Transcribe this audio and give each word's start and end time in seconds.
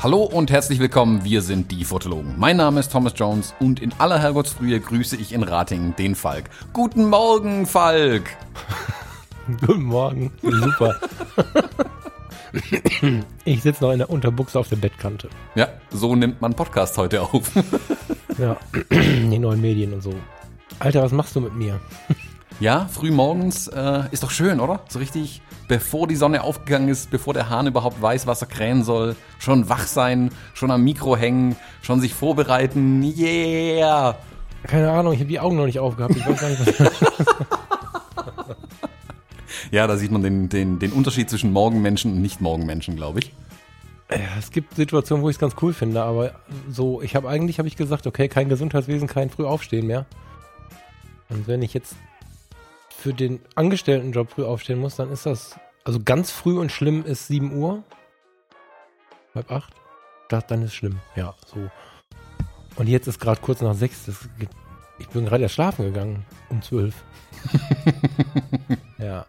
Hallo 0.00 0.22
und 0.22 0.50
herzlich 0.50 0.78
willkommen, 0.78 1.24
wir 1.24 1.42
sind 1.42 1.72
die 1.72 1.84
Fotologen. 1.84 2.34
Mein 2.38 2.56
Name 2.56 2.80
ist 2.80 2.92
Thomas 2.92 3.12
Jones 3.16 3.54
und 3.58 3.80
in 3.80 3.92
aller 3.98 4.18
Herrgottsfrühe 4.18 4.78
grüße 4.80 5.16
ich 5.16 5.32
in 5.32 5.42
Ratingen 5.42 5.96
den 5.96 6.14
Falk. 6.14 6.44
Guten 6.72 7.10
Morgen, 7.10 7.66
Falk! 7.66 8.30
Guten 9.66 9.82
Morgen, 9.82 10.32
super. 10.42 11.00
Ich 13.44 13.62
sitze 13.62 13.84
noch 13.84 13.92
in 13.92 13.98
der 13.98 14.08
Unterbuchse 14.08 14.58
auf 14.58 14.68
der 14.68 14.76
Bettkante. 14.76 15.28
Ja, 15.54 15.68
so 15.90 16.16
nimmt 16.16 16.40
man 16.40 16.54
Podcast 16.54 16.96
heute 16.96 17.22
auf. 17.22 17.50
Ja, 18.38 18.56
die 18.90 19.38
neuen 19.38 19.60
Medien 19.60 19.92
und 19.92 20.02
so. 20.02 20.14
Alter, 20.78 21.02
was 21.02 21.12
machst 21.12 21.34
du 21.36 21.40
mit 21.40 21.54
mir? 21.54 21.80
Ja, 22.60 22.88
früh 22.90 23.12
morgens 23.12 23.68
äh, 23.68 24.02
ist 24.10 24.24
doch 24.24 24.32
schön, 24.32 24.58
oder? 24.58 24.80
So 24.88 24.98
richtig, 24.98 25.42
bevor 25.68 26.08
die 26.08 26.16
Sonne 26.16 26.42
aufgegangen 26.42 26.88
ist, 26.88 27.08
bevor 27.08 27.32
der 27.32 27.48
Hahn 27.48 27.68
überhaupt 27.68 28.02
weiß, 28.02 28.26
was 28.26 28.42
er 28.42 28.48
krähen 28.48 28.82
soll. 28.82 29.14
Schon 29.38 29.68
wach 29.68 29.86
sein, 29.86 30.32
schon 30.54 30.72
am 30.72 30.82
Mikro 30.82 31.16
hängen, 31.16 31.54
schon 31.82 32.00
sich 32.00 32.14
vorbereiten. 32.14 33.04
Yeah! 33.04 34.16
Keine 34.64 34.90
Ahnung, 34.90 35.12
ich 35.12 35.20
habe 35.20 35.28
die 35.28 35.38
Augen 35.38 35.56
noch 35.56 35.66
nicht 35.66 35.78
aufgehabt. 35.78 36.16
Ich 36.16 36.26
weiß 36.26 36.40
gar 36.40 36.48
nicht, 36.48 36.80
was. 36.80 37.26
Ja, 39.70 39.86
da 39.86 39.96
sieht 39.96 40.10
man 40.10 40.22
den, 40.22 40.48
den, 40.48 40.78
den 40.78 40.92
Unterschied 40.92 41.28
zwischen 41.30 41.52
Morgenmenschen 41.52 42.12
und 42.12 42.22
Nicht-Morgenmenschen, 42.22 42.96
glaube 42.96 43.20
ich. 43.20 43.32
Es 44.08 44.50
gibt 44.50 44.74
Situationen, 44.74 45.22
wo 45.22 45.28
ich 45.28 45.36
es 45.36 45.40
ganz 45.40 45.54
cool 45.60 45.74
finde, 45.74 46.02
aber 46.02 46.32
so, 46.70 47.02
ich 47.02 47.14
habe 47.14 47.28
eigentlich 47.28 47.58
habe 47.58 47.68
ich 47.68 47.76
gesagt, 47.76 48.06
okay, 48.06 48.28
kein 48.28 48.48
Gesundheitswesen, 48.48 49.06
kein 49.06 49.28
Frühaufstehen 49.28 49.86
mehr. 49.86 50.06
Und 51.28 51.46
wenn 51.46 51.60
ich 51.60 51.74
jetzt 51.74 51.94
für 52.88 53.12
den 53.12 53.40
Angestelltenjob 53.54 54.30
früh 54.30 54.44
aufstehen 54.44 54.78
muss, 54.80 54.96
dann 54.96 55.12
ist 55.12 55.26
das, 55.26 55.58
also 55.84 56.00
ganz 56.02 56.30
früh 56.30 56.58
und 56.58 56.72
schlimm 56.72 57.04
ist 57.04 57.26
7 57.26 57.54
Uhr. 57.54 57.84
Halb 59.34 59.50
acht. 59.52 59.74
Das, 60.30 60.46
dann 60.46 60.62
ist 60.62 60.74
schlimm, 60.74 60.98
ja, 61.14 61.34
so. 61.46 61.70
Und 62.76 62.86
jetzt 62.88 63.08
ist 63.08 63.20
gerade 63.20 63.40
kurz 63.40 63.60
nach 63.60 63.74
sechs. 63.74 64.06
Das, 64.06 64.26
geht- 64.38 64.48
ich 64.98 65.08
bin 65.10 65.26
gerade 65.26 65.42
erst 65.42 65.54
schlafen 65.54 65.84
gegangen, 65.84 66.24
um 66.48 66.60
zwölf. 66.62 66.94
ja. 68.98 69.26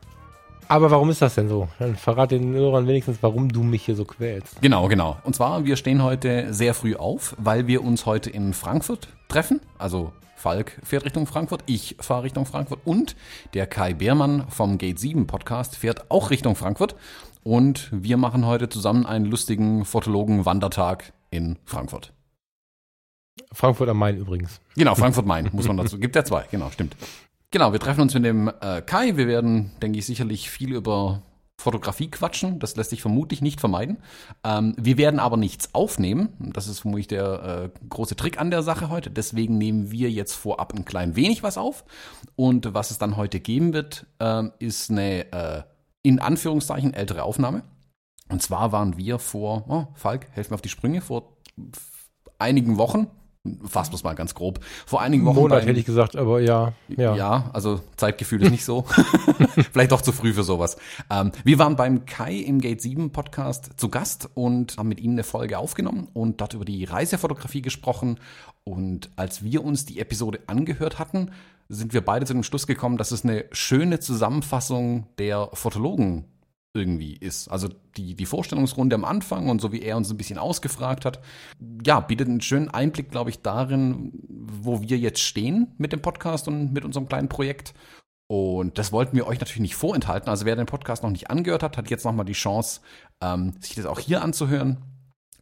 Aber 0.72 0.92
warum 0.92 1.10
ist 1.10 1.20
das 1.20 1.34
denn 1.34 1.50
so? 1.50 1.68
Dann 1.80 1.96
verrate 1.96 2.38
den 2.38 2.54
Hörern 2.54 2.88
wenigstens, 2.88 3.18
warum 3.22 3.52
du 3.52 3.64
mich 3.64 3.86
hier 3.86 3.96
so 3.96 4.06
quälst. 4.06 4.62
Genau, 4.62 4.88
genau. 4.88 5.18
Und 5.24 5.36
zwar, 5.36 5.66
wir 5.66 5.76
stehen 5.76 6.04
heute 6.04 6.54
sehr 6.54 6.76
früh 6.76 6.96
auf, 6.96 7.36
weil 7.40 7.66
wir 7.66 7.84
uns 7.84 8.06
heute 8.06 8.30
in 8.30 8.54
Frankfurt 8.54 9.08
treffen. 9.30 9.62
Also 9.80 10.14
Falk 10.36 10.80
fährt 10.84 11.06
Richtung 11.06 11.26
Frankfurt, 11.26 11.64
ich 11.66 11.96
fahre 12.00 12.22
Richtung 12.22 12.46
Frankfurt 12.46 12.82
und 12.86 13.16
der 13.56 13.66
Kai 13.66 13.96
Beermann 13.96 14.46
vom 14.50 14.78
Gate 14.78 15.00
7 15.00 15.26
Podcast 15.26 15.76
fährt 15.76 16.12
auch 16.12 16.30
Richtung 16.30 16.56
Frankfurt. 16.56 16.96
Und 17.42 17.90
wir 17.92 18.18
machen 18.18 18.46
heute 18.46 18.70
zusammen 18.70 19.08
einen 19.08 19.26
lustigen 19.26 19.86
Fotologen-Wandertag 19.86 21.14
in 21.32 21.58
Frankfurt. 21.66 22.14
Frankfurt 23.52 23.90
am 23.90 23.98
Main 23.98 24.18
übrigens. 24.18 24.62
Genau, 24.76 24.94
Frankfurt-Main 24.94 25.50
muss 25.52 25.68
man 25.68 25.78
dazu. 25.78 25.98
Gibt 25.98 26.16
ja 26.16 26.24
zwei, 26.24 26.46
genau, 26.52 26.70
stimmt. 26.70 26.96
Genau, 27.52 27.72
wir 27.72 27.80
treffen 27.80 28.02
uns 28.02 28.14
mit 28.14 28.26
dem 28.26 28.48
äh, 28.62 28.82
Kai. 28.82 29.18
Wir 29.18 29.28
werden, 29.28 29.72
denke 29.82 29.98
ich, 29.98 30.06
sicherlich 30.06 30.52
viel 30.52 30.74
über 30.74 31.24
Fotografie 31.60 32.10
quatschen. 32.12 32.60
Das 32.60 32.76
lässt 32.76 32.92
sich 32.92 33.02
vermutlich 33.02 33.42
nicht 33.42 33.60
vermeiden. 33.60 33.98
Ähm, 34.44 34.76
wir 34.78 34.98
werden 34.98 35.20
aber 35.20 35.36
nichts 35.36 35.74
aufnehmen. 35.74 36.30
Das 36.54 36.68
ist 36.68 36.82
vermutlich 36.82 37.08
der 37.08 37.72
äh, 37.74 37.88
große 37.90 38.16
Trick 38.16 38.40
an 38.40 38.52
der 38.52 38.62
Sache 38.62 38.90
heute. 38.90 39.10
Deswegen 39.10 39.58
nehmen 39.58 39.92
wir 39.92 40.12
jetzt 40.12 40.34
vorab 40.34 40.74
ein 40.74 40.86
klein 40.86 41.16
wenig 41.16 41.42
was 41.42 41.58
auf. 41.58 41.86
Und 42.36 42.74
was 42.76 42.92
es 42.92 43.00
dann 43.00 43.18
heute 43.18 43.40
geben 43.40 43.74
wird, 43.74 44.06
ähm, 44.20 44.54
ist 44.60 44.92
eine 44.92 45.32
äh, 45.32 45.64
in 46.04 46.20
Anführungszeichen 46.20 46.94
ältere 46.94 47.24
Aufnahme. 47.24 47.64
Und 48.30 48.44
zwar 48.44 48.72
waren 48.72 48.96
wir 48.96 49.18
vor, 49.18 49.66
oh, 49.68 49.88
Falk, 49.96 50.28
helf 50.34 50.52
mir 50.52 50.56
auf 50.56 50.62
die 50.62 50.70
Sprünge, 50.70 51.02
vor 51.02 51.36
einigen 52.38 52.78
Wochen, 52.78 53.08
fassen 53.66 53.92
wir 53.92 53.96
es 53.96 54.04
mal 54.04 54.14
ganz 54.16 54.36
grob, 54.36 54.60
vor 54.86 55.02
einigen 55.02 55.26
Wochen. 55.26 55.36
Monat 55.38 55.60
beim- 55.60 55.68
hätte 55.68 55.80
ich 55.80 55.86
gesagt, 55.86 56.16
aber 56.16 56.40
ja. 56.42 56.74
Ja. 56.88 57.16
ja, 57.16 57.50
also 57.54 57.80
Zeitgefühl 57.98 58.44
ist 58.44 58.52
nicht 58.52 58.66
so. 58.66 58.84
Vielleicht 59.72 59.92
doch 59.92 60.02
zu 60.02 60.12
früh 60.12 60.34
für 60.34 60.44
sowas. 60.44 60.78
Ähm, 61.10 61.32
wir 61.44 61.60
waren 61.60 61.76
beim 61.76 62.06
Kai 62.06 62.36
im 62.36 62.60
Gate 62.62 62.82
7 62.82 63.12
Podcast 63.12 63.72
zu 63.78 63.90
Gast 63.90 64.30
und 64.34 64.78
haben 64.78 64.90
mit 64.90 65.00
ihm 65.00 65.12
eine 65.12 65.24
Folge 65.24 65.58
aufgenommen 65.58 66.08
und 66.14 66.42
dort 66.42 66.54
über 66.54 66.66
die 66.66 66.84
Reisefotografie 66.84 67.62
gesprochen. 67.62 68.20
Und 68.64 69.10
als 69.16 69.44
wir 69.44 69.64
uns 69.64 69.86
die 69.86 70.00
Episode 70.00 70.40
angehört 70.48 71.00
hatten, 71.00 71.32
sind 71.70 71.94
wir 71.94 72.02
beide 72.02 72.26
zu 72.26 72.34
dem 72.34 72.44
Schluss 72.44 72.68
gekommen, 72.68 72.98
dass 72.98 73.12
es 73.12 73.24
eine 73.24 73.46
schöne 73.52 74.00
Zusammenfassung 74.00 75.08
der 75.18 75.50
Fotologen 75.54 76.26
irgendwie 76.74 77.16
ist. 77.16 77.48
Also 77.48 77.70
die, 77.98 78.16
die 78.16 78.26
Vorstellungsrunde 78.26 78.96
am 78.96 79.06
Anfang 79.06 79.50
und 79.50 79.60
so 79.60 79.72
wie 79.72 79.82
er 79.82 79.98
uns 79.98 80.10
ein 80.12 80.18
bisschen 80.18 80.38
ausgefragt 80.38 81.06
hat, 81.06 81.20
ja, 81.84 82.00
bietet 82.00 82.28
einen 82.28 82.42
schönen 82.42 82.70
Einblick, 82.70 83.10
glaube 83.10 83.32
ich, 83.32 83.42
darin, 83.42 84.12
wo 84.28 84.82
wir 84.82 84.98
jetzt 84.98 85.22
stehen 85.22 85.74
mit 85.78 85.94
dem 85.94 86.02
Podcast 86.02 86.48
und 86.48 86.72
mit 86.72 86.86
unserem 86.86 87.08
kleinen 87.08 87.30
Projekt. 87.30 87.74
Und 88.28 88.78
das 88.78 88.92
wollten 88.92 89.18
wir 89.18 89.26
euch 89.26 89.40
natürlich 89.40 89.62
nicht 89.62 89.76
vorenthalten. 89.76 90.30
Also 90.30 90.46
wer 90.46 90.56
den 90.56 90.68
Podcast 90.68 91.02
noch 91.02 91.10
nicht 91.10 91.32
angehört 91.32 91.64
hat, 91.64 91.78
hat 91.78 91.90
jetzt 91.90 92.06
nochmal 92.06 92.26
die 92.26 92.34
Chance, 92.34 92.82
ähm, 93.22 93.54
sich 93.60 93.76
das 93.76 93.88
auch 93.88 94.00
hier 94.00 94.22
anzuhören. 94.22 94.78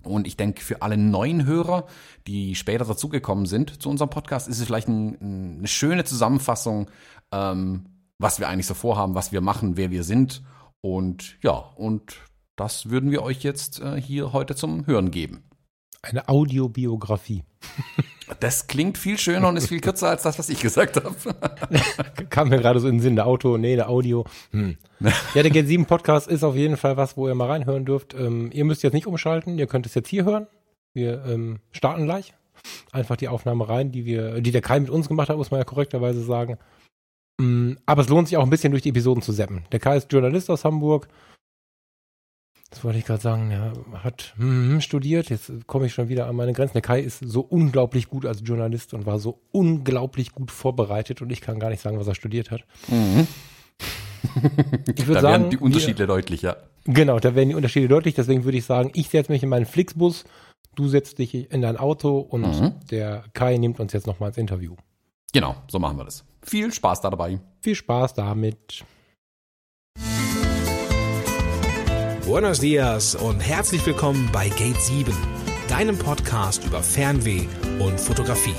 Und 0.04 0.26
ich 0.26 0.38
denke, 0.38 0.62
für 0.62 0.82
alle 0.82 0.96
neuen 0.96 1.46
Hörer, 1.46 1.86
die 2.28 2.56
später 2.56 2.86
dazugekommen 2.86 3.46
sind 3.46 3.82
zu 3.82 3.90
unserem 3.90 4.10
Podcast, 4.10 4.48
ist 4.48 4.60
es 4.60 4.66
vielleicht 4.66 4.88
ein, 4.88 5.58
eine 5.58 5.68
schöne 5.68 6.06
Zusammenfassung, 6.06 6.90
ähm, 7.34 7.88
was 8.18 8.40
wir 8.40 8.48
eigentlich 8.48 8.68
so 8.68 8.74
vorhaben, 8.74 9.16
was 9.16 9.34
wir 9.34 9.42
machen, 9.42 9.76
wer 9.76 9.92
wir 9.92 10.06
sind. 10.06 10.42
Und 10.96 11.38
ja, 11.42 11.52
und 11.52 12.16
das 12.56 12.90
würden 12.90 13.12
wir 13.12 13.22
euch 13.22 13.44
jetzt 13.44 13.82
äh, 13.82 14.00
hier 14.00 14.32
heute 14.32 14.56
zum 14.56 14.88
Hören 14.88 15.12
geben. 15.12 15.44
Eine 16.02 16.30
Audiobiografie. 16.30 17.44
Das 18.42 18.68
klingt 18.68 18.98
viel 18.98 19.18
schöner 19.18 19.48
und 19.48 19.56
ist 19.56 19.70
viel 19.70 19.80
kürzer 19.80 20.10
als 20.10 20.24
das, 20.24 20.38
was 20.38 20.50
ich 20.50 20.60
gesagt 20.60 20.98
habe. 20.98 21.16
Kam 22.30 22.50
mir 22.50 22.58
gerade 22.58 22.82
so 22.82 22.90
in 22.90 22.96
den 22.96 23.02
Sinn, 23.02 23.16
der 23.16 23.26
Auto, 23.26 23.58
nee, 23.58 23.78
der 23.78 23.90
Audio. 23.90 24.26
Hm. 24.52 24.76
Ja, 25.00 25.44
der 25.44 25.50
Get 25.50 25.66
7 25.66 25.86
Podcast 25.86 26.28
ist 26.28 26.44
auf 26.44 26.54
jeden 26.54 26.76
Fall 26.76 26.98
was, 26.98 27.16
wo 27.16 27.30
ihr 27.30 27.36
mal 27.36 27.48
reinhören 27.48 27.86
dürft. 27.86 28.14
Ähm, 28.16 28.50
ihr 28.52 28.66
müsst 28.66 28.84
jetzt 28.84 28.92
nicht 28.92 29.08
umschalten, 29.08 29.58
ihr 29.58 29.66
könnt 29.66 29.86
es 29.86 29.96
jetzt 29.96 30.10
hier 30.10 30.26
hören. 30.26 30.48
Wir 30.94 31.24
ähm, 31.24 31.62
starten 31.72 32.04
gleich. 32.04 32.34
Einfach 32.92 33.16
die 33.16 33.30
Aufnahme 33.30 33.70
rein, 33.70 33.94
die 33.94 34.04
wir, 34.04 34.42
die 34.42 34.52
der 34.52 34.62
Kai 34.62 34.82
mit 34.82 34.90
uns 34.90 35.08
gemacht 35.08 35.30
hat, 35.30 35.38
muss 35.38 35.50
man 35.50 35.62
ja 35.62 35.64
korrekterweise 35.64 36.22
sagen. 36.22 36.58
Mm, 37.40 37.74
Aber 37.86 38.02
es 38.02 38.10
lohnt 38.10 38.28
sich 38.28 38.38
auch 38.38 38.44
ein 38.44 38.50
bisschen 38.50 38.72
durch 38.72 38.84
die 38.84 38.90
Episoden 38.90 39.22
zu 39.22 39.32
zappen. 39.34 39.64
Der 39.72 39.80
Kai 39.80 39.98
ist 39.98 40.12
Journalist 40.12 40.50
aus 40.50 40.66
Hamburg. 40.66 41.08
Das 42.70 42.84
wollte 42.84 43.00
ich 43.00 43.06
gerade 43.06 43.22
sagen, 43.22 43.50
er 43.50 43.72
hat 44.04 44.34
hm, 44.38 44.82
studiert, 44.82 45.30
jetzt 45.30 45.52
komme 45.68 45.86
ich 45.86 45.94
schon 45.94 46.10
wieder 46.10 46.28
an 46.28 46.36
meine 46.36 46.52
Grenzen. 46.52 46.74
Der 46.74 46.82
Kai 46.82 47.00
ist 47.00 47.20
so 47.20 47.40
unglaublich 47.40 48.10
gut 48.10 48.26
als 48.26 48.42
Journalist 48.44 48.94
und 48.94 49.06
war 49.06 49.20
so 49.20 49.40
unglaublich 49.52 50.34
gut 50.34 50.52
vorbereitet 50.52 51.22
und 51.22 51.32
ich 51.32 51.40
kann 51.40 51.60
gar 51.60 51.70
nicht 51.70 51.82
sagen, 51.82 51.98
was 51.98 52.08
er 52.08 52.16
studiert 52.16 52.52
hat. 52.52 52.66
Ich 54.88 55.08
würde 55.08 55.14
da 55.14 55.22
sagen, 55.22 55.44
werden 55.44 55.50
die 55.52 55.58
Unterschiede 55.58 56.08
deutlich, 56.08 56.42
ja. 56.42 56.58
Wir, 56.84 56.94
genau, 56.94 57.20
da 57.20 57.36
werden 57.36 57.50
die 57.50 57.56
Unterschiede 57.56 57.88
deutlich, 57.88 58.16
deswegen 58.16 58.44
würde 58.44 58.58
ich 58.58 58.66
sagen, 58.66 58.92
ich 58.96 59.08
setze 59.10 59.32
mich 59.32 59.44
in 59.44 59.50
meinen 59.50 59.66
Flixbus, 59.66 60.26
du 60.76 60.90
setzt 60.90 61.20
dich 61.20 61.34
in 61.52 61.62
dein 61.62 61.78
Auto 61.78 62.20
und 62.20 62.42
Mhm. 62.42 62.74
der 62.92 63.24
Kai 63.34 63.58
nimmt 63.58 63.80
uns 63.80 63.94
jetzt 63.94 64.08
nochmal 64.08 64.30
ins 64.30 64.38
Interview. 64.38 64.76
Genau, 65.38 65.56
so 65.68 65.78
machen 65.78 65.98
wir 66.00 66.04
das. 66.04 66.26
Viel 66.42 66.74
Spaß 66.74 67.02
da 67.02 67.12
dabei. 67.12 67.40
Viel 67.62 67.76
Spaß 67.76 68.16
damit. 68.16 68.84
Buenos 72.26 72.60
dias 72.60 73.14
und 73.14 73.40
herzlich 73.40 73.86
willkommen 73.86 74.32
bei 74.34 74.50
Gate 74.50 74.82
7, 74.82 75.16
deinem 75.68 75.96
Podcast 75.96 76.66
über 76.66 76.82
Fernweh 76.82 77.46
und 77.78 78.00
Fotografie. 78.00 78.56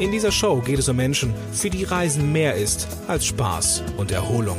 In 0.00 0.10
dieser 0.10 0.32
Show 0.32 0.60
geht 0.60 0.80
es 0.80 0.88
um 0.88 0.96
Menschen, 0.96 1.32
für 1.52 1.70
die 1.70 1.84
Reisen 1.84 2.32
mehr 2.32 2.56
ist 2.56 2.88
als 3.06 3.26
Spaß 3.26 3.84
und 3.96 4.10
Erholung. 4.10 4.58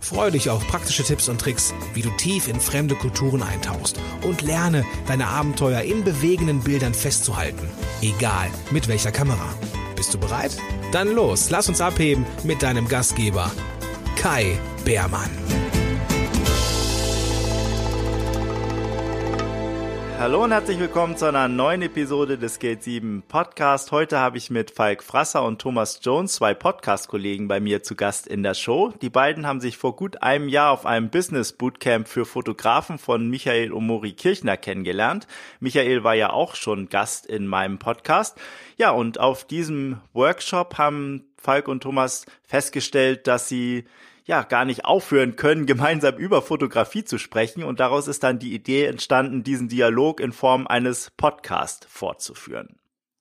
Freue 0.00 0.32
dich 0.32 0.50
auf 0.50 0.66
praktische 0.68 1.02
Tipps 1.02 1.30
und 1.30 1.40
Tricks, 1.40 1.72
wie 1.94 2.02
du 2.02 2.10
tief 2.18 2.46
in 2.46 2.60
fremde 2.60 2.94
Kulturen 2.94 3.42
eintauchst 3.42 3.98
und 4.22 4.42
lerne, 4.42 4.84
deine 5.06 5.28
Abenteuer 5.28 5.80
in 5.80 6.04
bewegenden 6.04 6.60
Bildern 6.60 6.92
festzuhalten, 6.92 7.70
egal 8.02 8.50
mit 8.70 8.86
welcher 8.86 9.12
Kamera. 9.12 9.48
Bist 10.00 10.14
du 10.14 10.18
bereit? 10.18 10.56
Dann 10.92 11.14
los, 11.14 11.50
lass 11.50 11.68
uns 11.68 11.82
abheben 11.82 12.24
mit 12.42 12.62
deinem 12.62 12.88
Gastgeber, 12.88 13.50
Kai 14.16 14.56
Beermann. 14.82 15.28
Hallo 20.20 20.44
und 20.44 20.52
herzlich 20.52 20.78
willkommen 20.78 21.16
zu 21.16 21.24
einer 21.24 21.48
neuen 21.48 21.80
Episode 21.80 22.36
des 22.36 22.58
Gate 22.58 22.82
7 22.82 23.22
Podcast. 23.26 23.90
Heute 23.90 24.18
habe 24.18 24.36
ich 24.36 24.50
mit 24.50 24.70
Falk 24.70 25.02
Frasser 25.02 25.42
und 25.42 25.62
Thomas 25.62 26.00
Jones 26.02 26.34
zwei 26.34 26.52
Podcast-Kollegen 26.52 27.48
bei 27.48 27.58
mir 27.58 27.82
zu 27.82 27.94
Gast 27.94 28.26
in 28.26 28.42
der 28.42 28.52
Show. 28.52 28.92
Die 29.00 29.08
beiden 29.08 29.46
haben 29.46 29.62
sich 29.62 29.78
vor 29.78 29.96
gut 29.96 30.22
einem 30.22 30.50
Jahr 30.50 30.72
auf 30.72 30.84
einem 30.84 31.08
Business 31.08 31.54
Bootcamp 31.54 32.06
für 32.06 32.26
Fotografen 32.26 32.98
von 32.98 33.30
Michael 33.30 33.72
Omori 33.72 34.12
Kirchner 34.12 34.58
kennengelernt. 34.58 35.26
Michael 35.58 36.04
war 36.04 36.14
ja 36.14 36.30
auch 36.34 36.54
schon 36.54 36.90
Gast 36.90 37.24
in 37.24 37.46
meinem 37.46 37.78
Podcast. 37.78 38.38
Ja, 38.80 38.92
und 38.92 39.20
auf 39.20 39.44
diesem 39.44 40.00
Workshop 40.14 40.78
haben 40.78 41.26
Falk 41.36 41.68
und 41.68 41.82
Thomas 41.82 42.24
festgestellt, 42.42 43.26
dass 43.26 43.46
sie 43.46 43.84
ja 44.24 44.42
gar 44.42 44.64
nicht 44.64 44.86
aufhören 44.86 45.36
können, 45.36 45.66
gemeinsam 45.66 46.16
über 46.16 46.40
Fotografie 46.40 47.04
zu 47.04 47.18
sprechen. 47.18 47.62
Und 47.62 47.78
daraus 47.78 48.08
ist 48.08 48.22
dann 48.22 48.38
die 48.38 48.54
Idee 48.54 48.86
entstanden, 48.86 49.44
diesen 49.44 49.68
Dialog 49.68 50.18
in 50.18 50.32
Form 50.32 50.66
eines 50.66 51.10
Podcasts 51.18 51.86
fortzuführen. 51.90 52.76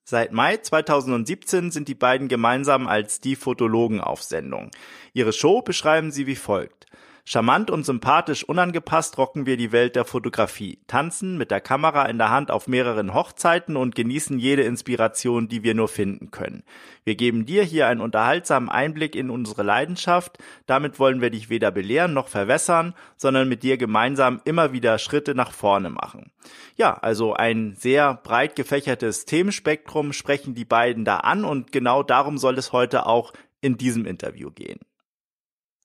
Seit 0.06 0.32
Mai 0.32 0.56
2017 0.56 1.72
sind 1.72 1.90
die 1.90 1.94
beiden 1.94 2.30
gemeinsam 2.30 2.88
als 2.88 3.20
die 3.20 3.36
Fotologen 3.36 4.00
auf 4.00 4.24
Sendung. 4.24 4.72
Ihre 5.12 5.34
Show 5.34 5.62
beschreiben 5.62 6.12
sie 6.14 6.26
wie 6.26 6.38
folgt. 6.38 6.86
Charmant 7.32 7.70
und 7.70 7.86
sympathisch 7.86 8.44
unangepasst 8.44 9.20
rocken 9.20 9.46
wir 9.46 9.56
die 9.56 9.72
Welt 9.72 9.96
der 9.96 10.04
Fotografie, 10.04 10.80
tanzen 10.88 11.38
mit 11.38 11.52
der 11.52 11.62
Kamera 11.62 12.08
in 12.08 12.18
der 12.18 12.32
Hand 12.32 12.50
auf 12.50 12.68
mehreren 12.68 13.14
Hochzeiten 13.14 13.78
und 13.78 13.94
genießen 13.94 14.40
jede 14.40 14.64
Inspiration, 14.64 15.48
die 15.48 15.62
wir 15.62 15.76
nur 15.76 15.90
finden 15.90 16.32
können. 16.32 16.64
Wir 17.04 17.14
geben 17.14 17.46
dir 17.46 17.62
hier 17.62 17.86
einen 17.86 18.02
unterhaltsamen 18.02 18.68
Einblick 18.68 19.16
in 19.16 19.30
unsere 19.30 19.62
Leidenschaft. 19.62 20.40
Damit 20.66 20.98
wollen 20.98 21.22
wir 21.22 21.30
dich 21.30 21.52
weder 21.52 21.70
belehren 21.70 22.14
noch 22.14 22.30
verwässern, 22.30 22.96
sondern 23.16 23.48
mit 23.48 23.62
dir 23.62 23.78
gemeinsam 23.78 24.42
immer 24.44 24.74
wieder 24.74 24.98
Schritte 24.98 25.36
nach 25.36 25.52
vorne 25.52 25.92
machen. 25.92 26.32
Ja, 26.78 26.96
also 26.96 27.36
ein 27.36 27.76
sehr 27.76 28.16
breit 28.16 28.56
gefächertes 28.56 29.26
Themenspektrum 29.26 30.14
sprechen 30.14 30.56
die 30.56 30.66
beiden 30.66 31.06
da 31.06 31.18
an 31.18 31.46
und 31.46 31.72
genau 31.72 32.02
darum 32.02 32.40
soll 32.40 32.58
es 32.58 32.72
heute 32.72 33.06
auch 33.06 33.34
in 33.62 33.78
diesem 33.78 34.08
Interview 34.08 34.50
gehen. 34.50 34.80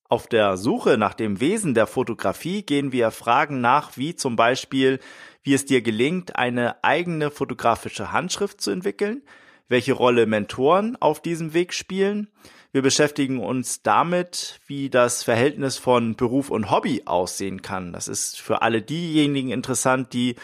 Auf 0.09 0.27
der 0.27 0.57
Suche 0.57 0.99
nach 0.99 1.15
dem 1.15 1.41
Wesen 1.41 1.75
der 1.75 1.87
Fotografie 1.87 2.63
gehen 2.63 2.93
wir 2.93 3.11
Fragen 3.11 3.61
nach, 3.61 3.97
wie 3.97 4.15
zum 4.15 4.37
Beispiel, 4.37 5.01
wie 5.43 5.55
es 5.55 5.65
dir 5.65 5.81
gelingt, 5.81 6.37
eine 6.37 6.85
eigene 6.85 7.31
fotografische 7.31 8.13
Handschrift 8.13 8.61
zu 8.61 8.71
entwickeln, 8.71 9.23
welche 9.69 9.95
Rolle 9.95 10.27
Mentoren 10.27 10.97
auf 11.01 11.23
diesem 11.23 11.55
Weg 11.55 11.73
spielen. 11.73 12.29
Wir 12.71 12.83
beschäftigen 12.83 13.39
uns 13.39 13.83
damit, 13.83 14.61
wie 14.67 14.91
das 14.91 15.23
Verhältnis 15.23 15.79
von 15.79 16.17
Beruf 16.17 16.51
und 16.51 16.71
Hobby 16.71 17.03
aussehen 17.07 17.63
kann. 17.63 17.93
Das 17.93 18.09
ist 18.09 18.41
für 18.41 18.63
alle 18.63 18.83
diejenigen 18.83 19.51
interessant, 19.51 20.13
die 20.13 20.35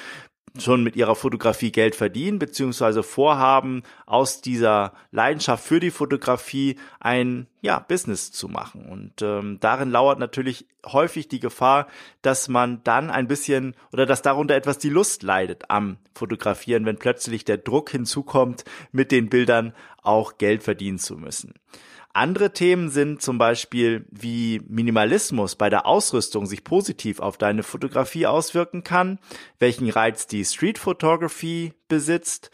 schon 0.58 0.82
mit 0.82 0.96
ihrer 0.96 1.14
Fotografie 1.14 1.70
Geld 1.70 1.94
verdienen, 1.94 2.38
beziehungsweise 2.38 3.02
vorhaben, 3.02 3.82
aus 4.06 4.40
dieser 4.40 4.92
Leidenschaft 5.12 5.64
für 5.64 5.80
die 5.80 5.90
Fotografie 5.90 6.76
ein 6.98 7.46
ja, 7.60 7.78
Business 7.78 8.32
zu 8.32 8.48
machen. 8.48 8.86
Und 8.86 9.22
ähm, 9.22 9.58
darin 9.60 9.90
lauert 9.90 10.18
natürlich 10.18 10.66
häufig 10.84 11.28
die 11.28 11.40
Gefahr, 11.40 11.86
dass 12.22 12.48
man 12.48 12.82
dann 12.84 13.10
ein 13.10 13.28
bisschen 13.28 13.74
oder 13.92 14.06
dass 14.06 14.22
darunter 14.22 14.54
etwas 14.54 14.78
die 14.78 14.88
Lust 14.88 15.22
leidet 15.22 15.70
am 15.70 15.98
Fotografieren, 16.14 16.84
wenn 16.86 16.98
plötzlich 16.98 17.44
der 17.44 17.58
Druck 17.58 17.90
hinzukommt, 17.90 18.64
mit 18.92 19.12
den 19.12 19.28
Bildern 19.28 19.74
auch 20.02 20.38
Geld 20.38 20.62
verdienen 20.62 20.98
zu 20.98 21.16
müssen. 21.16 21.54
Andere 22.12 22.52
Themen 22.52 22.90
sind 22.90 23.22
zum 23.22 23.38
Beispiel, 23.38 24.04
wie 24.10 24.60
Minimalismus 24.66 25.54
bei 25.54 25.70
der 25.70 25.86
Ausrüstung 25.86 26.46
sich 26.46 26.64
positiv 26.64 27.20
auf 27.20 27.38
deine 27.38 27.62
Fotografie 27.62 28.26
auswirken 28.26 28.82
kann, 28.82 29.20
welchen 29.60 29.88
Reiz 29.88 30.26
die 30.26 30.44
Street 30.44 30.78
Photography 30.78 31.72
besitzt, 31.86 32.50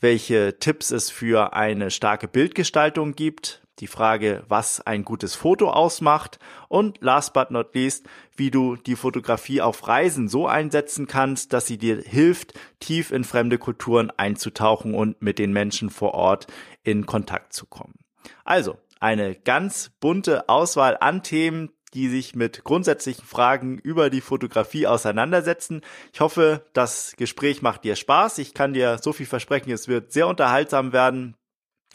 welche 0.00 0.58
Tipps 0.58 0.90
es 0.90 1.10
für 1.10 1.52
eine 1.52 1.90
starke 1.90 2.28
Bildgestaltung 2.28 3.12
gibt, 3.12 3.62
die 3.80 3.88
Frage, 3.88 4.44
was 4.48 4.80
ein 4.80 5.04
gutes 5.04 5.34
Foto 5.34 5.70
ausmacht 5.70 6.38
und 6.68 6.98
last 7.02 7.34
but 7.34 7.50
not 7.50 7.74
least, 7.74 8.06
wie 8.36 8.50
du 8.50 8.76
die 8.76 8.96
Fotografie 8.96 9.60
auf 9.60 9.86
Reisen 9.86 10.28
so 10.28 10.46
einsetzen 10.46 11.06
kannst, 11.06 11.52
dass 11.52 11.66
sie 11.66 11.76
dir 11.76 12.00
hilft, 12.00 12.54
tief 12.80 13.10
in 13.10 13.24
fremde 13.24 13.58
Kulturen 13.58 14.10
einzutauchen 14.16 14.94
und 14.94 15.20
mit 15.20 15.38
den 15.38 15.52
Menschen 15.52 15.90
vor 15.90 16.14
Ort 16.14 16.46
in 16.84 17.04
Kontakt 17.04 17.52
zu 17.52 17.66
kommen. 17.66 17.98
Also, 18.44 18.78
eine 19.04 19.34
ganz 19.34 19.90
bunte 20.00 20.48
Auswahl 20.48 20.96
an 20.98 21.22
Themen, 21.22 21.68
die 21.92 22.08
sich 22.08 22.34
mit 22.34 22.64
grundsätzlichen 22.64 23.26
Fragen 23.26 23.76
über 23.76 24.08
die 24.08 24.22
Fotografie 24.22 24.86
auseinandersetzen. 24.86 25.82
Ich 26.14 26.20
hoffe, 26.20 26.64
das 26.72 27.12
Gespräch 27.18 27.60
macht 27.60 27.84
dir 27.84 27.96
Spaß. 27.96 28.38
Ich 28.38 28.54
kann 28.54 28.72
dir 28.72 28.96
so 29.02 29.12
viel 29.12 29.26
versprechen, 29.26 29.70
es 29.70 29.88
wird 29.88 30.10
sehr 30.10 30.26
unterhaltsam 30.26 30.94
werden. 30.94 31.36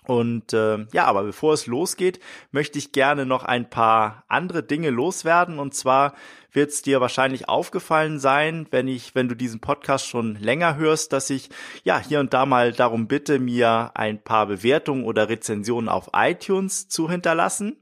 Und 0.09 0.53
äh, 0.53 0.87
ja, 0.91 1.05
aber 1.05 1.21
bevor 1.21 1.53
es 1.53 1.67
losgeht, 1.67 2.19
möchte 2.51 2.79
ich 2.79 2.91
gerne 2.91 3.27
noch 3.27 3.43
ein 3.43 3.69
paar 3.69 4.23
andere 4.27 4.63
Dinge 4.63 4.89
loswerden. 4.89 5.59
Und 5.59 5.75
zwar 5.75 6.15
wird 6.51 6.71
es 6.71 6.81
dir 6.81 6.99
wahrscheinlich 6.99 7.47
aufgefallen 7.47 8.17
sein, 8.17 8.65
wenn 8.71 8.87
ich, 8.87 9.13
wenn 9.13 9.29
du 9.29 9.35
diesen 9.35 9.59
Podcast 9.59 10.07
schon 10.07 10.33
länger 10.35 10.77
hörst, 10.77 11.13
dass 11.13 11.29
ich 11.29 11.51
ja 11.83 11.99
hier 11.99 12.19
und 12.21 12.33
da 12.33 12.47
mal 12.47 12.71
darum 12.71 13.07
bitte, 13.07 13.37
mir 13.37 13.91
ein 13.93 14.19
paar 14.19 14.47
Bewertungen 14.47 15.03
oder 15.03 15.29
Rezensionen 15.29 15.89
auf 15.89 16.09
iTunes 16.13 16.87
zu 16.87 17.07
hinterlassen. 17.07 17.77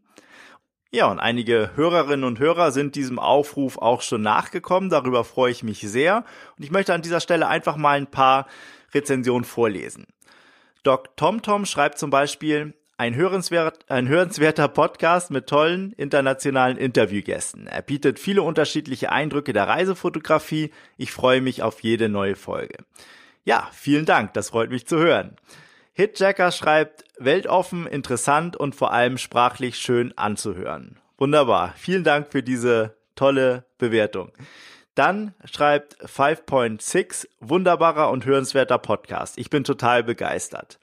Ja, 0.91 1.09
und 1.09 1.19
einige 1.19 1.71
Hörerinnen 1.75 2.25
und 2.25 2.39
Hörer 2.39 2.73
sind 2.73 2.95
diesem 2.95 3.19
Aufruf 3.19 3.77
auch 3.77 4.01
schon 4.01 4.21
nachgekommen. 4.21 4.89
Darüber 4.89 5.23
freue 5.23 5.51
ich 5.51 5.63
mich 5.63 5.80
sehr. 5.80 6.25
Und 6.57 6.65
ich 6.65 6.71
möchte 6.71 6.94
an 6.94 7.01
dieser 7.01 7.21
Stelle 7.21 7.47
einfach 7.47 7.77
mal 7.77 7.97
ein 7.97 8.07
paar 8.07 8.47
Rezensionen 8.94 9.45
vorlesen. 9.45 10.07
Doc 10.87 11.17
TomTom 11.17 11.65
schreibt 11.65 11.97
zum 11.97 12.11
Beispiel, 12.11 12.73
ein, 12.97 13.13
hörenswert, 13.13 13.83
ein 13.89 14.07
hörenswerter 14.07 14.69
Podcast 14.69 15.31
mit 15.31 15.47
tollen 15.47 15.91
internationalen 15.91 16.77
Interviewgästen. 16.77 17.67
Er 17.67 17.81
bietet 17.81 18.19
viele 18.19 18.41
unterschiedliche 18.41 19.11
Eindrücke 19.11 19.51
der 19.51 19.67
Reisefotografie. 19.67 20.71
Ich 20.95 21.11
freue 21.11 21.41
mich 21.41 21.61
auf 21.61 21.83
jede 21.83 22.07
neue 22.07 22.37
Folge. 22.37 22.77
Ja, 23.43 23.67
vielen 23.73 24.05
Dank, 24.05 24.31
das 24.31 24.51
freut 24.51 24.69
mich 24.69 24.87
zu 24.87 24.97
hören. 24.97 25.35
Hitjacker 25.91 26.53
schreibt, 26.53 27.03
weltoffen, 27.19 27.85
interessant 27.85 28.55
und 28.55 28.73
vor 28.73 28.93
allem 28.93 29.17
sprachlich 29.17 29.75
schön 29.75 30.17
anzuhören. 30.17 31.01
Wunderbar. 31.17 31.73
Vielen 31.75 32.05
Dank 32.05 32.31
für 32.31 32.43
diese 32.43 32.95
tolle 33.15 33.65
Bewertung. 33.77 34.31
Dann 34.97 35.35
schreibt 35.45 35.95
5.6, 36.03 37.27
wunderbarer 37.39 38.09
und 38.09 38.25
hörenswerter 38.25 38.79
Podcast. 38.79 39.38
Ich 39.38 39.51
bin 39.51 39.63
total 39.63 40.03
begeistert. 40.03 40.79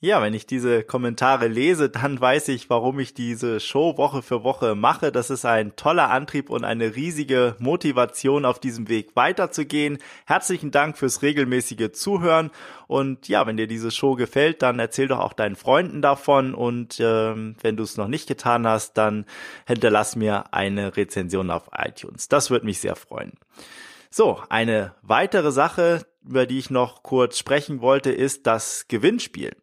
Ja, 0.00 0.22
wenn 0.22 0.32
ich 0.32 0.46
diese 0.46 0.84
Kommentare 0.84 1.48
lese, 1.48 1.90
dann 1.90 2.20
weiß 2.20 2.48
ich, 2.50 2.70
warum 2.70 3.00
ich 3.00 3.14
diese 3.14 3.58
Show 3.58 3.98
Woche 3.98 4.22
für 4.22 4.44
Woche 4.44 4.76
mache. 4.76 5.10
Das 5.10 5.28
ist 5.28 5.44
ein 5.44 5.74
toller 5.74 6.08
Antrieb 6.08 6.50
und 6.50 6.62
eine 6.62 6.94
riesige 6.94 7.56
Motivation 7.58 8.44
auf 8.44 8.60
diesem 8.60 8.88
Weg 8.88 9.16
weiterzugehen. 9.16 9.98
Herzlichen 10.24 10.70
Dank 10.70 10.96
fürs 10.96 11.22
regelmäßige 11.22 11.90
Zuhören. 11.90 12.52
Und 12.86 13.26
ja, 13.26 13.44
wenn 13.48 13.56
dir 13.56 13.66
diese 13.66 13.90
Show 13.90 14.14
gefällt, 14.14 14.62
dann 14.62 14.78
erzähl 14.78 15.08
doch 15.08 15.18
auch 15.18 15.32
deinen 15.32 15.56
Freunden 15.56 16.00
davon. 16.00 16.54
Und 16.54 16.98
ähm, 17.00 17.56
wenn 17.60 17.76
du 17.76 17.82
es 17.82 17.96
noch 17.96 18.06
nicht 18.06 18.28
getan 18.28 18.68
hast, 18.68 18.96
dann 18.98 19.26
hinterlass 19.66 20.14
mir 20.14 20.54
eine 20.54 20.96
Rezension 20.96 21.50
auf 21.50 21.70
iTunes. 21.76 22.28
Das 22.28 22.50
würde 22.50 22.66
mich 22.66 22.78
sehr 22.78 22.94
freuen. 22.94 23.32
So, 24.10 24.40
eine 24.48 24.94
weitere 25.02 25.50
Sache, 25.50 26.06
über 26.24 26.46
die 26.46 26.60
ich 26.60 26.70
noch 26.70 27.02
kurz 27.02 27.36
sprechen 27.36 27.80
wollte, 27.80 28.12
ist 28.12 28.46
das 28.46 28.86
Gewinnspiel. 28.86 29.56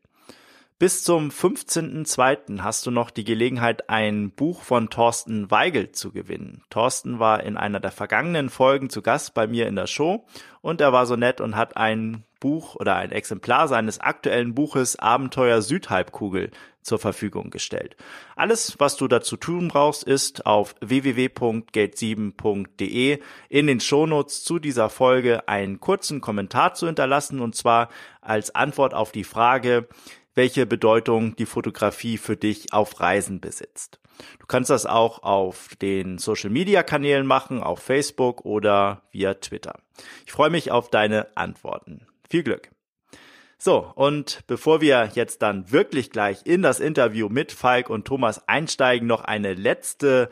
Bis 0.85 1.03
zum 1.03 1.29
15.02. 1.29 2.61
hast 2.61 2.85
du 2.85 2.91
noch 2.91 3.09
die 3.09 3.23
Gelegenheit, 3.23 3.89
ein 3.89 4.29
Buch 4.29 4.61
von 4.61 4.91
Thorsten 4.91 5.49
Weigel 5.49 5.93
zu 5.93 6.11
gewinnen. 6.11 6.61
Thorsten 6.69 7.17
war 7.17 7.41
in 7.41 7.57
einer 7.57 7.79
der 7.79 7.89
vergangenen 7.89 8.51
Folgen 8.51 8.91
zu 8.91 9.01
Gast 9.01 9.33
bei 9.33 9.47
mir 9.47 9.65
in 9.65 9.75
der 9.75 9.87
Show 9.87 10.27
und 10.61 10.81
er 10.81 10.93
war 10.93 11.07
so 11.07 11.15
nett 11.15 11.41
und 11.41 11.55
hat 11.55 11.75
ein 11.75 12.23
Buch 12.39 12.75
oder 12.75 12.97
ein 12.97 13.11
Exemplar 13.11 13.67
seines 13.67 13.99
aktuellen 13.99 14.53
Buches 14.53 14.95
Abenteuer 14.95 15.63
Südhalbkugel 15.63 16.51
zur 16.83 16.99
Verfügung 16.99 17.49
gestellt. 17.49 17.95
Alles, 18.35 18.75
was 18.77 18.95
du 18.95 19.07
dazu 19.07 19.37
tun 19.37 19.69
brauchst, 19.69 20.03
ist 20.03 20.45
auf 20.45 20.75
www.gate7.de 20.81 23.19
in 23.49 23.65
den 23.65 23.79
Shownotes 23.79 24.43
zu 24.43 24.59
dieser 24.59 24.89
Folge 24.89 25.47
einen 25.47 25.79
kurzen 25.79 26.21
Kommentar 26.21 26.75
zu 26.75 26.85
hinterlassen 26.85 27.39
und 27.39 27.55
zwar 27.55 27.89
als 28.21 28.53
Antwort 28.53 28.93
auf 28.93 29.11
die 29.11 29.23
Frage, 29.23 29.87
welche 30.35 30.65
Bedeutung 30.65 31.35
die 31.35 31.45
Fotografie 31.45 32.17
für 32.17 32.37
dich 32.37 32.73
auf 32.73 32.99
Reisen 32.99 33.41
besitzt. 33.41 33.99
Du 34.39 34.45
kannst 34.45 34.69
das 34.69 34.85
auch 34.85 35.23
auf 35.23 35.69
den 35.81 36.17
Social 36.17 36.49
Media 36.49 36.83
Kanälen 36.83 37.25
machen, 37.25 37.63
auf 37.63 37.79
Facebook 37.79 38.45
oder 38.45 39.01
via 39.11 39.33
Twitter. 39.33 39.79
Ich 40.25 40.31
freue 40.31 40.49
mich 40.49 40.71
auf 40.71 40.89
deine 40.89 41.27
Antworten. 41.35 42.05
Viel 42.29 42.43
Glück! 42.43 42.69
So, 43.57 43.91
und 43.95 44.43
bevor 44.47 44.81
wir 44.81 45.09
jetzt 45.15 45.41
dann 45.41 45.71
wirklich 45.71 46.11
gleich 46.11 46.45
in 46.45 46.61
das 46.61 46.79
Interview 46.79 47.29
mit 47.29 47.51
Falk 47.51 47.89
und 47.89 48.05
Thomas 48.05 48.47
einsteigen, 48.47 49.07
noch 49.07 49.23
eine 49.23 49.53
letzte 49.53 50.29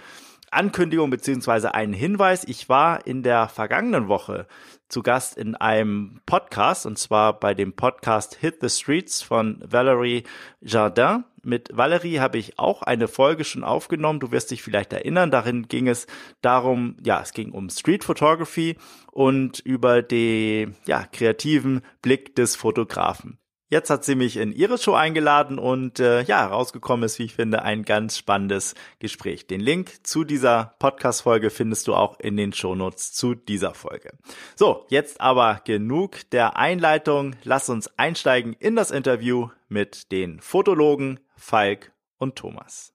Ankündigung 0.52 1.10
beziehungsweise 1.10 1.74
einen 1.74 1.94
Hinweis. 1.94 2.44
Ich 2.44 2.70
war 2.70 3.08
in 3.08 3.24
der 3.24 3.48
vergangenen 3.48 4.08
Woche 4.08 4.46
zu 4.94 5.02
Gast 5.02 5.40
in 5.40 5.56
einem 5.56 6.22
Podcast 6.28 6.86
und 6.86 7.00
zwar 7.00 7.40
bei 7.40 7.56
dem 7.56 7.74
Podcast 7.74 8.36
Hit 8.36 8.58
the 8.62 8.70
Streets 8.70 9.24
von 9.24 9.60
Valerie 9.66 10.24
Jardin. 10.62 11.24
Mit 11.42 11.76
Valerie 11.76 12.20
habe 12.20 12.38
ich 12.38 12.60
auch 12.60 12.84
eine 12.84 13.08
Folge 13.08 13.44
schon 13.44 13.64
aufgenommen. 13.64 14.20
Du 14.20 14.32
wirst 14.32 14.52
dich 14.52 14.62
vielleicht 14.62 14.94
erinnern. 14.94 15.32
Darin 15.32 15.68
ging 15.68 15.88
es 15.88 16.06
darum, 16.42 16.96
ja, 17.04 17.20
es 17.24 17.34
ging 17.34 17.54
um 17.54 17.72
Street 17.72 18.04
Photography 18.04 18.78
und 19.12 19.62
über 19.62 20.04
den, 20.04 20.76
ja, 20.86 21.08
kreativen 21.12 21.82
Blick 22.04 22.36
des 22.36 22.56
Fotografen. 22.56 23.40
Jetzt 23.74 23.90
hat 23.90 24.06
sie 24.06 24.14
mich 24.14 24.38
in 24.38 24.52
ihre 24.52 24.78
Show 24.78 24.94
eingeladen 24.94 25.58
und 25.58 26.00
äh, 26.00 26.22
ja, 26.26 26.46
rausgekommen 26.46 27.06
ist, 27.06 27.18
wie 27.18 27.24
ich 27.24 27.34
finde, 27.34 27.64
ein 27.64 27.82
ganz 27.82 28.20
spannendes 28.20 28.76
Gespräch. 29.00 29.48
Den 29.48 29.62
Link 29.62 30.06
zu 30.06 30.24
dieser 30.24 30.76
Podcast-Folge 30.78 31.50
findest 31.50 31.88
du 31.88 31.96
auch 31.96 32.20
in 32.20 32.38
den 32.38 32.54
Shownotes 32.54 33.14
zu 33.14 33.34
dieser 33.34 33.74
Folge. 33.74 34.12
So, 34.56 34.86
jetzt 34.90 35.20
aber 35.22 35.60
genug 35.66 36.30
der 36.30 36.56
Einleitung. 36.56 37.36
Lass 37.44 37.68
uns 37.68 37.90
einsteigen 37.98 38.56
in 38.60 38.76
das 38.76 38.92
Interview 38.92 39.50
mit 39.70 40.12
den 40.12 40.40
Fotologen 40.40 41.20
Falk 41.36 41.94
und 42.20 42.36
Thomas. 42.36 42.94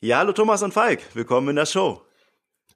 Ja, 0.00 0.18
hallo 0.18 0.32
Thomas 0.32 0.62
und 0.62 0.74
Falk, 0.74 1.00
willkommen 1.14 1.48
in 1.48 1.56
der 1.56 1.64
Show. 1.64 2.02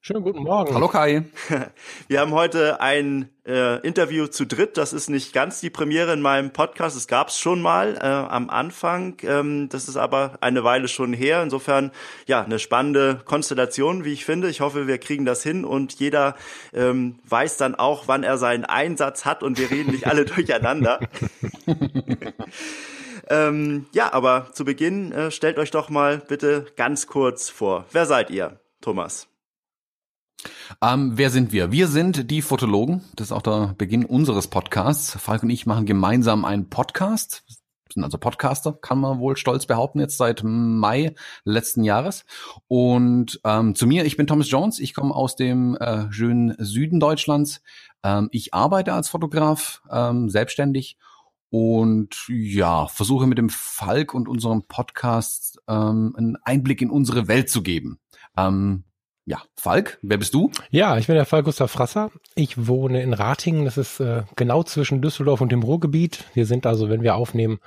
Schönen 0.06 0.22
guten 0.22 0.44
Morgen. 0.44 0.72
Hallo 0.72 0.86
Kai. 0.86 1.25
Wir 2.06 2.20
haben 2.20 2.30
heute 2.30 2.80
ein 2.80 3.28
äh, 3.44 3.80
Interview 3.80 4.28
zu 4.28 4.46
dritt. 4.46 4.76
Das 4.76 4.92
ist 4.92 5.10
nicht 5.10 5.32
ganz 5.32 5.60
die 5.60 5.68
Premiere 5.68 6.12
in 6.12 6.22
meinem 6.22 6.52
Podcast. 6.52 6.96
Es 6.96 7.08
gab 7.08 7.30
es 7.30 7.40
schon 7.40 7.60
mal 7.60 7.96
äh, 7.96 8.06
am 8.06 8.48
Anfang. 8.48 9.16
Ähm, 9.25 9.68
das 9.68 9.88
ist 9.88 9.96
aber 9.96 10.38
eine 10.42 10.62
Weile 10.62 10.86
schon 10.86 11.12
her. 11.12 11.42
Insofern 11.42 11.90
ja 12.26 12.40
eine 12.40 12.60
spannende 12.60 13.20
Konstellation, 13.25 14.04
wie 14.04 14.12
ich 14.12 14.25
finde. 14.25 14.48
Ich 14.48 14.60
hoffe, 14.60 14.86
wir 14.86 14.98
kriegen 14.98 15.25
das 15.25 15.42
hin 15.42 15.64
und 15.64 15.94
jeder 15.94 16.36
ähm, 16.72 17.18
weiß 17.28 17.56
dann 17.56 17.75
auch, 17.75 18.06
wann 18.06 18.22
er 18.22 18.38
seinen 18.38 18.64
Einsatz 18.64 19.25
hat 19.25 19.42
und 19.42 19.58
wir 19.58 19.72
reden 19.72 19.90
nicht 19.90 20.06
alle 20.06 20.25
durcheinander. 20.25 21.00
ähm, 23.28 23.86
ja, 23.90 24.12
aber 24.12 24.50
zu 24.52 24.64
Beginn 24.64 25.10
äh, 25.10 25.32
stellt 25.32 25.58
euch 25.58 25.72
doch 25.72 25.90
mal 25.90 26.18
bitte 26.18 26.66
ganz 26.76 27.08
kurz 27.08 27.50
vor. 27.50 27.86
Wer 27.90 28.06
seid 28.06 28.30
ihr, 28.30 28.60
Thomas? 28.80 29.26
Ähm, 30.82 31.12
wer 31.16 31.30
sind 31.30 31.52
wir? 31.52 31.73
Wir 31.73 31.88
sind 31.88 32.30
die 32.30 32.42
Fotologen. 32.42 33.02
Das 33.14 33.28
ist 33.28 33.32
auch 33.32 33.42
der 33.42 33.75
Beginn 33.78 34.04
unseres 34.04 34.49
Podcasts. 34.49 35.12
Falk 35.20 35.42
und 35.42 35.50
ich 35.50 35.66
machen 35.66 35.87
gemeinsam 35.87 36.44
einen 36.44 36.68
Podcast. 36.68 37.44
Sind 37.92 38.04
also 38.04 38.18
Podcaster, 38.18 38.73
kann 38.73 38.99
man 38.99 39.20
wohl 39.20 39.37
stolz 39.37 39.64
behaupten, 39.64 40.00
jetzt 40.00 40.18
seit 40.18 40.42
Mai 40.44 41.14
letzten 41.44 41.85
Jahres. 41.85 42.25
Und 42.68 43.40
ähm, 43.44 43.75
zu 43.75 43.87
mir, 43.87 44.04
ich 44.04 44.16
bin 44.16 44.26
Thomas 44.26 44.50
Jones, 44.50 44.80
ich 44.80 44.92
komme 44.92 45.14
aus 45.14 45.37
dem 45.37 45.76
äh, 45.76 46.12
schönen 46.12 46.54
Süden 46.58 47.00
Deutschlands. 47.00 47.62
Ähm, 48.02 48.28
ich 48.32 48.52
arbeite 48.52 48.92
als 48.92 49.08
Fotograf, 49.08 49.82
ähm, 49.90 50.28
selbstständig 50.28 50.99
und 51.49 52.26
ja, 52.28 52.87
versuche 52.88 53.26
mit 53.26 53.38
dem 53.38 53.49
Falk 53.49 54.14
und 54.14 54.28
unserem 54.28 54.64
Podcast 54.64 55.58
ähm, 55.68 56.14
einen 56.16 56.37
Einblick 56.42 56.82
in 56.82 56.90
unsere 56.90 57.28
Welt 57.28 57.49
zu 57.49 57.62
geben. 57.62 57.99
Ähm, 58.37 58.85
ja, 59.26 59.42
Falk, 59.56 59.99
wer 60.02 60.18
bist 60.18 60.35
du? 60.35 60.52
Ja, 60.71 60.97
ich 60.99 61.09
bin 61.09 61.16
der 61.16 61.26
Falk 61.26 61.45
Gustav 61.47 61.71
Frasser. 61.71 62.12
Ich 62.37 62.68
wohne 62.68 63.02
in 63.02 63.12
Ratingen, 63.12 63.64
das 63.64 63.76
ist 63.76 63.99
äh, 63.99 64.23
genau 64.37 64.62
zwischen 64.62 65.02
Düsseldorf 65.02 65.40
und 65.40 65.50
dem 65.50 65.64
Ruhrgebiet. 65.64 66.25
Wir 66.35 66.47
sind 66.47 66.64
also, 66.64 66.88
wenn 66.88 67.02
wir 67.02 67.16
aufnehmen, 67.16 67.59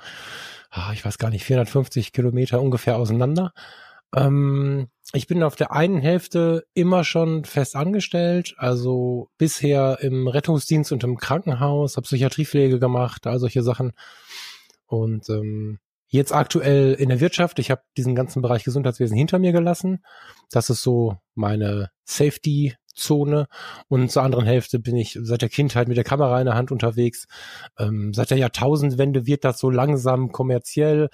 ach, 0.70 0.94
ich 0.94 1.04
weiß 1.04 1.18
gar 1.18 1.28
nicht, 1.28 1.44
450 1.44 2.14
Kilometer 2.14 2.62
ungefähr 2.62 2.96
auseinander. 2.96 3.52
Ähm, 4.16 4.88
ich 5.12 5.26
bin 5.26 5.42
auf 5.42 5.54
der 5.54 5.72
einen 5.72 6.00
Hälfte 6.00 6.64
immer 6.72 7.04
schon 7.04 7.44
fest 7.44 7.76
angestellt, 7.76 8.54
also 8.56 9.28
bisher 9.36 9.98
im 10.00 10.28
Rettungsdienst 10.28 10.92
und 10.92 11.04
im 11.04 11.18
Krankenhaus, 11.18 11.96
habe 11.96 12.04
Psychiatriepflege 12.04 12.78
gemacht, 12.78 13.26
all 13.26 13.38
solche 13.38 13.62
Sachen. 13.62 13.92
Und 14.86 15.28
ähm, 15.28 15.78
Jetzt 16.12 16.32
aktuell 16.32 16.94
in 16.94 17.08
der 17.08 17.20
Wirtschaft. 17.20 17.60
Ich 17.60 17.70
habe 17.70 17.82
diesen 17.96 18.16
ganzen 18.16 18.42
Bereich 18.42 18.64
Gesundheitswesen 18.64 19.16
hinter 19.16 19.38
mir 19.38 19.52
gelassen. 19.52 20.04
Das 20.50 20.68
ist 20.68 20.82
so 20.82 21.18
meine 21.36 21.90
Safety-Zone. 22.04 23.46
Und 23.86 24.10
zur 24.10 24.24
anderen 24.24 24.44
Hälfte 24.44 24.80
bin 24.80 24.96
ich 24.96 25.16
seit 25.22 25.42
der 25.42 25.48
Kindheit 25.48 25.86
mit 25.86 25.96
der 25.96 26.04
Kamera 26.04 26.40
in 26.40 26.46
der 26.46 26.56
Hand 26.56 26.72
unterwegs. 26.72 27.28
Ähm, 27.78 28.12
seit 28.12 28.30
der 28.30 28.38
Jahrtausendwende 28.38 29.26
wird 29.26 29.44
das 29.44 29.60
so 29.60 29.70
langsam 29.70 30.32
kommerziell 30.32 31.10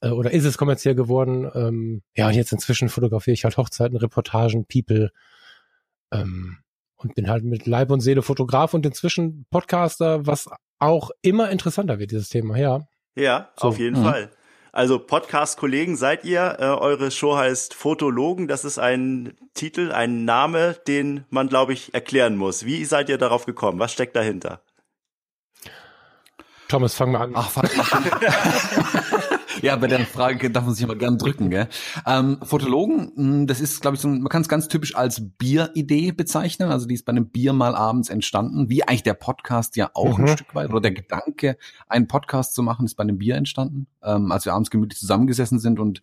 äh, 0.00 0.10
oder 0.10 0.32
ist 0.32 0.44
es 0.44 0.58
kommerziell 0.58 0.96
geworden. 0.96 1.48
Ähm, 1.54 2.02
ja, 2.16 2.26
und 2.26 2.34
jetzt 2.34 2.52
inzwischen 2.52 2.88
fotografiere 2.88 3.34
ich 3.34 3.44
halt 3.44 3.56
Hochzeiten, 3.56 3.96
Reportagen, 3.96 4.66
People. 4.66 5.12
Ähm, 6.10 6.58
und 6.96 7.14
bin 7.14 7.28
halt 7.28 7.44
mit 7.44 7.66
Leib 7.66 7.90
und 7.90 8.00
Seele 8.00 8.22
Fotograf 8.22 8.74
und 8.74 8.84
inzwischen 8.86 9.46
Podcaster, 9.50 10.26
was 10.26 10.48
auch 10.80 11.10
immer 11.22 11.50
interessanter 11.50 12.00
wird, 12.00 12.10
dieses 12.10 12.28
Thema, 12.28 12.56
ja. 12.58 12.80
Ja, 13.14 13.50
so. 13.58 13.68
auf 13.68 13.78
jeden 13.78 14.00
mhm. 14.00 14.04
Fall. 14.04 14.30
Also 14.72 14.98
Podcast-Kollegen 14.98 15.96
seid 15.96 16.24
ihr. 16.24 16.56
Äh, 16.58 16.64
eure 16.64 17.10
Show 17.10 17.36
heißt 17.36 17.74
Fotologen. 17.74 18.48
Das 18.48 18.64
ist 18.64 18.78
ein 18.78 19.36
Titel, 19.52 19.92
ein 19.92 20.24
Name, 20.24 20.76
den 20.86 21.26
man, 21.28 21.48
glaube 21.48 21.74
ich, 21.74 21.92
erklären 21.92 22.36
muss. 22.36 22.64
Wie 22.64 22.84
seid 22.86 23.10
ihr 23.10 23.18
darauf 23.18 23.44
gekommen? 23.44 23.78
Was 23.78 23.92
steckt 23.92 24.16
dahinter? 24.16 24.62
Thomas, 26.68 26.94
fang 26.94 27.12
mal 27.12 27.20
an. 27.20 27.32
Ach, 27.34 27.50
fang 27.50 27.68
mal 27.76 27.86
an. 27.90 29.01
Ja, 29.62 29.76
bei 29.76 29.86
der 29.86 30.00
Frage 30.00 30.50
darf 30.50 30.64
man 30.64 30.74
sich 30.74 30.82
immer 30.82 30.96
gern 30.96 31.18
drücken. 31.18 31.48
Gell? 31.48 31.68
Ähm, 32.04 32.38
Fotologen, 32.42 33.12
hm, 33.14 33.46
das 33.46 33.60
ist, 33.60 33.80
glaube 33.80 33.94
ich, 33.94 34.00
so 34.00 34.08
ein, 34.08 34.20
man 34.20 34.28
kann 34.28 34.42
es 34.42 34.48
ganz 34.48 34.66
typisch 34.66 34.96
als 34.96 35.22
Bieridee 35.38 36.10
bezeichnen. 36.10 36.72
Also 36.72 36.86
die 36.86 36.94
ist 36.94 37.04
bei 37.04 37.10
einem 37.10 37.28
Bier 37.28 37.52
mal 37.52 37.76
abends 37.76 38.10
entstanden, 38.10 38.68
wie 38.68 38.82
eigentlich 38.82 39.04
der 39.04 39.14
Podcast 39.14 39.76
ja 39.76 39.90
auch 39.94 40.18
mhm. 40.18 40.24
ein 40.24 40.36
Stück 40.36 40.52
weit. 40.56 40.70
Oder 40.70 40.80
der 40.80 40.90
Gedanke, 40.90 41.56
einen 41.86 42.08
Podcast 42.08 42.54
zu 42.54 42.64
machen, 42.64 42.86
ist 42.86 42.96
bei 42.96 43.04
einem 43.04 43.18
Bier 43.18 43.36
entstanden, 43.36 43.86
ähm, 44.02 44.32
als 44.32 44.46
wir 44.46 44.52
abends 44.52 44.70
gemütlich 44.70 44.98
zusammengesessen 44.98 45.60
sind 45.60 45.78
und 45.78 46.02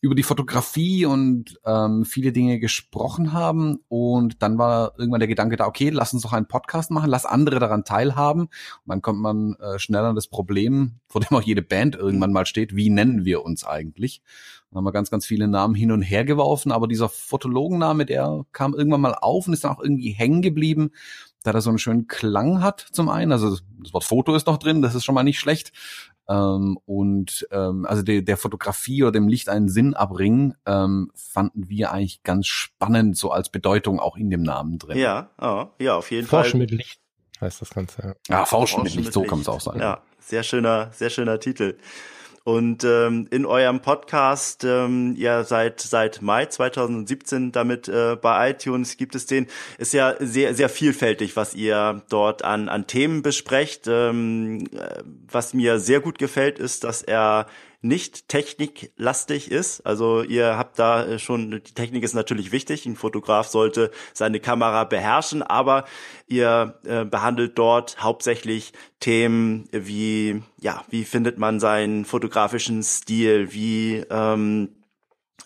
über 0.00 0.16
die 0.16 0.24
Fotografie 0.24 1.06
und 1.06 1.60
ähm, 1.64 2.04
viele 2.04 2.32
Dinge 2.32 2.58
gesprochen 2.58 3.32
haben. 3.32 3.78
Und 3.86 4.42
dann 4.42 4.58
war 4.58 4.94
irgendwann 4.98 5.20
der 5.20 5.28
Gedanke 5.28 5.54
da, 5.54 5.66
okay, 5.66 5.90
lass 5.90 6.12
uns 6.12 6.24
doch 6.24 6.32
einen 6.32 6.48
Podcast 6.48 6.90
machen, 6.90 7.08
lass 7.08 7.24
andere 7.24 7.60
daran 7.60 7.84
teilhaben. 7.84 8.42
Und 8.42 8.50
dann 8.88 9.00
kommt 9.00 9.20
man 9.20 9.54
äh, 9.60 9.78
schneller 9.78 10.08
an 10.08 10.16
das 10.16 10.26
Problem, 10.26 10.96
vor 11.06 11.20
dem 11.20 11.36
auch 11.36 11.42
jede 11.42 11.62
Band 11.62 11.94
irgendwann 11.94 12.32
mal 12.32 12.46
steht, 12.46 12.74
wie 12.74 12.95
nennen 12.96 13.24
wir 13.24 13.44
uns 13.44 13.64
eigentlich? 13.64 14.22
Dann 14.70 14.78
haben 14.78 14.84
wir 14.84 14.92
ganz, 14.92 15.10
ganz 15.10 15.24
viele 15.24 15.46
Namen 15.46 15.76
hin 15.76 15.92
und 15.92 16.02
her 16.02 16.24
geworfen, 16.24 16.72
aber 16.72 16.88
dieser 16.88 17.08
Fotologenname, 17.08 18.04
der 18.04 18.44
kam 18.52 18.74
irgendwann 18.74 19.00
mal 19.00 19.14
auf 19.14 19.46
und 19.46 19.52
ist 19.52 19.62
dann 19.62 19.76
auch 19.76 19.82
irgendwie 19.82 20.10
hängen 20.10 20.42
geblieben, 20.42 20.90
da 21.44 21.52
er 21.52 21.60
so 21.60 21.70
einen 21.70 21.78
schönen 21.78 22.08
Klang 22.08 22.60
hat 22.60 22.80
zum 22.80 23.08
einen. 23.08 23.30
Also 23.30 23.50
das 23.50 23.92
Wort 23.92 24.04
Foto 24.04 24.34
ist 24.34 24.48
noch 24.48 24.58
drin, 24.58 24.82
das 24.82 24.96
ist 24.96 25.04
schon 25.04 25.14
mal 25.14 25.22
nicht 25.22 25.38
schlecht. 25.38 25.72
Ähm, 26.28 26.76
und 26.86 27.46
ähm, 27.52 27.86
also 27.86 28.02
der, 28.02 28.22
der 28.22 28.36
Fotografie 28.36 29.04
oder 29.04 29.12
dem 29.12 29.28
Licht 29.28 29.48
einen 29.48 29.68
Sinn 29.68 29.94
abbringen, 29.94 30.54
ähm, 30.66 31.12
fanden 31.14 31.68
wir 31.68 31.92
eigentlich 31.92 32.24
ganz 32.24 32.48
spannend, 32.48 33.16
so 33.16 33.30
als 33.30 33.48
Bedeutung 33.48 34.00
auch 34.00 34.16
in 34.16 34.30
dem 34.30 34.42
Namen 34.42 34.78
drin. 34.78 34.98
Ja, 34.98 35.30
oh, 35.40 35.66
ja, 35.78 35.94
auf 35.94 36.10
jeden 36.10 36.26
Forschen 36.26 36.52
Fall. 36.52 36.60
mit 36.60 36.70
Licht 36.72 37.00
heißt 37.40 37.60
das 37.60 37.70
Ganze. 37.70 38.02
Ja, 38.02 38.14
ja 38.28 38.44
Forschen, 38.44 38.80
Forschen 38.80 38.82
mit 38.82 38.94
Licht, 38.94 39.12
so 39.12 39.22
kann 39.22 39.40
es 39.40 39.48
auch 39.48 39.60
sein. 39.60 39.78
Ja, 39.78 40.02
sehr 40.18 40.42
schöner, 40.42 40.90
sehr 40.92 41.10
schöner 41.10 41.38
Titel. 41.38 41.76
Und 42.46 42.84
ähm, 42.84 43.26
in 43.32 43.44
eurem 43.44 43.80
Podcast, 43.80 44.62
ähm, 44.62 45.16
ja 45.16 45.42
seit 45.42 45.80
seit 45.80 46.22
Mai 46.22 46.46
2017 46.46 47.50
damit 47.50 47.88
äh, 47.88 48.14
bei 48.14 48.50
iTunes 48.50 48.96
gibt 48.96 49.16
es 49.16 49.26
den, 49.26 49.48
ist 49.78 49.92
ja 49.92 50.14
sehr 50.20 50.54
sehr 50.54 50.68
vielfältig, 50.68 51.34
was 51.34 51.54
ihr 51.54 52.02
dort 52.08 52.44
an 52.44 52.68
an 52.68 52.86
Themen 52.86 53.22
besprecht. 53.22 53.88
Ähm, 53.88 54.68
äh, 54.78 55.02
was 55.28 55.54
mir 55.54 55.80
sehr 55.80 55.98
gut 55.98 56.20
gefällt, 56.20 56.60
ist, 56.60 56.84
dass 56.84 57.02
er 57.02 57.48
nicht 57.86 58.28
techniklastig 58.28 59.50
ist. 59.50 59.80
Also 59.86 60.22
ihr 60.22 60.56
habt 60.56 60.78
da 60.78 61.04
äh, 61.04 61.18
schon, 61.18 61.50
die 61.50 61.74
Technik 61.74 62.02
ist 62.02 62.14
natürlich 62.14 62.52
wichtig. 62.52 62.86
Ein 62.86 62.96
Fotograf 62.96 63.48
sollte 63.48 63.90
seine 64.12 64.40
Kamera 64.40 64.84
beherrschen, 64.84 65.42
aber 65.42 65.84
ihr 66.26 66.78
äh, 66.84 67.04
behandelt 67.04 67.58
dort 67.58 68.02
hauptsächlich 68.02 68.72
Themen 69.00 69.68
wie, 69.72 70.42
ja, 70.60 70.84
wie 70.88 71.04
findet 71.04 71.38
man 71.38 71.60
seinen 71.60 72.04
fotografischen 72.04 72.82
Stil, 72.82 73.52
wie 73.52 74.04
ähm, 74.10 74.70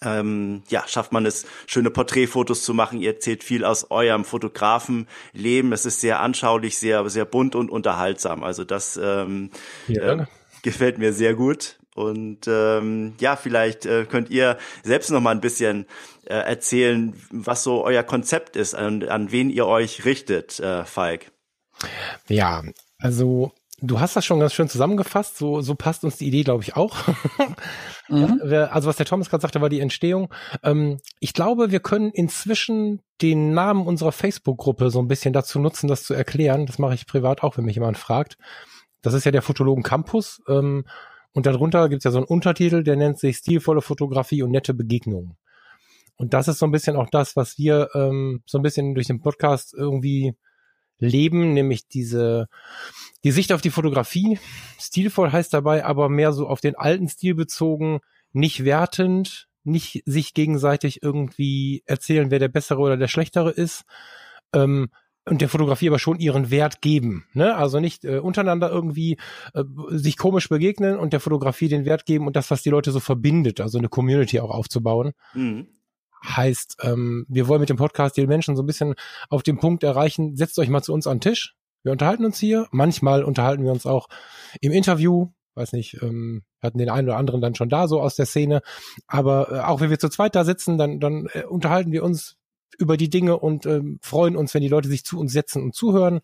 ähm, 0.03 0.63
ja, 0.69 0.85
schafft 0.87 1.13
man 1.13 1.27
es, 1.27 1.47
schöne 1.67 1.91
Porträtfotos 1.91 2.63
zu 2.63 2.75
machen. 2.75 3.01
Ihr 3.01 3.15
erzählt 3.15 3.45
viel 3.45 3.65
aus 3.65 3.91
eurem 3.91 4.25
Fotografenleben. 4.25 5.73
Es 5.73 5.85
ist 5.85 6.01
sehr 6.01 6.21
anschaulich, 6.21 6.79
sehr, 6.79 7.09
sehr 7.11 7.25
bunt 7.25 7.55
und 7.55 7.71
unterhaltsam. 7.71 8.43
Also 8.43 8.65
das 8.65 8.99
ähm, 9.03 9.51
äh, 9.89 10.25
gefällt 10.63 10.99
mir 10.99 11.13
sehr 11.13 11.35
gut. 11.35 11.80
Und 11.95 12.47
ähm, 12.47 13.15
ja, 13.21 13.37
vielleicht 13.37 13.85
äh, 13.85 14.05
könnt 14.05 14.31
ihr 14.31 14.59
selbst 14.83 15.11
noch 15.11 15.21
mal 15.21 15.33
ein 15.33 15.41
bisschen 15.41 15.87
äh, 16.25 16.35
erzählen, 16.35 17.15
was 17.31 17.65
so 17.65 17.85
euer 17.85 18.03
Konzept 18.03 18.57
ist, 18.57 18.75
an, 18.75 19.03
an 19.09 19.33
wen 19.33 19.51
ihr 19.51 19.67
euch 19.67 20.05
richtet, 20.05 20.61
äh, 20.61 20.85
Falk. 20.85 21.33
Ja, 22.29 22.63
also 22.99 23.53
Du 23.83 23.99
hast 23.99 24.15
das 24.15 24.27
schon 24.27 24.41
ganz 24.41 24.53
schön 24.53 24.69
zusammengefasst. 24.69 25.39
So, 25.39 25.63
so 25.63 25.75
passt 25.75 26.05
uns 26.05 26.19
die 26.19 26.27
Idee, 26.27 26.43
glaube 26.43 26.63
ich, 26.63 26.77
auch. 26.77 26.97
mhm. 28.09 28.41
Also 28.43 28.89
was 28.89 28.97
der 28.97 29.07
Thomas 29.07 29.31
gerade 29.31 29.41
sagte, 29.41 29.61
war 29.63 29.71
die 29.71 29.81
Entstehung. 29.81 30.33
Ähm, 30.63 30.99
ich 31.19 31.33
glaube, 31.33 31.71
wir 31.71 31.81
können 31.81 32.11
inzwischen 32.11 33.01
den 33.23 33.53
Namen 33.55 33.87
unserer 33.87 34.13
Facebook-Gruppe 34.13 34.91
so 34.91 35.01
ein 35.01 35.09
bisschen 35.09 35.33
dazu 35.33 35.59
nutzen, 35.59 35.89
das 35.89 36.03
zu 36.03 36.13
erklären. 36.13 36.67
Das 36.67 36.79
mache 36.79 36.95
ich 36.95 37.07
privat 37.07 37.43
auch, 37.43 37.57
wenn 37.57 37.65
mich 37.65 37.77
jemand 37.77 37.97
fragt. 37.97 38.37
Das 39.01 39.15
ist 39.15 39.25
ja 39.25 39.31
der 39.31 39.43
Fotologen 39.43 39.83
Campus. 39.83 40.43
Ähm, 40.47 40.85
und 41.33 41.47
darunter 41.47 41.89
gibt 41.89 42.01
es 42.01 42.05
ja 42.05 42.11
so 42.11 42.19
einen 42.19 42.27
Untertitel, 42.27 42.83
der 42.83 42.97
nennt 42.97 43.19
sich 43.19 43.37
Stilvolle 43.37 43.83
Fotografie 43.83 44.43
und 44.43 44.51
nette 44.51 44.75
Begegnungen. 44.75 45.37
Und 46.17 46.35
das 46.35 46.49
ist 46.49 46.59
so 46.59 46.67
ein 46.67 46.73
bisschen 46.73 46.97
auch 46.97 47.09
das, 47.11 47.37
was 47.37 47.57
wir 47.57 47.89
ähm, 47.95 48.43
so 48.47 48.59
ein 48.59 48.63
bisschen 48.63 48.95
durch 48.95 49.07
den 49.07 49.21
Podcast 49.21 49.73
irgendwie 49.75 50.35
leben, 50.99 51.55
nämlich 51.55 51.89
diese, 51.89 52.49
die 53.25 53.31
Sicht 53.31 53.53
auf 53.53 53.63
die 53.63 53.71
Fotografie. 53.71 54.39
Stilvoll 54.79 55.33
heißt 55.33 55.55
dabei 55.55 55.85
aber 55.85 56.09
mehr 56.09 56.33
so 56.33 56.47
auf 56.47 56.61
den 56.61 56.77
alten 56.77 57.09
Stil 57.09 57.35
bezogen, 57.35 58.01
nicht 58.33 58.65
wertend, 58.65 59.49
nicht 59.65 60.03
sich 60.05 60.35
gegenseitig 60.35 61.03
irgendwie 61.03 61.83
erzählen, 61.87 62.31
wer 62.31 62.39
der 62.39 62.49
bessere 62.49 62.81
oder 62.81 62.97
der 62.97 63.09
schlechtere 63.09 63.51
ist. 63.51 63.85
Ähm, 64.53 64.91
und 65.27 65.41
der 65.41 65.49
Fotografie 65.49 65.89
aber 65.89 65.99
schon 65.99 66.19
ihren 66.19 66.51
Wert 66.51 66.81
geben. 66.81 67.27
Ne? 67.35 67.55
Also 67.55 67.81
nicht 67.81 68.05
äh, 68.05 68.19
untereinander 68.19 68.71
irgendwie 68.71 69.19
äh, 69.55 69.65
sich 69.91 70.17
komisch 70.17 70.49
begegnen 70.49 70.99
und 70.99 71.13
der 71.13 71.21
Fotografie 71.21 71.69
den 71.69 71.85
Wert 71.85 72.07
geben 72.07 72.27
und 72.27 72.37
das, 72.37 72.51
was 72.51 72.63
die 72.63 72.71
Leute 72.71 72.91
so 72.91 73.01
verbindet, 73.01 73.61
also 73.61 73.79
eine 73.79 73.89
Community 73.89 74.41
auch 74.41 74.51
aufzubauen. 74.51 75.13
Mhm. 75.35 75.69
Heißt, 76.25 76.79
ähm, 76.83 77.27
wir 77.29 77.49
wollen 77.49 77.61
mit 77.61 77.71
dem 77.71 77.77
Podcast 77.77 78.17
die 78.17 78.27
Menschen 78.27 78.57
so 78.57 78.63
ein 78.63 78.67
bisschen 78.67 78.95
auf 79.29 79.43
den 79.43 79.59
Punkt 79.59 79.83
erreichen, 79.83 80.37
setzt 80.37 80.59
euch 80.59 80.69
mal 80.69 80.83
zu 80.83 80.93
uns 80.93 81.07
an 81.07 81.17
den 81.17 81.23
Tisch. 81.23 81.55
Wir 81.83 81.93
unterhalten 81.93 82.25
uns 82.25 82.39
hier. 82.39 82.67
Manchmal 82.73 83.25
unterhalten 83.25 83.65
wir 83.65 83.73
uns 83.73 83.87
auch 83.87 84.09
im 84.61 84.73
Interview. 84.73 85.29
Weiß 85.55 85.73
nicht, 85.73 86.03
ähm, 86.03 86.43
hatten 86.63 86.79
den 86.79 86.91
einen 86.91 87.09
oder 87.09 87.17
anderen 87.17 87.41
dann 87.41 87.55
schon 87.55 87.69
da, 87.69 87.89
so 87.89 88.01
aus 88.01 88.17
der 88.17 88.27
Szene. 88.27 88.61
Aber 89.07 89.51
äh, 89.51 89.61
auch 89.61 89.81
wenn 89.81 89.91
wir 89.91 89.99
zu 89.99 90.09
zweit 90.09 90.35
da 90.35 90.45
sitzen, 90.45 90.79
dann, 90.79 91.01
dann 91.01 91.27
äh, 91.33 91.45
unterhalten 91.45 91.91
wir 91.91 92.05
uns 92.05 92.37
über 92.79 92.97
die 92.97 93.11
Dinge 93.11 93.39
und 93.39 93.67
ähm, 93.67 93.99
freuen 94.03 94.37
uns, 94.37 94.55
wenn 94.55 94.63
die 94.63 94.69
Leute 94.69 94.89
sich 94.89 95.05
zu 95.05 95.19
uns 95.19 95.33
setzen 95.33 95.63
und 95.63 95.75
zuhören. 95.75 96.21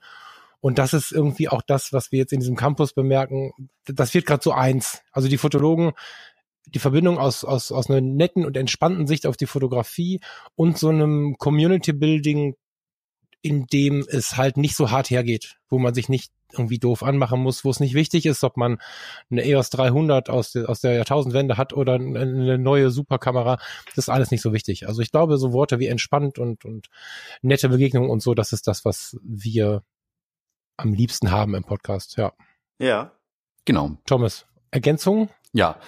Und 0.60 0.78
das 0.78 0.94
ist 0.94 1.12
irgendwie 1.12 1.48
auch 1.48 1.62
das, 1.62 1.92
was 1.92 2.12
wir 2.12 2.18
jetzt 2.20 2.32
in 2.32 2.40
diesem 2.40 2.56
Campus 2.56 2.92
bemerken. 2.92 3.52
Das 3.84 4.14
wird 4.14 4.26
gerade 4.26 4.42
so 4.42 4.52
eins. 4.52 5.02
Also 5.12 5.28
die 5.28 5.38
Fotologen 5.38 5.92
die 6.66 6.78
Verbindung 6.78 7.18
aus, 7.18 7.44
aus, 7.44 7.70
aus 7.70 7.88
einer 7.88 8.00
netten 8.00 8.44
und 8.44 8.56
entspannten 8.56 9.06
Sicht 9.06 9.26
auf 9.26 9.36
die 9.36 9.46
Fotografie 9.46 10.20
und 10.54 10.78
so 10.78 10.88
einem 10.88 11.36
Community 11.38 11.92
Building, 11.92 12.56
in 13.40 13.66
dem 13.66 14.04
es 14.08 14.36
halt 14.36 14.56
nicht 14.56 14.74
so 14.74 14.90
hart 14.90 15.10
hergeht, 15.10 15.58
wo 15.68 15.78
man 15.78 15.94
sich 15.94 16.08
nicht 16.08 16.32
irgendwie 16.52 16.78
doof 16.78 17.02
anmachen 17.02 17.40
muss, 17.40 17.64
wo 17.64 17.70
es 17.70 17.80
nicht 17.80 17.94
wichtig 17.94 18.26
ist, 18.26 18.44
ob 18.44 18.56
man 18.56 18.78
eine 19.30 19.44
EOS 19.44 19.70
300 19.70 20.30
aus 20.30 20.52
der, 20.52 20.68
aus 20.68 20.80
der 20.80 20.94
Jahrtausendwende 20.94 21.56
hat 21.56 21.72
oder 21.72 21.94
eine 21.94 22.58
neue 22.58 22.90
Superkamera. 22.90 23.58
Das 23.86 23.98
ist 23.98 24.08
alles 24.08 24.30
nicht 24.30 24.42
so 24.42 24.52
wichtig. 24.52 24.86
Also 24.86 25.02
ich 25.02 25.10
glaube, 25.10 25.38
so 25.38 25.52
Worte 25.52 25.78
wie 25.78 25.86
entspannt 25.86 26.38
und, 26.38 26.64
und 26.64 26.88
nette 27.42 27.68
Begegnungen 27.68 28.10
und 28.10 28.22
so, 28.22 28.34
das 28.34 28.52
ist 28.52 28.66
das, 28.66 28.84
was 28.84 29.16
wir 29.22 29.82
am 30.76 30.92
liebsten 30.92 31.30
haben 31.30 31.54
im 31.54 31.64
Podcast, 31.64 32.16
ja. 32.16 32.32
Ja. 32.78 33.12
Genau. 33.64 33.96
Thomas, 34.04 34.46
Ergänzung? 34.70 35.30
Ja, 35.52 35.80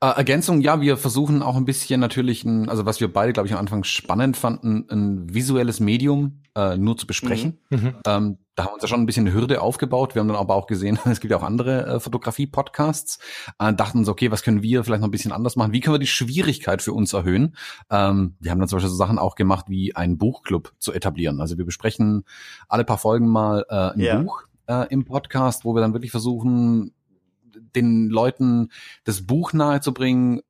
äh, 0.00 0.06
Ergänzung, 0.06 0.60
ja, 0.60 0.80
wir 0.80 0.96
versuchen 0.96 1.42
auch 1.42 1.56
ein 1.56 1.64
bisschen 1.64 2.00
natürlich, 2.00 2.44
ein, 2.44 2.68
also 2.68 2.86
was 2.86 3.00
wir 3.00 3.12
beide, 3.12 3.32
glaube 3.32 3.46
ich, 3.46 3.54
am 3.54 3.60
Anfang 3.60 3.84
spannend 3.84 4.36
fanden, 4.36 4.86
ein 4.90 5.32
visuelles 5.32 5.80
Medium 5.80 6.41
äh, 6.54 6.76
nur 6.76 6.96
zu 6.96 7.06
besprechen. 7.06 7.58
Mhm. 7.70 7.78
mhm. 7.78 7.94
Ähm, 8.06 8.38
da 8.54 8.64
haben 8.64 8.70
wir 8.70 8.74
uns 8.74 8.82
ja 8.82 8.88
schon 8.88 9.00
ein 9.00 9.06
bisschen 9.06 9.26
eine 9.26 9.34
Hürde 9.34 9.62
aufgebaut. 9.62 10.14
Wir 10.14 10.20
haben 10.20 10.28
dann 10.28 10.36
aber 10.36 10.54
auch 10.54 10.66
gesehen, 10.66 10.98
es 11.06 11.20
gibt 11.20 11.30
ja 11.30 11.38
auch 11.38 11.42
andere 11.42 11.86
äh, 11.86 12.00
Fotografie-Podcasts. 12.00 13.18
Äh, 13.58 13.72
dachten 13.72 13.98
uns, 13.98 14.08
okay, 14.08 14.30
was 14.30 14.42
können 14.42 14.62
wir 14.62 14.84
vielleicht 14.84 15.00
noch 15.00 15.08
ein 15.08 15.12
bisschen 15.12 15.32
anders 15.32 15.56
machen? 15.56 15.72
Wie 15.72 15.80
können 15.80 15.94
wir 15.94 15.98
die 15.98 16.06
Schwierigkeit 16.06 16.82
für 16.82 16.92
uns 16.92 17.14
erhöhen? 17.14 17.56
Ähm, 17.90 18.36
wir 18.40 18.50
haben 18.50 18.58
dann 18.58 18.68
zum 18.68 18.76
Beispiel 18.76 18.90
so 18.90 18.96
Sachen 18.96 19.18
auch 19.18 19.36
gemacht, 19.36 19.66
wie 19.68 19.96
einen 19.96 20.18
Buchclub 20.18 20.74
zu 20.78 20.92
etablieren. 20.92 21.40
Also 21.40 21.56
wir 21.56 21.64
besprechen 21.64 22.24
alle 22.68 22.84
paar 22.84 22.98
Folgen 22.98 23.28
mal 23.28 23.64
äh, 23.70 23.74
ein 23.74 24.00
yeah. 24.00 24.18
Buch 24.18 24.42
äh, 24.66 24.86
im 24.90 25.06
Podcast, 25.06 25.64
wo 25.64 25.74
wir 25.74 25.80
dann 25.80 25.94
wirklich 25.94 26.10
versuchen, 26.10 26.92
den 27.74 28.10
Leuten 28.10 28.68
das 29.04 29.26
Buch 29.26 29.52
nahezubringen, 29.54 30.42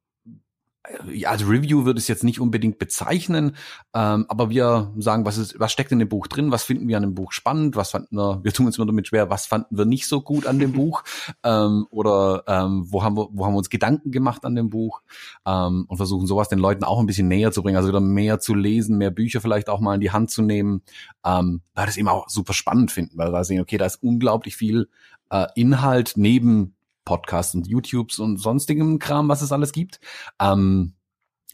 ja, 1.12 1.30
als 1.30 1.48
Review 1.48 1.84
würde 1.84 1.98
ich 1.98 2.04
es 2.04 2.08
jetzt 2.08 2.24
nicht 2.24 2.40
unbedingt 2.40 2.78
bezeichnen, 2.78 3.54
ähm, 3.94 4.26
aber 4.28 4.50
wir 4.50 4.92
sagen, 4.98 5.24
was 5.24 5.38
ist, 5.38 5.58
was 5.60 5.70
steckt 5.70 5.92
in 5.92 6.00
dem 6.00 6.08
Buch 6.08 6.26
drin, 6.26 6.50
was 6.50 6.64
finden 6.64 6.88
wir 6.88 6.96
an 6.96 7.04
dem 7.04 7.14
Buch 7.14 7.30
spannend, 7.30 7.76
was 7.76 7.92
fanden 7.92 8.16
wir, 8.16 8.40
wir 8.42 8.52
tun 8.52 8.66
uns 8.66 8.78
immer 8.78 8.86
damit 8.86 9.06
schwer, 9.06 9.30
was 9.30 9.46
fanden 9.46 9.78
wir 9.78 9.84
nicht 9.84 10.08
so 10.08 10.20
gut 10.22 10.46
an 10.46 10.58
dem 10.58 10.72
Buch? 10.72 11.02
Ähm, 11.44 11.86
oder 11.90 12.44
ähm, 12.46 12.86
wo 12.88 13.02
haben 13.02 13.16
wir, 13.16 13.28
wo 13.32 13.44
haben 13.44 13.54
wir 13.54 13.58
uns 13.58 13.70
Gedanken 13.70 14.12
gemacht 14.12 14.44
an 14.44 14.54
dem 14.54 14.70
Buch? 14.70 15.02
Ähm, 15.46 15.86
und 15.88 15.96
versuchen 15.96 16.26
sowas 16.26 16.48
den 16.48 16.58
Leuten 16.58 16.84
auch 16.84 17.00
ein 17.00 17.06
bisschen 17.06 17.26
näher 17.26 17.52
zu 17.52 17.62
bringen, 17.62 17.76
also 17.76 17.88
wieder 17.88 18.00
mehr 18.00 18.38
zu 18.38 18.54
lesen, 18.54 18.98
mehr 18.98 19.10
Bücher 19.10 19.40
vielleicht 19.40 19.68
auch 19.68 19.80
mal 19.80 19.94
in 19.94 20.00
die 20.00 20.10
Hand 20.12 20.30
zu 20.30 20.42
nehmen, 20.42 20.82
ähm, 21.24 21.62
weil 21.74 21.86
das 21.86 21.96
eben 21.96 22.08
auch 22.08 22.28
super 22.28 22.52
spannend 22.52 22.92
finden, 22.92 23.18
weil 23.18 23.32
wir 23.32 23.44
sehen, 23.44 23.60
okay, 23.60 23.76
da 23.76 23.86
ist 23.86 24.02
unglaublich 24.02 24.56
viel 24.56 24.88
äh, 25.30 25.46
Inhalt 25.54 26.12
neben 26.16 26.74
Podcasts 27.04 27.54
und 27.54 27.66
YouTubes 27.66 28.18
und 28.18 28.38
sonstigem 28.38 28.98
Kram, 28.98 29.28
was 29.28 29.42
es 29.42 29.52
alles 29.52 29.72
gibt. 29.72 30.00
Ähm, 30.40 30.94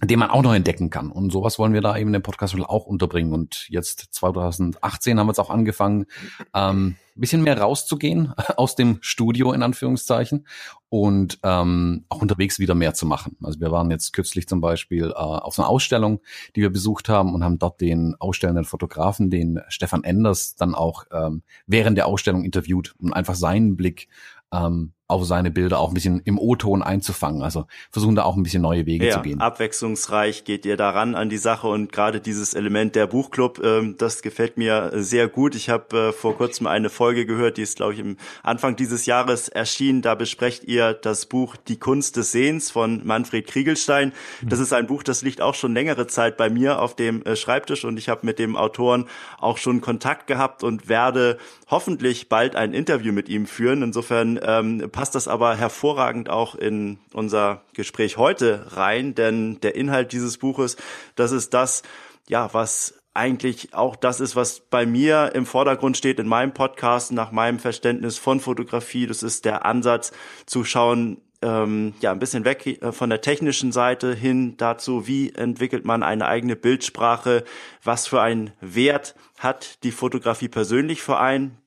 den 0.01 0.21
man 0.21 0.31
auch 0.31 0.43
noch 0.43 0.55
entdecken 0.55 0.91
kann. 0.91 1.11
Und 1.11 1.33
sowas 1.33 1.59
wollen 1.59 1.73
wir 1.73 1.81
da 1.81 1.97
eben 1.97 2.11
in 2.11 2.13
dem 2.13 2.23
Podcast 2.23 2.55
auch 2.61 2.87
unterbringen. 2.87 3.33
Und 3.33 3.69
jetzt 3.69 4.09
2018 4.13 5.19
haben 5.19 5.27
wir 5.27 5.33
es 5.33 5.41
auch 5.41 5.51
angefangen, 5.51 6.07
ähm, 6.55 6.97
bisschen 7.17 7.43
mehr 7.43 7.59
rauszugehen 7.59 8.33
aus 8.57 8.77
dem 8.77 8.99
Studio 9.01 9.53
in 9.53 9.65
Anführungszeichen 9.65 10.47
und 10.89 11.41
ähm, 11.43 12.05
auch 12.09 12.23
unterwegs 12.23 12.61
wieder 12.61 12.77
mehr 12.77 12.95
zu 12.95 13.07
machen. 13.07 13.37
Also 13.43 13.59
wir 13.59 13.73
waren 13.73 13.91
jetzt 13.91 14.13
kürzlich 14.13 14.47
zum 14.47 14.61
Beispiel 14.61 15.11
äh, 15.11 15.15
auf 15.15 15.59
einer 15.59 15.69
Ausstellung, 15.69 16.21
die 16.55 16.61
wir 16.61 16.71
besucht 16.71 17.09
haben 17.09 17.35
und 17.35 17.43
haben 17.43 17.59
dort 17.59 17.81
den 17.81 18.15
ausstellenden 18.21 18.65
Fotografen, 18.65 19.31
den 19.31 19.61
Stefan 19.67 20.05
Enders, 20.05 20.55
dann 20.55 20.77
auch 20.77 21.07
ähm, 21.11 21.43
während 21.67 21.99
der 21.99 22.07
Ausstellung 22.07 22.45
interviewt 22.45 22.95
und 23.01 23.13
einfach 23.13 23.35
seinen 23.35 23.77
Blick 23.77 24.09
ähm, 24.53 24.93
auf 25.11 25.25
seine 25.25 25.51
Bilder 25.51 25.79
auch 25.79 25.89
ein 25.89 25.95
bisschen 25.95 26.21
im 26.27 26.39
O-Ton 26.39 26.83
einzufangen. 26.83 27.43
Also 27.43 27.67
versuchen 27.91 28.15
da 28.15 28.25
auch 28.25 28.37
ein 28.37 28.43
bisschen 28.43 28.61
neue 28.61 28.85
Wege 28.85 29.07
ja, 29.07 29.15
zu 29.15 29.23
gehen. 29.23 29.41
Abwechslungsreich 29.41 30.45
geht 30.45 30.67
ihr 30.67 30.77
daran 30.77 31.15
an 31.15 31.31
die 31.31 31.39
Sache 31.39 31.67
und 31.67 31.93
gerade 31.93 32.21
dieses 32.21 32.53
Element 32.53 32.95
der 32.95 33.07
Buchclub, 33.07 33.59
ähm, 33.65 33.95
das 33.97 34.21
gefällt 34.21 34.59
mir 34.59 34.91
sehr 34.95 35.29
gut. 35.29 35.55
Ich 35.55 35.71
habe 35.71 36.09
äh, 36.09 36.13
vor 36.13 36.37
kurzem 36.37 36.67
eine 36.67 36.91
Folge 36.91 37.25
gehört, 37.25 37.57
die 37.57 37.63
ist 37.63 37.77
glaube 37.77 37.95
ich 37.95 38.01
im 38.01 38.19
Anfang 38.43 38.77
dieses 38.77 39.07
Jahres 39.07 39.49
erschienen. 39.49 40.03
Da 40.03 40.15
besprecht 40.15 40.65
ihr 40.65 40.93
das 40.93 41.25
Buch 41.25 41.57
Die 41.57 41.79
Kunst 41.79 42.17
des 42.19 42.31
Sehens 42.31 42.71
von 42.71 43.07
Manfred 43.07 43.47
Kriegelstein. 43.47 44.13
Das 44.43 44.59
ist 44.59 44.75
ein 44.75 44.87
Buch, 44.87 45.03
das 45.03 45.23
liegt 45.23 45.41
auch 45.41 45.55
schon 45.55 45.73
längere 45.73 46.07
Zeit 46.07 46.37
bei 46.37 46.51
mir 46.51 46.83
auf 46.83 46.95
dem 46.95 47.23
äh, 47.23 47.35
Schreibtisch 47.35 47.87
und 47.87 47.97
ich 47.97 48.11
habe 48.11 48.27
mit 48.27 48.39
dem 48.39 48.57
Autoren 48.57 49.07
auch 49.41 49.57
schon 49.57 49.81
Kontakt 49.81 50.27
gehabt 50.27 50.63
und 50.63 50.91
werde 50.91 51.39
hoffentlich 51.69 52.29
bald 52.29 52.57
ein 52.57 52.75
Interview 52.75 53.15
mit 53.15 53.31
ihm 53.31 53.47
führen. 53.47 53.81
Insofern 53.83 54.39
ähm, 54.43 54.91
passt 54.99 55.15
das 55.15 55.29
aber 55.29 55.55
hervorragend 55.55 56.29
auch 56.29 56.57
in 56.57 56.99
unser 57.13 57.63
Gespräch 57.73 58.17
heute 58.17 58.67
rein, 58.77 59.15
denn 59.15 59.61
der 59.61 59.77
Inhalt 59.77 60.11
dieses 60.11 60.39
Buches, 60.39 60.77
das 61.15 61.31
ist 61.31 61.55
das, 61.55 61.85
ja, 62.29 62.53
was 62.53 62.95
eigentlich 63.15 63.75
auch 63.75 63.95
das 63.95 64.19
ist, 64.19 64.35
was 64.35 64.59
bei 64.59 64.87
mir 64.87 65.31
im 65.37 65.47
Vordergrund 65.47 65.97
steht 65.97 66.19
in 66.19 66.27
meinem 66.27 66.53
Podcast, 66.53 67.13
nach 67.13 67.31
meinem 67.31 67.61
Verständnis 67.61 68.19
von 68.19 68.41
Fotografie. 68.41 69.07
Das 69.07 69.23
ist 69.23 69.45
der 69.45 69.65
Ansatz 69.65 70.11
zu 70.47 70.65
schauen, 70.65 71.19
ähm, 71.43 71.95
ja, 72.01 72.11
ein 72.11 72.19
bisschen 72.19 72.45
weg 72.45 72.67
äh, 72.67 72.91
von 72.91 73.09
der 73.09 73.21
technischen 73.21 73.71
Seite 73.71 74.13
hin 74.13 74.57
dazu, 74.57 75.07
wie 75.07 75.31
entwickelt 75.33 75.85
man 75.85 76.03
eine 76.03 76.27
eigene 76.27 76.57
Bildsprache, 76.57 77.45
was 77.85 78.09
für 78.09 78.21
einen 78.21 78.51
Wert 78.61 79.15
hat 79.39 79.85
die 79.85 79.93
Fotografie 79.93 80.49
persönlich 80.49 81.03
für 81.03 81.19
einen, 81.19 81.58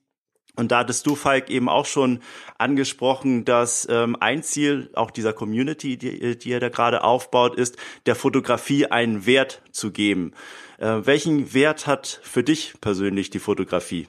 und 0.54 0.70
da 0.70 0.80
hattest 0.80 1.06
du, 1.06 1.14
Falk, 1.14 1.48
eben 1.48 1.68
auch 1.68 1.86
schon 1.86 2.20
angesprochen, 2.58 3.44
dass 3.46 3.88
ähm, 3.90 4.16
ein 4.20 4.42
Ziel 4.42 4.90
auch 4.94 5.10
dieser 5.10 5.32
Community, 5.32 5.96
die, 5.96 6.36
die 6.36 6.48
ihr 6.50 6.60
da 6.60 6.68
gerade 6.68 7.04
aufbaut, 7.04 7.56
ist, 7.56 7.76
der 8.04 8.14
Fotografie 8.14 8.86
einen 8.86 9.24
Wert 9.24 9.62
zu 9.72 9.92
geben. 9.92 10.32
Äh, 10.78 11.06
welchen 11.06 11.54
Wert 11.54 11.86
hat 11.86 12.20
für 12.22 12.42
dich 12.42 12.74
persönlich 12.82 13.30
die 13.30 13.38
Fotografie? 13.38 14.08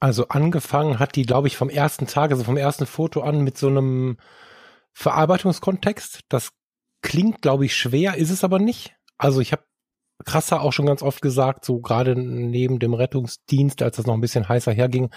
Also 0.00 0.28
angefangen 0.28 0.98
hat 0.98 1.14
die, 1.14 1.24
glaube 1.24 1.46
ich, 1.46 1.56
vom 1.56 1.70
ersten 1.70 2.06
Tag, 2.06 2.32
also 2.32 2.42
vom 2.42 2.56
ersten 2.56 2.86
Foto 2.86 3.22
an 3.22 3.42
mit 3.42 3.56
so 3.56 3.68
einem 3.68 4.18
Verarbeitungskontext. 4.92 6.20
Das 6.28 6.50
klingt, 7.00 7.42
glaube 7.42 7.64
ich, 7.64 7.76
schwer, 7.76 8.16
ist 8.16 8.30
es 8.30 8.42
aber 8.42 8.58
nicht. 8.58 8.96
Also 9.18 9.40
ich 9.40 9.52
habe 9.52 9.62
krasser 10.24 10.62
auch 10.62 10.72
schon 10.72 10.86
ganz 10.86 11.02
oft 11.02 11.20
gesagt, 11.20 11.64
so 11.64 11.80
gerade 11.80 12.16
neben 12.16 12.78
dem 12.78 12.94
Rettungsdienst, 12.94 13.82
als 13.82 13.96
das 13.96 14.06
noch 14.06 14.14
ein 14.14 14.20
bisschen 14.20 14.48
heißer 14.48 14.72
herging, 14.72 15.10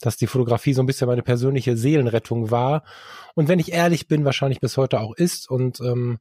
dass 0.00 0.16
die 0.16 0.26
Fotografie 0.26 0.74
so 0.74 0.82
ein 0.82 0.86
bisschen 0.86 1.08
meine 1.08 1.22
persönliche 1.22 1.76
Seelenrettung 1.76 2.50
war. 2.50 2.84
Und 3.34 3.48
wenn 3.48 3.58
ich 3.58 3.72
ehrlich 3.72 4.08
bin, 4.08 4.24
wahrscheinlich 4.24 4.60
bis 4.60 4.76
heute 4.76 5.00
auch 5.00 5.14
ist. 5.14 5.50
Und 5.50 5.80
ähm, 5.80 6.18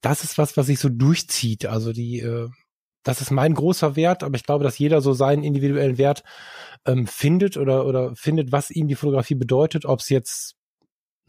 das 0.00 0.22
ist 0.22 0.38
was, 0.38 0.56
was 0.56 0.66
sich 0.66 0.78
so 0.78 0.88
durchzieht. 0.88 1.66
Also 1.66 1.92
die, 1.92 2.20
äh, 2.20 2.48
das 3.02 3.20
ist 3.20 3.30
mein 3.30 3.54
großer 3.54 3.96
Wert, 3.96 4.22
aber 4.22 4.36
ich 4.36 4.44
glaube, 4.44 4.64
dass 4.64 4.78
jeder 4.78 5.00
so 5.00 5.12
seinen 5.12 5.44
individuellen 5.44 5.98
Wert 5.98 6.24
ähm, 6.86 7.06
findet 7.06 7.56
oder, 7.56 7.86
oder 7.86 8.14
findet, 8.14 8.52
was 8.52 8.70
ihm 8.70 8.88
die 8.88 8.94
Fotografie 8.94 9.34
bedeutet, 9.34 9.84
ob 9.84 10.00
es 10.00 10.08
jetzt 10.08 10.54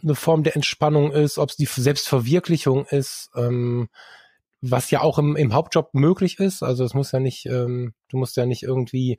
eine 0.04 0.16
Form 0.16 0.44
der 0.44 0.56
Entspannung 0.56 1.12
ist, 1.12 1.38
ob 1.38 1.50
es 1.50 1.56
die 1.56 1.66
Selbstverwirklichung 1.66 2.86
ist, 2.86 3.30
ähm, 3.36 3.90
was 4.72 4.92
ja 4.92 5.02
auch 5.02 5.18
im, 5.18 5.36
im 5.36 5.54
Hauptjob 5.54 5.94
möglich 5.94 6.40
ist. 6.40 6.64
Also 6.64 6.84
es 6.84 6.94
muss 6.94 7.12
ja 7.12 7.20
nicht, 7.20 7.46
ähm, 7.46 7.94
du 8.10 8.18
musst 8.18 8.36
ja 8.38 8.46
nicht 8.46 8.64
irgendwie 8.64 9.18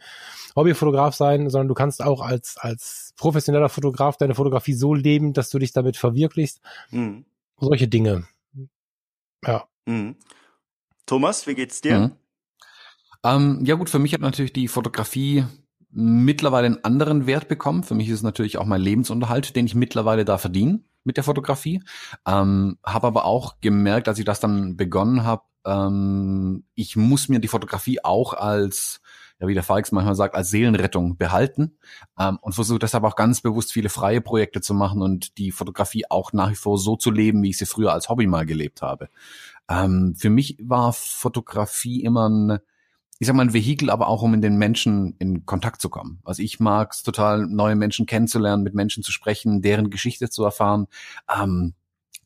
Hobbyfotograf 0.55 1.15
sein, 1.15 1.49
sondern 1.51 1.69
du 1.69 1.75
kannst 1.75 2.03
auch 2.03 2.21
als, 2.21 2.57
als 2.59 3.13
professioneller 3.17 3.69
Fotograf 3.69 4.17
deine 4.17 4.35
Fotografie 4.35 4.75
so 4.75 4.95
leben, 4.95 5.33
dass 5.33 5.51
du 5.51 5.59
dich 5.59 5.73
damit 5.73 5.97
verwirklichst. 5.97 6.61
Mhm. 6.91 7.25
Solche 7.59 7.89
Dinge. 7.89 8.27
Ja. 9.45 9.69
Mhm. 9.87 10.17
Thomas, 11.07 11.47
wie 11.47 11.55
geht's 11.55 11.81
dir? 11.81 11.99
Mhm. 11.99 12.13
Ähm, 13.25 13.65
ja 13.65 13.75
gut, 13.77 13.91
für 13.91 13.99
mich 13.99 14.13
hat 14.13 14.21
natürlich 14.21 14.53
die 14.53 14.69
Fotografie 14.69 15.45
mittlerweile 15.91 16.67
einen 16.67 16.85
anderen 16.85 17.27
Wert 17.27 17.49
bekommen. 17.49 17.83
Für 17.83 17.95
mich 17.95 18.09
ist 18.09 18.17
es 18.17 18.23
natürlich 18.23 18.59
auch 18.59 18.67
mein 18.67 18.81
Lebensunterhalt, 18.81 19.57
den 19.57 19.67
ich 19.67 19.75
mittlerweile 19.75 20.25
da 20.25 20.39
verdiene 20.39 20.81
mit 21.07 21.17
der 21.17 21.25
Fotografie. 21.25 21.83
Ähm, 22.27 22.79
habe 22.85 23.07
aber 23.07 23.25
auch 23.25 23.61
gemerkt, 23.61 24.09
als 24.09 24.19
ich 24.19 24.25
das 24.25 24.41
dann 24.41 24.77
begonnen 24.77 25.25
habe, 25.25 25.43
ähm, 25.65 26.65
ich 26.75 26.97
muss 26.97 27.29
mir 27.29 27.41
die 27.41 27.49
Fotografie 27.49 28.03
auch 28.05 28.33
als 28.33 29.01
ja, 29.39 29.47
wie 29.49 29.55
der 29.55 29.63
Falks 29.63 29.93
manchmal 29.93 30.15
sagt, 30.15 30.35
als 30.35 30.51
Seelenrettung 30.51 31.19
behalten 31.19 31.77
ähm, 32.19 32.39
und 32.41 32.55
versuche 32.55 32.79
deshalb 32.79 33.05
auch 33.05 33.17
ganz 33.17 33.43
bewusst 33.43 33.73
viele 33.73 33.91
freie 33.91 34.21
Projekte 34.21 34.61
zu 34.61 34.73
machen 34.73 35.03
und 35.03 35.37
die 35.37 35.53
Fotografie 35.53 36.05
auch 36.09 36.33
nach 36.33 36.51
wie 36.51 36.55
vor 36.55 36.79
so 36.79 36.97
zu 36.97 37.11
leben, 37.11 37.43
wie 37.43 37.51
ich 37.51 37.59
sie 37.59 37.67
früher 37.67 37.93
als 37.93 38.09
Hobby 38.09 38.27
mal 38.27 38.47
gelebt 38.47 38.81
habe. 38.81 39.09
Ähm, 39.69 40.15
für 40.17 40.31
mich 40.31 40.57
war 40.63 40.93
Fotografie 40.93 42.03
immer 42.03 42.29
ein 42.29 42.59
ich 43.19 43.27
sag 43.27 43.35
mal, 43.35 43.43
ein 43.43 43.55
Vehikel, 43.55 43.91
aber 43.91 44.09
auch 44.09 44.23
um 44.23 44.35
in 44.35 44.43
den 44.43 44.57
Menschen 44.57 45.17
in 45.19 45.47
Kontakt 45.47 45.81
zu 45.81 45.89
kommen. 45.89 46.21
Also 46.25 46.43
ich 46.43 46.61
mag 46.61 46.93
es 46.93 47.03
total, 47.03 47.47
neue 47.47 47.75
Menschen 47.75 48.07
kennenzulernen, 48.07 48.63
mit 48.63 48.75
Menschen 48.75 49.03
zu 49.03 49.13
sprechen, 49.13 49.63
deren 49.63 49.91
Geschichte 49.91 50.29
zu 50.29 50.45
erfahren. 50.45 50.87
Ähm, 51.35 51.75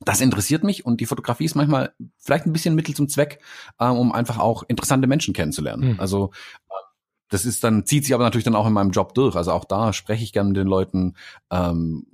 das 0.00 0.20
interessiert 0.20 0.64
mich 0.64 0.84
und 0.86 1.00
die 1.00 1.06
Fotografie 1.06 1.44
ist 1.44 1.54
manchmal 1.54 1.92
vielleicht 2.16 2.46
ein 2.46 2.52
bisschen 2.52 2.74
Mittel 2.74 2.94
zum 2.94 3.08
Zweck, 3.08 3.40
ähm, 3.78 3.96
um 3.96 4.12
einfach 4.12 4.38
auch 4.38 4.62
interessante 4.66 5.06
Menschen 5.06 5.34
kennenzulernen. 5.34 5.92
Mhm. 5.92 6.00
Also 6.00 6.32
das 7.28 7.44
ist 7.44 7.62
dann, 7.62 7.86
zieht 7.86 8.04
sich 8.04 8.14
aber 8.14 8.24
natürlich 8.24 8.44
dann 8.44 8.56
auch 8.56 8.66
in 8.66 8.72
meinem 8.72 8.90
Job 8.90 9.14
durch. 9.14 9.36
Also 9.36 9.52
auch 9.52 9.64
da 9.64 9.92
spreche 9.92 10.24
ich 10.24 10.32
gerne 10.32 10.48
mit 10.48 10.56
den 10.56 10.66
Leuten, 10.66 11.14
ähm, 11.50 12.06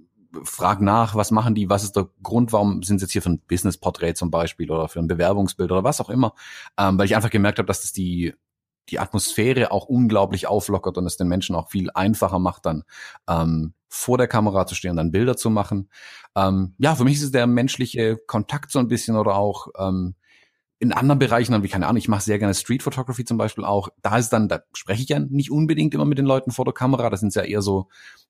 frag 0.42 0.82
nach, 0.82 1.14
was 1.14 1.30
machen 1.30 1.54
die, 1.54 1.70
was 1.70 1.82
ist 1.82 1.96
der 1.96 2.08
Grund, 2.22 2.52
warum 2.52 2.82
sind 2.82 2.98
sie 2.98 3.04
jetzt 3.04 3.12
hier 3.12 3.22
für 3.22 3.30
ein 3.30 3.40
Business-Porträt 3.48 4.14
zum 4.14 4.30
Beispiel 4.30 4.70
oder 4.70 4.88
für 4.88 4.98
ein 4.98 5.06
Bewerbungsbild 5.06 5.72
oder 5.72 5.84
was 5.84 6.00
auch 6.02 6.10
immer. 6.10 6.34
Ähm, 6.78 6.98
weil 6.98 7.06
ich 7.06 7.16
einfach 7.16 7.30
gemerkt 7.30 7.58
habe, 7.58 7.66
dass 7.66 7.80
das 7.80 7.92
die 7.92 8.34
die 8.88 8.98
Atmosphäre 8.98 9.70
auch 9.70 9.86
unglaublich 9.86 10.46
auflockert 10.46 10.98
und 10.98 11.06
es 11.06 11.16
den 11.16 11.28
Menschen 11.28 11.56
auch 11.56 11.70
viel 11.70 11.90
einfacher 11.94 12.38
macht, 12.38 12.66
dann 12.66 12.84
ähm, 13.28 13.74
vor 13.88 14.18
der 14.18 14.28
Kamera 14.28 14.66
zu 14.66 14.74
stehen 14.74 14.92
und 14.92 14.96
dann 14.96 15.12
Bilder 15.12 15.36
zu 15.36 15.50
machen. 15.50 15.90
Ähm, 16.34 16.74
ja, 16.78 16.94
für 16.94 17.04
mich 17.04 17.16
ist 17.16 17.24
es 17.24 17.30
der 17.30 17.46
menschliche 17.46 18.16
Kontakt 18.26 18.70
so 18.70 18.78
ein 18.78 18.88
bisschen 18.88 19.16
oder 19.16 19.36
auch 19.36 19.68
ähm, 19.78 20.14
in 20.78 20.92
anderen 20.92 21.18
Bereichen, 21.18 21.52
dann 21.52 21.62
wie 21.62 21.68
keine 21.68 21.86
Ahnung, 21.86 21.96
ich 21.96 22.08
mache 22.08 22.22
sehr 22.22 22.38
gerne 22.38 22.54
Street 22.54 22.82
Photography 22.82 23.24
zum 23.24 23.38
Beispiel 23.38 23.64
auch. 23.64 23.88
Da 24.02 24.18
ist 24.18 24.30
dann, 24.30 24.48
da 24.48 24.60
spreche 24.74 25.02
ich 25.02 25.08
ja 25.08 25.18
nicht 25.18 25.50
unbedingt 25.50 25.94
immer 25.94 26.04
mit 26.04 26.18
den 26.18 26.26
Leuten 26.26 26.50
vor 26.50 26.64
der 26.64 26.74
Kamera. 26.74 27.08
Das 27.08 27.20
sind 27.20 27.34
ja 27.34 27.42
eher 27.42 27.62
so 27.62 27.88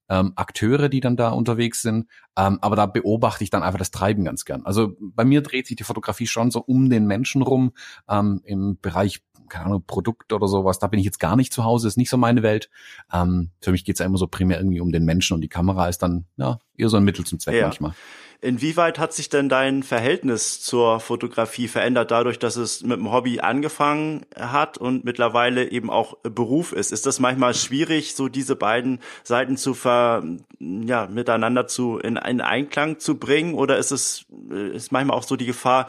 ähm, 0.09 0.31
Akteure, 0.35 0.87
die 0.87 1.01
dann 1.01 1.17
da 1.17 1.29
unterwegs 1.29 1.81
sind. 1.81 2.07
Ähm, 2.37 2.59
aber 2.61 2.77
da 2.77 2.85
beobachte 2.85 3.43
ich 3.43 3.49
dann 3.49 3.63
einfach 3.63 3.79
das 3.79 3.91
Treiben 3.91 4.23
ganz 4.23 4.45
gern. 4.45 4.65
Also 4.65 4.93
bei 4.99 5.25
mir 5.25 5.41
dreht 5.41 5.67
sich 5.67 5.75
die 5.75 5.83
Fotografie 5.83 6.27
schon 6.27 6.49
so 6.49 6.61
um 6.61 6.89
den 6.89 7.05
Menschen 7.05 7.41
rum 7.41 7.73
ähm, 8.07 8.41
im 8.45 8.77
Bereich 8.81 9.21
keine 9.49 9.65
Ahnung, 9.65 9.83
Produkt 9.87 10.33
oder 10.33 10.47
sowas, 10.47 10.79
da 10.79 10.87
bin 10.87 10.99
ich 10.99 11.05
jetzt 11.05 11.19
gar 11.19 11.37
nicht 11.37 11.53
zu 11.53 11.63
Hause, 11.63 11.87
ist 11.87 11.97
nicht 11.97 12.09
so 12.09 12.17
meine 12.17 12.43
Welt. 12.43 12.69
Ähm, 13.13 13.51
für 13.61 13.71
mich 13.71 13.85
geht's 13.85 13.99
ja 13.99 14.05
immer 14.05 14.17
so 14.17 14.27
primär 14.27 14.57
irgendwie 14.57 14.81
um 14.81 14.91
den 14.91 15.05
Menschen 15.05 15.35
und 15.35 15.41
die 15.41 15.47
Kamera 15.47 15.87
ist 15.87 15.99
dann 15.99 16.25
ja 16.35 16.59
eher 16.75 16.89
so 16.89 16.97
ein 16.97 17.03
Mittel 17.03 17.25
zum 17.25 17.39
Zweck 17.39 17.55
ja. 17.55 17.63
manchmal. 17.63 17.93
Inwieweit 18.39 18.99
hat 18.99 19.13
sich 19.13 19.29
denn 19.29 19.49
dein 19.49 19.81
Verhältnis 19.81 20.61
zur 20.61 20.99
Fotografie 20.99 21.67
verändert, 21.67 22.11
dadurch, 22.11 22.37
dass 22.37 22.55
es 22.55 22.83
mit 22.83 22.99
dem 22.99 23.11
Hobby 23.11 23.39
angefangen 23.39 24.25
hat 24.35 24.77
und 24.77 25.03
mittlerweile 25.03 25.71
eben 25.71 25.89
auch 25.89 26.17
Beruf 26.21 26.71
ist? 26.71 26.91
Ist 26.91 27.07
das 27.07 27.19
manchmal 27.19 27.55
schwierig, 27.55 28.15
so 28.15 28.27
diese 28.29 28.55
beiden 28.55 28.99
Seiten 29.23 29.57
zu 29.57 29.73
ver, 29.73 30.23
ja, 30.59 31.07
miteinander 31.07 31.67
zu, 31.67 31.97
in, 31.97 32.15
in 32.15 32.41
Einklang 32.41 32.99
zu 32.99 33.17
bringen? 33.17 33.55
Oder 33.55 33.77
ist 33.77 33.91
es, 33.91 34.25
ist 34.73 34.91
manchmal 34.91 35.17
auch 35.17 35.23
so 35.23 35.35
die 35.35 35.47
Gefahr, 35.47 35.87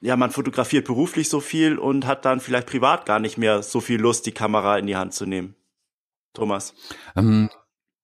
ja, 0.00 0.16
man 0.16 0.30
fotografiert 0.30 0.86
beruflich 0.86 1.28
so 1.28 1.40
viel 1.40 1.78
und 1.78 2.06
hat 2.06 2.24
dann 2.24 2.40
vielleicht 2.40 2.68
privat 2.68 3.06
gar 3.06 3.18
nicht 3.18 3.38
mehr 3.38 3.62
so 3.62 3.80
viel 3.80 4.00
Lust, 4.00 4.26
die 4.26 4.32
Kamera 4.32 4.78
in 4.78 4.86
die 4.86 4.96
Hand 4.96 5.14
zu 5.14 5.26
nehmen. 5.26 5.56
Thomas. 6.32 6.74
Ähm, 7.16 7.50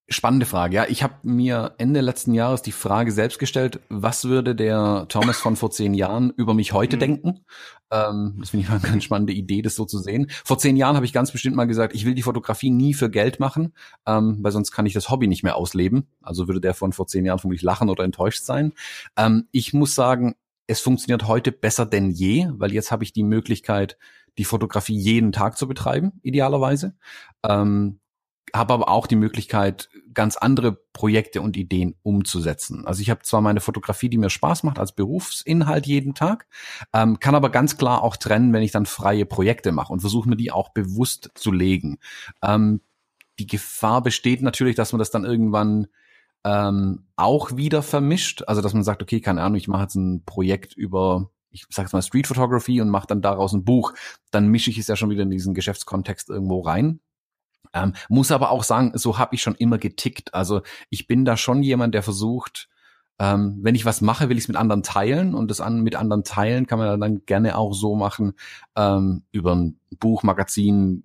spannende 0.08 0.44
Frage. 0.44 0.76
Ja, 0.76 0.86
ich 0.88 1.02
habe 1.02 1.14
mir 1.22 1.74
Ende 1.78 2.00
letzten 2.00 2.34
Jahres 2.34 2.60
die 2.62 2.72
Frage 2.72 3.10
selbst 3.10 3.38
gestellt, 3.38 3.80
was 3.88 4.24
würde 4.24 4.54
der 4.54 5.06
Thomas 5.08 5.38
von 5.38 5.56
vor 5.56 5.70
zehn 5.70 5.94
Jahren 5.94 6.30
über 6.36 6.52
mich 6.52 6.72
heute 6.72 6.96
mhm. 6.96 7.00
denken? 7.00 7.44
Ähm, 7.90 8.36
das 8.38 8.50
finde 8.50 8.66
ich 8.66 8.70
eine 8.70 8.80
ganz 8.80 9.04
spannende 9.04 9.32
Idee, 9.32 9.62
das 9.62 9.76
so 9.76 9.84
zu 9.84 9.98
sehen. 9.98 10.30
Vor 10.44 10.58
zehn 10.58 10.76
Jahren 10.76 10.96
habe 10.96 11.06
ich 11.06 11.12
ganz 11.12 11.32
bestimmt 11.32 11.56
mal 11.56 11.66
gesagt, 11.66 11.94
ich 11.94 12.04
will 12.04 12.14
die 12.14 12.22
Fotografie 12.22 12.70
nie 12.70 12.92
für 12.92 13.10
Geld 13.10 13.40
machen, 13.40 13.72
ähm, 14.06 14.38
weil 14.42 14.52
sonst 14.52 14.72
kann 14.72 14.86
ich 14.86 14.92
das 14.92 15.10
Hobby 15.10 15.26
nicht 15.26 15.42
mehr 15.42 15.56
ausleben. 15.56 16.06
Also 16.20 16.48
würde 16.48 16.60
der 16.60 16.74
von 16.74 16.92
vor 16.92 17.06
zehn 17.06 17.24
Jahren 17.24 17.38
vermutlich 17.38 17.62
lachen 17.62 17.88
oder 17.88 18.04
enttäuscht 18.04 18.42
sein. 18.42 18.72
Ähm, 19.16 19.48
ich 19.52 19.72
muss 19.72 19.94
sagen, 19.94 20.34
es 20.66 20.80
funktioniert 20.80 21.28
heute 21.28 21.52
besser 21.52 21.86
denn 21.86 22.10
je, 22.10 22.48
weil 22.52 22.72
jetzt 22.72 22.90
habe 22.90 23.04
ich 23.04 23.12
die 23.12 23.22
Möglichkeit, 23.22 23.96
die 24.36 24.44
Fotografie 24.44 24.96
jeden 24.96 25.32
Tag 25.32 25.56
zu 25.56 25.68
betreiben, 25.68 26.12
idealerweise. 26.22 26.94
Ähm, 27.42 28.00
habe 28.54 28.72
aber 28.72 28.88
auch 28.88 29.06
die 29.06 29.16
Möglichkeit, 29.16 29.88
ganz 30.14 30.36
andere 30.36 30.72
Projekte 30.92 31.42
und 31.42 31.56
Ideen 31.56 31.94
umzusetzen. 32.02 32.86
Also 32.86 33.02
ich 33.02 33.10
habe 33.10 33.22
zwar 33.22 33.40
meine 33.40 33.60
Fotografie, 33.60 34.08
die 34.08 34.18
mir 34.18 34.30
Spaß 34.30 34.62
macht 34.62 34.78
als 34.78 34.92
Berufsinhalt 34.92 35.86
jeden 35.86 36.14
Tag, 36.14 36.46
ähm, 36.92 37.20
kann 37.20 37.34
aber 37.34 37.50
ganz 37.50 37.76
klar 37.76 38.02
auch 38.02 38.16
trennen, 38.16 38.52
wenn 38.52 38.62
ich 38.62 38.72
dann 38.72 38.86
freie 38.86 39.26
Projekte 39.26 39.72
mache 39.72 39.92
und 39.92 40.00
versuche 40.00 40.28
mir 40.28 40.36
die 40.36 40.52
auch 40.52 40.70
bewusst 40.70 41.30
zu 41.34 41.52
legen. 41.52 41.98
Ähm, 42.42 42.80
die 43.38 43.46
Gefahr 43.46 44.02
besteht 44.02 44.42
natürlich, 44.42 44.76
dass 44.76 44.92
man 44.92 44.98
das 44.98 45.10
dann 45.10 45.24
irgendwann 45.24 45.88
ähm, 46.44 47.06
auch 47.16 47.56
wieder 47.56 47.82
vermischt. 47.82 48.44
Also 48.46 48.62
dass 48.62 48.74
man 48.74 48.84
sagt, 48.84 49.02
okay, 49.02 49.20
keine 49.20 49.42
Ahnung, 49.42 49.56
ich 49.56 49.68
mache 49.68 49.82
jetzt 49.82 49.96
ein 49.96 50.24
Projekt 50.24 50.74
über, 50.74 51.30
ich 51.50 51.66
sage 51.70 51.86
jetzt 51.86 51.92
mal 51.92 52.02
Street 52.02 52.26
Photography 52.26 52.80
und 52.80 52.90
mache 52.90 53.06
dann 53.06 53.22
daraus 53.22 53.52
ein 53.52 53.64
Buch. 53.64 53.94
Dann 54.30 54.48
mische 54.48 54.70
ich 54.70 54.78
es 54.78 54.86
ja 54.86 54.96
schon 54.96 55.10
wieder 55.10 55.22
in 55.22 55.30
diesen 55.30 55.54
Geschäftskontext 55.54 56.28
irgendwo 56.28 56.60
rein. 56.60 57.00
Ähm, 57.74 57.92
muss 58.08 58.30
aber 58.30 58.50
auch 58.50 58.62
sagen, 58.62 58.92
so 58.94 59.18
habe 59.18 59.34
ich 59.34 59.42
schon 59.42 59.56
immer 59.56 59.78
getickt. 59.78 60.32
Also 60.32 60.62
ich 60.88 61.06
bin 61.06 61.24
da 61.24 61.36
schon 61.36 61.62
jemand, 61.62 61.94
der 61.94 62.02
versucht, 62.02 62.68
ähm, 63.18 63.58
wenn 63.62 63.74
ich 63.74 63.84
was 63.84 64.00
mache, 64.00 64.28
will 64.28 64.38
ich 64.38 64.44
es 64.44 64.48
mit 64.48 64.56
anderen 64.56 64.82
teilen 64.82 65.34
und 65.34 65.50
das 65.50 65.60
an, 65.60 65.82
mit 65.82 65.94
anderen 65.94 66.24
teilen 66.24 66.66
kann 66.66 66.78
man 66.78 67.00
dann 67.00 67.26
gerne 67.26 67.56
auch 67.58 67.72
so 67.72 67.94
machen 67.94 68.32
ähm, 68.76 69.24
über 69.30 69.54
ein 69.54 69.78
Buch, 70.00 70.22
Magazin, 70.22 71.04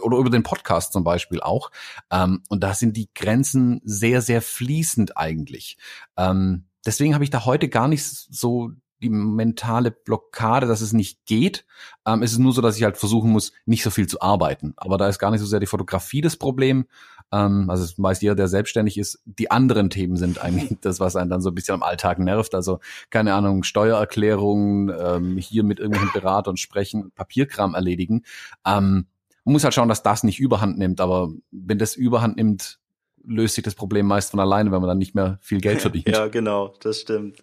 oder 0.00 0.16
über 0.16 0.30
den 0.30 0.42
Podcast 0.42 0.92
zum 0.92 1.04
Beispiel 1.04 1.40
auch. 1.40 1.70
Ähm, 2.10 2.42
und 2.48 2.62
da 2.62 2.74
sind 2.74 2.96
die 2.96 3.10
Grenzen 3.14 3.80
sehr, 3.84 4.22
sehr 4.22 4.40
fließend 4.40 5.16
eigentlich. 5.16 5.76
Ähm, 6.16 6.64
deswegen 6.86 7.14
habe 7.14 7.24
ich 7.24 7.30
da 7.30 7.44
heute 7.44 7.68
gar 7.68 7.88
nicht 7.88 8.04
so 8.04 8.70
die 9.02 9.10
mentale 9.10 9.90
Blockade, 9.90 10.66
dass 10.66 10.80
es 10.80 10.92
nicht 10.92 11.26
geht. 11.26 11.64
Ähm, 12.06 12.22
es 12.22 12.32
ist 12.32 12.38
nur 12.38 12.52
so, 12.52 12.62
dass 12.62 12.76
ich 12.76 12.84
halt 12.84 12.96
versuchen 12.96 13.30
muss, 13.30 13.52
nicht 13.66 13.82
so 13.82 13.90
viel 13.90 14.06
zu 14.06 14.20
arbeiten. 14.20 14.74
Aber 14.76 14.96
da 14.98 15.08
ist 15.08 15.18
gar 15.18 15.30
nicht 15.30 15.40
so 15.40 15.46
sehr 15.46 15.60
die 15.60 15.66
Fotografie 15.66 16.20
das 16.20 16.36
Problem. 16.36 16.86
Ähm, 17.32 17.68
also 17.68 17.84
es 17.84 17.98
weiß 17.98 18.20
jeder, 18.20 18.34
der 18.34 18.48
selbstständig 18.48 18.98
ist. 18.98 19.20
Die 19.24 19.50
anderen 19.50 19.90
Themen 19.90 20.16
sind 20.16 20.42
eigentlich 20.42 20.78
das, 20.80 21.00
was 21.00 21.16
einen 21.16 21.30
dann 21.30 21.40
so 21.40 21.50
ein 21.50 21.54
bisschen 21.54 21.74
am 21.74 21.82
Alltag 21.82 22.18
nervt. 22.18 22.54
Also 22.54 22.78
keine 23.10 23.34
Ahnung, 23.34 23.64
Steuererklärungen, 23.64 24.94
ähm, 24.98 25.36
hier 25.36 25.64
mit 25.64 25.80
irgendwelchen 25.80 26.12
Beratern 26.12 26.56
sprechen, 26.56 27.10
Papierkram 27.14 27.74
erledigen. 27.74 28.22
Ähm, 28.66 29.06
man 29.44 29.52
muss 29.54 29.64
halt 29.64 29.74
schauen, 29.74 29.88
dass 29.88 30.02
das 30.02 30.22
nicht 30.22 30.38
überhand 30.38 30.78
nimmt, 30.78 31.00
aber 31.00 31.32
wenn 31.50 31.78
das 31.78 31.96
überhand 31.96 32.36
nimmt, 32.36 32.78
löst 33.24 33.54
sich 33.54 33.64
das 33.64 33.74
Problem 33.74 34.06
meist 34.06 34.30
von 34.30 34.40
alleine, 34.40 34.70
wenn 34.70 34.80
man 34.80 34.88
dann 34.88 34.98
nicht 34.98 35.14
mehr 35.14 35.38
viel 35.40 35.60
Geld 35.60 35.80
verdient. 35.80 36.08
ja, 36.16 36.28
genau, 36.28 36.74
das 36.80 37.00
stimmt. 37.00 37.42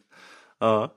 Ah. 0.60 0.92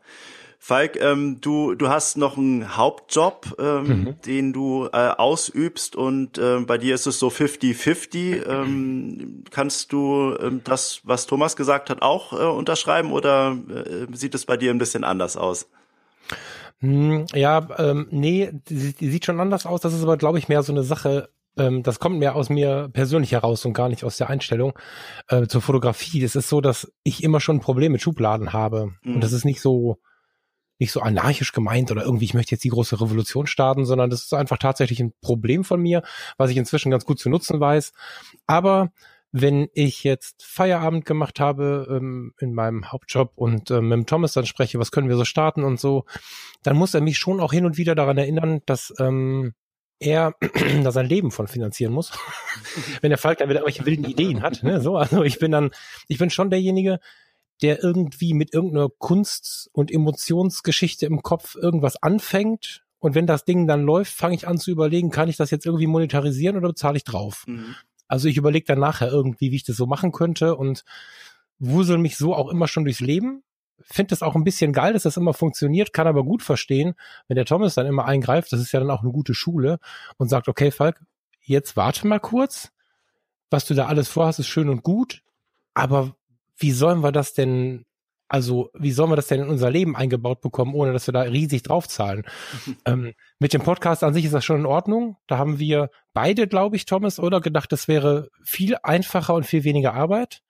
Falk, 0.64 0.96
ähm, 1.00 1.40
du, 1.40 1.74
du 1.74 1.88
hast 1.88 2.16
noch 2.16 2.38
einen 2.38 2.76
Hauptjob, 2.76 3.56
ähm, 3.58 3.84
mhm. 3.84 4.20
den 4.24 4.52
du 4.52 4.86
äh, 4.92 5.08
ausübst 5.08 5.96
und 5.96 6.38
äh, 6.38 6.60
bei 6.60 6.78
dir 6.78 6.94
ist 6.94 7.08
es 7.08 7.18
so 7.18 7.30
50-50. 7.30 8.46
Ähm, 8.46 9.42
kannst 9.50 9.92
du 9.92 10.36
ähm, 10.40 10.60
das, 10.62 11.00
was 11.02 11.26
Thomas 11.26 11.56
gesagt 11.56 11.90
hat, 11.90 12.00
auch 12.00 12.32
äh, 12.32 12.44
unterschreiben 12.44 13.10
oder 13.10 13.58
äh, 13.70 14.06
sieht 14.12 14.36
es 14.36 14.46
bei 14.46 14.56
dir 14.56 14.70
ein 14.70 14.78
bisschen 14.78 15.02
anders 15.02 15.36
aus? 15.36 15.68
Hm, 16.78 17.26
ja, 17.34 17.66
ähm, 17.78 18.06
nee, 18.12 18.52
die, 18.68 18.92
die 18.92 19.10
sieht 19.10 19.24
schon 19.24 19.40
anders 19.40 19.66
aus. 19.66 19.80
Das 19.80 19.92
ist 19.92 20.04
aber, 20.04 20.16
glaube 20.16 20.38
ich, 20.38 20.48
mehr 20.48 20.62
so 20.62 20.72
eine 20.72 20.84
Sache, 20.84 21.28
ähm, 21.56 21.82
das 21.82 21.98
kommt 21.98 22.20
mehr 22.20 22.36
aus 22.36 22.50
mir 22.50 22.88
persönlich 22.92 23.32
heraus 23.32 23.64
und 23.64 23.72
gar 23.72 23.88
nicht 23.88 24.04
aus 24.04 24.16
der 24.16 24.30
Einstellung 24.30 24.74
äh, 25.26 25.48
zur 25.48 25.60
Fotografie. 25.60 26.20
Das 26.20 26.36
ist 26.36 26.48
so, 26.48 26.60
dass 26.60 26.92
ich 27.02 27.24
immer 27.24 27.40
schon 27.40 27.56
ein 27.56 27.60
Problem 27.60 27.90
mit 27.90 28.00
Schubladen 28.00 28.52
habe. 28.52 28.92
Mhm. 29.02 29.16
Und 29.16 29.24
das 29.24 29.32
ist 29.32 29.44
nicht 29.44 29.60
so, 29.60 29.98
nicht 30.82 30.92
so 30.92 31.00
anarchisch 31.00 31.52
gemeint 31.52 31.92
oder 31.92 32.02
irgendwie, 32.02 32.24
ich 32.24 32.34
möchte 32.34 32.52
jetzt 32.52 32.64
die 32.64 32.68
große 32.68 33.00
Revolution 33.00 33.46
starten, 33.46 33.84
sondern 33.84 34.10
das 34.10 34.24
ist 34.24 34.34
einfach 34.34 34.58
tatsächlich 34.58 34.98
ein 34.98 35.12
Problem 35.20 35.62
von 35.62 35.80
mir, 35.80 36.02
was 36.36 36.50
ich 36.50 36.56
inzwischen 36.56 36.90
ganz 36.90 37.04
gut 37.04 37.20
zu 37.20 37.30
nutzen 37.30 37.60
weiß. 37.60 37.92
Aber 38.48 38.90
wenn 39.30 39.68
ich 39.74 40.02
jetzt 40.02 40.44
Feierabend 40.44 41.04
gemacht 41.04 41.38
habe 41.38 41.86
ähm, 41.88 42.34
in 42.40 42.52
meinem 42.52 42.90
Hauptjob 42.90 43.32
und 43.36 43.70
ähm, 43.70 43.88
mit 43.88 43.96
dem 43.96 44.06
Thomas 44.06 44.32
dann 44.32 44.44
spreche, 44.44 44.80
was 44.80 44.90
können 44.90 45.08
wir 45.08 45.16
so 45.16 45.24
starten 45.24 45.62
und 45.62 45.78
so, 45.78 46.04
dann 46.64 46.76
muss 46.76 46.94
er 46.94 47.00
mich 47.00 47.16
schon 47.16 47.38
auch 47.38 47.52
hin 47.52 47.64
und 47.64 47.78
wieder 47.78 47.94
daran 47.94 48.18
erinnern, 48.18 48.60
dass 48.66 48.92
ähm, 48.98 49.54
er 50.00 50.34
da 50.82 50.90
sein 50.90 51.06
Leben 51.06 51.30
von 51.30 51.46
finanzieren 51.46 51.92
muss. 51.92 52.10
wenn 53.00 53.10
der 53.10 53.18
Falk 53.18 53.38
dann 53.38 53.48
wieder 53.48 53.60
irgendwelche 53.60 53.86
wilden 53.86 54.04
Ideen 54.04 54.42
hat. 54.42 54.64
Ne? 54.64 54.80
So, 54.80 54.96
also 54.96 55.22
ich 55.22 55.38
bin 55.38 55.52
dann, 55.52 55.70
ich 56.08 56.18
bin 56.18 56.28
schon 56.28 56.50
derjenige, 56.50 56.98
der 57.62 57.82
irgendwie 57.82 58.34
mit 58.34 58.52
irgendeiner 58.52 58.88
Kunst- 58.88 59.70
und 59.72 59.90
Emotionsgeschichte 59.90 61.06
im 61.06 61.22
Kopf 61.22 61.54
irgendwas 61.54 62.02
anfängt. 62.02 62.84
Und 62.98 63.14
wenn 63.14 63.26
das 63.26 63.44
Ding 63.44 63.66
dann 63.66 63.82
läuft, 63.82 64.12
fange 64.12 64.34
ich 64.34 64.46
an 64.46 64.58
zu 64.58 64.70
überlegen, 64.70 65.10
kann 65.10 65.28
ich 65.28 65.36
das 65.36 65.50
jetzt 65.50 65.66
irgendwie 65.66 65.86
monetarisieren 65.86 66.56
oder 66.56 66.68
bezahle 66.68 66.96
ich 66.96 67.04
drauf? 67.04 67.44
Mhm. 67.46 67.74
Also 68.08 68.28
ich 68.28 68.36
überlege 68.36 68.66
dann 68.66 68.80
nachher 68.80 69.10
irgendwie, 69.10 69.50
wie 69.52 69.56
ich 69.56 69.64
das 69.64 69.76
so 69.76 69.86
machen 69.86 70.12
könnte 70.12 70.56
und 70.56 70.84
wusel 71.58 71.98
mich 71.98 72.16
so 72.16 72.34
auch 72.34 72.50
immer 72.50 72.68
schon 72.68 72.84
durchs 72.84 73.00
Leben. 73.00 73.42
Finde 73.80 74.10
das 74.10 74.22
auch 74.22 74.36
ein 74.36 74.44
bisschen 74.44 74.72
geil, 74.72 74.92
dass 74.92 75.04
das 75.04 75.16
immer 75.16 75.34
funktioniert, 75.34 75.92
kann 75.92 76.06
aber 76.06 76.22
gut 76.22 76.42
verstehen, 76.42 76.94
wenn 77.26 77.36
der 77.36 77.46
Thomas 77.46 77.74
dann 77.74 77.86
immer 77.86 78.04
eingreift, 78.04 78.52
das 78.52 78.60
ist 78.60 78.72
ja 78.72 78.80
dann 78.80 78.90
auch 78.90 79.02
eine 79.02 79.12
gute 79.12 79.34
Schule 79.34 79.78
und 80.18 80.28
sagt, 80.28 80.48
okay, 80.48 80.70
Falk, 80.70 81.00
jetzt 81.40 81.76
warte 81.76 82.06
mal 82.06 82.20
kurz. 82.20 82.70
Was 83.50 83.64
du 83.64 83.74
da 83.74 83.86
alles 83.86 84.08
vorhast, 84.08 84.38
ist 84.38 84.46
schön 84.46 84.68
und 84.68 84.82
gut, 84.82 85.22
aber 85.74 86.14
wie 86.62 86.72
sollen 86.72 87.02
wir 87.02 87.12
das 87.12 87.34
denn, 87.34 87.84
also 88.28 88.70
wie 88.74 88.92
sollen 88.92 89.10
wir 89.10 89.16
das 89.16 89.26
denn 89.26 89.40
in 89.40 89.48
unser 89.48 89.70
Leben 89.70 89.96
eingebaut 89.96 90.40
bekommen, 90.40 90.74
ohne 90.74 90.92
dass 90.92 91.06
wir 91.06 91.12
da 91.12 91.22
riesig 91.22 91.62
draufzahlen? 91.62 92.24
ähm, 92.86 93.12
mit 93.38 93.52
dem 93.52 93.62
Podcast 93.62 94.04
an 94.04 94.14
sich 94.14 94.24
ist 94.24 94.34
das 94.34 94.44
schon 94.44 94.60
in 94.60 94.66
Ordnung. 94.66 95.16
Da 95.26 95.38
haben 95.38 95.58
wir 95.58 95.90
beide, 96.14 96.46
glaube 96.46 96.76
ich, 96.76 96.86
Thomas, 96.86 97.18
oder 97.18 97.40
gedacht, 97.40 97.72
das 97.72 97.88
wäre 97.88 98.28
viel 98.44 98.76
einfacher 98.82 99.34
und 99.34 99.44
viel 99.44 99.64
weniger 99.64 99.94
Arbeit. 99.94 100.40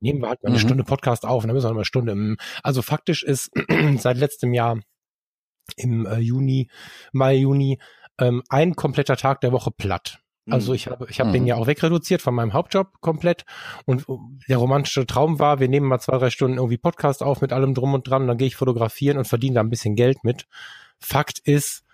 Nehmen 0.00 0.20
wir 0.20 0.28
halt 0.28 0.42
mal 0.42 0.48
eine 0.48 0.58
mhm. 0.58 0.62
Stunde 0.62 0.84
Podcast 0.84 1.24
auf, 1.24 1.44
und 1.44 1.48
dann 1.48 1.54
müssen 1.54 1.66
wir 1.66 1.70
noch 1.70 1.76
eine 1.76 1.84
Stunde. 1.84 2.36
Also 2.62 2.82
faktisch 2.82 3.22
ist 3.22 3.50
seit 3.98 4.18
letztem 4.18 4.52
Jahr 4.52 4.80
im 5.76 6.04
äh, 6.06 6.18
Juni, 6.18 6.68
Mai, 7.12 7.36
Juni, 7.36 7.78
ähm, 8.18 8.42
ein 8.48 8.76
kompletter 8.76 9.16
Tag 9.16 9.40
der 9.40 9.52
Woche 9.52 9.70
platt. 9.70 10.18
Also 10.50 10.72
mhm. 10.72 10.76
ich 10.76 10.86
habe 10.88 11.06
ich 11.08 11.20
hab 11.20 11.28
mhm. 11.28 11.32
den 11.32 11.46
ja 11.46 11.56
auch 11.56 11.66
wegreduziert 11.66 12.20
von 12.20 12.34
meinem 12.34 12.52
Hauptjob 12.52 13.00
komplett. 13.00 13.44
Und 13.86 14.06
der 14.48 14.58
romantische 14.58 15.06
Traum 15.06 15.38
war, 15.38 15.60
wir 15.60 15.68
nehmen 15.68 15.88
mal 15.88 16.00
zwei, 16.00 16.18
drei 16.18 16.30
Stunden 16.30 16.58
irgendwie 16.58 16.76
Podcast 16.76 17.22
auf 17.22 17.40
mit 17.40 17.52
allem 17.52 17.74
drum 17.74 17.94
und 17.94 18.08
dran, 18.08 18.26
dann 18.26 18.38
gehe 18.38 18.48
ich 18.48 18.56
fotografieren 18.56 19.18
und 19.18 19.26
verdiene 19.26 19.54
da 19.54 19.60
ein 19.60 19.70
bisschen 19.70 19.96
Geld 19.96 20.22
mit. 20.22 20.46
Fakt 20.98 21.38
ist, 21.38 21.84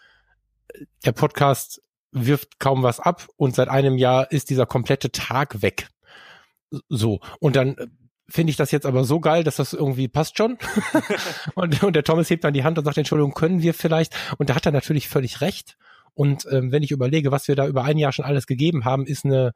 der 1.04 1.12
Podcast 1.12 1.82
wirft 2.12 2.58
kaum 2.58 2.82
was 2.82 2.98
ab 2.98 3.28
und 3.36 3.54
seit 3.54 3.68
einem 3.68 3.96
Jahr 3.96 4.30
ist 4.32 4.50
dieser 4.50 4.66
komplette 4.66 5.12
Tag 5.12 5.62
weg. 5.62 5.88
So. 6.88 7.20
Und 7.38 7.56
dann 7.56 7.76
äh, 7.76 7.86
finde 8.28 8.50
ich 8.50 8.56
das 8.56 8.70
jetzt 8.70 8.86
aber 8.86 9.04
so 9.04 9.20
geil, 9.20 9.44
dass 9.44 9.56
das 9.56 9.72
irgendwie 9.72 10.08
passt 10.08 10.36
schon. 10.36 10.58
und, 11.54 11.82
und 11.82 11.94
der 11.94 12.04
Thomas 12.04 12.30
hebt 12.30 12.44
dann 12.44 12.54
die 12.54 12.64
Hand 12.64 12.78
und 12.78 12.84
sagt, 12.84 12.98
Entschuldigung, 12.98 13.34
können 13.34 13.62
wir 13.62 13.74
vielleicht? 13.74 14.14
Und 14.38 14.50
da 14.50 14.54
hat 14.54 14.66
er 14.66 14.72
natürlich 14.72 15.08
völlig 15.08 15.40
recht. 15.40 15.76
Und 16.14 16.46
ähm, 16.50 16.72
wenn 16.72 16.82
ich 16.82 16.90
überlege, 16.90 17.30
was 17.32 17.48
wir 17.48 17.56
da 17.56 17.66
über 17.66 17.84
ein 17.84 17.98
Jahr 17.98 18.12
schon 18.12 18.24
alles 18.24 18.46
gegeben 18.46 18.84
haben, 18.84 19.06
ist 19.06 19.24
eine 19.24 19.52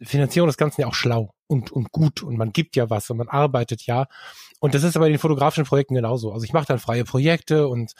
Finanzierung 0.00 0.48
des 0.48 0.56
Ganzen 0.56 0.82
ja 0.82 0.86
auch 0.86 0.94
schlau 0.94 1.32
und, 1.46 1.72
und 1.72 1.90
gut 1.90 2.22
und 2.22 2.36
man 2.36 2.52
gibt 2.52 2.76
ja 2.76 2.88
was 2.88 3.10
und 3.10 3.16
man 3.16 3.28
arbeitet 3.28 3.82
ja. 3.86 4.06
Und 4.60 4.74
das 4.74 4.82
ist 4.82 4.96
aber 4.96 5.06
in 5.06 5.14
den 5.14 5.20
fotografischen 5.20 5.64
Projekten 5.64 5.94
genauso. 5.94 6.32
Also 6.32 6.44
ich 6.44 6.52
mache 6.52 6.66
dann 6.66 6.78
freie 6.78 7.04
Projekte 7.04 7.68
und 7.68 7.92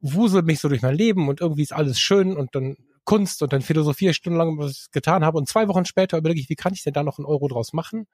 wusel 0.00 0.42
mich 0.42 0.60
so 0.60 0.68
durch 0.68 0.82
mein 0.82 0.94
Leben 0.94 1.28
und 1.28 1.40
irgendwie 1.40 1.62
ist 1.62 1.72
alles 1.72 1.98
schön 1.98 2.36
und 2.36 2.54
dann 2.54 2.76
Kunst 3.04 3.42
und 3.42 3.52
dann 3.52 3.62
philosophiere 3.62 4.12
ich 4.12 4.16
stundenlang, 4.16 4.58
was 4.58 4.70
ich 4.72 4.90
getan 4.92 5.24
habe 5.24 5.36
und 5.38 5.48
zwei 5.48 5.66
Wochen 5.66 5.84
später 5.84 6.18
überlege 6.18 6.40
ich, 6.40 6.48
wie 6.48 6.54
kann 6.54 6.72
ich 6.72 6.84
denn 6.84 6.92
da 6.92 7.02
noch 7.02 7.18
einen 7.18 7.26
Euro 7.26 7.48
draus 7.48 7.72
machen? 7.72 8.06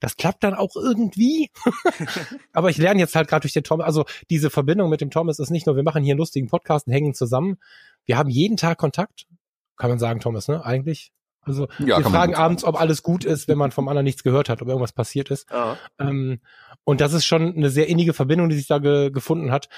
Das 0.00 0.16
klappt 0.16 0.42
dann 0.44 0.54
auch 0.54 0.76
irgendwie. 0.76 1.50
Aber 2.52 2.70
ich 2.70 2.78
lerne 2.78 3.00
jetzt 3.00 3.14
halt 3.14 3.28
gerade 3.28 3.42
durch 3.42 3.52
den 3.52 3.64
Thomas, 3.64 3.86
also 3.86 4.06
diese 4.30 4.48
Verbindung 4.48 4.88
mit 4.88 5.02
dem 5.02 5.10
Thomas 5.10 5.38
ist 5.38 5.50
nicht 5.50 5.66
nur, 5.66 5.76
wir 5.76 5.82
machen 5.82 6.02
hier 6.02 6.12
einen 6.12 6.20
lustigen 6.20 6.48
Podcast 6.48 6.86
und 6.86 6.94
hängen 6.94 7.12
zusammen. 7.12 7.58
Wir 8.06 8.18
haben 8.18 8.30
jeden 8.30 8.56
Tag 8.56 8.78
Kontakt, 8.78 9.26
kann 9.76 9.90
man 9.90 9.98
sagen, 9.98 10.20
Thomas, 10.20 10.48
ne? 10.48 10.64
Eigentlich. 10.64 11.12
Also 11.42 11.68
ja, 11.78 11.98
wir 11.98 12.04
fragen 12.04 12.34
abends, 12.34 12.64
ob 12.64 12.78
alles 12.78 13.02
gut 13.02 13.24
ist, 13.24 13.48
wenn 13.48 13.56
man 13.56 13.70
vom 13.70 13.88
anderen 13.88 14.04
nichts 14.04 14.22
gehört 14.22 14.48
hat, 14.48 14.60
ob 14.60 14.68
irgendwas 14.68 14.92
passiert 14.92 15.30
ist. 15.30 15.48
Ja. 15.50 15.78
Ähm, 15.98 16.40
und 16.84 17.00
das 17.00 17.14
ist 17.14 17.24
schon 17.24 17.56
eine 17.56 17.70
sehr 17.70 17.88
innige 17.88 18.12
Verbindung, 18.12 18.50
die 18.50 18.56
sich 18.56 18.66
da 18.66 18.78
ge 18.78 19.10
gefunden 19.10 19.50
hat, 19.50 19.68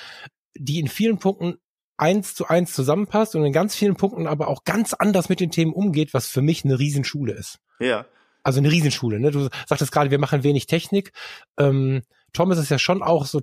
die 0.54 0.80
in 0.80 0.88
vielen 0.88 1.18
Punkten 1.18 1.58
eins 1.96 2.34
zu 2.34 2.48
eins 2.48 2.72
zusammenpasst 2.72 3.36
und 3.36 3.44
in 3.44 3.52
ganz 3.52 3.76
vielen 3.76 3.94
Punkten 3.94 4.26
aber 4.26 4.48
auch 4.48 4.64
ganz 4.64 4.92
anders 4.92 5.28
mit 5.28 5.38
den 5.38 5.52
Themen 5.52 5.72
umgeht, 5.72 6.14
was 6.14 6.26
für 6.26 6.42
mich 6.42 6.64
eine 6.64 6.78
Riesenschule 6.78 7.32
ist. 7.32 7.60
Ja. 7.78 8.06
Also 8.42 8.58
eine 8.58 8.72
Riesenschule. 8.72 9.20
Ne? 9.20 9.30
Du 9.30 9.48
sagtest 9.68 9.92
gerade, 9.92 10.10
wir 10.10 10.18
machen 10.18 10.42
wenig 10.42 10.66
Technik. 10.66 11.12
Ähm, 11.58 12.02
Thomas 12.32 12.58
ist 12.58 12.70
ja 12.70 12.78
schon 12.78 13.02
auch 13.02 13.24
so 13.24 13.40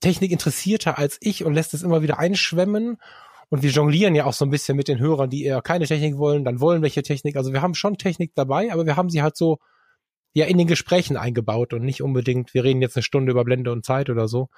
Technik 0.00 0.32
interessierter 0.32 0.96
als 0.96 1.18
ich 1.20 1.44
und 1.44 1.52
lässt 1.52 1.74
es 1.74 1.82
immer 1.82 2.02
wieder 2.02 2.18
einschwemmen. 2.18 2.96
Und 3.52 3.62
wir 3.62 3.68
jonglieren 3.68 4.14
ja 4.14 4.24
auch 4.24 4.32
so 4.32 4.46
ein 4.46 4.50
bisschen 4.50 4.78
mit 4.78 4.88
den 4.88 4.98
Hörern, 4.98 5.28
die 5.28 5.44
eher 5.44 5.60
keine 5.60 5.86
Technik 5.86 6.16
wollen, 6.16 6.42
dann 6.42 6.58
wollen 6.58 6.80
welche 6.80 7.02
Technik. 7.02 7.36
Also 7.36 7.52
wir 7.52 7.60
haben 7.60 7.74
schon 7.74 7.98
Technik 7.98 8.32
dabei, 8.34 8.72
aber 8.72 8.86
wir 8.86 8.96
haben 8.96 9.10
sie 9.10 9.20
halt 9.20 9.36
so 9.36 9.58
ja 10.32 10.46
in 10.46 10.56
den 10.56 10.66
Gesprächen 10.66 11.18
eingebaut 11.18 11.74
und 11.74 11.82
nicht 11.82 12.02
unbedingt, 12.02 12.54
wir 12.54 12.64
reden 12.64 12.80
jetzt 12.80 12.96
eine 12.96 13.02
Stunde 13.02 13.30
über 13.30 13.44
Blende 13.44 13.70
und 13.70 13.84
Zeit 13.84 14.08
oder 14.08 14.26
so. 14.26 14.48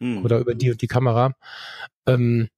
Hm. 0.00 0.24
Oder 0.24 0.40
über 0.40 0.56
die 0.56 0.72
und 0.72 0.82
die 0.82 0.88
Kamera. 0.88 1.34
Ähm, 2.04 2.48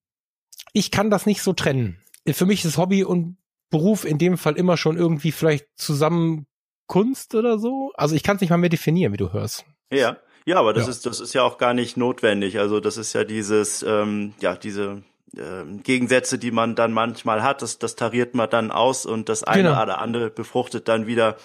ich 0.72 0.90
kann 0.90 1.10
das 1.10 1.26
nicht 1.26 1.42
so 1.42 1.52
trennen. 1.52 2.00
Für 2.26 2.46
mich 2.46 2.64
ist 2.64 2.78
Hobby 2.78 3.04
und 3.04 3.36
Beruf 3.68 4.06
in 4.06 4.16
dem 4.16 4.38
Fall 4.38 4.56
immer 4.56 4.78
schon 4.78 4.96
irgendwie 4.96 5.32
vielleicht 5.32 5.66
zusammen 5.76 6.46
Kunst 6.86 7.34
oder 7.34 7.58
so. 7.58 7.92
Also 7.94 8.14
ich 8.14 8.22
kann 8.22 8.36
es 8.36 8.40
nicht 8.40 8.48
mal 8.48 8.56
mehr 8.56 8.70
definieren, 8.70 9.12
wie 9.12 9.18
du 9.18 9.34
hörst. 9.34 9.66
Ja, 9.92 10.16
ja, 10.46 10.56
aber 10.56 10.72
das 10.72 10.84
ja. 10.84 10.92
ist 10.92 11.04
das 11.04 11.20
ist 11.20 11.34
ja 11.34 11.42
auch 11.42 11.58
gar 11.58 11.74
nicht 11.74 11.98
notwendig. 11.98 12.58
Also 12.58 12.80
das 12.80 12.96
ist 12.96 13.12
ja 13.12 13.24
dieses 13.24 13.82
ähm, 13.82 14.32
ja 14.40 14.56
diese 14.56 15.02
äh, 15.36 15.64
Gegensätze, 15.82 16.38
die 16.38 16.50
man 16.50 16.74
dann 16.74 16.92
manchmal 16.92 17.42
hat, 17.42 17.62
das, 17.62 17.78
das 17.78 17.96
tariert 17.96 18.34
man 18.34 18.48
dann 18.50 18.70
aus 18.70 19.06
und 19.06 19.28
das 19.28 19.44
eine 19.44 19.70
genau. 19.70 19.82
oder 19.82 20.00
andere 20.00 20.30
befruchtet 20.30 20.88
dann 20.88 21.06
wieder 21.06 21.36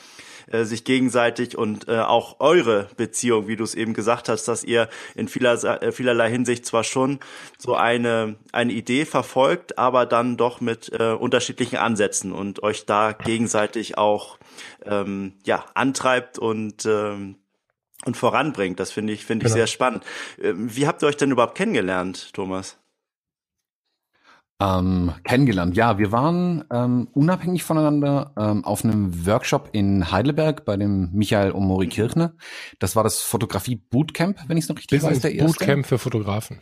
äh, 0.51 0.65
sich 0.65 0.83
gegenseitig 0.83 1.57
und 1.57 1.87
äh, 1.87 1.99
auch 1.99 2.39
eure 2.39 2.89
Beziehung, 2.97 3.47
wie 3.47 3.55
du 3.55 3.63
es 3.63 3.75
eben 3.75 3.93
gesagt 3.93 4.29
hast, 4.29 4.45
dass 4.47 4.63
ihr 4.63 4.89
in 5.15 5.27
vieler, 5.27 5.81
äh, 5.81 5.91
vielerlei 5.91 6.29
Hinsicht 6.29 6.65
zwar 6.65 6.83
schon 6.83 7.19
so 7.57 7.75
eine, 7.75 8.35
eine 8.51 8.73
Idee 8.73 9.05
verfolgt, 9.05 9.77
aber 9.77 10.05
dann 10.05 10.37
doch 10.37 10.59
mit 10.59 10.91
äh, 10.91 11.13
unterschiedlichen 11.13 11.77
Ansätzen 11.77 12.33
und 12.33 12.61
euch 12.61 12.85
da 12.85 13.13
gegenseitig 13.13 13.97
auch 13.97 14.37
ähm, 14.85 15.33
ja, 15.45 15.65
antreibt 15.73 16.39
und 16.39 16.85
ähm, 16.85 17.35
und 18.05 18.17
voranbringt. 18.17 18.81
Das 18.81 18.91
finde 18.91 19.13
ich, 19.13 19.25
finde 19.25 19.45
ich 19.45 19.53
genau. 19.53 19.61
sehr 19.61 19.67
spannend. 19.67 20.03
Ähm, 20.41 20.75
wie 20.75 20.87
habt 20.87 21.01
ihr 21.01 21.07
euch 21.07 21.15
denn 21.15 21.31
überhaupt 21.31 21.55
kennengelernt, 21.55 22.33
Thomas? 22.33 22.77
Ähm, 24.61 25.11
kennengelernt. 25.23 25.75
Ja, 25.75 25.97
wir 25.97 26.11
waren 26.11 26.63
ähm, 26.71 27.07
unabhängig 27.13 27.63
voneinander 27.63 28.33
ähm, 28.37 28.63
auf 28.63 28.85
einem 28.85 29.25
Workshop 29.25 29.69
in 29.73 30.11
Heidelberg 30.11 30.63
bei 30.63 30.77
dem 30.77 31.09
Michael 31.11 31.51
und 31.51 31.65
Mori 31.65 31.87
Kirchner. 31.87 32.33
Das 32.79 32.95
war 32.95 33.03
das 33.03 33.19
Fotografie 33.21 33.75
Bootcamp, 33.75 34.37
wenn 34.47 34.57
ich 34.57 34.65
es 34.65 34.69
noch 34.69 34.77
richtig 34.77 34.99
Business 34.99 35.17
weiß. 35.17 35.21
Der 35.23 35.33
erste. 35.33 35.57
Bootcamp 35.59 35.85
für 35.85 35.97
Fotografen. 35.97 36.59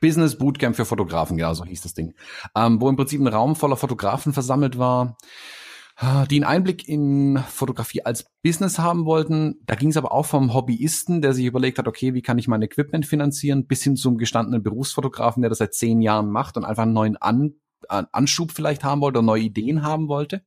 Business 0.00 0.36
Bootcamp 0.36 0.76
für 0.76 0.84
Fotografen, 0.84 1.36
genau 1.36 1.54
so 1.54 1.64
hieß 1.64 1.82
das 1.82 1.94
Ding. 1.94 2.14
Ähm, 2.56 2.80
wo 2.80 2.88
im 2.88 2.96
Prinzip 2.96 3.20
ein 3.20 3.28
Raum 3.28 3.56
voller 3.56 3.76
Fotografen 3.76 4.32
versammelt 4.32 4.76
war 4.76 5.16
die 6.00 6.36
einen 6.36 6.44
Einblick 6.44 6.88
in 6.88 7.38
Fotografie 7.48 8.04
als 8.04 8.26
Business 8.42 8.80
haben 8.80 9.04
wollten. 9.04 9.60
Da 9.64 9.76
ging 9.76 9.90
es 9.90 9.96
aber 9.96 10.10
auch 10.10 10.26
vom 10.26 10.52
Hobbyisten, 10.52 11.22
der 11.22 11.34
sich 11.34 11.46
überlegt 11.46 11.78
hat, 11.78 11.86
okay, 11.86 12.14
wie 12.14 12.22
kann 12.22 12.38
ich 12.38 12.48
mein 12.48 12.62
Equipment 12.62 13.06
finanzieren, 13.06 13.66
bis 13.66 13.84
hin 13.84 13.94
zum 13.94 14.18
gestandenen 14.18 14.62
Berufsfotografen, 14.62 15.42
der 15.42 15.50
das 15.50 15.58
seit 15.58 15.74
zehn 15.74 16.00
Jahren 16.00 16.30
macht 16.30 16.56
und 16.56 16.64
einfach 16.64 16.82
einen 16.82 16.94
neuen 16.94 17.16
An 17.16 17.54
Anschub 17.88 18.52
vielleicht 18.52 18.82
haben 18.82 19.00
wollte 19.02 19.18
oder 19.18 19.26
neue 19.26 19.42
Ideen 19.42 19.82
haben 19.82 20.08
wollte. 20.08 20.42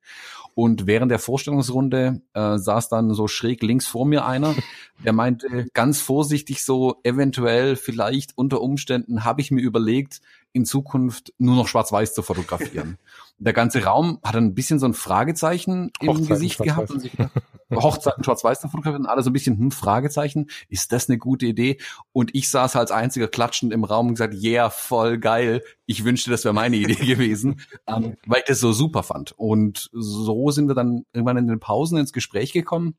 Und 0.56 0.88
während 0.88 1.12
der 1.12 1.20
Vorstellungsrunde 1.20 2.22
äh, 2.34 2.58
saß 2.58 2.90
dann 2.90 3.14
so 3.14 3.28
schräg 3.28 3.62
links 3.62 3.86
vor 3.86 4.08
mir 4.08 4.26
einer, 4.26 4.56
der 5.06 5.14
meinte 5.14 5.68
ganz 5.74 6.02
vorsichtig 6.02 6.64
so, 6.64 6.96
eventuell, 7.04 7.76
vielleicht 7.76 8.36
unter 8.36 8.62
Umständen 8.62 9.24
habe 9.24 9.42
ich 9.42 9.52
mir 9.52 9.62
überlegt, 9.62 10.20
in 10.58 10.66
Zukunft 10.66 11.34
nur 11.38 11.56
noch 11.56 11.68
schwarz-weiß 11.68 12.14
zu 12.14 12.24
fotografieren. 12.24 12.98
Der 13.40 13.54
ganze 13.54 13.84
Raum 13.84 14.20
hat 14.24 14.36
ein 14.36 14.56
bisschen 14.56 14.80
so 14.80 14.88
ein 14.88 14.96
Fragezeichen 14.96 15.92
im 16.02 16.10
Hochzeiten 16.10 16.28
Gesicht 16.28 16.58
gehabt 16.58 16.90
und 16.90 17.00
sich 17.00 17.12
gedacht, 17.12 17.32
Hochzeiten 17.72 18.24
schwarz-weiß 18.24 18.62
zu 18.62 18.68
fotografieren, 18.68 19.06
alle 19.06 19.22
so 19.22 19.30
ein 19.30 19.34
bisschen, 19.34 19.60
hm, 19.60 19.72
Fragezeichen, 19.72 20.50
ist 20.70 20.92
das 20.92 21.08
eine 21.08 21.20
gute 21.20 21.46
Idee? 21.46 21.78
Und 22.14 22.34
ich 22.34 22.50
saß 22.50 22.76
als 22.76 22.90
einziger 22.90 23.28
klatschend 23.28 23.74
im 23.74 23.84
Raum 23.84 24.08
und 24.08 24.14
gesagt, 24.16 24.34
yeah, 24.34 24.72
voll 24.72 25.20
geil. 25.20 25.62
Ich 25.86 26.04
wünschte, 26.04 26.32
das 26.32 26.44
wäre 26.46 26.56
meine 26.56 26.78
Idee 26.78 26.96
gewesen, 27.06 27.62
ähm, 27.86 28.18
weil 28.26 28.40
ich 28.40 28.46
das 28.46 28.60
so 28.60 28.74
super 28.74 29.04
fand. 29.04 29.34
Und 29.34 29.90
so 29.94 30.50
sind 30.50 30.68
wir 30.68 30.76
dann 30.76 31.06
irgendwann 31.14 31.38
in 31.38 31.48
den 31.48 31.60
Pausen 31.60 32.00
ins 32.00 32.14
Gespräch 32.14 32.54
gekommen 32.54 32.96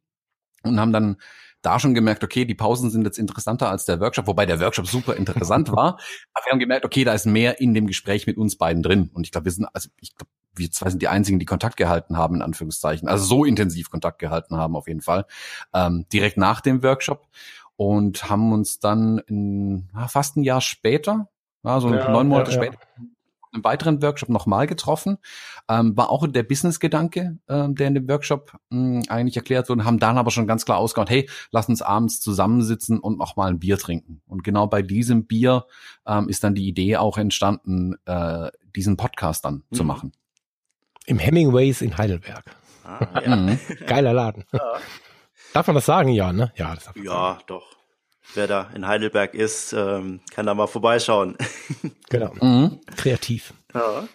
und 0.63 0.79
haben 0.79 0.93
dann 0.93 1.17
da 1.63 1.79
schon 1.81 1.95
gemerkt, 1.95 2.23
okay, 2.25 2.45
die 2.45 2.55
Pausen 2.55 2.91
sind 2.91 3.05
jetzt 3.05 3.19
interessanter 3.19 3.71
als 3.71 3.85
der 3.85 4.01
Workshop, 4.01 4.27
wobei 4.27 4.47
der 4.47 4.61
Workshop 4.61 4.87
super 4.87 5.17
interessant 5.17 5.69
war. 5.73 5.99
Aber 6.33 6.45
wir 6.47 6.53
haben 6.53 6.59
gemerkt, 6.59 6.85
okay, 6.85 7.05
da 7.05 7.13
ist 7.13 7.27
mehr 7.27 7.61
in 7.61 7.75
dem 7.75 7.87
Gespräch 7.87 8.27
mit 8.27 8.37
uns 8.37 8.57
beiden 8.57 8.83
drin. 8.83 9.11
Und 9.13 9.25
ich 9.25 9.33
glaube, 9.33 9.47
wir 9.47 9.53
sind, 9.53 9.67
also 9.73 9.89
ich 10.01 10.15
glaube, 10.15 10.31
wir 10.55 10.71
zwei 10.71 10.91
sind 10.91 11.03
die 11.03 11.09
einzigen, 11.09 11.39
die 11.39 11.47
Kontakt 11.47 11.77
gehalten 11.77 12.17
haben, 12.17 12.37
in 12.37 12.43
Anführungszeichen. 12.43 13.09
Also 13.09 13.25
so 13.25 13.45
intensiv 13.45 13.91
Kontakt 13.91 14.19
gehalten 14.19 14.57
haben, 14.57 14.77
auf 14.77 14.89
jeden 14.89 15.01
Fall. 15.03 15.27
Ähm, 15.73 16.07
direkt 16.13 16.37
nach 16.37 16.61
dem 16.61 16.83
Workshop 16.83 17.27
und 17.77 18.29
haben 18.29 18.53
uns 18.53 18.81
dann 18.81 19.19
in, 19.27 19.89
fast 20.09 20.37
ein 20.37 20.43
Jahr 20.43 20.61
später, 20.61 21.29
also 21.63 21.93
ja, 21.95 22.11
neun 22.11 22.29
Monate 22.29 22.51
ja, 22.51 22.57
ja. 22.57 22.63
später, 22.65 22.83
einen 23.53 23.65
weiteren 23.65 24.03
Workshop 24.03 24.29
nochmal 24.29 24.67
getroffen. 24.67 25.19
Ähm, 25.69 25.97
war 25.97 26.11
auch 26.11 26.27
der 26.27 26.43
Business-Gedanke, 26.43 27.39
ähm, 27.49 27.75
der 27.75 27.89
in 27.89 27.95
dem 27.95 28.09
Workshop 28.09 28.53
mh, 28.71 29.03
eigentlich 29.09 29.37
erklärt 29.37 29.69
wurde, 29.69 29.85
haben 29.85 29.99
dann 29.99 30.19
aber 30.19 30.31
schon 30.31 30.47
ganz 30.47 30.65
klar 30.65 30.79
ausgemacht, 30.79 31.11
hey, 31.11 31.29
lass 31.51 31.69
uns 31.69 31.83
abends 31.83 32.21
zusammensitzen 32.21 32.99
und 32.99 33.19
nochmal 33.19 33.51
ein 33.51 33.59
Bier 33.59 33.79
trinken. 33.79 34.23
Und 34.27 34.45
genau 34.45 34.67
bei 34.67 34.83
diesem 34.83 35.27
Bier 35.27 35.67
ähm, 36.07 36.29
ist 36.29 36.45
dann 36.45 36.55
die 36.55 36.67
Idee 36.69 36.97
auch 36.97 37.19
entstanden, 37.19 37.97
äh, 38.07 38.51
diesen 38.75 38.97
Podcast 38.97 39.45
dann 39.45 39.65
mhm. 39.71 39.77
zu 39.77 39.85
machen. 39.85 40.13
Im 41.07 41.19
Hemingways 41.19 41.81
in 41.81 41.97
Heidelberg. 41.97 42.45
Ah, 42.85 43.21
ja. 43.25 43.37
Mhm. 43.37 43.59
Geiler 43.87 44.13
Laden. 44.13 44.45
Ja. 44.53 44.79
Darf 45.55 45.67
man 45.67 45.77
das 45.77 45.87
sagen, 45.87 46.11
ja, 46.11 46.31
ne? 46.31 46.53
Ja, 46.57 46.75
das 46.75 46.85
darf 46.85 46.97
man 46.97 47.05
ja 47.07 47.11
sagen. 47.11 47.45
doch. 47.47 47.78
Wer 48.35 48.47
da 48.47 48.71
in 48.75 48.87
Heidelberg 48.87 49.35
ist, 49.35 49.73
ähm, 49.73 50.21
kann 50.31 50.47
da 50.47 50.55
mal 50.55 50.67
vorbeischauen. 50.67 51.37
genau. 52.11 52.33
Mhm. 52.41 52.81
Kreativ. 52.97 53.55
Ja. 53.75 54.09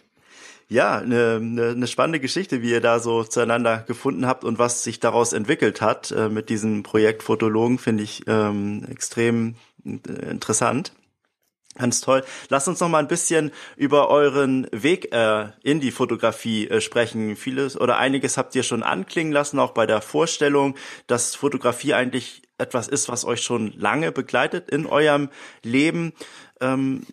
Ja, 0.69 0.97
eine, 0.97 1.35
eine, 1.41 1.69
eine 1.69 1.87
spannende 1.87 2.19
Geschichte, 2.19 2.61
wie 2.61 2.71
ihr 2.71 2.81
da 2.81 2.99
so 2.99 3.23
zueinander 3.23 3.83
gefunden 3.85 4.25
habt 4.25 4.43
und 4.43 4.57
was 4.57 4.83
sich 4.83 4.99
daraus 4.99 5.33
entwickelt 5.33 5.81
hat 5.81 6.11
äh, 6.11 6.29
mit 6.29 6.49
diesem 6.49 6.81
Projekt 6.83 7.21
Fotologen, 7.21 7.77
finde 7.77 8.03
ich 8.03 8.23
ähm, 8.27 8.83
extrem 8.89 9.55
äh, 9.85 10.31
interessant. 10.31 10.93
Ganz 11.77 12.01
toll. 12.01 12.23
Lasst 12.49 12.67
uns 12.67 12.79
noch 12.79 12.89
mal 12.89 12.99
ein 12.99 13.07
bisschen 13.07 13.51
über 13.75 14.09
euren 14.09 14.67
Weg 14.71 15.11
äh, 15.11 15.47
in 15.63 15.79
die 15.79 15.91
Fotografie 15.91 16.67
äh, 16.67 16.81
sprechen. 16.81 17.35
Vieles 17.35 17.79
oder 17.79 17.97
einiges 17.97 18.37
habt 18.37 18.53
ihr 18.55 18.63
schon 18.63 18.83
anklingen 18.83 19.33
lassen, 19.33 19.59
auch 19.59 19.71
bei 19.71 19.87
der 19.87 20.01
Vorstellung, 20.01 20.75
dass 21.07 21.35
Fotografie 21.35 21.95
eigentlich 21.95 22.43
etwas 22.57 22.87
ist, 22.87 23.09
was 23.09 23.25
euch 23.25 23.41
schon 23.41 23.73
lange 23.77 24.11
begleitet 24.11 24.69
in 24.69 24.85
eurem 24.85 25.29
Leben. 25.63 26.13
Ähm, 26.61 27.03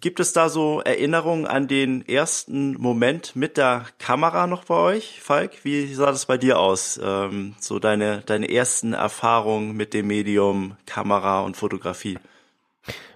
gibt 0.00 0.20
es 0.20 0.32
da 0.32 0.48
so 0.48 0.80
Erinnerungen 0.80 1.46
an 1.46 1.68
den 1.68 2.06
ersten 2.06 2.74
Moment 2.74 3.34
mit 3.36 3.56
der 3.56 3.86
Kamera 3.98 4.46
noch 4.46 4.64
bei 4.64 4.74
euch, 4.74 5.20
Falk? 5.20 5.64
Wie 5.64 5.92
sah 5.94 6.06
das 6.06 6.26
bei 6.26 6.38
dir 6.38 6.58
aus? 6.58 7.00
Ähm, 7.02 7.54
so 7.60 7.78
deine, 7.78 8.22
deine 8.26 8.50
ersten 8.50 8.92
Erfahrungen 8.92 9.76
mit 9.76 9.94
dem 9.94 10.06
Medium 10.06 10.76
Kamera 10.86 11.40
und 11.40 11.56
Fotografie? 11.56 12.18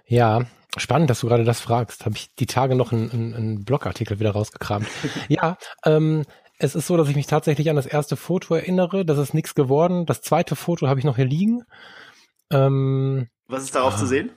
Ja, 0.06 0.46
Spannend, 0.78 1.10
dass 1.10 1.20
du 1.20 1.28
gerade 1.28 1.44
das 1.44 1.60
fragst. 1.60 2.06
Habe 2.06 2.16
ich 2.16 2.34
die 2.34 2.46
Tage 2.46 2.74
noch 2.74 2.92
einen, 2.92 3.10
einen, 3.10 3.34
einen 3.34 3.64
Blogartikel 3.66 4.20
wieder 4.20 4.30
rausgekramt. 4.30 4.88
ja, 5.28 5.58
ähm, 5.84 6.24
es 6.62 6.76
ist 6.76 6.86
so, 6.86 6.96
dass 6.96 7.08
ich 7.08 7.16
mich 7.16 7.26
tatsächlich 7.26 7.68
an 7.70 7.76
das 7.76 7.86
erste 7.86 8.16
Foto 8.16 8.54
erinnere. 8.54 9.04
Das 9.04 9.18
ist 9.18 9.34
nichts 9.34 9.56
geworden. 9.56 10.06
Das 10.06 10.22
zweite 10.22 10.54
Foto 10.54 10.86
habe 10.86 11.00
ich 11.00 11.04
noch 11.04 11.16
hier 11.16 11.24
liegen. 11.24 11.64
Ähm, 12.50 13.28
Was 13.48 13.64
ist 13.64 13.74
darauf 13.74 13.94
ah, 13.94 13.96
zu 13.98 14.06
sehen? 14.06 14.30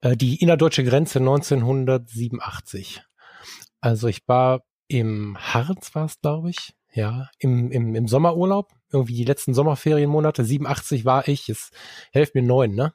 Äh, 0.00 0.16
die 0.16 0.36
innerdeutsche 0.40 0.84
Grenze 0.84 1.18
1987. 1.18 3.02
Also 3.80 4.06
ich 4.06 4.28
war 4.28 4.62
im 4.86 5.36
Harz, 5.38 5.92
war 5.96 6.04
es, 6.04 6.20
glaube 6.20 6.50
ich. 6.50 6.74
Ja, 6.92 7.28
im, 7.40 7.72
im, 7.72 7.96
im 7.96 8.06
Sommerurlaub. 8.06 8.70
Irgendwie 8.92 9.16
die 9.16 9.24
letzten 9.24 9.54
Sommerferienmonate. 9.54 10.44
87 10.44 11.04
war 11.04 11.26
ich. 11.26 11.48
Es 11.48 11.70
helft 12.12 12.36
mir 12.36 12.42
neun, 12.42 12.76
ne? 12.76 12.94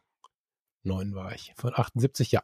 neun 0.86 1.15
war 1.15 1.33
ich, 1.33 1.53
von 1.55 1.73
78, 1.73 2.31
ja. 2.31 2.43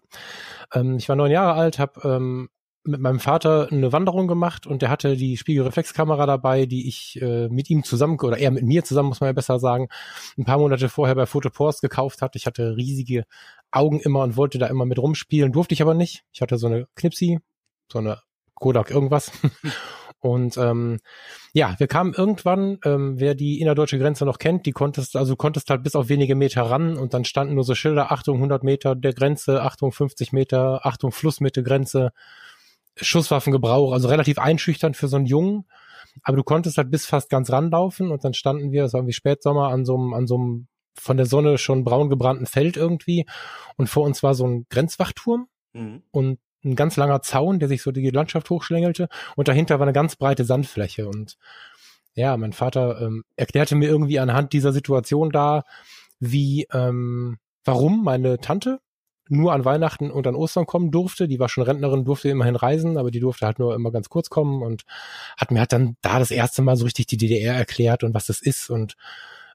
Ähm, 0.73 0.97
ich 0.97 1.09
war 1.09 1.15
neun 1.15 1.31
Jahre 1.31 1.59
alt, 1.59 1.77
habe 1.77 1.99
ähm, 2.07 2.49
mit 2.89 2.99
meinem 2.99 3.19
Vater 3.19 3.69
eine 3.71 3.93
Wanderung 3.93 4.27
gemacht 4.27 4.67
und 4.67 4.81
der 4.81 4.89
hatte 4.89 5.15
die 5.15 5.37
Spiegelreflexkamera 5.37 6.25
dabei, 6.25 6.65
die 6.65 6.87
ich 6.87 7.21
äh, 7.21 7.47
mit 7.49 7.69
ihm 7.69 7.83
zusammen 7.83 8.19
oder 8.19 8.37
er 8.37 8.51
mit 8.51 8.63
mir 8.63 8.83
zusammen, 8.83 9.09
muss 9.09 9.21
man 9.21 9.29
ja 9.29 9.33
besser 9.33 9.59
sagen, 9.59 9.87
ein 10.37 10.45
paar 10.45 10.57
Monate 10.57 10.89
vorher 10.89 11.15
bei 11.15 11.25
Photopost 11.25 11.81
gekauft 11.81 12.21
hat. 12.21 12.35
Ich 12.35 12.45
hatte 12.45 12.75
riesige 12.75 13.25
Augen 13.71 13.99
immer 13.99 14.21
und 14.23 14.35
wollte 14.35 14.57
da 14.57 14.67
immer 14.67 14.85
mit 14.85 14.99
rumspielen, 14.99 15.51
durfte 15.51 15.73
ich 15.73 15.81
aber 15.81 15.93
nicht. 15.93 16.23
Ich 16.31 16.41
hatte 16.41 16.57
so 16.57 16.67
eine 16.67 16.87
Knipsi, 16.95 17.39
so 17.91 17.99
eine 17.99 18.21
Kodak 18.55 18.91
irgendwas 18.91 19.31
Und 20.21 20.57
ähm, 20.57 20.99
ja, 21.53 21.75
wir 21.77 21.87
kamen 21.87 22.13
irgendwann, 22.13 22.77
ähm, 22.83 23.19
wer 23.19 23.35
die 23.35 23.61
innerdeutsche 23.61 23.97
Grenze 23.97 24.25
noch 24.25 24.37
kennt, 24.37 24.65
die 24.65 24.71
konntest, 24.71 25.15
also 25.15 25.35
konntest 25.37 25.69
halt 25.69 25.83
bis 25.83 25.95
auf 25.95 26.09
wenige 26.09 26.35
Meter 26.35 26.63
ran 26.63 26.97
und 26.97 27.13
dann 27.13 27.23
standen 27.23 27.55
nur 27.55 27.63
so 27.63 27.73
Schilder, 27.73 28.11
Achtung 28.11 28.35
100 28.35 28.63
Meter 28.63 28.95
der 28.95 29.13
Grenze, 29.13 29.63
Achtung 29.63 29.93
50 29.93 30.33
Meter, 30.33 30.85
Achtung 30.85 31.13
Flussmitte 31.13 31.63
Grenze, 31.63 32.11
Schusswaffengebrauch, 33.01 33.93
also 33.93 34.07
relativ 34.07 34.39
einschüchternd 34.39 34.97
für 34.97 35.07
so 35.07 35.17
einen 35.17 35.25
Jungen. 35.25 35.65
Aber 36.23 36.37
du 36.37 36.43
konntest 36.43 36.77
halt 36.77 36.91
bis 36.91 37.05
fast 37.05 37.29
ganz 37.29 37.51
ranlaufen 37.51 38.11
und 38.11 38.23
dann 38.23 38.33
standen 38.33 38.71
wir, 38.71 38.83
das 38.83 38.93
war 38.93 38.99
irgendwie 38.99 39.13
Spätsommer, 39.13 39.69
an 39.69 39.85
so 39.85 39.95
einem, 39.95 40.13
an 40.13 40.27
so 40.27 40.35
einem 40.35 40.67
von 40.95 41.17
der 41.17 41.25
Sonne 41.25 41.57
schon 41.57 41.83
braun 41.83 42.09
gebrannten 42.09 42.45
Feld 42.45 42.77
irgendwie 42.77 43.25
und 43.77 43.87
vor 43.87 44.03
uns 44.03 44.21
war 44.21 44.35
so 44.35 44.45
ein 44.45 44.65
Grenzwachturm 44.69 45.47
mhm. 45.73 46.03
und 46.11 46.39
ein 46.65 46.75
ganz 46.75 46.97
langer 46.97 47.21
Zaun, 47.21 47.59
der 47.59 47.69
sich 47.69 47.81
so 47.81 47.91
die 47.91 48.09
Landschaft 48.09 48.49
hochschlängelte 48.49 49.07
und 49.37 49.47
dahinter 49.47 49.79
war 49.79 49.85
eine 49.85 49.93
ganz 49.93 50.17
breite 50.17 50.43
Sandfläche 50.43 51.07
und 51.07 51.37
ja, 52.15 52.35
mein 52.35 52.51
Vater 52.51 52.99
ähm, 53.01 53.23
erklärte 53.37 53.75
mir 53.75 53.87
irgendwie 53.87 54.19
anhand 54.19 54.51
dieser 54.51 54.73
Situation 54.73 55.29
da, 55.29 55.63
wie, 56.19 56.67
ähm, 56.73 57.37
warum 57.63 58.03
meine 58.03 58.39
Tante 58.39 58.79
nur 59.29 59.53
an 59.53 59.65
Weihnachten 59.65 60.11
und 60.11 60.27
an 60.27 60.35
Ostern 60.35 60.65
kommen 60.65 60.91
durfte. 60.91 61.27
Die 61.27 61.39
war 61.39 61.49
schon 61.49 61.63
Rentnerin, 61.63 62.05
durfte 62.05 62.29
immerhin 62.29 62.55
reisen, 62.55 62.97
aber 62.97 63.11
die 63.11 63.19
durfte 63.19 63.45
halt 63.45 63.59
nur 63.59 63.75
immer 63.75 63.91
ganz 63.91 64.09
kurz 64.09 64.29
kommen 64.29 64.61
und 64.61 64.83
hat 65.37 65.51
mir 65.51 65.59
halt 65.59 65.71
dann 65.71 65.95
da 66.01 66.19
das 66.19 66.31
erste 66.31 66.61
Mal 66.61 66.75
so 66.75 66.85
richtig 66.85 67.07
die 67.07 67.17
DDR 67.17 67.55
erklärt 67.55 68.03
und 68.03 68.13
was 68.13 68.25
das 68.25 68.41
ist 68.41 68.69
und 68.69 68.95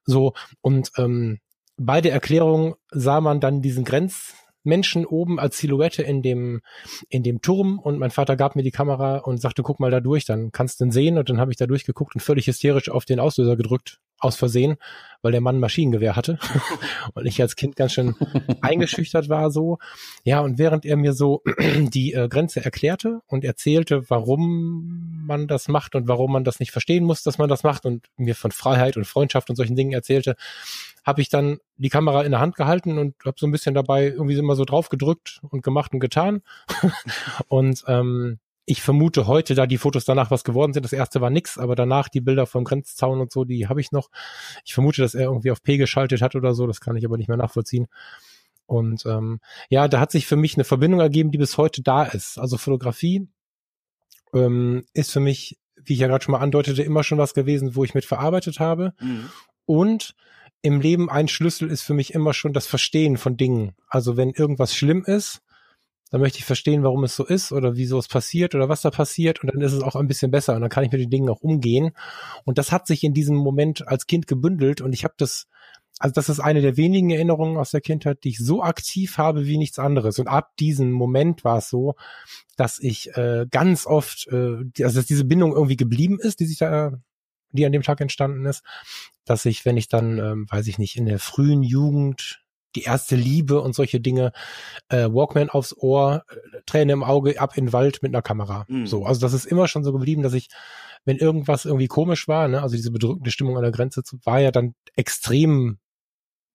so. 0.05 0.33
Und 0.61 0.91
ähm, 0.97 1.41
bei 1.77 2.01
der 2.01 2.13
Erklärung 2.13 2.77
sah 2.91 3.21
man 3.21 3.41
dann 3.41 3.63
diesen 3.63 3.85
Grenz, 3.85 4.35
Menschen 4.65 5.05
oben 5.05 5.39
als 5.39 5.59
Silhouette 5.59 6.03
in 6.03 6.23
dem, 6.23 6.63
in 7.09 7.23
dem 7.23 7.43
Turm 7.43 7.79
und 7.79 7.99
mein 7.99 8.11
Vater 8.11 8.35
gab 8.37 8.57
mir 8.57 8.63
die 8.63 8.71
Kamera 8.71 9.19
und 9.19 9.41
sagte, 9.41 9.63
guck 9.63 9.79
mal 9.79 9.91
da 9.91 10.01
durch, 10.01 10.25
dann 10.25 10.53
kannst 10.53 10.81
du 10.81 10.85
ihn 10.85 10.91
sehen 10.91 11.19
und 11.19 11.29
dann 11.29 11.39
habe 11.39 11.51
ich 11.51 11.59
da 11.59 11.67
durchgeguckt 11.67 12.15
und 12.15 12.23
völlig 12.23 12.47
hysterisch 12.47 12.89
auf 12.89 13.05
den 13.05 13.21
Auslöser 13.21 13.57
gedrückt, 13.57 14.01
aus 14.25 14.37
Versehen, 14.37 14.77
weil 15.23 15.33
der 15.33 15.41
Mann 15.41 15.57
ein 15.57 15.61
Maschinengewehr 15.61 16.17
hatte 16.17 16.39
und 17.15 17.27
ich 17.27 17.41
als 17.41 17.57
Kind 17.57 17.77
ganz 17.77 17.93
schön 17.93 18.15
eingeschüchtert 18.61 19.29
war 19.29 19.51
so. 19.51 19.79
Ja, 20.25 20.41
und 20.41 20.59
während 20.59 20.85
er 20.85 20.97
mir 20.97 21.13
so 21.13 21.43
die 21.79 22.13
äh, 22.13 22.29
Grenze 22.29 22.65
erklärte 22.65 23.21
und 23.27 23.45
erzählte, 23.45 24.09
warum 24.11 25.25
man 25.27 25.47
das 25.47 25.69
macht 25.69 25.95
und 25.95 26.09
warum 26.09 26.33
man 26.33 26.45
das 26.45 26.61
nicht 26.61 26.73
verstehen 26.73 27.05
muss, 27.05 27.23
dass 27.23 27.39
man 27.39 27.49
das 27.49 27.63
macht 27.63 27.87
und 27.87 28.07
mir 28.17 28.35
von 28.35 28.51
Freiheit 28.51 28.97
und 28.97 29.07
Freundschaft 29.07 29.49
und 29.51 29.57
solchen 29.57 29.77
Dingen 29.77 29.93
erzählte, 29.93 30.37
habe 31.05 31.21
ich 31.21 31.29
dann 31.29 31.59
die 31.77 31.91
Kamera 31.91 32.23
in 32.23 32.31
der 32.31 32.41
Hand 32.41 32.57
gehalten 32.57 32.99
und 32.99 33.15
habe 33.25 33.37
so 33.39 33.47
ein 33.47 33.53
bisschen 33.53 33.75
dabei 33.75 34.07
irgendwie 34.07 34.37
immer 34.37 34.57
so 34.57 34.65
drauf 34.65 34.89
gedrückt 34.89 35.41
und 35.49 35.63
gemacht 35.63 35.93
und 35.93 36.01
getan. 36.01 36.43
und 37.49 37.85
ähm, 37.87 38.39
ich 38.67 38.83
vermute 38.83 39.27
heute, 39.27 39.55
da 39.55 39.67
die 39.67 39.79
Fotos 39.79 40.05
danach 40.05 40.31
was 40.31 40.45
geworden 40.45 40.73
sind, 40.73 40.85
das 40.85 40.93
erste 40.93 41.21
war 41.21 41.31
nix, 41.31 41.59
aber 41.59 41.75
danach 41.75 42.09
die 42.09 42.21
Bilder 42.21 42.47
vom 42.47 42.65
Grenzzaun 42.65 43.21
und 43.21 43.33
so, 43.33 43.45
die 43.45 43.69
habe 43.69 43.81
ich 43.81 43.93
noch. 43.93 44.09
Ich 44.65 44.75
vermute, 44.75 45.03
dass 45.03 45.15
er 45.15 45.25
irgendwie 45.25 45.51
auf 45.51 45.63
P 45.63 45.77
geschaltet 45.77 46.23
hat 46.23 46.35
oder 46.35 46.55
so, 46.55 46.67
das 46.67 46.81
kann 46.81 46.97
ich 46.97 47.05
aber 47.05 47.17
nicht 47.17 47.29
mehr 47.29 47.37
nachvollziehen. 47.37 47.87
Und 48.67 49.05
ähm, 49.05 49.41
ja, 49.69 49.89
da 49.89 50.01
hat 50.01 50.11
sich 50.11 50.27
für 50.27 50.37
mich 50.37 50.55
eine 50.55 50.65
Verbindung 50.65 51.01
ergeben, 51.01 51.31
die 51.31 51.39
bis 51.39 51.59
heute 51.59 51.83
da 51.83 52.05
ist. 52.05 52.39
Also 52.39 52.57
Fotografie 52.57 53.29
ähm, 54.33 54.85
ist 54.95 55.13
für 55.13 55.21
mich, 55.21 55.59
wie 55.77 55.93
ich 55.93 55.99
ja 55.99 56.09
gerade 56.09 56.25
schon 56.25 56.33
mal 56.33 56.41
andeutete, 56.41 56.83
immer 56.83 57.05
schon 57.05 57.19
was 57.19 57.35
gewesen, 57.35 57.77
wo 57.77 57.85
ich 57.85 57.93
mit 57.93 58.07
verarbeitet 58.07 58.61
habe. 58.61 58.95
Mhm. 59.01 59.31
Und 59.67 60.15
im 60.63 60.81
Leben 60.81 61.11
ein 61.11 61.29
Schlüssel 61.29 61.71
ist 61.71 61.83
für 61.83 61.93
mich 61.93 62.15
immer 62.15 62.33
schon 62.33 62.55
das 62.55 62.67
Verstehen 62.67 63.19
von 63.19 63.37
Dingen. 63.37 63.75
Also 63.89 64.17
wenn 64.17 64.31
irgendwas 64.31 64.75
schlimm 64.75 65.05
ist, 65.05 65.43
dann 66.15 66.21
möchte 66.21 66.39
ich 66.39 66.45
verstehen, 66.45 66.85
warum 66.85 67.03
es 67.03 67.17
so 67.17 67.27
ist 67.27 67.51
oder 67.51 67.75
wieso 67.75 67.99
es 67.99 68.07
passiert 68.07 68.55
oder 68.55 68.69
was 68.69 68.83
da 68.83 68.93
passiert 68.93 69.43
und 69.43 69.53
dann 69.53 69.61
ist 69.61 69.73
es 69.73 69.83
auch 69.83 69.97
ein 69.97 70.07
bisschen 70.07 70.31
besser 70.31 70.55
und 70.55 70.61
dann 70.61 70.71
kann 70.71 70.85
ich 70.85 70.93
mit 70.93 71.01
den 71.01 71.11
Dingen 71.11 71.29
auch 71.29 71.41
umgehen. 71.41 71.91
Und 72.45 72.57
das 72.57 72.71
hat 72.71 72.87
sich 72.87 73.03
in 73.03 73.15
diesem 73.15 73.35
Moment 73.35 73.89
als 73.89 74.07
Kind 74.07 74.29
gebündelt 74.29 74.81
und 74.81 74.93
ich 74.93 75.03
habe 75.03 75.15
das, 75.17 75.49
also 75.99 76.13
das 76.13 76.29
ist 76.29 76.39
eine 76.39 76.61
der 76.61 76.77
wenigen 76.77 77.11
Erinnerungen 77.11 77.57
aus 77.57 77.73
der 77.73 77.81
Kindheit, 77.81 78.23
die 78.23 78.29
ich 78.29 78.39
so 78.39 78.63
aktiv 78.63 79.19
habe 79.19 79.47
wie 79.47 79.59
nichts 79.59 79.81
anderes. 79.81 80.21
Und 80.21 80.29
ab 80.29 80.53
diesem 80.61 80.93
Moment 80.93 81.43
war 81.43 81.59
es 81.59 81.69
so, 81.69 81.97
dass 82.57 82.79
ich 82.79 83.11
äh, 83.17 83.47
ganz 83.51 83.85
oft, 83.85 84.29
äh, 84.29 84.85
also 84.85 85.01
dass 85.01 85.07
diese 85.07 85.25
Bindung 85.25 85.53
irgendwie 85.53 85.77
geblieben 85.77 86.21
ist, 86.21 86.39
die 86.39 86.47
sich 86.47 86.59
da 86.59 86.93
die 87.51 87.67
an 87.67 87.73
dem 87.73 87.83
Tag 87.83 88.01
entstanden 88.01 88.47
ist, 88.47 88.63
dass 89.25 89.47
ich, 89.47 89.65
wenn 89.65 89.77
ich 89.77 89.89
dann, 89.89 90.19
ähm, 90.19 90.47
weiß 90.49 90.69
ich 90.69 90.79
nicht, 90.79 90.95
in 90.95 91.07
der 91.07 91.19
frühen 91.19 91.65
Jugend 91.65 92.44
die 92.75 92.83
erste 92.83 93.17
Liebe 93.17 93.61
und 93.61 93.75
solche 93.75 94.01
Dinge, 94.01 94.33
äh, 94.89 95.09
Walkman 95.09 95.51
aufs 95.51 95.77
Ohr, 95.77 96.25
äh, 96.29 96.61
Träne 96.67 96.93
im 96.93 97.03
Auge, 97.03 97.41
ab 97.41 97.57
in 97.57 97.67
den 97.67 97.73
Wald 97.73 98.03
mit 98.03 98.15
einer 98.15 98.23
Kamera. 98.23 98.65
Mhm. 98.69 98.87
So, 98.87 99.05
also 99.05 99.21
das 99.21 99.33
ist 99.33 99.47
immer 99.47 99.69
schon 99.69 99.85
so 99.85 99.93
geblieben, 99.93 100.23
dass 100.23 100.35
ich, 100.35 100.49
wenn 101.05 101.19
irgendwas 101.19 101.65
irgendwie 101.65 101.89
komisch 101.89 102.29
war, 102.29 102.49
ne, 102.49 102.63
also 102.63 102.77
diese 102.77 102.91
bedrückende 102.91 103.31
Stimmung 103.31 103.57
an 103.57 103.63
der 103.63 103.73
Grenze 103.73 104.03
war 104.25 104.41
ja 104.41 104.51
dann 104.51 104.75
extrem 104.97 105.79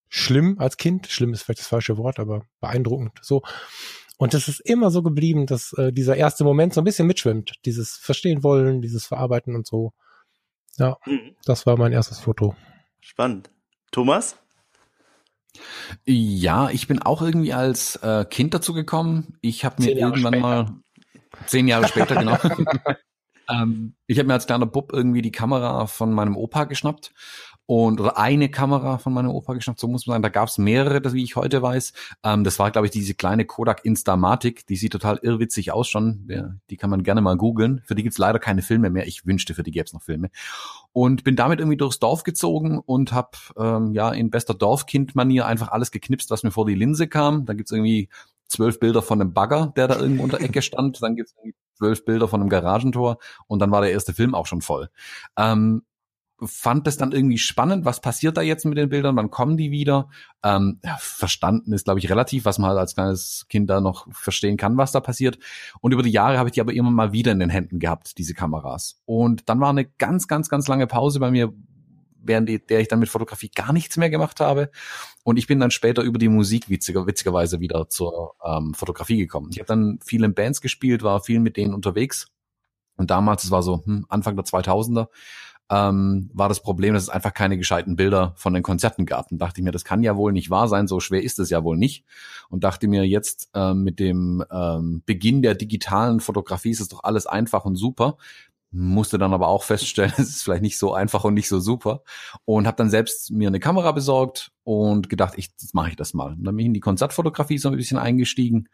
schlimm 0.09 0.57
als 0.59 0.77
Kind. 0.77 1.07
Schlimm 1.07 1.33
ist 1.33 1.43
vielleicht 1.43 1.59
das 1.59 1.67
falsche 1.67 1.97
Wort, 1.97 2.19
aber 2.19 2.43
beeindruckend 2.59 3.19
so. 3.21 3.43
Und 4.17 4.33
es 4.33 4.49
ist 4.49 4.59
immer 4.59 4.91
so 4.91 5.01
geblieben, 5.01 5.45
dass 5.45 5.71
äh, 5.73 5.93
dieser 5.93 6.17
erste 6.17 6.43
Moment 6.43 6.73
so 6.73 6.81
ein 6.81 6.83
bisschen 6.83 7.07
mitschwimmt. 7.07 7.53
Dieses 7.63 7.95
Verstehen 7.95 8.43
wollen, 8.43 8.81
dieses 8.81 9.05
Verarbeiten 9.05 9.55
und 9.55 9.65
so. 9.65 9.93
Ja, 10.77 10.97
mhm. 11.05 11.35
das 11.45 11.65
war 11.65 11.77
mein 11.77 11.93
erstes 11.93 12.19
Foto. 12.19 12.53
Spannend. 12.99 13.49
Thomas? 13.91 14.37
Ja, 16.05 16.69
ich 16.69 16.87
bin 16.87 17.01
auch 17.01 17.21
irgendwie 17.21 17.53
als 17.53 17.95
äh, 17.97 18.25
Kind 18.25 18.53
dazu 18.53 18.73
gekommen. 18.73 19.37
Ich 19.41 19.65
habe 19.65 19.81
mir 19.81 19.91
irgendwann 19.91 20.33
später. 20.33 20.39
mal 20.39 20.75
zehn 21.45 21.67
Jahre 21.67 21.87
später 21.87 22.15
genau. 22.15 22.37
ähm, 23.49 23.95
ich 24.07 24.17
habe 24.19 24.27
mir 24.27 24.33
als 24.33 24.45
kleiner 24.45 24.65
Bub 24.65 24.91
irgendwie 24.93 25.21
die 25.21 25.31
Kamera 25.31 25.87
von 25.87 26.13
meinem 26.13 26.37
Opa 26.37 26.65
geschnappt 26.65 27.11
und 27.69 28.01
oder 28.01 28.17
eine 28.17 28.49
Kamera 28.49 28.97
von 28.97 29.13
meinem 29.13 29.29
Opa 29.29 29.53
geschnappt, 29.53 29.79
so 29.79 29.87
muss 29.87 30.07
man 30.07 30.15
sagen. 30.15 30.23
Da 30.23 30.29
gab 30.29 30.47
es 30.47 30.57
mehrere, 30.57 31.01
das, 31.01 31.13
wie 31.13 31.23
ich 31.23 31.35
heute 31.35 31.61
weiß. 31.61 31.93
Ähm, 32.23 32.43
das 32.43 32.57
war, 32.57 32.71
glaube 32.71 32.87
ich, 32.87 32.91
diese 32.91 33.13
kleine 33.13 33.45
Kodak 33.45 33.85
Instamatic. 33.85 34.65
Die 34.65 34.75
sieht 34.75 34.91
total 34.91 35.19
irrwitzig 35.21 35.71
aus 35.71 35.87
schon. 35.87 36.25
Ja, 36.27 36.55
die 36.71 36.77
kann 36.77 36.89
man 36.89 37.03
gerne 37.03 37.21
mal 37.21 37.37
googeln. 37.37 37.83
Für 37.85 37.93
die 37.93 38.01
gibt's 38.01 38.17
leider 38.17 38.39
keine 38.39 38.63
Filme 38.63 38.89
mehr. 38.89 39.05
Ich 39.05 39.27
wünschte, 39.27 39.53
für 39.53 39.61
die 39.61 39.69
gäbe 39.69 39.87
noch 39.93 40.01
Filme. 40.01 40.31
Und 40.93 41.23
bin 41.23 41.35
damit 41.35 41.59
irgendwie 41.59 41.77
durchs 41.77 41.99
Dorf 41.99 42.23
gezogen 42.23 42.79
und 42.79 43.11
habe 43.11 43.37
ähm, 43.55 43.93
ja 43.93 44.09
in 44.09 44.31
bester 44.31 44.55
Dorfkind-Manier 44.55 45.45
einfach 45.45 45.67
alles 45.67 45.91
geknipst, 45.91 46.31
was 46.31 46.41
mir 46.41 46.49
vor 46.49 46.65
die 46.65 46.73
Linse 46.73 47.07
kam. 47.07 47.45
Dann 47.45 47.57
gibt's 47.57 47.71
irgendwie 47.71 48.09
zwölf 48.47 48.79
Bilder 48.79 49.03
von 49.03 49.21
einem 49.21 49.33
Bagger, 49.33 49.73
der 49.75 49.87
da 49.87 49.99
irgendwo 49.99 50.23
unter 50.23 50.41
Ecke 50.41 50.63
stand. 50.63 51.03
Dann 51.03 51.15
gibt's 51.15 51.35
irgendwie 51.37 51.53
zwölf 51.75 52.03
Bilder 52.03 52.27
von 52.27 52.41
einem 52.41 52.49
Garagentor 52.49 53.19
und 53.45 53.59
dann 53.59 53.69
war 53.69 53.81
der 53.81 53.91
erste 53.91 54.13
Film 54.13 54.33
auch 54.33 54.47
schon 54.47 54.61
voll. 54.61 54.89
Ähm, 55.37 55.83
fand 56.43 56.87
es 56.87 56.97
dann 56.97 57.11
irgendwie 57.11 57.37
spannend, 57.37 57.85
was 57.85 58.01
passiert 58.01 58.37
da 58.37 58.41
jetzt 58.41 58.65
mit 58.65 58.77
den 58.77 58.89
Bildern, 58.89 59.15
wann 59.15 59.31
kommen 59.31 59.57
die 59.57 59.71
wieder? 59.71 60.09
Ähm, 60.43 60.79
ja, 60.83 60.97
verstanden 60.99 61.73
ist, 61.73 61.85
glaube 61.85 61.99
ich, 61.99 62.09
relativ, 62.09 62.45
was 62.45 62.59
man 62.59 62.69
halt 62.69 62.79
als 62.79 62.95
kleines 62.95 63.45
Kind 63.49 63.69
da 63.69 63.81
noch 63.81 64.07
verstehen 64.11 64.57
kann, 64.57 64.77
was 64.77 64.91
da 64.91 64.99
passiert. 64.99 65.37
Und 65.81 65.93
über 65.93 66.03
die 66.03 66.11
Jahre 66.11 66.37
habe 66.37 66.49
ich 66.49 66.53
die 66.53 66.61
aber 66.61 66.73
immer 66.73 66.91
mal 66.91 67.11
wieder 67.11 67.31
in 67.31 67.39
den 67.39 67.49
Händen 67.49 67.79
gehabt, 67.79 68.17
diese 68.17 68.33
Kameras. 68.33 69.01
Und 69.05 69.49
dann 69.49 69.59
war 69.59 69.69
eine 69.69 69.85
ganz, 69.85 70.27
ganz, 70.27 70.49
ganz 70.49 70.67
lange 70.67 70.87
Pause 70.87 71.19
bei 71.19 71.31
mir, 71.31 71.53
während 72.21 72.49
der 72.69 72.79
ich 72.79 72.87
dann 72.87 72.99
mit 72.99 73.09
Fotografie 73.09 73.49
gar 73.53 73.73
nichts 73.73 73.97
mehr 73.97 74.09
gemacht 74.09 74.39
habe. 74.39 74.71
Und 75.23 75.37
ich 75.37 75.47
bin 75.47 75.59
dann 75.59 75.71
später 75.71 76.01
über 76.03 76.19
die 76.19 76.29
Musik 76.29 76.69
witziger, 76.69 77.07
witzigerweise 77.07 77.59
wieder 77.59 77.89
zur 77.89 78.35
ähm, 78.43 78.73
Fotografie 78.73 79.17
gekommen. 79.17 79.49
Ich 79.51 79.59
habe 79.59 79.67
dann 79.67 79.99
viel 80.03 80.23
in 80.23 80.33
Bands 80.33 80.61
gespielt, 80.61 81.03
war 81.03 81.21
viel 81.21 81.39
mit 81.39 81.57
denen 81.57 81.73
unterwegs. 81.73 82.27
Und 82.99 83.11
damals, 83.11 83.45
es 83.45 83.51
war 83.51 83.63
so 83.63 83.81
hm, 83.85 84.05
Anfang 84.09 84.35
der 84.35 84.45
2000er, 84.45 85.07
ähm, 85.69 86.29
war 86.33 86.49
das 86.49 86.61
Problem, 86.61 86.93
dass 86.93 87.03
es 87.03 87.09
einfach 87.09 87.33
keine 87.33 87.57
gescheiten 87.57 87.95
Bilder 87.95 88.33
von 88.35 88.53
den 88.53 88.63
Konzerten 88.63 89.05
gab. 89.05 89.31
Und 89.31 89.37
dachte 89.37 89.61
ich 89.61 89.63
mir, 89.63 89.71
das 89.71 89.85
kann 89.85 90.01
ja 90.01 90.17
wohl 90.17 90.31
nicht 90.31 90.49
wahr 90.49 90.67
sein, 90.67 90.87
so 90.87 90.99
schwer 90.99 91.23
ist 91.23 91.39
es 91.39 91.49
ja 91.49 91.63
wohl 91.63 91.77
nicht. 91.77 92.05
Und 92.49 92.63
dachte 92.63 92.87
mir, 92.87 93.05
jetzt 93.05 93.49
ähm, 93.53 93.83
mit 93.83 93.99
dem 93.99 94.43
ähm, 94.51 95.03
Beginn 95.05 95.41
der 95.41 95.55
digitalen 95.55 96.19
Fotografie 96.19 96.71
ist 96.71 96.81
es 96.81 96.87
doch 96.87 97.03
alles 97.03 97.27
einfach 97.27 97.65
und 97.65 97.75
super. 97.75 98.17
Musste 98.71 99.17
dann 99.17 99.33
aber 99.33 99.47
auch 99.47 99.63
feststellen, 99.63 100.13
es 100.17 100.29
ist 100.29 100.43
vielleicht 100.43 100.61
nicht 100.61 100.77
so 100.77 100.93
einfach 100.93 101.23
und 101.23 101.33
nicht 101.33 101.47
so 101.47 101.59
super. 101.59 102.03
Und 102.45 102.67
habe 102.67 102.77
dann 102.77 102.89
selbst 102.89 103.31
mir 103.31 103.47
eine 103.47 103.59
Kamera 103.59 103.91
besorgt 103.91 104.51
und 104.63 105.09
gedacht, 105.09 105.33
ich 105.37 105.49
mache 105.73 105.89
ich 105.89 105.95
das 105.95 106.13
mal. 106.13 106.33
Und 106.33 106.43
dann 106.43 106.55
bin 106.55 106.59
ich 106.59 106.67
in 106.67 106.73
die 106.73 106.79
Konzertfotografie 106.79 107.57
so 107.57 107.69
ein 107.69 107.77
bisschen 107.77 107.97
eingestiegen 107.97 108.69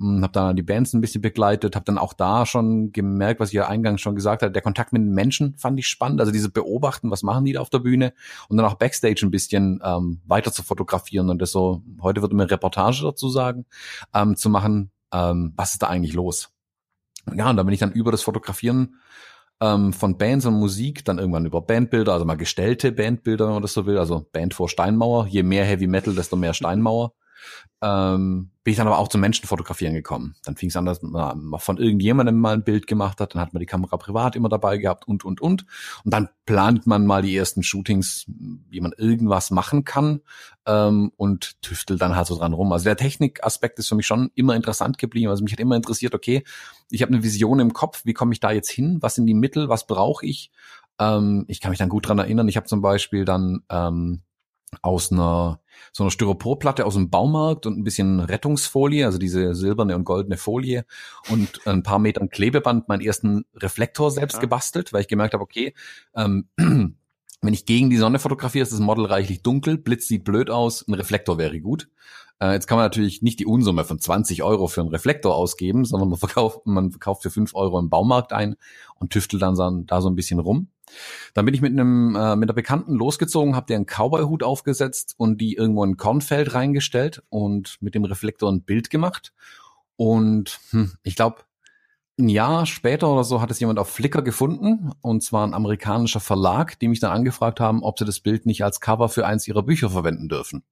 habe 0.00 0.32
dann 0.32 0.56
die 0.56 0.62
Bands 0.62 0.92
ein 0.92 1.00
bisschen 1.00 1.20
begleitet, 1.20 1.74
habe 1.74 1.84
dann 1.84 1.98
auch 1.98 2.12
da 2.12 2.46
schon 2.46 2.92
gemerkt, 2.92 3.40
was 3.40 3.48
ich 3.48 3.54
ja 3.54 3.68
eingangs 3.68 4.00
schon 4.00 4.14
gesagt 4.14 4.42
habe, 4.42 4.52
der 4.52 4.62
Kontakt 4.62 4.92
mit 4.92 5.02
den 5.02 5.12
Menschen 5.12 5.56
fand 5.56 5.78
ich 5.78 5.88
spannend, 5.88 6.20
also 6.20 6.30
diese 6.30 6.50
Beobachten, 6.50 7.10
was 7.10 7.22
machen 7.22 7.44
die 7.44 7.54
da 7.54 7.60
auf 7.60 7.70
der 7.70 7.80
Bühne 7.80 8.12
und 8.48 8.56
dann 8.56 8.66
auch 8.66 8.74
Backstage 8.74 9.20
ein 9.22 9.30
bisschen 9.30 9.80
ähm, 9.84 10.20
weiter 10.26 10.52
zu 10.52 10.62
fotografieren 10.62 11.30
und 11.30 11.42
das 11.42 11.50
so, 11.50 11.82
heute 12.00 12.22
würde 12.22 12.36
mir 12.36 12.48
Reportage 12.48 13.02
dazu 13.02 13.28
sagen, 13.28 13.66
ähm, 14.14 14.36
zu 14.36 14.50
machen, 14.50 14.92
ähm, 15.12 15.52
was 15.56 15.72
ist 15.72 15.82
da 15.82 15.88
eigentlich 15.88 16.14
los? 16.14 16.50
Ja, 17.36 17.50
und 17.50 17.56
dann 17.56 17.66
bin 17.66 17.72
ich 17.72 17.80
dann 17.80 17.92
über 17.92 18.10
das 18.10 18.22
Fotografieren 18.22 18.96
ähm, 19.60 19.92
von 19.92 20.16
Bands 20.18 20.46
und 20.46 20.54
Musik, 20.54 21.04
dann 21.04 21.18
irgendwann 21.18 21.46
über 21.46 21.60
Bandbilder, 21.60 22.12
also 22.12 22.24
mal 22.24 22.36
gestellte 22.36 22.92
Bandbilder, 22.92 23.46
wenn 23.46 23.54
man 23.54 23.62
das 23.62 23.74
so 23.74 23.86
will, 23.86 23.98
also 23.98 24.26
Band 24.32 24.54
vor 24.54 24.68
Steinmauer, 24.68 25.26
je 25.26 25.42
mehr 25.42 25.64
Heavy 25.64 25.86
Metal, 25.86 26.14
desto 26.14 26.36
mehr 26.36 26.54
Steinmauer 26.54 27.12
ähm, 27.80 28.50
bin 28.64 28.72
ich 28.72 28.76
dann 28.76 28.88
aber 28.88 28.98
auch 28.98 29.08
zum 29.08 29.20
Menschen 29.20 29.46
fotografieren 29.46 29.94
gekommen. 29.94 30.34
Dann 30.44 30.56
fing 30.56 30.68
es 30.68 30.76
an, 30.76 30.84
dass 30.84 31.00
man 31.00 31.58
von 31.58 31.78
irgendjemandem 31.78 32.36
mal 32.36 32.54
ein 32.54 32.64
Bild 32.64 32.86
gemacht 32.86 33.20
hat, 33.20 33.34
dann 33.34 33.40
hat 33.40 33.52
man 33.52 33.60
die 33.60 33.66
Kamera 33.66 33.96
privat 33.96 34.34
immer 34.34 34.48
dabei 34.48 34.78
gehabt 34.78 35.06
und, 35.06 35.24
und, 35.24 35.40
und. 35.40 35.64
Und 36.04 36.12
dann 36.12 36.28
plant 36.44 36.86
man 36.86 37.06
mal 37.06 37.22
die 37.22 37.36
ersten 37.36 37.62
Shootings, 37.62 38.26
wie 38.26 38.80
man 38.80 38.92
irgendwas 38.96 39.50
machen 39.50 39.84
kann 39.84 40.20
ähm, 40.66 41.12
und 41.16 41.62
tüftelt 41.62 42.02
dann 42.02 42.16
halt 42.16 42.26
so 42.26 42.36
dran 42.36 42.52
rum. 42.52 42.72
Also 42.72 42.84
der 42.84 42.96
Technikaspekt 42.96 43.78
ist 43.78 43.88
für 43.88 43.94
mich 43.94 44.06
schon 44.06 44.30
immer 44.34 44.56
interessant 44.56 44.98
geblieben. 44.98 45.30
Also 45.30 45.44
mich 45.44 45.52
hat 45.52 45.60
immer 45.60 45.76
interessiert, 45.76 46.14
okay, 46.14 46.42
ich 46.90 47.02
habe 47.02 47.12
eine 47.12 47.22
Vision 47.22 47.60
im 47.60 47.72
Kopf, 47.72 48.02
wie 48.04 48.14
komme 48.14 48.32
ich 48.32 48.40
da 48.40 48.50
jetzt 48.50 48.70
hin? 48.70 48.98
Was 49.00 49.14
sind 49.14 49.26
die 49.26 49.34
Mittel? 49.34 49.68
Was 49.68 49.86
brauche 49.86 50.26
ich? 50.26 50.50
Ähm, 50.98 51.44
ich 51.46 51.60
kann 51.60 51.70
mich 51.70 51.78
dann 51.78 51.88
gut 51.88 52.08
dran 52.08 52.18
erinnern. 52.18 52.48
Ich 52.48 52.56
habe 52.56 52.66
zum 52.66 52.82
Beispiel 52.82 53.24
dann 53.24 53.60
ähm, 53.70 54.22
aus 54.82 55.12
einer 55.12 55.60
so 55.92 56.02
einer 56.02 56.10
Styroporplatte 56.10 56.84
aus 56.84 56.94
dem 56.94 57.10
Baumarkt 57.10 57.66
und 57.66 57.78
ein 57.78 57.84
bisschen 57.84 58.20
Rettungsfolie, 58.20 59.06
also 59.06 59.18
diese 59.18 59.54
silberne 59.54 59.96
und 59.96 60.04
goldene 60.04 60.36
Folie 60.36 60.84
und 61.30 61.66
ein 61.66 61.82
paar 61.82 61.98
Metern 61.98 62.28
Klebeband 62.28 62.88
meinen 62.88 63.00
ersten 63.00 63.44
Reflektor 63.54 64.10
selbst 64.10 64.36
ja. 64.36 64.40
gebastelt, 64.40 64.92
weil 64.92 65.02
ich 65.02 65.08
gemerkt 65.08 65.34
habe, 65.34 65.42
okay, 65.42 65.74
ähm, 66.14 66.48
wenn 66.56 67.54
ich 67.54 67.66
gegen 67.66 67.90
die 67.90 67.96
Sonne 67.96 68.18
fotografiere, 68.18 68.62
ist 68.62 68.72
das 68.72 68.80
Model 68.80 69.06
reichlich 69.06 69.42
dunkel, 69.42 69.78
Blitz 69.78 70.08
sieht 70.08 70.24
blöd 70.24 70.50
aus, 70.50 70.86
ein 70.86 70.94
Reflektor 70.94 71.38
wäre 71.38 71.60
gut. 71.60 71.88
Äh, 72.40 72.52
jetzt 72.52 72.66
kann 72.66 72.76
man 72.76 72.84
natürlich 72.84 73.22
nicht 73.22 73.40
die 73.40 73.46
Unsumme 73.46 73.84
von 73.84 73.98
20 73.98 74.42
Euro 74.42 74.68
für 74.68 74.80
einen 74.80 74.90
Reflektor 74.90 75.34
ausgeben, 75.34 75.84
sondern 75.84 76.08
man 76.10 76.18
verkauft, 76.18 76.60
man 76.66 76.90
verkauft 76.90 77.22
für 77.22 77.30
5 77.30 77.54
Euro 77.54 77.78
im 77.78 77.90
Baumarkt 77.90 78.32
ein 78.32 78.56
und 78.96 79.10
tüftelt 79.10 79.42
dann 79.42 79.56
so, 79.56 79.68
da 79.86 80.00
so 80.00 80.08
ein 80.08 80.16
bisschen 80.16 80.38
rum. 80.38 80.68
Dann 81.34 81.44
bin 81.44 81.54
ich 81.54 81.60
mit 81.60 81.72
einem 81.72 82.16
äh, 82.16 82.36
mit 82.36 82.48
einer 82.48 82.54
Bekannten 82.54 82.94
losgezogen, 82.94 83.56
habe 83.56 83.66
dir 83.66 83.76
einen 83.76 83.86
Cowboy-Hut 83.86 84.42
aufgesetzt 84.42 85.14
und 85.16 85.40
die 85.40 85.54
irgendwo 85.54 85.84
in 85.84 85.96
Kornfeld 85.96 86.54
reingestellt 86.54 87.22
und 87.28 87.76
mit 87.80 87.94
dem 87.94 88.04
Reflektor 88.04 88.50
ein 88.50 88.62
Bild 88.62 88.90
gemacht. 88.90 89.32
Und 89.96 90.60
hm, 90.70 90.92
ich 91.02 91.16
glaube, 91.16 91.42
ein 92.18 92.28
Jahr 92.28 92.66
später 92.66 93.08
oder 93.12 93.24
so 93.24 93.40
hat 93.40 93.50
es 93.50 93.60
jemand 93.60 93.78
auf 93.78 93.90
Flickr 93.90 94.22
gefunden, 94.22 94.92
und 95.02 95.22
zwar 95.22 95.46
ein 95.46 95.54
amerikanischer 95.54 96.20
Verlag, 96.20 96.78
die 96.80 96.88
mich 96.88 97.00
dann 97.00 97.12
angefragt 97.12 97.60
haben, 97.60 97.82
ob 97.82 97.98
sie 97.98 98.04
das 98.04 98.20
Bild 98.20 98.44
nicht 98.44 98.64
als 98.64 98.80
Cover 98.80 99.08
für 99.08 99.24
eins 99.24 99.46
ihrer 99.46 99.62
Bücher 99.62 99.90
verwenden 99.90 100.28
dürfen. 100.28 100.64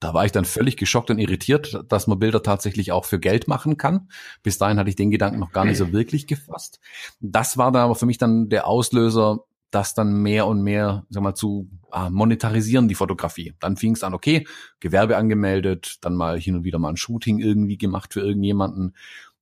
Da 0.00 0.14
war 0.14 0.24
ich 0.24 0.32
dann 0.32 0.46
völlig 0.46 0.78
geschockt 0.78 1.10
und 1.10 1.18
irritiert, 1.18 1.84
dass 1.88 2.06
man 2.06 2.18
Bilder 2.18 2.42
tatsächlich 2.42 2.90
auch 2.90 3.04
für 3.04 3.20
Geld 3.20 3.48
machen 3.48 3.76
kann. 3.76 4.08
Bis 4.42 4.56
dahin 4.56 4.78
hatte 4.78 4.88
ich 4.88 4.96
den 4.96 5.10
Gedanken 5.10 5.38
noch 5.38 5.52
gar 5.52 5.66
nicht 5.66 5.76
so 5.76 5.92
wirklich 5.92 6.26
gefasst. 6.26 6.80
Das 7.20 7.58
war 7.58 7.70
dann 7.70 7.82
aber 7.82 7.94
für 7.94 8.06
mich 8.06 8.16
dann 8.16 8.48
der 8.48 8.66
Auslöser, 8.66 9.44
das 9.70 9.94
dann 9.94 10.22
mehr 10.22 10.46
und 10.46 10.62
mehr, 10.62 11.04
sag 11.10 11.22
mal, 11.22 11.34
zu 11.34 11.68
ah, 11.90 12.08
monetarisieren, 12.08 12.88
die 12.88 12.94
Fotografie. 12.94 13.54
Dann 13.60 13.76
fing 13.76 13.92
es 13.92 14.02
an, 14.02 14.14
okay, 14.14 14.46
Gewerbe 14.80 15.18
angemeldet, 15.18 15.98
dann 16.00 16.16
mal 16.16 16.40
hin 16.40 16.56
und 16.56 16.64
wieder 16.64 16.78
mal 16.78 16.88
ein 16.88 16.96
Shooting 16.96 17.38
irgendwie 17.38 17.76
gemacht 17.76 18.14
für 18.14 18.20
irgendjemanden. 18.20 18.96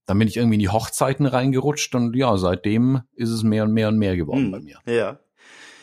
Dann 0.07 0.19
bin 0.19 0.27
ich 0.27 0.37
irgendwie 0.37 0.57
in 0.57 0.61
die 0.61 0.69
Hochzeiten 0.71 1.27
reingerutscht 1.27 1.95
und 1.95 2.17
ja, 2.17 2.37
seitdem 2.37 3.03
ist 3.15 3.31
es 3.31 3.45
mehr 3.45 3.65
und 3.65 3.73
mehr 3.73 3.89
und 3.89 3.99
mehr 3.99 4.17
geworden 4.17 4.47
hm, 4.47 4.51
bei 4.51 4.61
mir. 4.61 4.79
Ja 4.87 5.21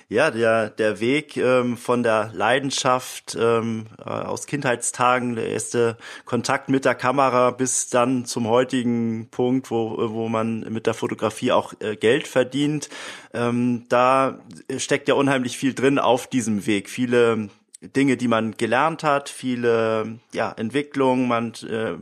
ja, 0.08 0.30
der, 0.30 0.70
der 0.70 1.00
Weg 1.00 1.36
ähm, 1.38 1.78
von 1.78 2.04
der 2.04 2.32
Leidenschaft 2.34 3.36
ähm, 3.40 3.88
äh, 3.98 4.10
aus 4.10 4.46
Kindheitstagen, 4.46 5.36
der 5.36 5.50
erste 5.50 5.98
Kontakt 6.26 6.70
mit 6.70 6.86
der 6.86 6.96
Kamera 6.96 7.52
bis 7.52 7.90
dann 7.90 8.26
zum 8.26 8.48
heutigen 8.48 9.28
Punkt, 9.32 9.72
wo, 9.72 9.96
wo 9.98 10.30
man 10.30 10.60
mit 10.70 10.86
der 10.86 10.94
Fotografie 10.94 11.52
auch 11.52 11.74
äh, 11.80 11.96
Geld 11.96 12.28
verdient, 12.28 12.90
ähm, 13.34 13.86
da 13.90 14.40
steckt 14.78 15.08
ja 15.08 15.16
unheimlich 15.16 15.58
viel 15.58 15.74
drin 15.74 15.98
auf 15.98 16.28
diesem 16.28 16.68
Weg. 16.68 16.90
Viele 16.90 17.50
Dinge, 17.82 18.18
die 18.18 18.28
man 18.28 18.56
gelernt 18.58 19.04
hat, 19.04 19.30
viele 19.30 20.20
ja, 20.34 20.52
Entwicklungen, 20.52 21.28
man 21.28 21.54
äh, 21.68 21.96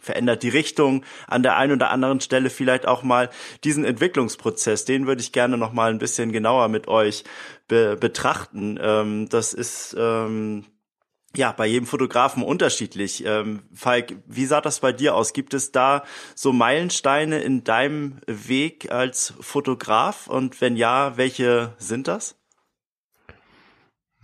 verändert 0.00 0.42
die 0.42 0.48
Richtung 0.48 1.04
an 1.26 1.42
der 1.42 1.56
einen 1.56 1.72
oder 1.72 1.90
anderen 1.90 2.20
Stelle 2.20 2.50
vielleicht 2.50 2.86
auch 2.86 3.02
mal 3.02 3.30
diesen 3.64 3.84
Entwicklungsprozess. 3.84 4.84
Den 4.84 5.06
würde 5.06 5.20
ich 5.20 5.32
gerne 5.32 5.58
noch 5.58 5.72
mal 5.72 5.90
ein 5.90 5.98
bisschen 5.98 6.32
genauer 6.32 6.68
mit 6.68 6.88
euch 6.88 7.24
be 7.66 7.96
betrachten. 7.96 8.78
Ähm, 8.80 9.28
das 9.28 9.54
ist 9.54 9.94
ähm, 9.98 10.64
ja, 11.36 11.52
bei 11.52 11.66
jedem 11.66 11.86
Fotografen 11.86 12.42
unterschiedlich. 12.42 13.24
Ähm, 13.24 13.62
Falk, 13.72 14.16
wie 14.26 14.46
sah 14.46 14.60
das 14.60 14.80
bei 14.80 14.92
dir 14.92 15.14
aus? 15.14 15.32
Gibt 15.32 15.54
es 15.54 15.72
da 15.72 16.04
so 16.34 16.52
Meilensteine 16.52 17.40
in 17.40 17.64
deinem 17.64 18.20
Weg 18.26 18.90
als 18.90 19.34
Fotograf? 19.40 20.26
Und 20.26 20.60
wenn 20.60 20.76
ja, 20.76 21.16
welche 21.16 21.74
sind 21.78 22.08
das? 22.08 22.36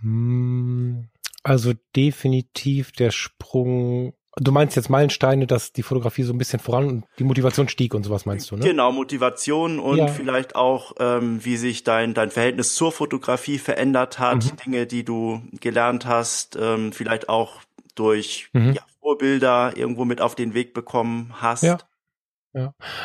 Hm, 0.01 1.07
also 1.43 1.73
definitiv 1.95 2.91
der 2.91 3.11
Sprung 3.11 4.13
Du 4.37 4.51
meinst 4.51 4.75
jetzt 4.75 4.89
Meilensteine, 4.89 5.47
dass 5.47 5.71
die 5.71 5.81
Fotografie 5.83 6.23
so 6.23 6.33
ein 6.33 6.37
bisschen 6.37 6.59
voran 6.59 6.87
und 6.87 7.05
die 7.19 7.23
Motivation 7.23 7.69
stieg 7.69 7.93
und 7.93 8.03
sowas 8.03 8.25
meinst 8.25 8.51
du, 8.51 8.57
ne? 8.57 8.65
Genau, 8.65 8.91
Motivation 8.91 9.79
und 9.79 9.97
Ja. 9.97 10.07
vielleicht 10.07 10.55
auch, 10.57 10.93
ähm, 10.99 11.43
wie 11.45 11.55
sich 11.55 11.83
dein, 11.85 12.13
dein 12.13 12.31
Verhältnis 12.31 12.75
zur 12.75 12.91
Fotografie 12.91 13.57
verändert 13.59 14.19
hat, 14.19 14.43
Mhm. 14.43 14.57
Dinge, 14.65 14.87
die 14.87 15.05
du 15.05 15.41
gelernt 15.61 16.05
hast, 16.05 16.57
ähm, 16.59 16.91
vielleicht 16.91 17.29
auch 17.29 17.61
durch 17.95 18.49
Mhm. 18.51 18.73
ja, 18.73 18.81
Vorbilder 18.99 19.71
irgendwo 19.77 20.03
mit 20.03 20.19
auf 20.19 20.35
den 20.35 20.53
Weg 20.53 20.73
bekommen 20.73 21.31
hast. 21.39 21.63
Ja. 21.63 21.77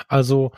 Also 0.09 0.51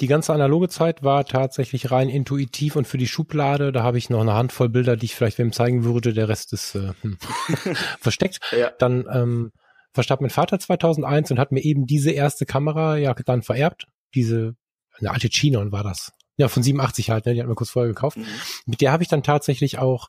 die 0.00 0.06
ganze 0.08 0.32
analoge 0.32 0.68
Zeit 0.68 1.02
war 1.04 1.24
tatsächlich 1.24 1.90
rein 1.92 2.08
intuitiv 2.08 2.74
und 2.76 2.86
für 2.86 2.98
die 2.98 3.06
Schublade, 3.06 3.70
da 3.72 3.82
habe 3.84 3.98
ich 3.98 4.10
noch 4.10 4.20
eine 4.20 4.34
Handvoll 4.34 4.68
Bilder, 4.68 4.96
die 4.96 5.06
ich 5.06 5.14
vielleicht 5.14 5.38
wem 5.38 5.52
zeigen 5.52 5.84
würde, 5.84 6.12
der 6.12 6.28
Rest 6.28 6.52
ist 6.52 6.74
äh, 6.76 6.92
hm, 7.02 7.18
versteckt. 8.00 8.38
Ja. 8.56 8.70
Dann 8.78 9.06
ähm, 9.12 9.52
verstarb 9.94 10.20
mein 10.20 10.30
Vater 10.30 10.58
2001 10.58 11.30
und 11.30 11.38
hat 11.38 11.52
mir 11.52 11.62
eben 11.62 11.86
diese 11.86 12.10
erste 12.10 12.44
Kamera 12.44 12.96
ja 12.96 13.14
dann 13.14 13.42
vererbt. 13.42 13.86
Diese, 14.14 14.56
eine 14.98 15.10
alte 15.10 15.30
Chinon 15.30 15.72
war 15.72 15.84
das. 15.84 16.12
Ja, 16.36 16.48
von 16.48 16.64
87 16.64 17.10
halt, 17.10 17.26
ne? 17.26 17.34
die 17.34 17.40
hat 17.40 17.48
mir 17.48 17.54
kurz 17.54 17.70
vorher 17.70 17.92
gekauft. 17.92 18.16
Mhm. 18.16 18.26
Mit 18.66 18.80
der 18.80 18.90
habe 18.90 19.04
ich 19.04 19.08
dann 19.08 19.22
tatsächlich 19.22 19.78
auch 19.78 20.08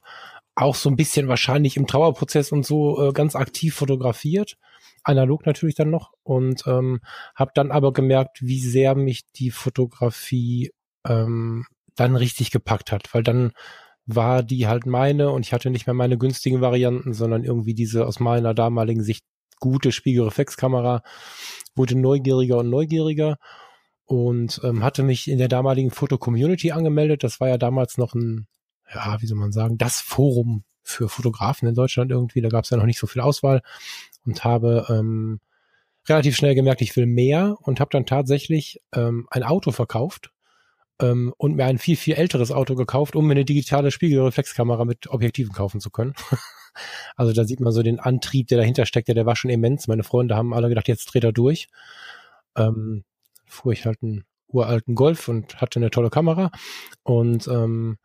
auch 0.56 0.76
so 0.76 0.90
ein 0.90 0.96
bisschen 0.96 1.28
wahrscheinlich 1.28 1.76
im 1.76 1.86
Trauerprozess 1.86 2.52
und 2.52 2.66
so 2.66 3.10
äh, 3.10 3.12
ganz 3.12 3.36
aktiv 3.36 3.76
fotografiert, 3.76 4.58
analog 5.04 5.46
natürlich 5.46 5.76
dann 5.76 5.90
noch 5.90 6.14
und 6.24 6.64
ähm, 6.66 7.02
habe 7.36 7.52
dann 7.54 7.72
aber 7.72 7.92
gemerkt, 7.92 8.42
wie 8.42 8.62
sehr 8.62 8.96
mich 8.96 9.26
die 9.34 9.52
Fotografie 9.52 10.72
ähm, 11.06 11.66
dann 11.96 12.16
richtig 12.16 12.52
gepackt 12.52 12.94
hat, 12.94 13.14
weil 13.14 13.24
dann 13.24 13.52
war 14.06 14.44
die 14.44 14.68
halt 14.68 14.86
meine 14.86 15.32
und 15.32 15.46
ich 15.46 15.52
hatte 15.52 15.70
nicht 15.70 15.88
mehr 15.88 15.94
meine 15.94 16.18
günstigen 16.18 16.62
Varianten, 16.62 17.14
sondern 17.14 17.44
irgendwie 17.44 17.74
diese 17.74 18.06
aus 18.06 18.20
meiner 18.20 18.54
damaligen 18.54 19.04
Sicht 19.04 19.26
gute 19.60 19.92
Spiegelreflexkamera, 19.92 21.04
wurde 21.76 21.98
neugieriger 21.98 22.58
und 22.58 22.70
neugieriger 22.70 23.38
und 24.06 24.62
ähm, 24.64 24.84
hatte 24.84 25.04
mich 25.04 25.28
in 25.28 25.38
der 25.38 25.48
damaligen 25.48 25.92
Foto-Community 25.92 26.72
angemeldet. 26.72 27.24
Das 27.24 27.40
war 27.40 27.48
ja 27.48 27.58
damals 27.58 27.98
noch 27.98 28.14
ein, 28.14 28.48
ja, 28.94 29.18
wie 29.22 29.28
soll 29.28 29.38
man 29.38 29.52
sagen, 29.52 29.78
das 29.78 30.00
Forum 30.00 30.64
für 30.84 31.10
Fotografen 31.10 31.68
in 31.68 31.76
Deutschland 31.76 32.12
irgendwie. 32.12 32.42
Da 32.42 32.50
gab 32.50 32.64
es 32.64 32.70
ja 32.70 32.78
noch 32.78 32.86
nicht 32.86 33.00
so 33.00 33.08
viel 33.08 33.22
Auswahl 33.22 33.62
und 34.26 34.44
habe 34.44 34.86
ähm, 34.90 35.40
relativ 36.08 36.36
schnell 36.36 36.56
gemerkt, 36.56 36.82
ich 36.82 36.96
will 36.96 37.08
mehr 37.08 37.58
und 37.62 37.80
habe 37.80 37.90
dann 37.92 38.06
tatsächlich 38.06 38.82
ähm, 38.94 39.28
ein 39.32 39.44
Auto 39.44 39.72
verkauft 39.72 40.32
ähm, 41.02 41.34
und 41.38 41.56
mir 41.56 41.66
ein 41.66 41.80
viel, 41.80 41.98
viel 41.98 42.16
älteres 42.16 42.52
Auto 42.52 42.76
gekauft, 42.76 43.16
um 43.16 43.26
mir 43.26 43.32
eine 43.32 43.46
digitale 43.46 43.92
Spiegelreflexkamera 43.92 44.86
mit 44.86 45.08
Objektiven 45.08 45.54
kaufen 45.54 45.82
zu 45.82 45.90
können. 45.90 46.14
also 47.16 47.34
da 47.34 47.46
sieht 47.46 47.60
man 47.60 47.74
so 47.74 47.84
den 47.84 48.00
Antrieb, 48.00 48.48
der 48.48 48.58
dahinter 48.58 48.86
steckt, 48.86 49.08
der 49.08 49.26
war 49.26 49.36
schon 49.36 49.52
immens. 49.52 49.88
Meine 49.88 50.04
Freunde 50.04 50.36
haben 50.36 50.54
alle 50.54 50.70
gedacht, 50.70 50.88
jetzt 50.88 51.06
dreht 51.06 51.24
er 51.24 51.32
durch. 51.32 51.68
Ähm, 52.56 53.04
fuhr 53.46 53.74
ich 53.74 53.86
halt 53.86 54.02
einen 54.02 54.24
uralten 54.48 54.96
Golf 54.96 55.28
und 55.28 55.62
hatte 55.62 55.80
eine 55.80 55.92
tolle 55.92 56.10
Kamera. 56.10 56.52
Und 57.04 57.48
ähm, 57.48 57.98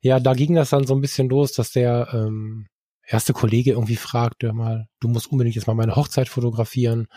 ja, 0.00 0.20
da 0.20 0.34
ging 0.34 0.54
das 0.54 0.70
dann 0.70 0.86
so 0.86 0.94
ein 0.94 1.00
bisschen 1.00 1.28
los, 1.28 1.52
dass 1.52 1.72
der 1.72 2.08
ähm, 2.12 2.66
erste 3.06 3.32
Kollege 3.32 3.72
irgendwie 3.72 3.96
fragte 3.96 4.52
mal, 4.52 4.88
du 5.00 5.08
musst 5.08 5.30
unbedingt 5.30 5.56
jetzt 5.56 5.66
mal 5.66 5.74
meine 5.74 5.96
Hochzeit 5.96 6.28
fotografieren. 6.28 7.08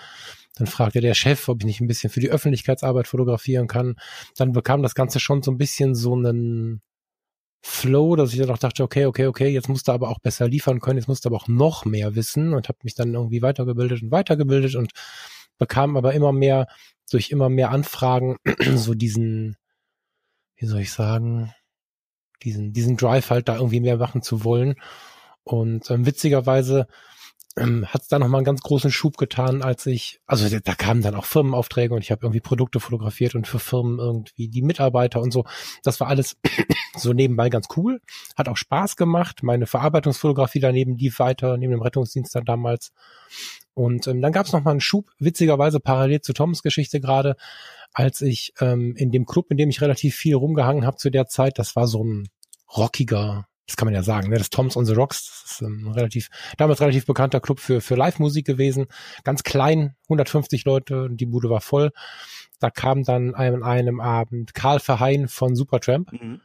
Dann 0.56 0.68
fragte 0.68 1.02
der 1.02 1.14
Chef, 1.14 1.50
ob 1.50 1.62
ich 1.62 1.66
nicht 1.66 1.82
ein 1.82 1.88
bisschen 1.88 2.10
für 2.10 2.22
die 2.22 2.30
Öffentlichkeitsarbeit 2.30 3.08
fotografieren 3.08 3.68
kann. 3.68 3.96
Dann 4.38 4.54
bekam 4.54 4.82
das 4.84 4.96
Ganze 4.96 5.20
schon 5.20 5.44
so 5.44 5.52
ein 5.52 5.58
bisschen 5.58 5.96
so 5.96 6.14
einen 6.14 6.82
Flow, 7.68 8.16
dass 8.16 8.32
ich 8.32 8.38
dann 8.38 8.52
auch 8.52 8.60
dachte, 8.60 8.84
okay, 8.84 9.08
okay, 9.08 9.26
okay, 9.26 9.48
jetzt 9.48 9.70
musst 9.70 9.88
du 9.88 9.92
aber 9.92 10.10
auch 10.10 10.20
besser 10.20 10.48
liefern 10.48 10.80
können, 10.80 11.00
jetzt 11.00 11.08
musst 11.08 11.26
du 11.26 11.30
aber 11.30 11.38
auch 11.38 11.48
noch 11.48 11.84
mehr 11.84 12.14
wissen 12.14 12.54
und 12.54 12.70
habe 12.70 12.78
mich 12.84 12.94
dann 12.94 13.16
irgendwie 13.16 13.42
weitergebildet 13.42 14.04
und 14.04 14.12
weitergebildet 14.12 14.76
und 14.76 14.92
bekam 15.58 15.98
aber 15.98 16.14
immer 16.14 16.32
mehr 16.32 16.68
durch 17.10 17.32
immer 17.32 17.50
mehr 17.50 17.72
Anfragen 17.72 18.38
so 18.76 18.94
diesen, 18.94 19.58
wie 20.58 20.68
soll 20.68 20.82
ich 20.82 20.92
sagen, 20.92 21.54
diesen, 22.44 22.72
diesen 22.72 22.98
Drive 22.98 23.32
halt 23.32 23.50
da 23.50 23.56
irgendwie 23.56 23.82
mehr 23.82 23.98
machen 23.98 24.22
zu 24.22 24.44
wollen. 24.44 24.76
Und 25.44 25.90
ähm, 25.90 26.06
witzigerweise 26.06 26.86
ähm, 27.58 27.86
hat 27.88 28.02
es 28.02 28.08
da 28.08 28.20
nochmal 28.20 28.40
einen 28.40 28.46
ganz 28.46 28.62
großen 28.62 28.92
Schub 28.92 29.18
getan, 29.18 29.62
als 29.62 29.86
ich, 29.86 30.20
also 30.26 30.48
da, 30.60 30.76
kamen 30.76 31.02
dann 31.02 31.16
auch 31.16 31.26
Firmenaufträge 31.26 31.94
und 31.94 32.02
ich 32.02 32.12
habe 32.12 32.26
irgendwie 32.26 32.42
Produkte 32.42 32.80
fotografiert 32.80 33.36
und 33.36 33.48
für 33.48 33.60
Firmen 33.60 34.00
irgendwie 34.00 34.50
die 34.50 34.62
Mitarbeiter 34.62 35.22
und 35.22 35.32
so. 35.32 35.46
Das 35.84 36.00
war 36.00 36.08
alles 36.08 36.38
so 36.98 37.14
nebenbei 37.14 37.50
ganz 37.50 37.68
cool, 37.78 38.02
hat 38.36 38.50
auch 38.50 38.58
Spaß 38.58 38.98
gemacht. 38.98 39.44
Meine 39.44 39.68
Verarbeitungsfotografie 39.68 40.60
daneben 40.60 40.98
lief 40.98 41.20
weiter, 41.20 41.58
neben 41.58 41.72
dem 41.72 41.82
Rettungsdienst 41.82 42.36
dann 42.36 42.46
damals. 42.46 42.92
Und 43.74 44.08
ähm, 44.08 44.22
dann 44.22 44.32
gab 44.32 44.46
es 44.46 44.54
nochmal 44.54 44.72
einen 44.72 44.82
Schub, 44.82 45.12
witzigerweise 45.20 45.80
parallel 45.80 46.22
zu 46.22 46.34
Toms 46.34 46.62
Geschichte 46.64 47.00
gerade, 47.00 47.36
als 47.94 48.22
ich 48.22 48.54
ähm, 48.60 48.96
in 48.98 49.12
dem 49.12 49.26
Club, 49.26 49.52
in 49.52 49.58
dem 49.58 49.70
ich 49.70 49.82
relativ 49.82 50.16
viel 50.16 50.36
rumgehangen 50.36 50.86
habe 50.86 50.98
zu 50.98 51.10
der 51.10 51.28
Zeit, 51.28 51.58
das 51.58 51.76
war 51.76 51.88
so 51.88 52.04
ein 52.04 52.28
rockiger, 52.76 53.48
das 53.68 53.76
kann 53.78 53.86
man 53.88 53.94
ja 53.96 54.04
sagen, 54.04 54.30
ne? 54.30 54.38
das 54.38 54.50
Toms 54.50 54.78
on 54.78 54.86
the 54.86 54.94
Rocks, 54.94 55.42
das 55.44 55.52
ist 55.54 55.62
ein 55.62 55.88
relativ, 55.88 56.30
damals 56.58 56.82
relativ 56.82 57.06
bekannter 57.06 57.40
Club 57.40 57.60
für, 57.60 57.82
für 57.82 57.96
Live-Musik 57.96 58.46
gewesen, 58.46 58.86
ganz 59.24 59.44
klein, 59.44 59.96
150 60.06 60.66
Leute, 60.66 61.10
die 61.12 61.26
Bude 61.26 61.50
war 61.50 61.62
voll. 61.62 61.92
Da 62.60 62.70
kam 62.70 63.04
dann 63.04 63.34
an 63.36 63.64
einem 63.64 64.00
Abend 64.00 64.54
Karl 64.54 64.80
Verheyen 64.80 65.28
von 65.28 65.56
Supertramp 65.56 66.12
Mhm. 66.12 66.42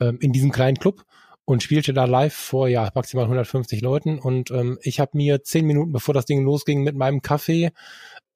ähm, 0.00 0.18
in 0.20 0.32
diesem 0.32 0.50
kleinen 0.52 0.76
Club 0.76 1.04
und 1.44 1.62
spielte 1.62 1.94
da 1.94 2.04
live 2.04 2.34
vor 2.34 2.68
ja 2.68 2.90
maximal 2.94 3.24
150 3.24 3.80
Leuten 3.80 4.18
und 4.18 4.50
ähm, 4.50 4.78
ich 4.82 5.00
habe 5.00 5.12
mir 5.16 5.42
zehn 5.42 5.64
Minuten 5.64 5.92
bevor 5.92 6.12
das 6.12 6.26
Ding 6.26 6.44
losging 6.44 6.82
mit 6.82 6.94
meinem 6.94 7.22
Kaffee 7.22 7.70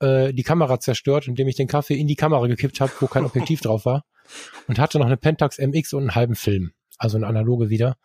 äh, 0.00 0.32
die 0.32 0.42
Kamera 0.44 0.80
zerstört, 0.80 1.28
indem 1.28 1.46
ich 1.48 1.56
den 1.56 1.68
Kaffee 1.68 1.96
in 1.98 2.06
die 2.06 2.16
Kamera 2.16 2.46
gekippt 2.46 2.80
habe, 2.80 2.92
wo 3.00 3.06
kein 3.08 3.24
Objektiv 3.26 3.60
drauf 3.62 3.84
war 3.84 4.04
und 4.66 4.78
hatte 4.78 4.98
noch 4.98 5.06
eine 5.06 5.18
Pentax 5.18 5.58
MX 5.58 5.92
und 5.92 6.00
einen 6.04 6.14
halben 6.14 6.34
Film, 6.36 6.72
also 7.02 7.16
eine 7.16 7.26
analoge 7.26 7.68
wieder 7.68 7.96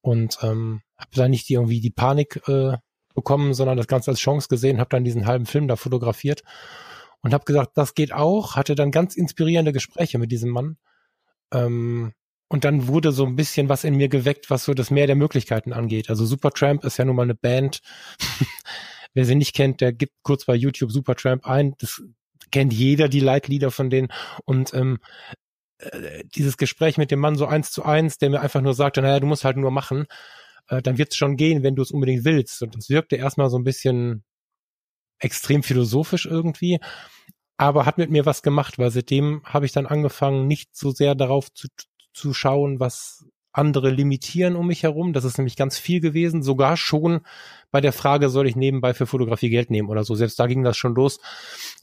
und 0.00 0.38
ähm, 0.42 0.82
habe 0.96 1.10
da 1.14 1.28
nicht 1.28 1.48
irgendwie 1.50 1.80
die 1.80 1.90
Panik 1.90 2.40
äh, 2.48 2.76
bekommen, 3.14 3.54
sondern 3.54 3.76
das 3.76 3.86
Ganze 3.86 4.10
als 4.10 4.20
Chance 4.20 4.48
gesehen, 4.48 4.78
habe 4.78 4.90
dann 4.90 5.04
diesen 5.04 5.26
halben 5.26 5.46
Film 5.46 5.68
da 5.68 5.76
fotografiert 5.76 6.42
und 7.20 7.34
habe 7.34 7.44
gesagt, 7.44 7.72
das 7.74 7.94
geht 7.94 8.12
auch, 8.12 8.56
hatte 8.56 8.74
dann 8.74 8.90
ganz 8.90 9.16
inspirierende 9.16 9.72
Gespräche 9.72 10.18
mit 10.18 10.32
diesem 10.32 10.50
Mann. 10.50 10.78
Ähm, 11.52 12.12
und 12.48 12.64
dann 12.64 12.86
wurde 12.86 13.12
so 13.12 13.26
ein 13.26 13.36
bisschen 13.36 13.68
was 13.68 13.84
in 13.84 13.96
mir 13.96 14.08
geweckt, 14.08 14.48
was 14.48 14.64
so 14.64 14.72
das 14.72 14.90
Meer 14.90 15.06
der 15.06 15.16
Möglichkeiten 15.16 15.72
angeht. 15.72 16.08
Also 16.08 16.24
Supertramp 16.24 16.84
ist 16.84 16.96
ja 16.96 17.04
nun 17.04 17.16
mal 17.16 17.22
eine 17.22 17.34
Band. 17.34 17.80
Wer 19.14 19.24
sie 19.24 19.34
nicht 19.34 19.54
kennt, 19.54 19.80
der 19.80 19.92
gibt 19.92 20.12
kurz 20.22 20.44
bei 20.44 20.54
YouTube 20.54 20.92
Supertramp 20.92 21.46
ein. 21.46 21.74
Das 21.78 22.02
kennt 22.52 22.72
jeder, 22.72 23.08
die 23.08 23.20
Leitlieder 23.20 23.70
von 23.70 23.90
denen. 23.90 24.08
Und 24.44 24.72
ähm, 24.74 24.98
äh, 25.78 26.24
dieses 26.24 26.56
Gespräch 26.56 26.98
mit 26.98 27.10
dem 27.10 27.20
Mann 27.20 27.36
so 27.36 27.46
eins 27.46 27.70
zu 27.70 27.84
eins, 27.84 28.18
der 28.18 28.30
mir 28.30 28.40
einfach 28.40 28.60
nur 28.60 28.74
sagte, 28.74 29.02
naja, 29.02 29.20
du 29.20 29.26
musst 29.26 29.44
halt 29.44 29.56
nur 29.56 29.70
machen, 29.70 30.06
äh, 30.68 30.82
dann 30.82 30.98
wird 30.98 31.12
es 31.12 31.16
schon 31.16 31.36
gehen, 31.36 31.62
wenn 31.62 31.76
du 31.76 31.82
es 31.82 31.90
unbedingt 31.90 32.24
willst. 32.24 32.62
Und 32.62 32.76
das 32.76 32.88
wirkte 32.88 33.16
erstmal 33.16 33.50
so 33.50 33.58
ein 33.58 33.64
bisschen 33.64 34.24
extrem 35.18 35.62
philosophisch 35.62 36.26
irgendwie, 36.26 36.78
aber 37.56 37.86
hat 37.86 37.98
mit 37.98 38.10
mir 38.10 38.26
was 38.26 38.42
gemacht, 38.42 38.78
weil 38.78 38.90
seitdem 38.90 39.42
habe 39.44 39.66
ich 39.66 39.72
dann 39.72 39.86
angefangen, 39.86 40.46
nicht 40.46 40.76
so 40.76 40.90
sehr 40.90 41.14
darauf 41.14 41.52
zu, 41.52 41.68
zu 42.12 42.34
schauen, 42.34 42.80
was 42.80 43.24
andere 43.56 43.90
limitieren 43.90 44.56
um 44.56 44.66
mich 44.66 44.82
herum. 44.82 45.12
Das 45.12 45.24
ist 45.24 45.38
nämlich 45.38 45.56
ganz 45.56 45.78
viel 45.78 46.00
gewesen, 46.00 46.42
sogar 46.42 46.76
schon 46.76 47.20
bei 47.70 47.80
der 47.80 47.92
Frage, 47.92 48.28
soll 48.28 48.46
ich 48.46 48.56
nebenbei 48.56 48.94
für 48.94 49.06
Fotografie 49.06 49.48
Geld 49.48 49.70
nehmen 49.70 49.88
oder 49.88 50.04
so. 50.04 50.14
Selbst 50.14 50.38
da 50.38 50.46
ging 50.46 50.62
das 50.62 50.76
schon 50.76 50.94
los, 50.94 51.18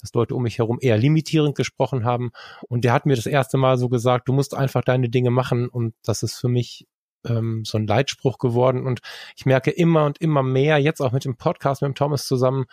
dass 0.01 0.13
Leute 0.13 0.35
um 0.35 0.43
mich 0.43 0.59
herum 0.59 0.77
eher 0.81 0.97
limitierend 0.97 1.55
gesprochen 1.55 2.05
haben. 2.05 2.31
Und 2.69 2.83
der 2.83 2.93
hat 2.93 3.05
mir 3.05 3.15
das 3.15 3.25
erste 3.25 3.57
Mal 3.57 3.77
so 3.77 3.89
gesagt, 3.89 4.27
du 4.27 4.33
musst 4.33 4.53
einfach 4.53 4.83
deine 4.83 5.09
Dinge 5.09 5.31
machen. 5.31 5.67
Und 5.67 5.95
das 6.03 6.23
ist 6.23 6.35
für 6.39 6.47
mich 6.47 6.87
ähm, 7.25 7.63
so 7.65 7.77
ein 7.77 7.87
Leitspruch 7.87 8.37
geworden. 8.37 8.85
Und 8.85 9.01
ich 9.35 9.45
merke 9.45 9.71
immer 9.71 10.05
und 10.05 10.19
immer 10.19 10.43
mehr, 10.43 10.77
jetzt 10.77 11.01
auch 11.01 11.11
mit 11.11 11.25
dem 11.25 11.37
Podcast 11.37 11.81
mit 11.81 11.89
dem 11.89 11.95
Thomas 11.95 12.27
zusammen, 12.27 12.65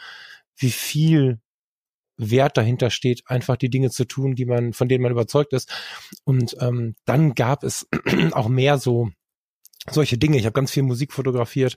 wie 0.56 0.70
viel 0.70 1.40
Wert 2.20 2.56
dahinter 2.56 2.90
steht, 2.90 3.22
einfach 3.26 3.56
die 3.56 3.70
Dinge 3.70 3.90
zu 3.90 4.04
tun, 4.04 4.34
die 4.34 4.44
man, 4.44 4.72
von 4.72 4.88
denen 4.88 5.02
man 5.02 5.12
überzeugt 5.12 5.52
ist. 5.52 5.72
Und 6.24 6.56
ähm, 6.60 6.94
dann 7.04 7.34
gab 7.34 7.64
es 7.64 7.88
auch 8.32 8.48
mehr 8.48 8.78
so 8.78 9.10
solche 9.88 10.18
Dinge. 10.18 10.36
Ich 10.36 10.44
habe 10.44 10.52
ganz 10.52 10.70
viel 10.70 10.82
Musik 10.82 11.12
fotografiert 11.12 11.76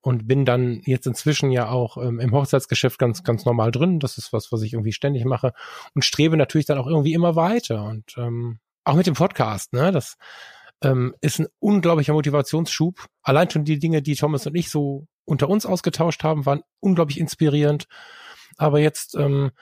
und 0.00 0.26
bin 0.26 0.44
dann 0.44 0.80
jetzt 0.84 1.06
inzwischen 1.06 1.50
ja 1.50 1.68
auch 1.68 1.96
ähm, 1.96 2.20
im 2.20 2.32
Hochzeitsgeschäft 2.32 2.98
ganz, 2.98 3.22
ganz 3.22 3.44
normal 3.44 3.70
drin. 3.70 4.00
Das 4.00 4.18
ist 4.18 4.32
was, 4.32 4.52
was 4.52 4.62
ich 4.62 4.72
irgendwie 4.72 4.92
ständig 4.92 5.24
mache 5.24 5.52
und 5.94 6.04
strebe 6.04 6.36
natürlich 6.36 6.66
dann 6.66 6.78
auch 6.78 6.86
irgendwie 6.86 7.12
immer 7.12 7.36
weiter. 7.36 7.84
Und 7.84 8.14
ähm, 8.16 8.60
auch 8.84 8.94
mit 8.94 9.06
dem 9.06 9.14
Podcast, 9.14 9.72
ne? 9.72 9.92
Das 9.92 10.16
ähm, 10.82 11.14
ist 11.20 11.40
ein 11.40 11.46
unglaublicher 11.58 12.14
Motivationsschub. 12.14 13.04
Allein 13.22 13.50
schon 13.50 13.64
die 13.64 13.78
Dinge, 13.78 14.00
die 14.00 14.14
Thomas 14.14 14.46
und 14.46 14.54
ich 14.54 14.70
so 14.70 15.06
unter 15.24 15.48
uns 15.48 15.66
ausgetauscht 15.66 16.24
haben, 16.24 16.46
waren 16.46 16.62
unglaublich 16.80 17.20
inspirierend. 17.20 17.86
Aber 18.60 18.78
jetzt, 18.78 19.14
ähm, 19.14 19.52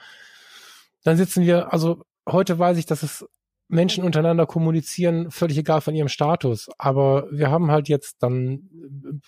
dann 1.05 1.15
sitzen 1.15 1.45
wir, 1.45 1.71
also 1.71 2.03
heute 2.27 2.59
weiß 2.59 2.77
ich, 2.77 2.85
dass 2.85 3.01
es 3.01 3.25
Menschen 3.69 4.03
untereinander 4.03 4.45
kommunizieren, 4.45 5.31
völlig 5.31 5.57
egal 5.57 5.79
von 5.79 5.95
ihrem 5.95 6.09
Status. 6.09 6.69
Aber 6.77 7.27
wir 7.31 7.49
haben 7.49 7.71
halt 7.71 7.87
jetzt 7.87 8.21
dann 8.21 8.69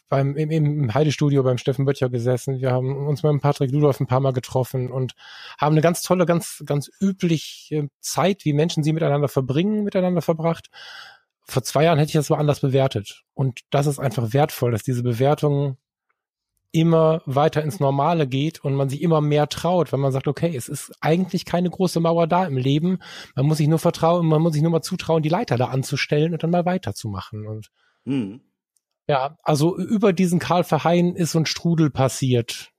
beim, 0.10 0.36
im, 0.36 0.52
im 0.52 0.94
Heidestudio 0.94 1.44
beim 1.44 1.58
Steffen 1.58 1.86
Böttcher 1.86 2.10
gesessen. 2.10 2.60
Wir 2.60 2.72
haben 2.72 3.08
uns 3.08 3.24
mit 3.24 3.32
dem 3.32 3.40
Patrick 3.40 3.72
Ludolf 3.72 4.02
ein 4.02 4.08
paar 4.08 4.20
Mal 4.20 4.34
getroffen 4.34 4.92
und 4.92 5.14
haben 5.58 5.74
eine 5.74 5.82
ganz 5.82 6.02
tolle, 6.02 6.26
ganz, 6.26 6.64
ganz 6.66 6.92
übliche 7.00 7.88
Zeit, 8.02 8.44
wie 8.44 8.52
Menschen 8.52 8.84
sie 8.84 8.92
miteinander 8.92 9.30
verbringen, 9.30 9.86
miteinander 9.86 10.22
verbracht. 10.22 10.70
Vor 11.46 11.64
zwei 11.64 11.86
Jahren 11.86 11.98
hätte 11.98 12.10
ich 12.10 12.16
das 12.16 12.30
mal 12.30 12.40
anders 12.40 12.60
bewertet. 12.60 13.24
Und 13.36 13.62
das 13.70 13.88
ist 13.88 14.00
einfach 14.00 14.34
wertvoll, 14.34 14.72
dass 14.72 14.84
diese 14.84 15.04
Bewertung 15.04 15.78
immer 16.72 17.22
weiter 17.26 17.64
ins 17.64 17.80
Normale 17.80 18.28
geht 18.28 18.64
und 18.64 18.76
man 18.76 18.90
sich 18.90 19.02
immer 19.02 19.20
mehr 19.20 19.50
traut, 19.50 19.92
weil 19.92 20.00
man 20.00 20.12
sagt, 20.12 20.28
okay, 20.28 20.56
es 20.56 20.70
ist 20.70 20.94
eigentlich 21.02 21.46
keine 21.46 21.70
große 21.70 22.00
Mauer 22.00 22.28
da 22.28 22.46
im 22.46 22.58
Leben. 22.58 23.00
Man 23.36 23.46
muss 23.46 23.58
sich 23.58 23.68
nur 23.68 23.80
vertrauen, 23.80 24.26
man 24.28 24.42
muss 24.42 24.54
sich 24.54 24.62
nur 24.62 24.72
mal 24.72 24.82
zutrauen, 24.82 25.22
die 25.24 25.30
Leiter 25.30 25.58
da 25.58 25.66
anzustellen 25.66 26.34
und 26.34 26.44
dann 26.44 26.50
mal 26.52 26.66
weiterzumachen. 26.66 27.46
Und 27.46 27.72
mhm. 28.06 28.42
ja, 29.08 29.38
also 29.44 29.78
über 29.78 30.14
diesen 30.14 30.40
Karl 30.40 30.64
Verheyen 30.64 31.16
ist 31.16 31.32
so 31.32 31.40
ein 31.40 31.46
Strudel 31.46 31.90
passiert, 31.90 32.72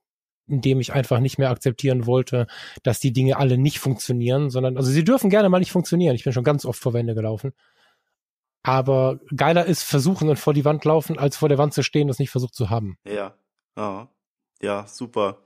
in 0.47 0.61
dem 0.61 0.79
ich 0.79 0.93
einfach 0.93 1.19
nicht 1.19 1.37
mehr 1.37 1.51
akzeptieren 1.51 2.07
wollte, 2.07 2.47
dass 2.81 2.99
die 2.99 3.13
Dinge 3.13 3.37
alle 3.37 3.59
nicht 3.59 3.79
funktionieren, 3.79 4.49
sondern, 4.49 4.75
also 4.75 4.89
sie 4.89 5.03
dürfen 5.03 5.29
gerne 5.29 5.49
mal 5.49 5.59
nicht 5.59 5.71
funktionieren. 5.71 6.15
Ich 6.15 6.23
bin 6.23 6.33
schon 6.33 6.43
ganz 6.43 6.65
oft 6.65 6.79
vor 6.79 6.93
Wände 6.93 7.13
gelaufen. 7.13 7.53
Aber 8.63 9.19
geiler 9.35 9.65
ist 9.65 9.83
versuchen 9.83 10.29
und 10.29 10.39
vor 10.39 10.53
die 10.53 10.65
Wand 10.65 10.83
laufen, 10.85 11.19
als 11.19 11.37
vor 11.37 11.49
der 11.49 11.57
Wand 11.57 11.73
zu 11.73 11.83
stehen 11.83 12.05
und 12.05 12.11
es 12.11 12.19
nicht 12.19 12.31
versucht 12.31 12.55
zu 12.55 12.69
haben. 12.69 12.97
Ja, 13.05 13.35
ja. 13.77 14.09
Ja, 14.63 14.85
super. 14.87 15.39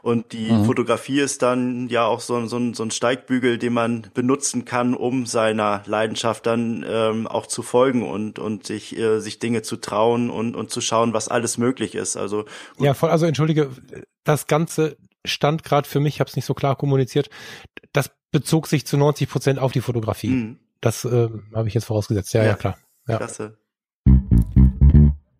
Und 0.00 0.32
die 0.32 0.52
mhm. 0.52 0.64
Fotografie 0.64 1.18
ist 1.18 1.42
dann 1.42 1.88
ja 1.88 2.06
auch 2.06 2.20
so, 2.20 2.46
so, 2.46 2.72
so 2.72 2.82
ein 2.84 2.92
Steigbügel, 2.92 3.58
den 3.58 3.72
man 3.72 4.06
benutzen 4.14 4.64
kann, 4.64 4.94
um 4.94 5.26
seiner 5.26 5.82
Leidenschaft 5.86 6.46
dann 6.46 6.86
ähm, 6.88 7.26
auch 7.26 7.46
zu 7.48 7.62
folgen 7.62 8.08
und, 8.08 8.38
und 8.38 8.68
sich, 8.68 8.96
äh, 8.96 9.18
sich 9.18 9.40
Dinge 9.40 9.62
zu 9.62 9.76
trauen 9.76 10.30
und, 10.30 10.54
und 10.54 10.70
zu 10.70 10.80
schauen, 10.80 11.12
was 11.12 11.26
alles 11.26 11.58
möglich 11.58 11.96
ist. 11.96 12.16
Also 12.16 12.44
gut. 12.76 12.86
Ja, 12.86 12.94
voll, 12.94 13.10
also 13.10 13.26
entschuldige, 13.26 13.70
das 14.22 14.46
Ganze 14.46 14.96
stand 15.24 15.64
gerade 15.64 15.88
für 15.88 15.98
mich, 15.98 16.14
ich 16.14 16.20
habe 16.20 16.30
es 16.30 16.36
nicht 16.36 16.46
so 16.46 16.54
klar 16.54 16.76
kommuniziert, 16.76 17.28
das 17.92 18.12
bezog 18.30 18.68
sich 18.68 18.86
zu 18.86 18.96
90 18.96 19.28
Prozent 19.28 19.58
auf 19.58 19.72
die 19.72 19.80
Fotografie. 19.80 20.30
Mhm. 20.30 20.60
Das 20.80 21.04
äh, 21.04 21.28
habe 21.54 21.66
ich 21.66 21.74
jetzt 21.74 21.86
vorausgesetzt. 21.86 22.32
Ja, 22.34 22.42
ja, 22.42 22.50
ja 22.50 22.54
klar. 22.54 22.78
Ja. 23.08 23.16
Klasse. 23.16 23.58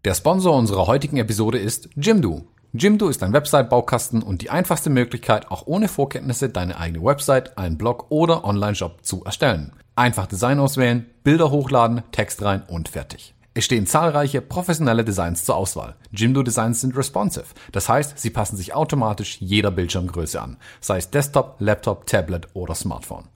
Der 0.07 0.15
Sponsor 0.15 0.57
unserer 0.57 0.87
heutigen 0.87 1.19
Episode 1.19 1.59
ist 1.59 1.91
Jimdo. 1.95 2.47
Jimdo 2.73 3.11
ist 3.11 3.23
ein 3.23 3.35
Website-Baukasten 3.35 4.23
und 4.23 4.41
die 4.41 4.49
einfachste 4.49 4.89
Möglichkeit, 4.89 5.51
auch 5.51 5.67
ohne 5.67 5.89
Vorkenntnisse 5.89 6.49
deine 6.49 6.79
eigene 6.79 7.05
Website, 7.05 7.59
einen 7.59 7.77
Blog 7.77 8.07
oder 8.09 8.47
Online-Shop 8.47 9.05
zu 9.05 9.23
erstellen. 9.25 9.75
Einfach 9.97 10.27
Design 10.27 10.59
auswählen, 10.59 11.05
Bilder 11.23 11.51
hochladen, 11.51 12.03
Text 12.13 12.41
rein 12.41 12.63
und 12.67 12.89
fertig. 12.89 13.35
Es 13.53 13.67
stehen 13.67 13.87
zahlreiche 13.87 14.41
professionelle 14.41 15.05
Designs 15.05 15.45
zur 15.45 15.57
Auswahl. 15.57 15.97
Jimdo 16.13 16.43
Designs 16.43 16.81
sind 16.81 16.97
responsive, 16.97 17.53
das 17.71 17.91
heißt, 17.91 18.19
sie 18.19 18.31
passen 18.31 18.57
sich 18.57 18.73
automatisch 18.73 19.37
jeder 19.43 19.71
Bildschirmgröße 19.71 20.41
an, 20.41 20.57
sei 20.81 20.97
es 20.97 21.11
Desktop, 21.11 21.57
Laptop, 21.59 22.07
Tablet 22.07 22.49
oder 22.55 22.75
Smartphone. 22.75 23.29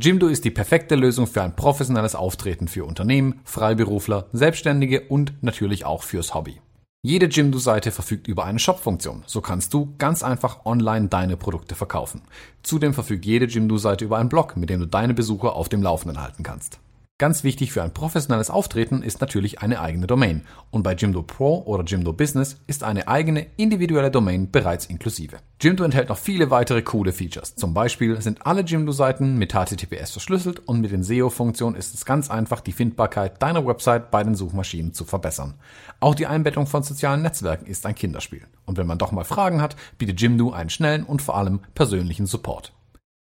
Jimdo 0.00 0.28
ist 0.28 0.44
die 0.44 0.52
perfekte 0.52 0.94
Lösung 0.94 1.26
für 1.26 1.42
ein 1.42 1.56
professionelles 1.56 2.14
Auftreten 2.14 2.68
für 2.68 2.84
Unternehmen, 2.84 3.40
Freiberufler, 3.42 4.28
Selbstständige 4.32 5.00
und 5.08 5.32
natürlich 5.42 5.86
auch 5.86 6.04
fürs 6.04 6.34
Hobby. 6.34 6.60
Jede 7.02 7.26
Jimdo-Seite 7.26 7.90
verfügt 7.90 8.28
über 8.28 8.44
eine 8.44 8.60
Shop-Funktion, 8.60 9.24
so 9.26 9.40
kannst 9.40 9.74
du 9.74 9.94
ganz 9.98 10.22
einfach 10.22 10.64
online 10.66 11.08
deine 11.08 11.36
Produkte 11.36 11.74
verkaufen. 11.74 12.22
Zudem 12.62 12.94
verfügt 12.94 13.24
jede 13.24 13.46
Jimdo-Seite 13.46 14.04
über 14.04 14.18
einen 14.18 14.28
Blog, 14.28 14.56
mit 14.56 14.70
dem 14.70 14.78
du 14.78 14.86
deine 14.86 15.14
Besucher 15.14 15.56
auf 15.56 15.68
dem 15.68 15.82
Laufenden 15.82 16.22
halten 16.22 16.44
kannst. 16.44 16.78
Ganz 17.20 17.42
wichtig 17.42 17.72
für 17.72 17.82
ein 17.82 17.92
professionelles 17.92 18.48
Auftreten 18.48 19.02
ist 19.02 19.20
natürlich 19.20 19.60
eine 19.60 19.80
eigene 19.80 20.06
Domain. 20.06 20.42
Und 20.70 20.84
bei 20.84 20.94
Jimdo 20.94 21.24
Pro 21.24 21.64
oder 21.66 21.82
Jimdo 21.82 22.12
Business 22.12 22.58
ist 22.68 22.84
eine 22.84 23.08
eigene 23.08 23.48
individuelle 23.56 24.12
Domain 24.12 24.52
bereits 24.52 24.86
inklusive. 24.86 25.38
Jimdo 25.60 25.82
enthält 25.82 26.10
noch 26.10 26.16
viele 26.16 26.52
weitere 26.52 26.80
coole 26.82 27.12
Features. 27.12 27.56
Zum 27.56 27.74
Beispiel 27.74 28.20
sind 28.22 28.46
alle 28.46 28.60
Jimdo-Seiten 28.60 29.36
mit 29.36 29.52
HTTPS 29.52 30.12
verschlüsselt 30.12 30.60
und 30.68 30.80
mit 30.80 30.92
den 30.92 31.02
SEO-Funktionen 31.02 31.74
ist 31.74 31.92
es 31.92 32.04
ganz 32.04 32.30
einfach, 32.30 32.60
die 32.60 32.70
Findbarkeit 32.70 33.42
deiner 33.42 33.66
Website 33.66 34.12
bei 34.12 34.22
den 34.22 34.36
Suchmaschinen 34.36 34.94
zu 34.94 35.04
verbessern. 35.04 35.54
Auch 35.98 36.14
die 36.14 36.28
Einbettung 36.28 36.68
von 36.68 36.84
sozialen 36.84 37.22
Netzwerken 37.22 37.66
ist 37.66 37.84
ein 37.84 37.96
Kinderspiel. 37.96 38.46
Und 38.64 38.78
wenn 38.78 38.86
man 38.86 38.98
doch 38.98 39.10
mal 39.10 39.24
Fragen 39.24 39.60
hat, 39.60 39.74
bietet 39.98 40.20
Jimdo 40.20 40.52
einen 40.52 40.70
schnellen 40.70 41.02
und 41.02 41.20
vor 41.20 41.36
allem 41.36 41.62
persönlichen 41.74 42.26
Support. 42.26 42.72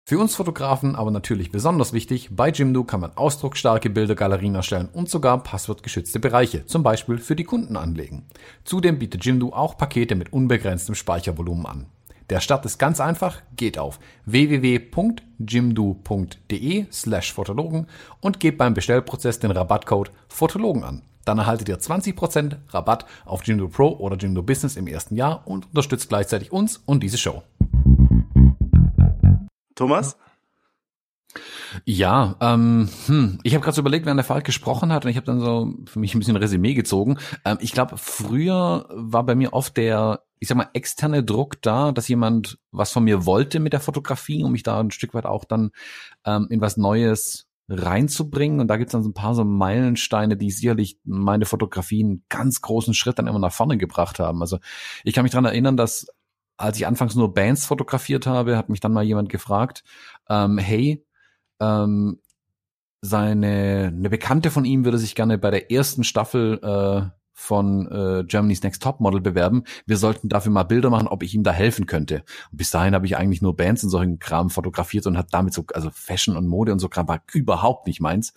Für 0.06 0.20
uns 0.20 0.36
Fotografen 0.36 0.98
aber 0.98 1.12
natürlich 1.12 1.50
besonders 1.50 1.94
wichtig, 1.94 2.28
bei 2.30 2.50
Jimdo 2.50 2.84
kann 2.84 3.00
man 3.00 3.16
ausdrucksstarke 3.16 3.90
Bildergalerien 3.90 4.54
erstellen 4.54 4.90
und 4.92 5.10
sogar 5.10 5.42
passwortgeschützte 5.42 6.20
Bereiche, 6.20 6.66
zum 6.66 6.84
Beispiel 6.84 7.20
für 7.20 7.38
die 7.38 7.46
Kunden 7.46 7.78
anlegen. 7.78 8.26
Zudem 8.66 9.00
bietet 9.00 9.24
Jimdo 9.24 9.54
auch 9.54 9.78
Pakete 9.78 10.16
mit 10.16 10.34
unbegrenztem 10.34 10.96
Speichervolumen 10.96 11.66
an. 11.66 11.86
Der 12.30 12.42
Start 12.42 12.66
ist 12.66 12.80
ganz 12.80 13.00
einfach, 13.00 13.42
geht 13.56 13.78
auf 13.78 13.98
www.jimdo.de 14.26 15.16
slash 16.92 17.32
Fotologen 17.32 17.88
und 18.20 18.42
gebt 18.42 18.58
beim 18.58 18.74
Bestellprozess 18.74 19.40
den 19.40 19.52
Rabattcode 19.52 20.12
Fotologen 20.28 20.84
an. 20.84 21.04
Dann 21.24 21.38
erhaltet 21.38 21.70
ihr 21.70 21.80
20% 21.80 22.58
Rabatt 22.70 23.06
auf 23.24 23.46
Jimdo 23.46 23.70
Pro 23.70 23.88
oder 23.88 24.18
Jimdo 24.18 24.42
Business 24.44 24.76
im 24.76 24.88
ersten 24.88 25.16
Jahr 25.16 25.48
und 25.48 25.68
unterstützt 25.68 26.10
gleichzeitig 26.10 26.52
uns 26.52 26.82
und 26.86 27.02
diese 27.02 27.18
Show. 27.18 27.44
Thomas? 29.76 30.18
Ja, 31.86 32.36
ähm, 32.40 32.90
hm, 33.08 33.40
ich 33.44 33.54
habe 33.54 33.64
gerade 33.64 33.76
so 33.76 33.82
überlegt, 33.82 34.06
während 34.06 34.20
der 34.20 34.26
Falk 34.26 34.46
gesprochen 34.46 34.92
hat, 34.92 35.06
und 35.06 35.12
ich 35.12 35.18
habe 35.18 35.26
dann 35.26 35.40
so 35.40 35.74
für 35.86 36.00
mich 36.00 36.14
ein 36.14 36.20
bisschen 36.20 36.36
Resümee 36.36 36.74
gezogen. 36.74 37.18
Ähm, 37.46 37.58
ich 37.60 37.72
glaube, 37.72 37.98
früher 37.98 38.88
war 38.92 39.26
bei 39.26 39.36
mir 39.36 39.54
oft 39.54 39.76
der, 39.78 40.24
ich 40.40 40.48
sag 40.48 40.58
mal, 40.58 40.70
externe 40.74 41.24
Druck 41.24 41.62
da, 41.62 41.92
dass 41.92 42.08
jemand 42.08 42.60
was 42.72 42.92
von 42.92 43.04
mir 43.04 43.26
wollte 43.26 43.60
mit 43.60 43.74
der 43.74 43.80
Fotografie, 43.80 44.44
um 44.44 44.52
mich 44.52 44.64
da 44.64 44.80
ein 44.80 44.92
Stück 44.92 45.14
weit 45.14 45.26
auch 45.26 45.46
dann 45.46 45.72
ähm, 46.26 46.48
in 46.50 46.62
was 46.62 46.78
Neues 46.78 47.48
reinzubringen. 47.70 48.60
Und 48.60 48.68
da 48.68 48.78
gibt's 48.78 48.92
dann 48.92 49.04
so 49.04 49.10
ein 49.10 49.14
paar 49.14 49.36
so 49.36 49.44
Meilensteine, 49.44 50.38
die 50.38 50.52
sicherlich 50.52 51.00
meine 51.04 51.46
Fotografie 51.46 52.04
einen 52.04 52.24
ganz 52.30 52.62
großen 52.62 52.94
Schritt 52.94 53.20
dann 53.20 53.28
immer 53.28 53.40
nach 53.40 53.54
vorne 53.54 53.78
gebracht 53.78 54.20
haben. 54.20 54.42
Also 54.42 54.60
ich 55.04 55.14
kann 55.14 55.24
mich 55.24 55.32
dran 55.32 55.46
erinnern, 55.46 55.78
dass 55.78 56.08
als 56.58 56.78
ich 56.78 56.88
anfangs 56.88 57.16
nur 57.16 57.34
Bands 57.34 57.66
fotografiert 57.66 58.28
habe, 58.28 58.58
hat 58.58 58.70
mich 58.70 58.80
dann 58.80 58.94
mal 58.94 59.04
jemand 59.04 59.30
gefragt, 59.30 59.84
ähm, 60.30 60.58
hey, 60.58 61.06
ähm, 61.60 62.20
seine 63.02 63.92
eine 63.94 64.10
Bekannte 64.10 64.50
von 64.50 64.64
ihm 64.64 64.86
würde 64.86 64.98
sich 64.98 65.16
gerne 65.16 65.38
bei 65.38 65.52
der 65.52 65.72
ersten 65.72 66.04
Staffel 66.04 66.60
äh, 66.64 67.10
von 67.34 67.92
äh, 67.92 68.24
Germany's 68.26 68.64
Next 68.64 68.82
Top 68.82 69.00
Model 69.00 69.20
bewerben. 69.20 69.64
Wir 69.86 69.98
sollten 69.98 70.30
dafür 70.30 70.52
mal 70.52 70.64
Bilder 70.64 70.90
machen, 70.90 71.08
ob 71.08 71.24
ich 71.24 71.34
ihm 71.34 71.44
da 71.44 71.52
helfen 71.52 71.88
könnte. 71.88 72.24
Und 72.52 72.58
bis 72.58 72.70
dahin 72.70 72.96
habe 72.96 73.06
ich 73.06 73.18
eigentlich 73.18 73.42
nur 73.42 73.56
Bands 73.56 73.84
und 73.84 73.90
solchen 73.90 74.20
Kram 74.20 74.50
fotografiert 74.50 75.08
und 75.08 75.18
hat 75.18 75.28
damit 75.32 75.54
so 75.54 75.66
also 75.74 75.90
Fashion 75.92 76.38
und 76.38 76.48
Mode 76.48 76.72
und 76.72 76.80
so 76.80 76.88
Kram 76.88 77.08
war 77.08 77.22
überhaupt 77.34 77.88
nicht 77.88 78.00
meins 78.00 78.34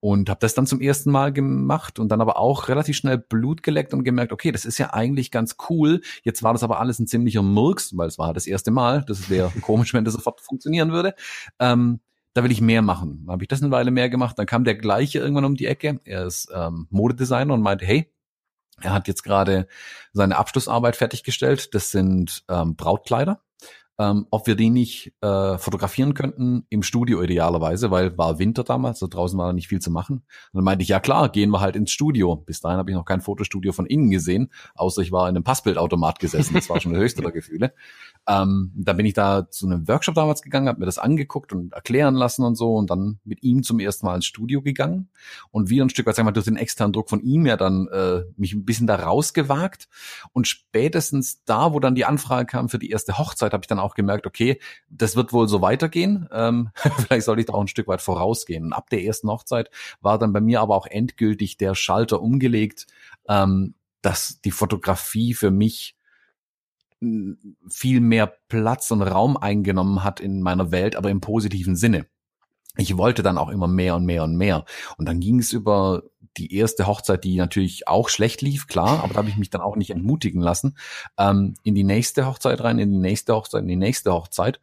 und 0.00 0.30
habe 0.30 0.40
das 0.40 0.54
dann 0.54 0.66
zum 0.66 0.80
ersten 0.80 1.10
Mal 1.10 1.32
gemacht 1.32 1.98
und 1.98 2.08
dann 2.08 2.20
aber 2.20 2.38
auch 2.38 2.68
relativ 2.68 2.96
schnell 2.96 3.18
Blut 3.18 3.62
geleckt 3.62 3.92
und 3.92 4.02
gemerkt, 4.02 4.32
okay, 4.32 4.50
das 4.50 4.64
ist 4.64 4.78
ja 4.78 4.92
eigentlich 4.92 5.30
ganz 5.30 5.56
cool. 5.68 6.00
Jetzt 6.22 6.42
war 6.42 6.52
das 6.52 6.62
aber 6.62 6.80
alles 6.80 6.98
ein 6.98 7.06
ziemlicher 7.06 7.42
Murks, 7.42 7.96
weil 7.96 8.08
es 8.08 8.18
war 8.18 8.32
das 8.32 8.46
erste 8.46 8.70
Mal. 8.70 9.04
Das 9.06 9.28
wäre 9.28 9.50
komisch, 9.60 9.92
wenn 9.92 10.04
das 10.04 10.14
sofort 10.14 10.40
funktionieren 10.40 10.90
würde. 10.90 11.14
Ähm, 11.58 12.00
da 12.32 12.44
will 12.44 12.52
ich 12.52 12.60
mehr 12.60 12.82
machen. 12.82 13.26
Habe 13.28 13.44
ich 13.44 13.48
das 13.48 13.62
eine 13.62 13.70
Weile 13.70 13.90
mehr 13.90 14.08
gemacht. 14.08 14.38
Dann 14.38 14.46
kam 14.46 14.64
der 14.64 14.76
gleiche 14.76 15.18
irgendwann 15.18 15.44
um 15.44 15.56
die 15.56 15.66
Ecke. 15.66 16.00
Er 16.04 16.26
ist 16.26 16.48
ähm, 16.54 16.86
Modedesigner 16.90 17.52
und 17.52 17.60
meinte, 17.60 17.84
hey, 17.84 18.10
er 18.80 18.92
hat 18.92 19.08
jetzt 19.08 19.24
gerade 19.24 19.66
seine 20.12 20.38
Abschlussarbeit 20.38 20.96
fertiggestellt. 20.96 21.74
Das 21.74 21.90
sind 21.90 22.44
ähm, 22.48 22.76
Brautkleider 22.76 23.42
ähm, 24.00 24.26
ob 24.30 24.46
wir 24.46 24.54
die 24.56 24.70
nicht 24.70 25.12
äh, 25.20 25.58
fotografieren 25.58 26.14
könnten 26.14 26.64
im 26.70 26.82
Studio 26.82 27.22
idealerweise, 27.22 27.90
weil 27.90 28.16
war 28.16 28.38
Winter 28.38 28.64
damals, 28.64 28.98
so 28.98 29.06
draußen 29.06 29.38
war 29.38 29.48
da 29.48 29.52
nicht 29.52 29.68
viel 29.68 29.80
zu 29.80 29.90
machen. 29.90 30.16
Und 30.16 30.54
dann 30.54 30.64
meinte 30.64 30.82
ich, 30.82 30.88
ja 30.88 31.00
klar, 31.00 31.28
gehen 31.28 31.50
wir 31.50 31.60
halt 31.60 31.76
ins 31.76 31.90
Studio. 31.90 32.34
Bis 32.34 32.62
dahin 32.62 32.78
habe 32.78 32.90
ich 32.90 32.96
noch 32.96 33.04
kein 33.04 33.20
Fotostudio 33.20 33.72
von 33.72 33.84
innen 33.84 34.10
gesehen, 34.10 34.50
außer 34.74 35.02
ich 35.02 35.12
war 35.12 35.28
in 35.28 35.36
einem 35.36 35.44
Passbildautomat 35.44 36.18
gesessen. 36.18 36.54
Das 36.54 36.70
war 36.70 36.80
schon 36.80 36.94
der 36.94 37.02
höchste 37.02 37.20
der 37.20 37.30
Gefühle. 37.30 37.74
Ähm, 38.28 38.72
dann 38.76 38.96
bin 38.96 39.06
ich 39.06 39.14
da 39.14 39.48
zu 39.50 39.66
einem 39.66 39.88
Workshop 39.88 40.14
damals 40.14 40.42
gegangen, 40.42 40.68
habe 40.68 40.80
mir 40.80 40.86
das 40.86 40.98
angeguckt 40.98 41.52
und 41.52 41.72
erklären 41.72 42.14
lassen 42.14 42.44
und 42.44 42.54
so 42.54 42.74
und 42.74 42.90
dann 42.90 43.18
mit 43.24 43.42
ihm 43.42 43.62
zum 43.62 43.80
ersten 43.80 44.06
Mal 44.06 44.16
ins 44.16 44.26
Studio 44.26 44.62
gegangen 44.62 45.08
und 45.50 45.70
wieder 45.70 45.84
ein 45.84 45.90
Stück 45.90 46.06
weit, 46.06 46.16
sagen 46.16 46.26
wir 46.26 46.30
mal, 46.30 46.34
durch 46.34 46.44
den 46.44 46.56
externen 46.56 46.92
Druck 46.92 47.08
von 47.08 47.20
ihm 47.22 47.46
ja 47.46 47.56
dann 47.56 47.88
äh, 47.88 48.22
mich 48.36 48.52
ein 48.52 48.64
bisschen 48.64 48.86
da 48.86 48.96
rausgewagt 48.96 49.88
und 50.32 50.46
spätestens 50.46 51.44
da, 51.44 51.72
wo 51.72 51.80
dann 51.80 51.94
die 51.94 52.04
Anfrage 52.04 52.46
kam 52.46 52.68
für 52.68 52.78
die 52.78 52.90
erste 52.90 53.18
Hochzeit, 53.18 53.52
habe 53.52 53.62
ich 53.62 53.68
dann 53.68 53.78
auch 53.78 53.94
gemerkt, 53.94 54.26
okay, 54.26 54.60
das 54.88 55.16
wird 55.16 55.32
wohl 55.32 55.48
so 55.48 55.62
weitergehen. 55.62 56.28
Ähm, 56.32 56.70
vielleicht 56.98 57.24
sollte 57.24 57.40
ich 57.40 57.46
da 57.46 57.54
auch 57.54 57.60
ein 57.60 57.68
Stück 57.68 57.88
weit 57.88 58.02
vorausgehen. 58.02 58.64
Und 58.64 58.72
ab 58.72 58.90
der 58.90 59.02
ersten 59.02 59.28
Hochzeit 59.28 59.70
war 60.00 60.18
dann 60.18 60.32
bei 60.32 60.40
mir 60.40 60.60
aber 60.60 60.76
auch 60.76 60.86
endgültig 60.86 61.56
der 61.56 61.74
Schalter 61.74 62.20
umgelegt, 62.20 62.86
ähm, 63.28 63.74
dass 64.02 64.40
die 64.42 64.50
Fotografie 64.50 65.34
für 65.34 65.50
mich 65.50 65.96
viel 67.68 68.00
mehr 68.00 68.26
Platz 68.48 68.90
und 68.90 69.02
Raum 69.02 69.36
eingenommen 69.36 70.04
hat 70.04 70.20
in 70.20 70.42
meiner 70.42 70.70
Welt, 70.70 70.96
aber 70.96 71.10
im 71.10 71.20
positiven 71.20 71.76
Sinne. 71.76 72.06
ich 72.76 72.96
wollte 72.96 73.22
dann 73.22 73.38
auch 73.38 73.48
immer 73.48 73.66
mehr 73.68 73.96
und 73.96 74.04
mehr 74.06 74.22
und 74.24 74.36
mehr. 74.36 74.64
Und 74.96 75.06
dann 75.06 75.20
ging 75.20 75.40
es 75.40 75.52
über 75.52 76.02
die 76.36 76.54
erste 76.54 76.86
Hochzeit, 76.86 77.24
die 77.24 77.36
natürlich 77.36 77.88
auch 77.88 78.08
schlecht 78.08 78.40
lief, 78.42 78.66
klar, 78.66 79.02
aber 79.02 79.14
da 79.14 79.18
habe 79.18 79.28
ich 79.28 79.36
mich 79.36 79.50
dann 79.50 79.60
auch 79.60 79.76
nicht 79.76 79.90
entmutigen 79.90 80.40
lassen, 80.40 80.76
ähm, 81.18 81.54
in 81.64 81.74
die 81.74 81.84
nächste 81.84 82.26
Hochzeit 82.26 82.60
rein, 82.62 82.78
in 82.78 82.92
die 82.92 82.98
nächste 82.98 83.34
Hochzeit, 83.34 83.62
in 83.62 83.68
die 83.68 83.76
nächste 83.76 84.12
Hochzeit. 84.12 84.60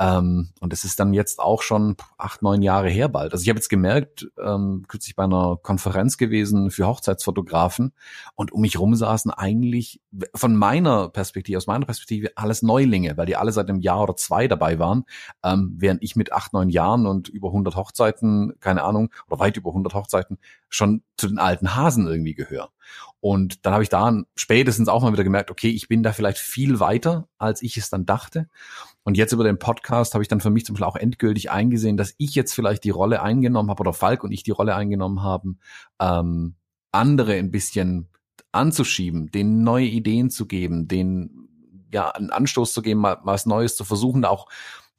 Ähm, 0.00 0.50
und 0.60 0.72
es 0.72 0.84
ist 0.84 0.98
dann 0.98 1.14
jetzt 1.14 1.38
auch 1.38 1.62
schon 1.62 1.96
acht, 2.18 2.42
neun 2.42 2.62
Jahre 2.62 2.88
her 2.88 3.08
bald. 3.08 3.32
Also 3.32 3.42
ich 3.42 3.48
habe 3.48 3.58
jetzt 3.58 3.68
gemerkt, 3.68 4.26
ähm, 4.44 4.84
kürzlich 4.88 5.14
bei 5.14 5.24
einer 5.24 5.56
Konferenz 5.62 6.18
gewesen 6.18 6.72
für 6.72 6.86
Hochzeitsfotografen 6.88 7.92
und 8.34 8.50
um 8.50 8.62
mich 8.62 8.78
rum 8.78 8.96
saßen 8.96 9.30
eigentlich 9.30 10.00
von 10.34 10.56
meiner 10.56 11.10
Perspektive, 11.10 11.58
aus 11.58 11.68
meiner 11.68 11.86
Perspektive 11.86 12.32
alles 12.36 12.62
Neulinge, 12.62 13.16
weil 13.16 13.26
die 13.26 13.36
alle 13.36 13.52
seit 13.52 13.68
einem 13.68 13.80
Jahr 13.80 14.02
oder 14.02 14.16
zwei 14.16 14.48
dabei 14.48 14.80
waren, 14.80 15.04
ähm, 15.44 15.74
während 15.78 16.02
ich 16.02 16.16
mit 16.16 16.32
acht, 16.32 16.52
neun 16.52 16.70
Jahren 16.70 17.06
und 17.06 17.28
über 17.28 17.48
100 17.48 17.76
Hochzeiten, 17.76 18.54
keine 18.58 18.82
Ahnung, 18.82 19.10
oder 19.28 19.38
weit 19.38 19.56
über 19.56 19.70
100 19.70 19.94
Hochzeiten 19.94 20.38
schon 20.68 21.02
zu 21.16 21.28
den 21.28 21.38
alten 21.38 21.76
Hasen 21.76 22.08
irgendwie 22.08 22.34
gehöre. 22.34 22.70
Und 23.20 23.64
dann 23.64 23.72
habe 23.72 23.82
ich 23.82 23.88
da 23.88 24.22
spätestens 24.34 24.88
auch 24.88 25.02
mal 25.02 25.12
wieder 25.12 25.24
gemerkt, 25.24 25.50
okay, 25.50 25.70
ich 25.70 25.88
bin 25.88 26.02
da 26.02 26.12
vielleicht 26.12 26.38
viel 26.38 26.80
weiter, 26.80 27.28
als 27.38 27.62
ich 27.62 27.76
es 27.76 27.88
dann 27.88 28.04
dachte. 28.04 28.48
Und 29.04 29.16
jetzt 29.16 29.32
über 29.32 29.44
den 29.44 29.58
Podcast 29.58 30.14
habe 30.14 30.24
ich 30.24 30.28
dann 30.28 30.40
für 30.40 30.50
mich 30.50 30.64
zum 30.64 30.74
Beispiel 30.74 30.86
auch 30.86 30.96
endgültig 30.96 31.50
eingesehen, 31.50 31.96
dass 31.96 32.14
ich 32.18 32.34
jetzt 32.34 32.54
vielleicht 32.54 32.84
die 32.84 32.90
Rolle 32.90 33.22
eingenommen 33.22 33.70
habe 33.70 33.80
oder 33.80 33.92
Falk 33.92 34.24
und 34.24 34.32
ich 34.32 34.42
die 34.42 34.50
Rolle 34.50 34.74
eingenommen 34.74 35.22
haben, 35.22 35.58
ähm, 36.00 36.56
andere 36.90 37.34
ein 37.34 37.50
bisschen 37.50 38.08
anzuschieben, 38.52 39.30
denen 39.30 39.62
neue 39.62 39.86
Ideen 39.86 40.30
zu 40.30 40.46
geben, 40.46 40.88
denen 40.88 41.48
ja 41.92 42.10
einen 42.10 42.30
Anstoß 42.30 42.72
zu 42.72 42.82
geben, 42.82 43.00
mal, 43.00 43.18
mal 43.22 43.34
was 43.34 43.46
Neues 43.46 43.76
zu 43.76 43.84
versuchen, 43.84 44.24
auch 44.24 44.48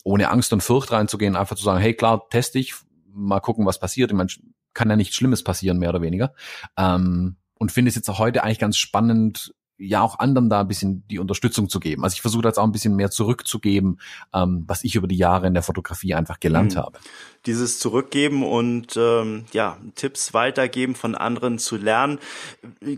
ohne 0.04 0.30
Angst 0.30 0.54
und 0.54 0.62
Furcht 0.62 0.92
reinzugehen, 0.92 1.36
einfach 1.36 1.56
zu 1.56 1.64
sagen, 1.64 1.80
hey 1.80 1.96
klar, 1.96 2.30
teste 2.30 2.60
ich, 2.60 2.76
mal 3.12 3.40
gucken, 3.40 3.66
was 3.66 3.80
passiert. 3.80 4.12
Ich 4.12 4.18
meine, 4.18 4.30
kann 4.74 4.90
ja 4.90 4.96
nichts 4.96 5.16
Schlimmes 5.16 5.44
passieren, 5.44 5.80
mehr 5.80 5.90
oder 5.90 6.02
weniger. 6.02 6.34
Ähm, 6.78 7.38
und 7.58 7.72
finde 7.72 7.90
es 7.90 7.96
jetzt 7.96 8.10
auch 8.10 8.20
heute 8.20 8.44
eigentlich 8.44 8.60
ganz 8.60 8.78
spannend, 8.78 9.56
ja 9.78 10.02
auch 10.02 10.20
anderen 10.20 10.50
da 10.50 10.62
ein 10.62 10.68
bisschen 10.68 11.06
die 11.10 11.20
Unterstützung 11.20 11.70
zu 11.70 11.80
geben. 11.80 12.04
Also 12.04 12.16
ich 12.16 12.22
versuche 12.22 12.46
jetzt 12.46 12.58
auch 12.58 12.64
ein 12.64 12.72
bisschen 12.72 12.96
mehr 12.96 13.12
zurückzugeben, 13.12 14.00
ähm, 14.34 14.64
was 14.68 14.84
ich 14.84 14.96
über 14.96 15.08
die 15.08 15.18
Jahre 15.18 15.48
in 15.48 15.54
der 15.54 15.64
Fotografie 15.64 16.14
einfach 16.14 16.40
gelernt 16.40 16.76
mhm. 16.76 16.80
habe. 16.80 17.00
Dieses 17.46 17.80
Zurückgeben 17.80 18.44
und 18.44 18.96
ähm, 18.98 19.46
ja 19.52 19.78
Tipps 19.96 20.34
weitergeben 20.34 20.96
von 20.96 21.16
anderen 21.16 21.60
zu 21.60 21.78
lernen. 21.78 22.20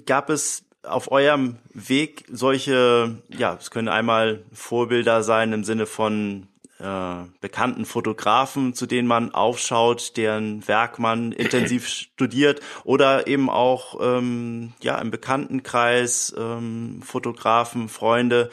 Gab 0.05 0.29
es 0.29 0.63
auf 0.83 1.11
eurem 1.11 1.57
Weg 1.73 2.25
solche, 2.31 3.17
ja, 3.29 3.57
es 3.59 3.71
können 3.71 3.89
einmal 3.89 4.43
Vorbilder 4.53 5.23
sein 5.23 5.53
im 5.53 5.63
Sinne 5.63 5.85
von 5.85 6.47
äh, 6.79 7.25
bekannten 7.41 7.85
Fotografen, 7.85 8.73
zu 8.73 8.85
denen 8.85 9.07
man 9.07 9.33
aufschaut, 9.33 10.15
deren 10.17 10.67
Werk 10.67 10.99
man 10.99 11.31
intensiv 11.31 11.87
studiert 11.87 12.61
oder 12.83 13.27
eben 13.27 13.49
auch 13.49 13.99
ähm, 14.01 14.73
ja 14.81 14.99
im 14.99 15.11
Bekanntenkreis 15.11 16.35
ähm, 16.37 17.01
Fotografen, 17.03 17.89
Freunde, 17.89 18.49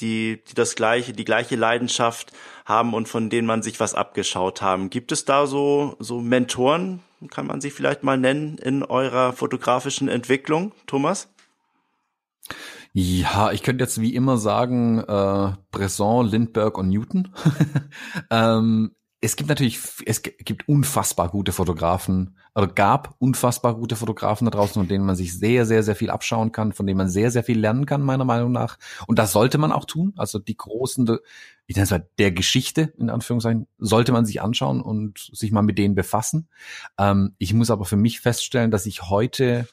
die, 0.00 0.42
die 0.48 0.54
das 0.54 0.74
gleiche, 0.74 1.12
die 1.12 1.24
gleiche 1.24 1.56
Leidenschaft 1.56 2.32
haben 2.64 2.94
und 2.94 3.08
von 3.08 3.30
denen 3.30 3.46
man 3.46 3.62
sich 3.62 3.80
was 3.80 3.94
abgeschaut 3.94 4.62
haben. 4.62 4.90
Gibt 4.90 5.12
es 5.12 5.24
da 5.24 5.46
so, 5.46 5.96
so 5.98 6.20
Mentoren, 6.20 7.00
kann 7.30 7.46
man 7.46 7.60
sie 7.60 7.70
vielleicht 7.70 8.02
mal 8.02 8.18
nennen, 8.18 8.58
in 8.58 8.82
eurer 8.82 9.32
fotografischen 9.32 10.08
Entwicklung, 10.08 10.72
Thomas? 10.86 11.28
Ja, 13.00 13.52
ich 13.52 13.62
könnte 13.62 13.84
jetzt 13.84 14.00
wie 14.00 14.12
immer 14.12 14.38
sagen, 14.38 14.98
äh, 14.98 15.52
Bresson, 15.70 16.26
Lindbergh 16.26 16.76
und 16.76 16.88
Newton. 16.88 17.28
ähm, 18.30 18.90
es 19.20 19.36
gibt 19.36 19.48
natürlich, 19.48 19.78
es 20.04 20.20
gibt 20.20 20.68
unfassbar 20.68 21.28
gute 21.28 21.52
Fotografen, 21.52 22.36
oder 22.56 22.66
gab 22.66 23.14
unfassbar 23.20 23.76
gute 23.76 23.94
Fotografen 23.94 24.46
da 24.46 24.50
draußen, 24.50 24.74
von 24.74 24.88
denen 24.88 25.06
man 25.06 25.14
sich 25.14 25.38
sehr, 25.38 25.64
sehr, 25.64 25.84
sehr 25.84 25.94
viel 25.94 26.10
abschauen 26.10 26.50
kann, 26.50 26.72
von 26.72 26.88
denen 26.88 26.98
man 26.98 27.08
sehr, 27.08 27.30
sehr 27.30 27.44
viel 27.44 27.60
lernen 27.60 27.86
kann, 27.86 28.02
meiner 28.02 28.24
Meinung 28.24 28.50
nach. 28.50 28.78
Und 29.06 29.20
das 29.20 29.30
sollte 29.30 29.58
man 29.58 29.70
auch 29.70 29.84
tun. 29.84 30.12
Also 30.16 30.40
die 30.40 30.56
großen, 30.56 31.18
ich 31.66 31.76
nenne 31.76 31.84
es 31.84 31.92
mal 31.92 32.08
der 32.18 32.32
Geschichte, 32.32 32.92
in 32.98 33.10
Anführungszeichen, 33.10 33.68
sollte 33.78 34.10
man 34.10 34.26
sich 34.26 34.42
anschauen 34.42 34.80
und 34.80 35.30
sich 35.32 35.52
mal 35.52 35.62
mit 35.62 35.78
denen 35.78 35.94
befassen. 35.94 36.48
Ähm, 36.98 37.36
ich 37.38 37.54
muss 37.54 37.70
aber 37.70 37.84
für 37.84 37.96
mich 37.96 38.18
feststellen, 38.18 38.72
dass 38.72 38.86
ich 38.86 39.02
heute 39.02 39.68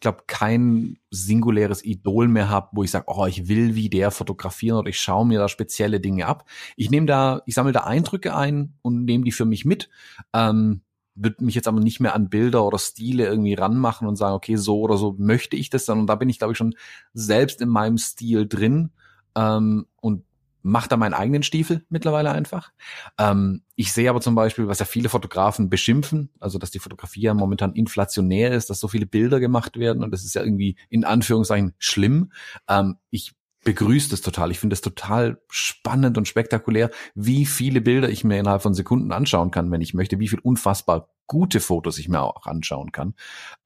glaube, 0.00 0.24
kein 0.26 0.98
singuläres 1.10 1.84
Idol 1.84 2.28
mehr 2.28 2.48
habe, 2.48 2.68
wo 2.72 2.82
ich 2.82 2.90
sage, 2.90 3.06
oh, 3.08 3.26
ich 3.26 3.48
will 3.48 3.74
wie 3.74 3.90
der 3.90 4.10
fotografieren 4.10 4.78
oder 4.78 4.88
ich 4.88 4.98
schaue 4.98 5.26
mir 5.26 5.38
da 5.38 5.48
spezielle 5.48 6.00
Dinge 6.00 6.26
ab. 6.26 6.48
Ich 6.76 6.90
nehme 6.90 7.06
da, 7.06 7.42
ich 7.46 7.54
sammle 7.54 7.72
da 7.72 7.80
Eindrücke 7.80 8.34
ein 8.34 8.74
und 8.82 9.04
nehme 9.04 9.24
die 9.24 9.32
für 9.32 9.44
mich 9.44 9.64
mit. 9.64 9.90
Ähm, 10.32 10.82
würde 11.14 11.44
mich 11.44 11.54
jetzt 11.54 11.68
aber 11.68 11.80
nicht 11.80 12.00
mehr 12.00 12.14
an 12.14 12.30
Bilder 12.30 12.64
oder 12.64 12.78
Stile 12.78 13.26
irgendwie 13.26 13.54
ranmachen 13.54 14.08
und 14.08 14.16
sagen, 14.16 14.34
okay, 14.34 14.56
so 14.56 14.80
oder 14.80 14.96
so 14.96 15.14
möchte 15.18 15.56
ich 15.56 15.68
das 15.68 15.84
dann. 15.84 16.00
Und 16.00 16.06
da 16.06 16.14
bin 16.14 16.28
ich, 16.28 16.38
glaube 16.38 16.52
ich, 16.52 16.58
schon 16.58 16.74
selbst 17.12 17.60
in 17.60 17.68
meinem 17.68 17.98
Stil 17.98 18.48
drin 18.48 18.90
ähm, 19.36 19.86
und 20.00 20.24
mache 20.62 20.88
da 20.88 20.96
meinen 20.96 21.14
eigenen 21.14 21.42
Stiefel 21.42 21.84
mittlerweile 21.88 22.32
einfach. 22.32 22.72
Ähm, 23.18 23.62
ich 23.76 23.92
sehe 23.92 24.10
aber 24.10 24.20
zum 24.20 24.34
Beispiel, 24.34 24.68
was 24.68 24.78
ja 24.78 24.86
viele 24.86 25.08
Fotografen 25.08 25.70
beschimpfen, 25.70 26.30
also 26.38 26.58
dass 26.58 26.70
die 26.70 26.78
Fotografie 26.78 27.22
ja 27.22 27.34
momentan 27.34 27.72
inflationär 27.72 28.52
ist, 28.52 28.70
dass 28.70 28.80
so 28.80 28.88
viele 28.88 29.06
Bilder 29.06 29.40
gemacht 29.40 29.78
werden 29.78 30.02
und 30.02 30.10
das 30.10 30.24
ist 30.24 30.34
ja 30.34 30.42
irgendwie 30.42 30.76
in 30.88 31.04
Anführungszeichen 31.04 31.74
schlimm. 31.78 32.32
Ähm, 32.68 32.96
ich 33.10 33.32
begrüße 33.64 34.10
das 34.10 34.22
total. 34.22 34.50
Ich 34.50 34.58
finde 34.58 34.74
es 34.74 34.80
total 34.80 35.40
spannend 35.50 36.16
und 36.16 36.26
spektakulär, 36.26 36.90
wie 37.14 37.44
viele 37.44 37.80
Bilder 37.80 38.08
ich 38.08 38.24
mir 38.24 38.38
innerhalb 38.38 38.62
von 38.62 38.74
Sekunden 38.74 39.12
anschauen 39.12 39.50
kann, 39.50 39.70
wenn 39.70 39.82
ich 39.82 39.94
möchte, 39.94 40.18
wie 40.18 40.28
viel 40.28 40.38
unfassbar 40.38 41.08
gute 41.26 41.60
Fotos 41.60 41.98
ich 41.98 42.08
mir 42.08 42.22
auch 42.22 42.46
anschauen 42.46 42.90
kann 42.90 43.14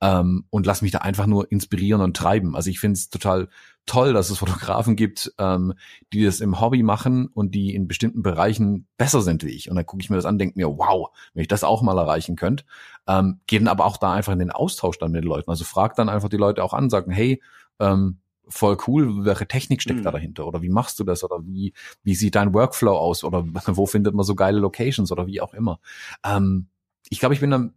ähm, 0.02 0.44
und 0.50 0.66
lass 0.66 0.82
mich 0.82 0.92
da 0.92 0.98
einfach 0.98 1.26
nur 1.26 1.50
inspirieren 1.50 2.02
und 2.02 2.16
treiben. 2.16 2.56
Also 2.56 2.68
ich 2.70 2.78
finde 2.78 2.94
es 2.94 3.08
total 3.08 3.48
toll, 3.86 4.12
dass 4.12 4.30
es 4.30 4.38
Fotografen 4.38 4.96
gibt, 4.96 5.32
ähm, 5.38 5.74
die 6.12 6.24
das 6.24 6.40
im 6.40 6.60
Hobby 6.60 6.82
machen 6.82 7.26
und 7.26 7.54
die 7.54 7.74
in 7.74 7.86
bestimmten 7.86 8.22
Bereichen 8.22 8.86
besser 8.96 9.20
sind 9.20 9.44
wie 9.44 9.50
ich. 9.50 9.68
Und 9.70 9.76
dann 9.76 9.86
gucke 9.86 10.02
ich 10.02 10.10
mir 10.10 10.16
das 10.16 10.24
an, 10.24 10.38
denke 10.38 10.58
mir, 10.58 10.68
wow, 10.68 11.10
wenn 11.34 11.42
ich 11.42 11.48
das 11.48 11.64
auch 11.64 11.82
mal 11.82 11.98
erreichen 11.98 12.36
könnte, 12.36 12.64
ähm, 13.06 13.40
gehe 13.46 13.58
dann 13.58 13.68
aber 13.68 13.84
auch 13.84 13.96
da 13.96 14.12
einfach 14.12 14.32
in 14.32 14.38
den 14.38 14.50
Austausch 14.50 14.98
dann 14.98 15.12
mit 15.12 15.22
den 15.22 15.28
Leuten. 15.28 15.50
Also 15.50 15.64
frag 15.64 15.94
dann 15.96 16.08
einfach 16.08 16.28
die 16.28 16.36
Leute 16.36 16.64
auch 16.64 16.72
an, 16.72 16.90
sagen, 16.90 17.10
hey, 17.10 17.42
ähm, 17.78 18.18
voll 18.48 18.76
cool, 18.86 19.24
welche 19.24 19.46
Technik 19.46 19.82
steckt 19.82 20.00
mhm. 20.00 20.04
da 20.04 20.10
dahinter 20.10 20.46
oder 20.46 20.62
wie 20.62 20.68
machst 20.68 21.00
du 21.00 21.04
das 21.04 21.24
oder 21.24 21.44
wie, 21.44 21.72
wie 22.02 22.14
sieht 22.14 22.34
dein 22.34 22.52
Workflow 22.54 22.96
aus 22.96 23.24
oder 23.24 23.44
wo 23.66 23.86
findet 23.86 24.14
man 24.14 24.24
so 24.24 24.34
geile 24.34 24.58
Locations 24.58 25.10
oder 25.12 25.26
wie 25.26 25.40
auch 25.40 25.54
immer. 25.54 25.80
Ähm, 26.24 26.68
ich 27.08 27.20
glaube, 27.20 27.34
ich 27.34 27.40
bin 27.40 27.50
dann, 27.50 27.74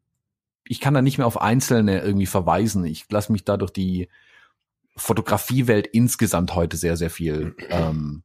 ich 0.66 0.80
kann 0.80 0.93
da 0.93 1.01
nicht 1.01 1.18
mehr 1.18 1.28
auf 1.28 1.41
Einzelne 1.41 2.01
irgendwie 2.01 2.26
verweisen. 2.26 2.86
Ich 2.86 3.10
lasse 3.10 3.32
mich 3.32 3.45
da 3.45 3.58
durch 3.58 3.72
die 3.72 4.10
Fotografiewelt 4.98 5.88
insgesamt 5.88 6.56
heute 6.56 6.76
sehr, 6.76 6.98
sehr 6.98 7.10
viel 7.10 7.56
ähm, 7.70 8.24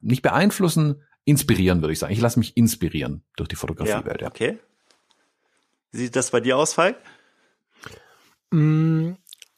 nicht 0.00 0.22
beeinflussen, 0.22 1.02
inspirieren, 1.24 1.82
würde 1.82 1.92
ich 1.92 1.98
sagen. 1.98 2.12
Ich 2.12 2.20
lasse 2.20 2.38
mich 2.38 2.56
inspirieren 2.56 3.24
durch 3.36 3.48
die 3.48 3.56
Fotografiewelt. 3.56 4.20
Ja, 4.20 4.26
ja. 4.26 4.30
Okay. 4.30 4.58
Wie 5.92 5.98
sieht 5.98 6.16
das 6.16 6.30
bei 6.30 6.40
dir 6.40 6.56
aus, 6.56 6.74
Falk? 6.74 6.96
Mm, 8.50 9.12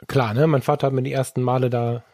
klar, 0.06 0.34
ne? 0.34 0.46
Mein 0.46 0.62
Vater 0.62 0.88
hat 0.88 0.94
mir 0.94 1.02
die 1.02 1.12
ersten 1.12 1.42
Male 1.42 1.70
da 1.70 2.04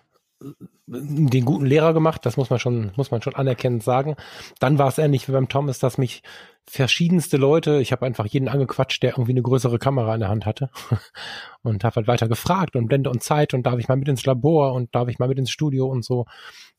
den 0.86 1.44
guten 1.44 1.66
Lehrer 1.66 1.94
gemacht, 1.94 2.26
das 2.26 2.36
muss 2.36 2.50
man 2.50 2.58
schon, 2.58 2.92
muss 2.96 3.10
man 3.10 3.22
schon 3.22 3.34
anerkennend 3.34 3.82
sagen. 3.82 4.16
Dann 4.60 4.78
war 4.78 4.88
es 4.88 4.98
ähnlich 4.98 5.28
wie 5.28 5.32
beim 5.32 5.48
Thomas, 5.48 5.78
dass 5.78 5.98
mich 5.98 6.22
verschiedenste 6.68 7.36
Leute, 7.36 7.80
ich 7.80 7.92
habe 7.92 8.04
einfach 8.04 8.26
jeden 8.26 8.48
angequatscht, 8.48 9.02
der 9.02 9.12
irgendwie 9.12 9.32
eine 9.32 9.42
größere 9.42 9.78
Kamera 9.78 10.14
in 10.14 10.20
der 10.20 10.28
Hand 10.28 10.46
hatte 10.46 10.70
und 11.62 11.84
habe 11.84 11.96
halt 11.96 12.08
weiter 12.08 12.28
gefragt 12.28 12.76
und 12.76 12.86
Blende 12.86 13.10
und 13.10 13.22
Zeit 13.22 13.54
und 13.54 13.64
darf 13.64 13.78
ich 13.78 13.88
mal 13.88 13.96
mit 13.96 14.08
ins 14.08 14.26
Labor 14.26 14.74
und 14.74 14.94
darf 14.94 15.08
ich 15.08 15.18
mal 15.18 15.28
mit 15.28 15.38
ins 15.38 15.50
Studio 15.50 15.86
und 15.86 16.04
so. 16.04 16.26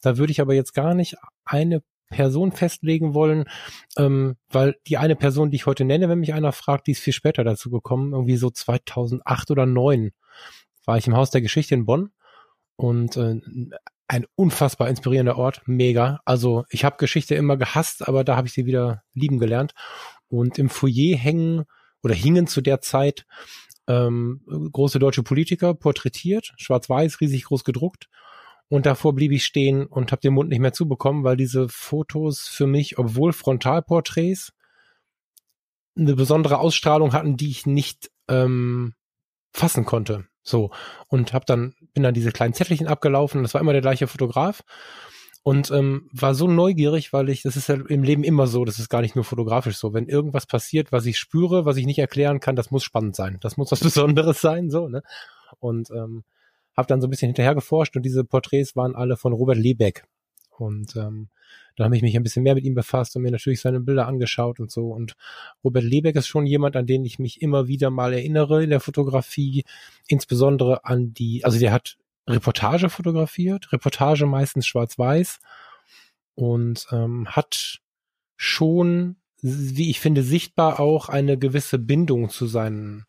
Da 0.02 0.18
würde 0.18 0.32
ich 0.32 0.42
aber 0.42 0.54
jetzt 0.54 0.74
gar 0.74 0.94
nicht 0.94 1.16
eine 1.46 1.82
Person 2.10 2.52
festlegen 2.52 3.14
wollen, 3.14 3.46
ähm, 3.98 4.38
weil 4.50 4.76
die 4.88 4.98
eine 4.98 5.16
Person, 5.16 5.52
die 5.52 5.58
ich 5.58 5.66
heute 5.66 5.84
nenne, 5.84 6.08
wenn 6.08 6.20
mich 6.20 6.34
einer 6.34 6.54
fragt, 6.54 6.88
die 6.88 6.92
ist 6.92 7.02
viel 7.02 7.14
später 7.14 7.44
dazu 7.44 7.70
gekommen, 7.70 8.14
irgendwie 8.14 8.38
so 8.38 8.50
2008 8.50 9.52
oder 9.52 9.64
2009 9.64 10.12
war 10.86 10.98
ich 10.98 11.08
im 11.08 11.16
Haus 11.16 11.32
der 11.32 11.42
Geschichte 11.42 11.76
in 11.76 11.86
Bonn 11.86 12.12
und 12.78 13.18
äh, 13.18 13.42
ein 14.08 14.26
unfassbar 14.36 14.88
inspirierender 14.88 15.38
Ort, 15.38 15.64
mega. 15.66 16.22
Also 16.24 16.64
ich 16.70 16.86
habe 16.86 16.98
Geschichte 16.98 17.36
immer 17.36 17.58
gehasst, 17.58 18.08
aber 18.08 18.24
da 18.24 18.38
habe 18.38 18.48
ich 18.48 18.54
sie 18.54 18.66
wieder 18.66 19.04
lieben 19.14 19.40
gelernt. 19.40 19.74
Und 20.30 20.58
im 20.58 20.70
Foyer 20.70 21.18
hängen 21.18 21.66
oder 22.04 22.14
hingen 22.14 22.48
zu 22.48 22.62
der 22.62 22.80
Zeit 22.80 23.26
ähm, 23.88 24.42
große 24.72 25.00
deutsche 25.00 25.24
Politiker 25.24 25.74
porträtiert, 25.74 26.54
schwarz-weiß, 26.58 27.20
riesig 27.20 27.46
groß 27.46 27.64
gedruckt. 27.64 28.08
Und 28.70 28.86
davor 28.86 29.14
blieb 29.14 29.32
ich 29.32 29.46
stehen 29.46 29.86
und 29.86 30.12
habe 30.12 30.22
den 30.22 30.34
Mund 30.34 30.50
nicht 30.50 30.60
mehr 30.60 30.74
zubekommen, 30.74 31.24
weil 31.24 31.38
diese 31.38 31.70
Fotos 31.70 32.48
für 32.48 32.68
mich, 32.68 32.98
obwohl 32.98 33.34
Frontalporträts, 33.34 34.54
eine 35.98 36.16
besondere 36.16 36.60
Ausstrahlung 36.60 37.14
hatten, 37.14 37.38
die 37.38 37.50
ich 37.50 37.66
nicht 37.66 38.12
ähm, 38.28 38.94
fassen 39.52 39.86
konnte. 39.86 40.28
So 40.48 40.72
und 41.08 41.34
habe 41.34 41.46
dann 41.46 41.74
bin 41.94 42.04
dann 42.04 42.14
diese 42.14 42.32
kleinen 42.32 42.54
Zettelchen 42.54 42.88
abgelaufen. 42.88 43.44
Das 43.44 43.54
war 43.54 43.62
immer 43.62 43.74
der 43.74 43.82
gleiche 43.82 44.08
Fotograf. 44.08 44.64
und 45.44 45.72
ähm, 45.72 46.10
war 46.12 46.36
so 46.36 46.48
neugierig, 46.48 47.14
weil 47.14 47.30
ich, 47.30 47.42
das 47.42 47.56
ist 47.56 47.70
ja 47.70 47.76
im 47.76 48.04
Leben 48.04 48.24
immer 48.24 48.48
so, 48.48 48.66
das 48.66 48.80
ist 48.80 48.90
gar 48.90 49.02
nicht 49.02 49.16
nur 49.16 49.24
fotografisch 49.24 49.78
so. 49.78 49.94
Wenn 49.94 50.08
irgendwas 50.08 50.46
passiert, 50.46 50.92
was 50.92 51.06
ich 51.06 51.18
spüre, 51.18 51.66
was 51.66 51.78
ich 51.78 51.86
nicht 51.86 52.00
erklären 52.00 52.40
kann, 52.40 52.56
das 52.58 52.72
muss 52.72 52.84
spannend 52.84 53.16
sein. 53.16 53.38
Das 53.42 53.56
muss 53.58 53.72
was 53.72 53.80
Besonderes 53.90 54.42
sein, 54.42 54.70
so, 54.70 54.88
ne? 54.90 55.04
Und 55.60 55.90
ähm, 55.92 56.24
habe 56.76 56.88
dann 56.88 57.02
so 57.02 57.08
ein 57.08 57.10
bisschen 57.10 57.30
hinterher 57.30 57.56
geforscht 57.56 57.96
und 57.96 58.04
diese 58.04 58.24
Porträts 58.24 58.76
waren 58.76 58.96
alle 58.96 59.18
von 59.18 59.34
Robert 59.34 59.58
Lebeck. 59.58 60.04
Und 60.60 60.96
ähm, 60.96 61.30
dann 61.76 61.86
habe 61.86 61.96
ich 61.96 62.02
mich 62.02 62.16
ein 62.16 62.24
bisschen 62.24 62.44
mehr 62.44 62.56
mit 62.56 62.64
ihm 62.64 62.74
befasst 62.74 63.16
und 63.16 63.22
mir 63.22 63.32
natürlich 63.32 63.62
seine 63.62 63.80
Bilder 63.80 64.08
angeschaut 64.08 64.60
und 64.60 64.72
so. 64.72 64.90
Und 64.90 65.16
Robert 65.64 65.84
Lebeck 65.84 66.16
ist 66.16 66.28
schon 66.28 66.46
jemand, 66.46 66.76
an 66.76 66.88
den 66.88 67.06
ich 67.06 67.20
mich 67.20 67.42
immer 67.42 67.68
wieder 67.68 67.90
mal 67.90 68.14
erinnere 68.14 68.64
in 68.64 68.72
der 68.72 68.80
Fotografie, 68.80 69.64
insbesondere 70.08 70.86
an 70.86 71.14
die, 71.14 71.46
also 71.46 71.60
der 71.60 71.72
hat 71.72 71.98
Reportage 72.28 72.90
fotografiert, 72.90 73.72
Reportage 73.72 74.26
meistens 74.26 74.68
schwarz-weiß 74.68 75.40
und 76.36 76.88
ähm, 76.92 77.28
hat 77.30 77.80
schon, 78.36 79.18
wie 79.42 79.90
ich 79.90 80.00
finde, 80.00 80.24
sichtbar 80.24 80.80
auch 80.80 81.10
eine 81.10 81.38
gewisse 81.38 81.80
Bindung 81.80 82.30
zu 82.30 82.48
seinen 82.48 83.06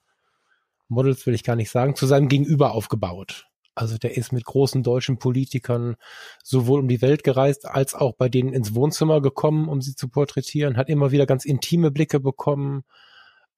Models, 0.88 1.26
will 1.26 1.34
ich 1.34 1.44
gar 1.44 1.56
nicht 1.56 1.70
sagen, 1.70 1.94
zu 1.94 2.06
seinem 2.06 2.28
Gegenüber 2.28 2.72
aufgebaut. 2.72 3.47
Also 3.78 3.96
der 3.96 4.16
ist 4.16 4.32
mit 4.32 4.44
großen 4.44 4.82
deutschen 4.82 5.18
Politikern 5.18 5.94
sowohl 6.42 6.80
um 6.80 6.88
die 6.88 7.00
Welt 7.00 7.22
gereist, 7.22 7.64
als 7.64 7.94
auch 7.94 8.16
bei 8.16 8.28
denen 8.28 8.52
ins 8.52 8.74
Wohnzimmer 8.74 9.20
gekommen, 9.20 9.68
um 9.68 9.80
sie 9.80 9.94
zu 9.94 10.08
porträtieren, 10.08 10.76
hat 10.76 10.88
immer 10.88 11.12
wieder 11.12 11.26
ganz 11.26 11.44
intime 11.44 11.92
Blicke 11.92 12.18
bekommen. 12.18 12.82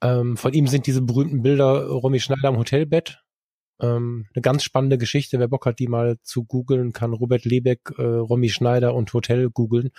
Ähm, 0.02 0.36
von 0.36 0.52
ihm 0.52 0.66
sind 0.66 0.86
diese 0.86 1.00
berühmten 1.00 1.40
Bilder 1.40 1.86
Romy 1.86 2.20
Schneider 2.20 2.48
am 2.48 2.58
Hotelbett, 2.58 3.22
ähm, 3.80 4.26
eine 4.34 4.42
ganz 4.42 4.62
spannende 4.62 4.98
Geschichte. 4.98 5.38
Wer 5.38 5.48
Bock 5.48 5.64
hat, 5.64 5.78
die 5.78 5.88
mal 5.88 6.18
zu 6.22 6.44
googeln, 6.44 6.92
kann 6.92 7.14
Robert 7.14 7.46
Lebeck, 7.46 7.80
äh, 7.96 8.02
Romy 8.02 8.50
Schneider 8.50 8.94
und 8.94 9.10
Hotel 9.14 9.48
googeln. 9.48 9.90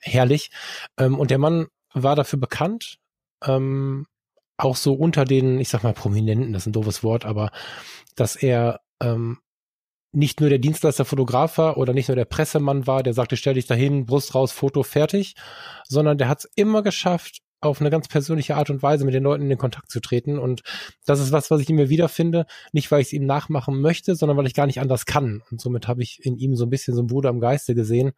Herrlich. 0.00 0.50
Ähm, 0.98 1.18
und 1.18 1.30
der 1.30 1.38
Mann 1.38 1.68
war 1.94 2.14
dafür 2.14 2.38
bekannt, 2.38 2.98
ähm, 3.42 4.06
auch 4.58 4.76
so 4.76 4.92
unter 4.92 5.24
den, 5.24 5.58
ich 5.60 5.70
sag 5.70 5.82
mal, 5.82 5.94
Prominenten, 5.94 6.52
das 6.52 6.64
ist 6.64 6.66
ein 6.66 6.72
doofes 6.74 7.02
Wort, 7.02 7.24
aber 7.24 7.50
dass 8.16 8.36
er 8.36 8.80
ähm, 9.00 9.38
nicht 10.16 10.40
nur 10.40 10.48
der 10.48 10.58
Dienstleister 10.58 11.04
Fotograf 11.04 11.58
war 11.58 11.76
oder 11.76 11.92
nicht 11.92 12.08
nur 12.08 12.16
der 12.16 12.24
Pressemann 12.24 12.86
war, 12.86 13.02
der 13.02 13.12
sagte, 13.12 13.36
stell 13.36 13.52
dich 13.52 13.66
dahin, 13.66 14.06
Brust 14.06 14.34
raus, 14.34 14.50
Foto 14.50 14.82
fertig, 14.82 15.36
sondern 15.86 16.16
der 16.16 16.28
hat 16.28 16.38
es 16.38 16.50
immer 16.56 16.82
geschafft, 16.82 17.42
auf 17.60 17.80
eine 17.80 17.90
ganz 17.90 18.08
persönliche 18.08 18.56
Art 18.56 18.70
und 18.70 18.82
Weise 18.82 19.04
mit 19.04 19.14
den 19.14 19.24
Leuten 19.24 19.42
in 19.42 19.48
den 19.50 19.58
Kontakt 19.58 19.90
zu 19.90 20.00
treten. 20.00 20.38
Und 20.38 20.62
das 21.04 21.20
ist 21.20 21.32
was, 21.32 21.50
was 21.50 21.60
ich 21.60 21.68
immer 21.68 21.88
wieder 21.88 22.08
finde. 22.08 22.46
Nicht, 22.72 22.90
weil 22.90 23.00
ich 23.00 23.08
es 23.08 23.12
ihm 23.12 23.26
nachmachen 23.26 23.80
möchte, 23.80 24.14
sondern 24.14 24.36
weil 24.36 24.46
ich 24.46 24.54
gar 24.54 24.66
nicht 24.66 24.80
anders 24.80 25.04
kann. 25.04 25.42
Und 25.50 25.60
somit 25.60 25.88
habe 25.88 26.02
ich 26.02 26.24
in 26.24 26.36
ihm 26.36 26.54
so 26.54 26.64
ein 26.64 26.70
bisschen 26.70 26.94
so 26.94 27.02
ein 27.02 27.08
Bruder 27.08 27.30
am 27.30 27.40
Geiste 27.40 27.74
gesehen. 27.74 28.12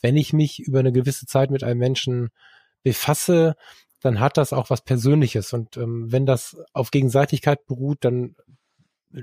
Wenn 0.00 0.16
ich 0.16 0.32
mich 0.32 0.60
über 0.60 0.80
eine 0.80 0.92
gewisse 0.92 1.26
Zeit 1.26 1.50
mit 1.50 1.64
einem 1.64 1.80
Menschen 1.80 2.28
befasse, 2.82 3.56
dann 4.00 4.20
hat 4.20 4.36
das 4.36 4.52
auch 4.52 4.70
was 4.70 4.82
Persönliches. 4.82 5.52
Und 5.52 5.76
ähm, 5.76 6.10
wenn 6.10 6.26
das 6.26 6.56
auf 6.72 6.90
Gegenseitigkeit 6.90 7.66
beruht, 7.66 7.98
dann 8.02 8.36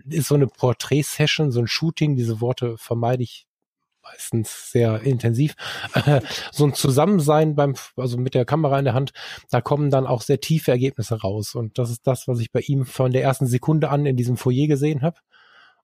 ist 0.09 0.27
so 0.27 0.35
eine 0.35 0.47
Porträt-Session, 0.47 1.51
so 1.51 1.59
ein 1.59 1.67
Shooting, 1.67 2.15
diese 2.15 2.41
Worte 2.41 2.77
vermeide 2.77 3.23
ich 3.23 3.47
meistens 4.03 4.71
sehr 4.71 5.01
intensiv, 5.01 5.55
so 6.51 6.65
ein 6.65 6.73
Zusammensein 6.73 7.55
beim, 7.55 7.75
also 7.95 8.17
mit 8.17 8.33
der 8.33 8.45
Kamera 8.45 8.79
in 8.79 8.85
der 8.85 8.93
Hand, 8.93 9.13
da 9.49 9.61
kommen 9.61 9.89
dann 9.89 10.05
auch 10.05 10.21
sehr 10.21 10.41
tiefe 10.41 10.71
Ergebnisse 10.71 11.21
raus. 11.21 11.55
Und 11.55 11.79
das 11.79 11.89
ist 11.89 12.05
das, 12.05 12.27
was 12.27 12.39
ich 12.39 12.51
bei 12.51 12.59
ihm 12.61 12.85
von 12.85 13.11
der 13.11 13.23
ersten 13.23 13.47
Sekunde 13.47 13.89
an 13.89 14.05
in 14.05 14.17
diesem 14.17 14.37
Foyer 14.37 14.67
gesehen 14.67 15.01
habe. 15.01 15.19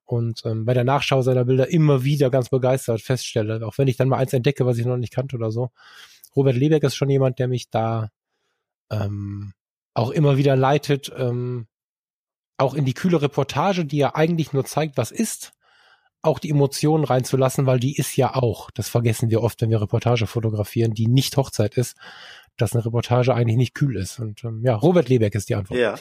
Und 0.06 0.44
ähm, 0.46 0.66
bei 0.66 0.74
der 0.74 0.84
Nachschau 0.84 1.22
seiner 1.22 1.46
Bilder 1.46 1.70
immer 1.70 2.04
wieder 2.04 2.30
ganz 2.30 2.50
begeistert 2.50 3.02
feststelle, 3.02 3.66
auch 3.66 3.78
wenn 3.78 3.88
ich 3.88 3.96
dann 3.96 4.10
mal 4.10 4.18
eins 4.18 4.34
entdecke, 4.34 4.66
was 4.66 4.80
ich 4.80 4.86
noch 4.86 4.98
nicht 4.98 5.14
kannte 5.14 5.36
oder 5.36 5.52
so. 5.52 5.70
Robert 6.36 6.56
Lebeck 6.56 6.84
ist 6.84 6.96
schon 6.96 7.10
jemand, 7.10 7.40
der 7.40 7.48
mich 7.48 7.70
da 7.70 8.10
ähm, 8.90 9.54
auch 9.94 10.10
immer 10.10 10.38
wieder 10.38 10.56
leitet, 10.56 11.12
ähm, 11.16 11.68
auch 12.60 12.74
in 12.74 12.86
die 12.86 12.94
kühle 12.94 13.22
Reportage, 13.22 13.86
die 13.86 13.98
ja 13.98 14.16
eigentlich 14.16 14.54
nur 14.54 14.66
zeigt, 14.66 14.98
was 14.98 15.12
ist, 15.12 15.54
auch 16.22 16.40
die 16.40 16.50
Emotionen 16.50 17.06
reinzulassen, 17.06 17.66
weil 17.66 17.80
die 17.80 17.96
ist 17.96 18.18
ja 18.18 18.36
auch, 18.36 18.72
das 18.72 18.90
vergessen 18.90 19.30
wir 19.30 19.42
oft, 19.42 19.62
wenn 19.62 19.70
wir 19.70 19.82
Reportage 19.82 20.28
fotografieren, 20.28 20.94
die 20.94 21.08
nicht 21.08 21.38
Hochzeit 21.38 21.78
ist, 21.78 21.96
dass 22.58 22.74
eine 22.74 22.86
Reportage 22.86 23.34
eigentlich 23.34 23.56
nicht 23.56 23.74
kühl 23.74 23.96
ist. 23.96 24.20
Und 24.20 24.44
ähm, 24.44 24.62
ja, 24.64 24.76
Robert 24.76 25.08
Lebeck 25.08 25.34
ist 25.34 25.48
die 25.48 25.56
Antwort. 25.56 25.80
Ja, 25.80 25.96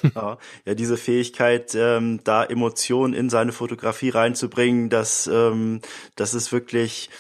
ja, 0.67 0.75
diese 0.75 0.97
Fähigkeit, 0.97 1.77
ähm, 1.77 2.21
da 2.25 2.45
Emotionen 2.45 3.15
in 3.15 3.31
seine 3.31 3.53
Fotografie 3.53 4.11
reinzubringen, 4.11 4.91
das, 4.91 5.29
ähm, 5.33 5.81
das 6.17 6.35
ist 6.35 6.51
wirklich 6.51 7.11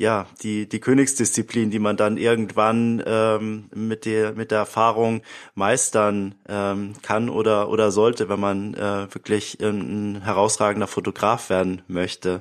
ja, 0.00 0.26
die, 0.42 0.66
die 0.66 0.80
Königsdisziplin, 0.80 1.70
die 1.70 1.78
man 1.78 1.98
dann 1.98 2.16
irgendwann 2.16 3.02
ähm, 3.04 3.68
mit, 3.74 4.06
der, 4.06 4.32
mit 4.32 4.50
der 4.50 4.60
Erfahrung 4.60 5.20
meistern 5.54 6.36
ähm, 6.48 6.94
kann 7.02 7.28
oder, 7.28 7.68
oder 7.68 7.90
sollte, 7.90 8.30
wenn 8.30 8.40
man 8.40 8.72
äh, 8.72 9.14
wirklich 9.14 9.60
ein 9.60 10.22
herausragender 10.22 10.86
Fotograf 10.86 11.50
werden 11.50 11.82
möchte. 11.86 12.40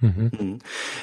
Mhm. 0.00 0.30
mhm. 0.38 0.58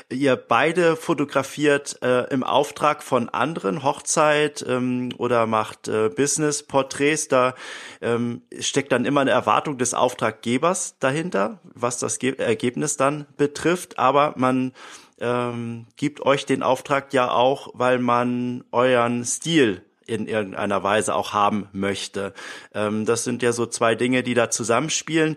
Ihr 0.09 0.37
beide 0.37 0.95
fotografiert 0.95 2.01
äh, 2.01 2.23
im 2.33 2.45
Auftrag 2.45 3.03
von 3.03 3.27
anderen 3.27 3.83
Hochzeit 3.83 4.63
ähm, 4.65 5.09
oder 5.17 5.45
macht 5.45 5.89
äh, 5.89 6.07
Business-Porträts. 6.07 7.27
Da 7.27 7.53
ähm, 8.01 8.43
steckt 8.61 8.93
dann 8.93 9.03
immer 9.03 9.19
eine 9.19 9.31
Erwartung 9.31 9.77
des 9.77 9.93
Auftraggebers 9.93 10.97
dahinter, 10.99 11.59
was 11.63 11.99
das 11.99 12.19
Ge 12.19 12.37
Ergebnis 12.37 12.95
dann 12.95 13.25
betrifft. 13.35 13.99
Aber 13.99 14.33
man 14.37 14.71
ähm, 15.19 15.87
gibt 15.95 16.25
euch 16.25 16.45
den 16.45 16.63
Auftrag 16.63 17.13
ja 17.13 17.31
auch, 17.31 17.69
weil 17.73 17.99
man 17.99 18.63
euren 18.71 19.23
Stil 19.23 19.83
in 20.07 20.27
irgendeiner 20.27 20.83
Weise 20.83 21.15
auch 21.15 21.33
haben 21.33 21.67
möchte. 21.73 22.33
Ähm, 22.73 23.05
das 23.05 23.23
sind 23.23 23.41
ja 23.41 23.51
so 23.51 23.65
zwei 23.65 23.95
Dinge, 23.95 24.23
die 24.23 24.33
da 24.33 24.49
zusammenspielen. 24.49 25.35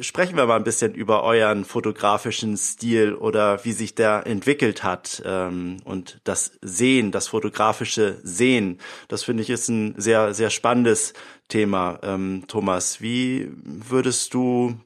Sprechen 0.00 0.36
wir 0.36 0.46
mal 0.46 0.56
ein 0.56 0.64
bisschen 0.64 0.94
über 0.94 1.22
euren 1.22 1.64
fotografischen 1.64 2.56
Stil 2.56 3.14
oder 3.14 3.64
wie 3.64 3.72
sich 3.72 3.94
der 3.94 4.26
entwickelt 4.26 4.82
hat 4.82 5.22
ähm, 5.24 5.78
und 5.84 6.20
das 6.24 6.52
Sehen, 6.62 7.12
das 7.12 7.28
fotografische 7.28 8.18
Sehen. 8.22 8.78
Das 9.08 9.24
finde 9.24 9.42
ich 9.42 9.50
ist 9.50 9.68
ein 9.68 9.94
sehr, 9.98 10.34
sehr 10.34 10.50
spannendes 10.50 11.12
Thema. 11.48 11.98
Ähm, 12.02 12.44
Thomas, 12.48 13.00
wie 13.00 13.50
würdest 13.54 14.34
du 14.34 14.78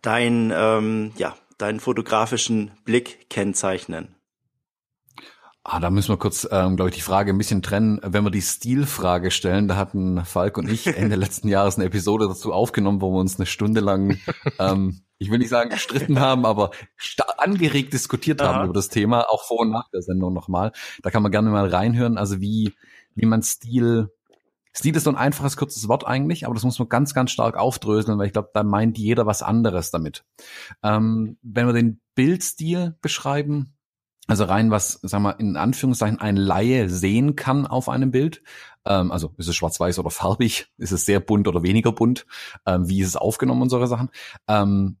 dein, 0.00 0.52
ähm, 0.54 1.12
ja, 1.16 1.36
deinen 1.58 1.80
fotografischen 1.80 2.72
Blick 2.84 3.28
kennzeichnen? 3.28 4.14
Ah, 5.64 5.78
da 5.78 5.90
müssen 5.90 6.08
wir 6.08 6.16
kurz, 6.16 6.46
ähm, 6.50 6.74
glaube 6.74 6.90
ich, 6.90 6.96
die 6.96 7.02
Frage 7.02 7.32
ein 7.32 7.38
bisschen 7.38 7.62
trennen. 7.62 8.00
Wenn 8.02 8.24
wir 8.24 8.32
die 8.32 8.42
Stilfrage 8.42 9.30
stellen, 9.30 9.68
da 9.68 9.76
hatten 9.76 10.24
Falk 10.24 10.58
und 10.58 10.68
ich 10.68 10.88
Ende 10.88 11.14
letzten 11.16 11.46
Jahres 11.46 11.76
eine 11.76 11.84
Episode 11.84 12.26
dazu 12.26 12.52
aufgenommen, 12.52 13.00
wo 13.00 13.12
wir 13.12 13.20
uns 13.20 13.36
eine 13.36 13.46
Stunde 13.46 13.80
lang, 13.80 14.18
ähm, 14.58 15.02
ich 15.18 15.30
will 15.30 15.38
nicht 15.38 15.50
sagen 15.50 15.70
gestritten 15.70 16.18
haben, 16.18 16.46
aber 16.46 16.72
angeregt 17.38 17.92
diskutiert 17.92 18.42
Aha. 18.42 18.54
haben 18.54 18.64
über 18.64 18.74
das 18.74 18.88
Thema, 18.88 19.30
auch 19.30 19.44
vor 19.44 19.60
und 19.60 19.70
nach 19.70 19.88
der 19.90 20.02
Sendung 20.02 20.34
nochmal. 20.34 20.72
Da 21.02 21.10
kann 21.10 21.22
man 21.22 21.30
gerne 21.30 21.50
mal 21.50 21.68
reinhören, 21.68 22.18
also 22.18 22.40
wie, 22.40 22.74
wie 23.14 23.26
man 23.26 23.42
Stil 23.42 24.10
Stil 24.74 24.96
ist 24.96 25.04
so 25.04 25.10
ein 25.10 25.16
einfaches, 25.16 25.56
kurzes 25.56 25.88
Wort 25.88 26.06
eigentlich, 26.06 26.46
aber 26.46 26.54
das 26.54 26.64
muss 26.64 26.78
man 26.78 26.88
ganz, 26.88 27.14
ganz 27.14 27.30
stark 27.30 27.56
aufdröseln, 27.56 28.18
weil 28.18 28.26
ich 28.26 28.32
glaube, 28.32 28.50
da 28.54 28.62
meint 28.62 28.98
jeder 28.98 29.26
was 29.26 29.42
anderes 29.42 29.90
damit. 29.90 30.24
Ähm, 30.82 31.36
wenn 31.42 31.66
wir 31.66 31.74
den 31.74 32.00
Bildstil 32.14 32.96
beschreiben, 33.02 33.74
also 34.28 34.44
rein 34.44 34.70
was, 34.70 34.92
sagen 35.02 35.24
wir 35.24 35.38
in 35.40 35.56
Anführungszeichen 35.56 36.20
ein 36.20 36.36
Laie 36.36 36.88
sehen 36.88 37.36
kann 37.36 37.66
auf 37.66 37.88
einem 37.88 38.10
Bild, 38.10 38.42
ähm, 38.84 39.12
also 39.12 39.34
ist 39.36 39.48
es 39.48 39.56
schwarz-weiß 39.56 39.98
oder 39.98 40.10
farbig, 40.10 40.72
ist 40.78 40.92
es 40.92 41.04
sehr 41.04 41.20
bunt 41.20 41.48
oder 41.48 41.62
weniger 41.62 41.92
bunt, 41.92 42.26
ähm, 42.64 42.88
wie 42.88 43.00
ist 43.00 43.08
es 43.08 43.16
aufgenommen 43.16 43.62
und 43.62 43.68
solche 43.68 43.88
Sachen. 43.88 44.10
Ähm, 44.48 44.96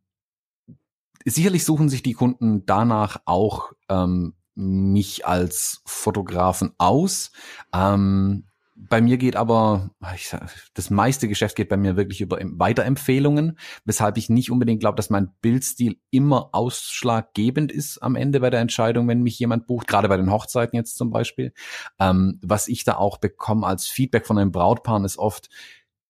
sicherlich 1.24 1.64
suchen 1.64 1.88
sich 1.88 2.02
die 2.02 2.14
Kunden 2.14 2.66
danach 2.66 3.22
auch 3.24 3.72
ähm, 3.88 4.34
mich 4.54 5.26
als 5.26 5.82
Fotografen 5.86 6.74
aus. 6.78 7.32
Ähm, 7.72 8.44
bei 8.88 9.00
mir 9.00 9.16
geht 9.16 9.36
aber, 9.36 9.90
ich 10.14 10.28
sag, 10.28 10.50
das 10.74 10.90
meiste 10.90 11.28
Geschäft 11.28 11.56
geht 11.56 11.68
bei 11.68 11.76
mir 11.76 11.96
wirklich 11.96 12.20
über 12.20 12.38
Weiterempfehlungen, 12.40 13.58
weshalb 13.84 14.16
ich 14.16 14.28
nicht 14.28 14.50
unbedingt 14.50 14.80
glaube, 14.80 14.96
dass 14.96 15.10
mein 15.10 15.32
Bildstil 15.40 15.98
immer 16.10 16.50
ausschlaggebend 16.52 17.70
ist 17.70 17.98
am 17.98 18.16
Ende 18.16 18.40
bei 18.40 18.50
der 18.50 18.60
Entscheidung, 18.60 19.06
wenn 19.08 19.22
mich 19.22 19.38
jemand 19.38 19.66
bucht, 19.66 19.86
gerade 19.86 20.08
bei 20.08 20.16
den 20.16 20.30
Hochzeiten 20.30 20.76
jetzt 20.76 20.96
zum 20.96 21.10
Beispiel. 21.10 21.52
Ähm, 22.00 22.40
was 22.42 22.68
ich 22.68 22.84
da 22.84 22.96
auch 22.96 23.18
bekomme 23.18 23.66
als 23.66 23.86
Feedback 23.86 24.26
von 24.26 24.36
den 24.36 24.52
Brautpaaren 24.52 25.04
ist 25.04 25.18
oft, 25.18 25.48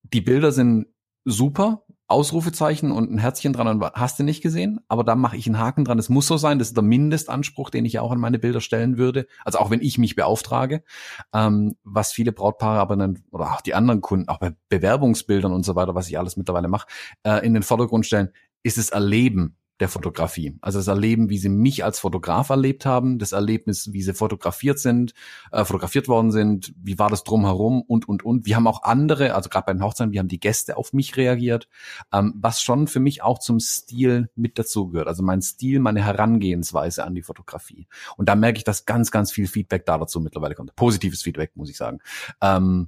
die 0.02 0.20
Bilder 0.20 0.52
sind 0.52 0.86
super, 1.24 1.84
Ausrufezeichen 2.12 2.92
und 2.92 3.10
ein 3.10 3.18
Herzchen 3.18 3.52
dran 3.52 3.66
und 3.66 3.82
hast 3.94 4.18
du 4.18 4.22
nicht 4.22 4.42
gesehen, 4.42 4.80
aber 4.88 5.02
da 5.02 5.14
mache 5.14 5.36
ich 5.36 5.46
einen 5.46 5.58
Haken 5.58 5.84
dran. 5.84 5.98
Es 5.98 6.08
muss 6.08 6.26
so 6.26 6.36
sein, 6.36 6.58
das 6.58 6.68
ist 6.68 6.76
der 6.76 6.84
Mindestanspruch, 6.84 7.70
den 7.70 7.84
ich 7.84 7.98
auch 7.98 8.12
an 8.12 8.20
meine 8.20 8.38
Bilder 8.38 8.60
stellen 8.60 8.98
würde. 8.98 9.26
Also 9.44 9.58
auch 9.58 9.70
wenn 9.70 9.80
ich 9.80 9.98
mich 9.98 10.14
beauftrage, 10.14 10.84
ähm, 11.32 11.76
was 11.82 12.12
viele 12.12 12.32
Brautpaare 12.32 12.78
aber 12.78 12.96
dann, 12.96 13.24
oder 13.30 13.52
auch 13.52 13.60
die 13.60 13.74
anderen 13.74 14.00
Kunden, 14.00 14.28
auch 14.28 14.38
bei 14.38 14.54
Bewerbungsbildern 14.68 15.52
und 15.52 15.64
so 15.64 15.74
weiter, 15.74 15.94
was 15.94 16.08
ich 16.08 16.18
alles 16.18 16.36
mittlerweile 16.36 16.68
mache, 16.68 16.86
äh, 17.24 17.44
in 17.44 17.54
den 17.54 17.62
Vordergrund 17.62 18.06
stellen, 18.06 18.30
ist 18.62 18.78
es 18.78 18.90
Erleben 18.90 19.56
der 19.82 19.88
Fotografie. 19.88 20.56
Also 20.60 20.78
das 20.78 20.86
Erleben, 20.86 21.28
wie 21.28 21.38
sie 21.38 21.48
mich 21.48 21.84
als 21.84 21.98
Fotograf 21.98 22.50
erlebt 22.50 22.86
haben, 22.86 23.18
das 23.18 23.32
Erlebnis, 23.32 23.92
wie 23.92 24.00
sie 24.00 24.14
fotografiert 24.14 24.78
sind, 24.78 25.12
äh, 25.50 25.64
fotografiert 25.64 26.06
worden 26.06 26.30
sind, 26.30 26.72
wie 26.80 27.00
war 27.00 27.10
das 27.10 27.24
drumherum 27.24 27.82
und, 27.82 28.08
und, 28.08 28.24
und. 28.24 28.46
Wir 28.46 28.54
haben 28.54 28.68
auch 28.68 28.84
andere, 28.84 29.34
also 29.34 29.50
gerade 29.50 29.66
bei 29.66 29.72
den 29.72 29.82
Hochzeiten, 29.82 30.12
wie 30.12 30.20
haben 30.20 30.28
die 30.28 30.38
Gäste 30.38 30.76
auf 30.76 30.92
mich 30.92 31.16
reagiert, 31.16 31.68
ähm, 32.12 32.32
was 32.36 32.62
schon 32.62 32.86
für 32.86 33.00
mich 33.00 33.24
auch 33.24 33.40
zum 33.40 33.58
Stil 33.58 34.30
mit 34.36 34.56
dazugehört. 34.56 35.08
Also 35.08 35.24
mein 35.24 35.42
Stil, 35.42 35.80
meine 35.80 36.04
Herangehensweise 36.04 37.04
an 37.04 37.16
die 37.16 37.22
Fotografie. 37.22 37.88
Und 38.16 38.28
da 38.28 38.36
merke 38.36 38.58
ich, 38.58 38.64
dass 38.64 38.86
ganz, 38.86 39.10
ganz 39.10 39.32
viel 39.32 39.48
Feedback 39.48 39.84
da 39.84 39.98
dazu 39.98 40.20
mittlerweile 40.20 40.54
kommt. 40.54 40.76
Positives 40.76 41.22
Feedback, 41.22 41.56
muss 41.56 41.70
ich 41.70 41.76
sagen. 41.76 41.98
Ähm, 42.40 42.86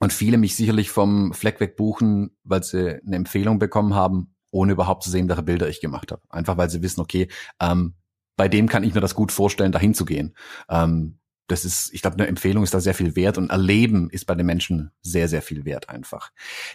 und 0.00 0.12
viele 0.12 0.36
mich 0.36 0.56
sicherlich 0.56 0.90
vom 0.90 1.32
Fleck 1.32 1.60
weg 1.60 1.76
buchen, 1.76 2.36
weil 2.42 2.64
sie 2.64 3.00
eine 3.06 3.14
Empfehlung 3.14 3.60
bekommen 3.60 3.94
haben, 3.94 4.33
ohne 4.54 4.72
überhaupt 4.72 5.02
zu 5.02 5.10
sehen, 5.10 5.28
welche 5.28 5.42
Bilder 5.42 5.68
ich 5.68 5.80
gemacht 5.80 6.12
habe. 6.12 6.22
Einfach 6.30 6.56
weil 6.56 6.70
sie 6.70 6.80
wissen, 6.80 7.00
okay, 7.00 7.28
ähm, 7.60 7.94
bei 8.36 8.48
dem 8.48 8.68
kann 8.68 8.84
ich 8.84 8.94
mir 8.94 9.00
das 9.00 9.14
gut 9.14 9.32
vorstellen, 9.32 9.72
dahin 9.72 9.94
zu 9.94 10.04
gehen. 10.04 10.36
Ähm, 10.68 11.18
das 11.48 11.64
ist, 11.64 11.92
ich 11.92 12.00
glaube, 12.00 12.16
eine 12.16 12.26
Empfehlung 12.26 12.62
ist 12.62 12.72
da 12.72 12.80
sehr 12.80 12.94
viel 12.94 13.16
wert 13.16 13.36
und 13.36 13.50
Erleben 13.50 14.08
ist 14.10 14.24
bei 14.24 14.34
den 14.34 14.46
Menschen 14.46 14.92
sehr, 15.02 15.28
sehr 15.28 15.42
viel 15.42 15.64
wert 15.64 15.88
einfach. 15.88 16.30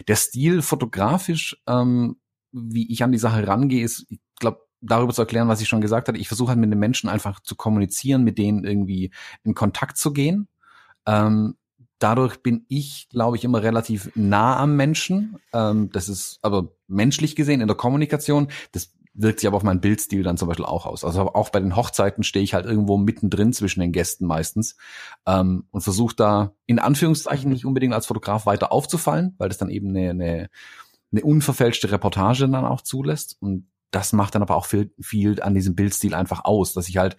Der 0.06 0.16
Stil 0.16 0.62
fotografisch, 0.62 1.60
ähm, 1.66 2.20
wie 2.52 2.90
ich 2.92 3.02
an 3.02 3.12
die 3.12 3.18
Sache 3.18 3.46
rangehe, 3.46 3.82
ist, 3.82 4.06
ich 4.10 4.20
glaube, 4.38 4.60
darüber 4.80 5.12
zu 5.12 5.22
erklären, 5.22 5.48
was 5.48 5.60
ich 5.60 5.68
schon 5.68 5.80
gesagt 5.80 6.08
hatte. 6.08 6.18
Ich 6.18 6.28
versuche 6.28 6.50
halt 6.50 6.60
mit 6.60 6.70
den 6.70 6.78
Menschen 6.78 7.08
einfach 7.08 7.40
zu 7.40 7.56
kommunizieren, 7.56 8.22
mit 8.22 8.38
denen 8.38 8.64
irgendwie 8.64 9.10
in 9.42 9.54
Kontakt 9.54 9.96
zu 9.96 10.12
gehen. 10.12 10.48
Ähm, 11.06 11.56
dadurch 12.00 12.42
bin 12.42 12.64
ich, 12.68 13.08
glaube 13.08 13.36
ich, 13.36 13.44
immer 13.44 13.62
relativ 13.62 14.10
nah 14.16 14.56
am 14.58 14.74
Menschen. 14.76 15.36
Ähm, 15.52 15.90
das 15.92 16.08
ist 16.08 16.40
aber 16.42 16.72
menschlich 16.88 17.36
gesehen 17.36 17.60
in 17.60 17.68
der 17.68 17.76
Kommunikation. 17.76 18.48
Das 18.72 18.92
wirkt 19.12 19.40
sich 19.40 19.46
aber 19.46 19.56
auf 19.56 19.62
meinen 19.62 19.80
Bildstil 19.80 20.22
dann 20.22 20.36
zum 20.36 20.48
Beispiel 20.48 20.64
auch 20.64 20.86
aus. 20.86 21.04
Also 21.04 21.20
auch 21.34 21.50
bei 21.50 21.60
den 21.60 21.76
Hochzeiten 21.76 22.24
stehe 22.24 22.42
ich 22.42 22.54
halt 22.54 22.66
irgendwo 22.66 22.96
mittendrin 22.96 23.52
zwischen 23.52 23.80
den 23.80 23.92
Gästen 23.92 24.26
meistens 24.26 24.76
ähm, 25.26 25.64
und 25.70 25.82
versuche 25.82 26.16
da 26.16 26.54
in 26.66 26.78
Anführungszeichen 26.78 27.50
nicht 27.50 27.64
unbedingt 27.64 27.94
als 27.94 28.06
Fotograf 28.06 28.46
weiter 28.46 28.72
aufzufallen, 28.72 29.34
weil 29.38 29.48
das 29.48 29.58
dann 29.58 29.70
eben 29.70 29.88
eine, 29.90 30.10
eine, 30.10 30.50
eine 31.12 31.22
unverfälschte 31.22 31.90
Reportage 31.90 32.48
dann 32.48 32.64
auch 32.64 32.80
zulässt. 32.80 33.36
Und 33.40 33.68
das 33.90 34.12
macht 34.12 34.34
dann 34.34 34.42
aber 34.42 34.56
auch 34.56 34.66
viel, 34.66 34.92
viel 35.00 35.42
an 35.42 35.54
diesem 35.54 35.74
Bildstil 35.74 36.14
einfach 36.14 36.44
aus, 36.44 36.72
dass 36.72 36.88
ich 36.88 36.96
halt 36.96 37.16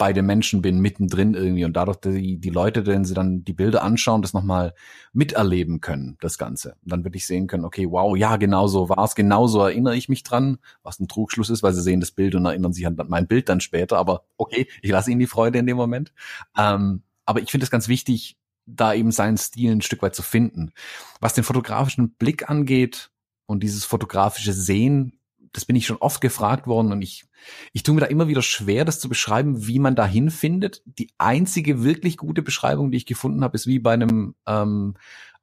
bei 0.00 0.14
den 0.14 0.24
Menschen 0.24 0.62
bin, 0.62 0.80
mittendrin 0.80 1.34
irgendwie 1.34 1.66
und 1.66 1.74
dadurch 1.74 1.98
die, 1.98 2.38
die 2.38 2.48
Leute, 2.48 2.86
wenn 2.86 3.04
sie 3.04 3.12
dann 3.12 3.44
die 3.44 3.52
Bilder 3.52 3.82
anschauen, 3.82 4.22
das 4.22 4.32
nochmal 4.32 4.72
miterleben 5.12 5.82
können, 5.82 6.16
das 6.22 6.38
Ganze. 6.38 6.70
Und 6.82 6.90
dann 6.90 7.04
würde 7.04 7.18
ich 7.18 7.26
sehen 7.26 7.48
können, 7.48 7.66
okay, 7.66 7.86
wow, 7.86 8.16
ja, 8.16 8.38
genau 8.38 8.66
so 8.66 8.88
war 8.88 9.04
es, 9.04 9.14
genau 9.14 9.46
so 9.46 9.60
erinnere 9.60 9.94
ich 9.94 10.08
mich 10.08 10.22
dran, 10.22 10.56
was 10.82 11.00
ein 11.00 11.06
Trugschluss 11.06 11.50
ist, 11.50 11.62
weil 11.62 11.74
sie 11.74 11.82
sehen 11.82 12.00
das 12.00 12.12
Bild 12.12 12.34
und 12.34 12.46
erinnern 12.46 12.72
sich 12.72 12.86
an 12.86 12.96
mein 13.08 13.26
Bild 13.26 13.50
dann 13.50 13.60
später, 13.60 13.98
aber 13.98 14.24
okay, 14.38 14.68
ich 14.80 14.90
lasse 14.90 15.10
ihnen 15.10 15.20
die 15.20 15.26
Freude 15.26 15.58
in 15.58 15.66
dem 15.66 15.76
Moment. 15.76 16.14
Ähm, 16.56 17.02
aber 17.26 17.42
ich 17.42 17.50
finde 17.50 17.64
es 17.64 17.70
ganz 17.70 17.86
wichtig, 17.86 18.38
da 18.64 18.94
eben 18.94 19.12
seinen 19.12 19.36
Stil 19.36 19.70
ein 19.70 19.82
Stück 19.82 20.00
weit 20.00 20.14
zu 20.14 20.22
finden. 20.22 20.72
Was 21.20 21.34
den 21.34 21.44
fotografischen 21.44 22.14
Blick 22.14 22.48
angeht 22.48 23.10
und 23.44 23.62
dieses 23.62 23.84
fotografische 23.84 24.54
Sehen, 24.54 25.19
das 25.52 25.64
bin 25.64 25.76
ich 25.76 25.86
schon 25.86 25.96
oft 25.96 26.20
gefragt 26.20 26.66
worden 26.66 26.92
und 26.92 27.02
ich, 27.02 27.24
ich 27.72 27.82
tue 27.82 27.94
mir 27.94 28.00
da 28.00 28.06
immer 28.06 28.28
wieder 28.28 28.42
schwer, 28.42 28.84
das 28.84 29.00
zu 29.00 29.08
beschreiben, 29.08 29.66
wie 29.66 29.78
man 29.78 29.96
dahin 29.96 30.30
findet. 30.30 30.82
Die 30.84 31.10
einzige 31.18 31.82
wirklich 31.82 32.16
gute 32.16 32.42
Beschreibung, 32.42 32.90
die 32.90 32.98
ich 32.98 33.06
gefunden 33.06 33.42
habe, 33.42 33.56
ist 33.56 33.66
wie 33.66 33.78
bei 33.78 33.94
einem 33.94 34.34
ähm, 34.46 34.94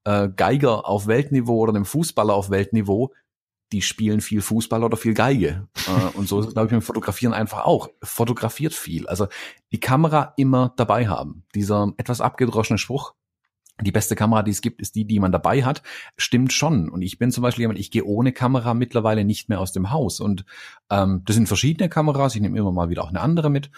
äh, 0.05 0.29
Geiger 0.29 0.87
auf 0.87 1.07
Weltniveau 1.07 1.57
oder 1.57 1.75
einem 1.75 1.85
Fußballer 1.85 2.33
auf 2.33 2.49
Weltniveau. 2.49 3.13
Die 3.73 3.81
spielen 3.81 4.21
viel 4.21 4.41
Fußball 4.41 4.81
oder 4.81 4.95
viel 4.95 5.13
Geige. 5.13 5.67
äh, 5.87 6.17
und 6.17 6.29
so 6.29 6.39
ist 6.39 6.47
es, 6.47 6.53
glaube 6.53 6.67
ich, 6.67 6.73
mit 6.73 6.85
Fotografieren 6.85 7.33
einfach 7.33 7.65
auch. 7.65 7.89
Fotografiert 8.01 8.73
viel. 8.73 9.07
Also 9.07 9.27
die 9.73 9.81
Kamera 9.81 10.33
immer 10.37 10.73
dabei 10.77 11.09
haben. 11.09 11.43
Dieser 11.53 11.93
etwas 11.97 12.21
abgedroschene 12.21 12.77
Spruch, 12.77 13.13
die 13.81 13.91
beste 13.91 14.15
Kamera, 14.15 14.43
die 14.43 14.51
es 14.51 14.61
gibt, 14.61 14.81
ist 14.81 14.95
die, 14.95 15.05
die 15.05 15.19
man 15.19 15.31
dabei 15.31 15.63
hat, 15.63 15.83
stimmt 16.17 16.53
schon. 16.53 16.89
Und 16.89 17.01
ich 17.01 17.19
bin 17.19 17.31
zum 17.31 17.43
Beispiel 17.43 17.63
jemand, 17.63 17.79
ich 17.79 17.91
gehe 17.91 18.03
ohne 18.03 18.31
Kamera 18.31 18.73
mittlerweile 18.73 19.23
nicht 19.23 19.49
mehr 19.49 19.59
aus 19.59 19.71
dem 19.71 19.91
Haus. 19.91 20.19
Und 20.19 20.45
ähm, 20.89 21.21
das 21.25 21.35
sind 21.35 21.47
verschiedene 21.47 21.89
Kameras, 21.89 22.35
ich 22.35 22.41
nehme 22.41 22.57
immer 22.57 22.71
mal 22.71 22.89
wieder 22.89 23.03
auch 23.03 23.09
eine 23.09 23.21
andere 23.21 23.49
mit. 23.49 23.69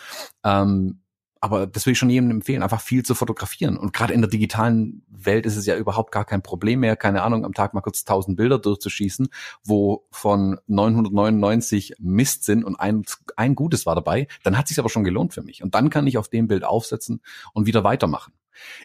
Ähm, 0.44 1.02
aber 1.42 1.68
das 1.68 1.86
will 1.86 1.94
ich 1.94 2.00
schon 2.00 2.10
jedem 2.10 2.32
empfehlen, 2.32 2.64
einfach 2.64 2.82
viel 2.82 3.04
zu 3.04 3.16
fotografieren. 3.16 3.78
Und 3.78 3.94
gerade 3.94 4.14
in 4.14 4.22
der 4.22 4.30
digitalen 4.30 5.06
Welt 5.08 5.46
ist 5.46 5.56
es 5.56 5.66
ja 5.66 5.78
überhaupt 5.78 6.12
gar 6.12 6.26
kein 6.26 6.42
Problem 6.42 6.82
mehr, 6.82 6.96
keine 6.98 7.24
Ahnung, 7.24 7.46
am 7.46 7.54
Tag 7.54 7.74
mal 7.74 7.82
kurz 7.82 8.02
1000 8.02 8.36
Bilder 8.36 8.60
durchzuschießen, 8.60 9.30
wo 9.64 10.06
von 10.12 10.60
999 10.68 11.96
Mist 12.00 12.44
sind 12.44 12.66
und 12.66 12.76
ein, 12.76 13.04
ein 13.38 13.56
gutes 13.56 13.86
war 13.86 13.96
dabei. 13.96 14.28
Dann 14.44 14.58
hat 14.58 14.68
sich 14.68 14.80
aber 14.80 14.90
schon 14.90 15.06
gelohnt 15.06 15.34
für 15.34 15.42
mich. 15.42 15.64
Und 15.64 15.76
dann 15.76 15.90
kann 15.90 16.08
ich 16.08 16.18
auf 16.18 16.28
dem 16.28 16.48
Bild 16.48 16.66
aufsetzen 16.66 17.22
und 17.54 17.66
wieder 17.66 17.84
weitermachen. 17.86 18.34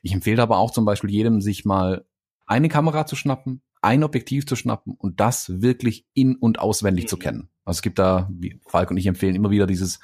Ich 0.03 0.13
empfehle 0.13 0.43
aber 0.43 0.59
auch 0.59 0.71
zum 0.71 0.85
Beispiel 0.85 1.11
jedem, 1.11 1.41
sich 1.41 1.65
mal 1.65 2.05
eine 2.47 2.69
Kamera 2.69 3.07
zu 3.07 3.17
schnappen, 3.17 3.63
ein 3.81 4.05
Objektiv 4.05 4.47
zu 4.47 4.57
schnappen 4.57 4.95
und 4.97 5.21
das 5.21 5.61
wirklich 5.61 6.07
in- 6.15 6.37
und 6.37 6.59
auswendig 6.59 7.05
mhm. 7.05 7.09
zu 7.09 7.17
kennen. 7.19 7.49
Also 7.65 7.79
es 7.79 7.83
gibt 7.83 7.99
da, 7.99 8.29
wie 8.33 8.61
Falk 8.67 8.91
und 8.91 8.97
ich 8.97 9.07
empfehlen 9.07 9.35
immer 9.35 9.51
wieder 9.51 9.67
dieses 9.67 10.01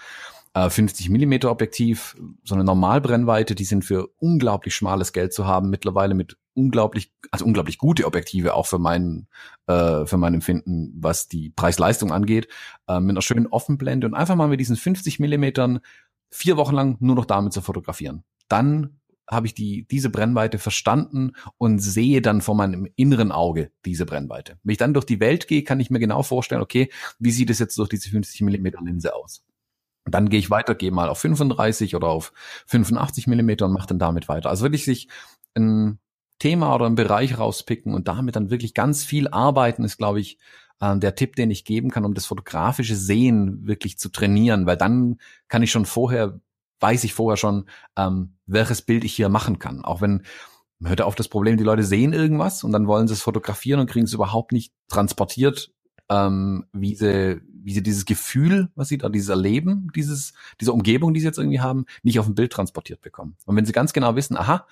äh, 0.55 0.68
50 0.68 1.11
Millimeter 1.11 1.51
Objektiv, 1.51 2.16
so 2.45 2.55
eine 2.55 2.64
Normalbrennweite, 2.64 3.55
die 3.55 3.64
sind 3.64 3.85
für 3.85 4.09
unglaublich 4.18 4.75
schmales 4.75 5.12
Geld 5.12 5.33
zu 5.33 5.47
haben, 5.47 5.71
mittlerweile 5.71 6.14
mit 6.14 6.37
unglaublich, 6.55 7.12
also 7.31 7.45
unglaublich 7.45 7.79
gute 7.79 8.07
Objektive, 8.07 8.55
auch 8.55 8.66
für 8.66 8.79
meinen, 8.79 9.29
äh, 9.66 10.05
für 10.07 10.16
mein 10.16 10.35
Empfinden, 10.35 10.93
was 10.97 11.29
die 11.29 11.51
Preis-Leistung 11.51 12.12
angeht, 12.12 12.49
äh, 12.89 13.01
mit 13.01 13.11
einer 13.11 13.23
schönen 13.23 13.47
Offenblende 13.47 14.07
und 14.07 14.14
einfach 14.14 14.35
mal 14.35 14.49
mit 14.49 14.61
diesen 14.61 14.77
50 14.77 15.21
Millimetern 15.21 15.81
vier 16.31 16.57
Wochen 16.57 16.75
lang 16.75 16.97
nur 17.01 17.16
noch 17.16 17.27
damit 17.27 17.53
zu 17.53 17.61
fotografieren. 17.61 18.25
Dann 18.49 19.00
habe 19.31 19.47
ich 19.47 19.55
die, 19.55 19.87
diese 19.89 20.11
Brennweite 20.11 20.59
verstanden 20.59 21.33
und 21.57 21.78
sehe 21.78 22.20
dann 22.20 22.41
vor 22.41 22.57
meinem 22.57 22.89
inneren 22.97 23.31
Auge 23.31 23.70
diese 23.85 24.05
Brennweite. 24.05 24.59
Wenn 24.64 24.72
ich 24.72 24.78
dann 24.78 24.93
durch 24.93 25.07
die 25.07 25.20
Welt 25.20 25.47
gehe, 25.47 25.62
kann 25.62 25.81
ich 25.81 25.91
mir 25.91 26.01
genau 26.01 26.22
vorstellen, 26.22 26.62
okay, 26.62 26.91
wie 27.18 27.31
sieht 27.31 27.51
es 27.51 27.61
jetzt 27.61 27.78
durch 27.78 27.89
diese 27.89 28.11
50 28.11 28.41
Millimeter 28.43 28.81
Linse 28.83 29.14
aus? 29.14 29.45
Dann 30.05 30.28
gehe 30.28 30.41
ich 30.41 30.51
weiter, 30.51 30.74
gehe 30.74 30.91
mal 30.91 31.09
auf 31.09 31.18
35 31.18 31.95
oder 31.95 32.09
auf 32.09 32.33
85 32.66 33.28
Millimeter 33.28 33.66
und 33.66 33.72
mache 33.72 33.87
dann 33.87 33.99
damit 33.99 34.28
weiter. 34.28 34.51
Also 34.51 34.64
wirklich 34.64 34.85
sich 34.85 35.09
ein 35.55 36.01
Thema 36.41 36.74
oder 36.74 36.87
einen 36.87 36.97
Bereich 36.97 37.39
rauspicken 37.39 37.95
und 37.95 38.09
damit 38.09 38.35
dann 38.35 38.51
wirklich 38.51 38.74
ganz 38.74 39.05
viel 39.05 39.28
arbeiten, 39.28 39.85
ist, 39.85 39.99
glaube 39.99 40.20
ich, 40.20 40.39
äh, 40.81 40.99
der 40.99 41.14
Tipp, 41.14 41.37
den 41.37 41.51
ich 41.51 41.64
geben 41.64 41.91
kann, 41.91 42.05
um 42.05 42.14
das 42.14 42.26
fotografische 42.26 42.97
Sehen 42.97 43.66
wirklich 43.66 43.99
zu 43.99 44.09
trainieren, 44.09 44.66
weil 44.66 44.76
dann 44.76 45.18
kann 45.49 45.62
ich 45.62 45.70
schon 45.70 45.87
vorher 45.87 46.41
weiß 46.81 47.05
ich 47.05 47.14
vorher 47.14 47.37
schon, 47.37 47.66
ähm, 47.97 48.35
welches 48.47 48.83
Bild 48.83 49.05
ich 49.05 49.14
hier 49.14 49.28
machen 49.28 49.59
kann. 49.59 49.85
Auch 49.85 50.01
wenn 50.01 50.22
man 50.78 50.91
hört 50.91 51.03
auf 51.03 51.14
das 51.14 51.28
Problem, 51.28 51.57
die 51.57 51.64
Leute 51.64 51.85
sehen 51.85 52.12
irgendwas 52.12 52.64
und 52.64 52.72
dann 52.72 52.87
wollen 52.87 53.07
sie 53.07 53.14
es 53.14 53.22
fotografieren 53.22 53.81
und 53.81 53.91
kriegen 53.91 54.07
es 54.07 54.14
überhaupt 54.14 54.53
nicht 54.53 54.72
transportiert, 54.89 55.72
ähm, 56.09 56.66
wie 56.72 56.95
sie, 56.95 57.41
wie 57.47 57.74
sie 57.74 57.83
dieses 57.83 58.07
Gefühl, 58.07 58.70
was 58.74 58.89
sie 58.89 58.99
da, 58.99 59.09
dieses 59.09 59.28
Erleben, 59.28 59.89
dieses, 59.95 60.33
diese 60.61 60.72
Umgebung, 60.72 61.14
die 61.14 61.20
sie 61.20 61.26
jetzt 61.26 61.39
irgendwie 61.39 61.61
haben, 61.61 61.85
nicht 62.03 62.18
auf 62.18 62.26
dem 62.26 62.35
Bild 62.35 62.53
transportiert 62.53 63.03
bekommen. 63.03 63.37
Und 63.45 63.57
wenn 63.57 63.66
sie 63.66 63.72
ganz 63.72 63.93
genau 63.93 64.16
wissen, 64.16 64.37
aha, 64.37 64.66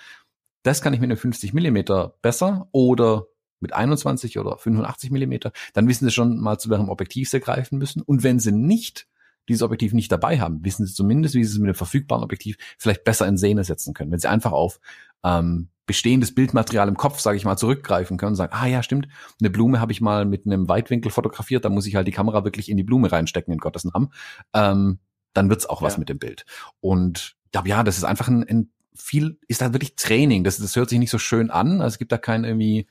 das 0.63 0.83
kann 0.83 0.95
ich 0.95 1.01
mit 1.01 1.11
einem 1.11 1.19
50 1.19 1.53
Millimeter 1.53 2.15
besser 2.23 2.69
oder 2.73 3.27
mit 3.61 3.73
21 3.73 4.39
oder 4.39 4.57
85 4.57 5.11
Millimeter, 5.11 5.53
dann 5.75 5.89
wissen 5.89 6.07
sie 6.07 6.13
schon 6.13 6.39
mal, 6.39 6.59
zu 6.59 6.71
welchem 6.71 6.89
Objektiv 6.89 7.29
sie 7.29 7.41
greifen 7.41 7.79
müssen. 7.79 8.03
Und 8.03 8.23
wenn 8.23 8.41
sie 8.41 8.53
nicht 8.53 9.07
dieses 9.49 9.63
Objektiv 9.63 9.93
nicht 9.93 10.13
dabei 10.13 10.41
haben, 10.41 10.65
wissen 10.65 10.87
Sie 10.87 10.95
zumindest, 10.95 11.35
wie 11.35 11.45
Sie 11.45 11.53
es 11.53 11.59
mit 11.59 11.69
dem 11.69 11.75
verfügbaren 11.75 12.23
Objektiv 12.23 12.57
vielleicht 12.79 13.05
besser 13.05 13.27
in 13.27 13.39
Szene 13.39 13.65
setzen 13.65 13.95
können. 13.95 14.11
Wenn 14.11 14.19
Sie 14.19 14.29
einfach 14.29 14.53
auf 14.53 14.81
ähm, 15.25 15.69
bestehendes 15.87 16.35
Bildmaterial 16.35 16.87
im 16.87 16.97
Kopf, 16.97 17.19
sage 17.19 17.37
ich 17.37 17.45
mal, 17.45 17.57
zurückgreifen 17.57 18.19
können 18.19 18.33
und 18.33 18.37
sagen, 18.37 18.53
ah 18.55 18.67
ja, 18.67 18.83
stimmt, 18.83 19.09
eine 19.41 19.51
Blume 19.51 19.81
habe 19.81 19.91
ich 19.91 20.01
mal 20.01 20.25
mit 20.25 20.47
einem 20.47 20.69
Weitwinkel 20.69 21.11
fotografiert, 21.11 21.65
da 21.65 21.71
muss 21.71 21.87
ich 21.87 21.97
halt 21.97 22.07
die 22.07 22.13
Kamera 22.13 22.45
wirklich 22.45 22.69
in 22.69 22.77
die 22.77 22.83
Blume 22.83 23.11
reinstecken, 23.11 23.53
in 23.53 23.59
Gottes 23.59 23.85
Namen. 23.85 24.13
Ähm, 24.53 24.99
dann 25.33 25.49
wird's 25.49 25.67
auch 25.67 25.83
was 25.83 25.95
ja. 25.95 26.01
mit 26.01 26.09
dem 26.09 26.19
Bild. 26.19 26.45
Und 26.81 27.37
ja, 27.65 27.83
das 27.83 27.97
ist 27.97 28.05
einfach 28.05 28.29
ein, 28.29 28.45
ein 28.45 28.71
viel, 28.95 29.39
ist 29.49 29.63
da 29.63 29.73
wirklich 29.73 29.97
Training. 29.97 30.45
Das, 30.45 30.59
das 30.59 30.77
hört 30.77 30.91
sich 30.91 30.99
nicht 30.99 31.11
so 31.11 31.19
schön 31.19 31.51
an. 31.51 31.81
Also 31.81 31.95
es 31.95 31.99
gibt 31.99 32.13
da 32.13 32.19
kein 32.19 32.45
irgendwie 32.45 32.87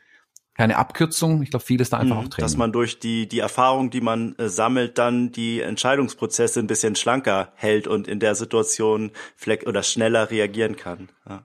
keine 0.58 0.78
Abkürzung. 0.78 1.44
Ich 1.44 1.52
glaube, 1.52 1.64
viel 1.64 1.80
ist 1.80 1.94
da 1.94 1.98
einfach 2.00 2.16
mhm, 2.16 2.26
auch 2.26 2.30
Training. 2.30 2.46
Dass 2.46 2.58
man 2.58 2.72
durch 2.72 3.00
die, 3.00 3.28
die 3.28 3.40
Erfahrung, 3.40 3.92
die 3.92 4.02
man 4.02 4.36
äh, 4.38 4.50
sammelt, 4.50 4.98
dann 4.98 5.32
die 5.32 5.62
Entscheidungsprozesse 5.62 6.60
ein 6.60 6.68
bisschen 6.68 6.96
schlanker 6.96 7.54
hält 7.56 7.88
und 7.88 8.08
in 8.08 8.20
der 8.20 8.34
Situation 8.34 9.12
fleck 9.36 9.68
oder 9.68 9.84
schneller 9.84 10.32
reagieren 10.32 10.76
kann. 10.76 11.10
Ja, 11.30 11.44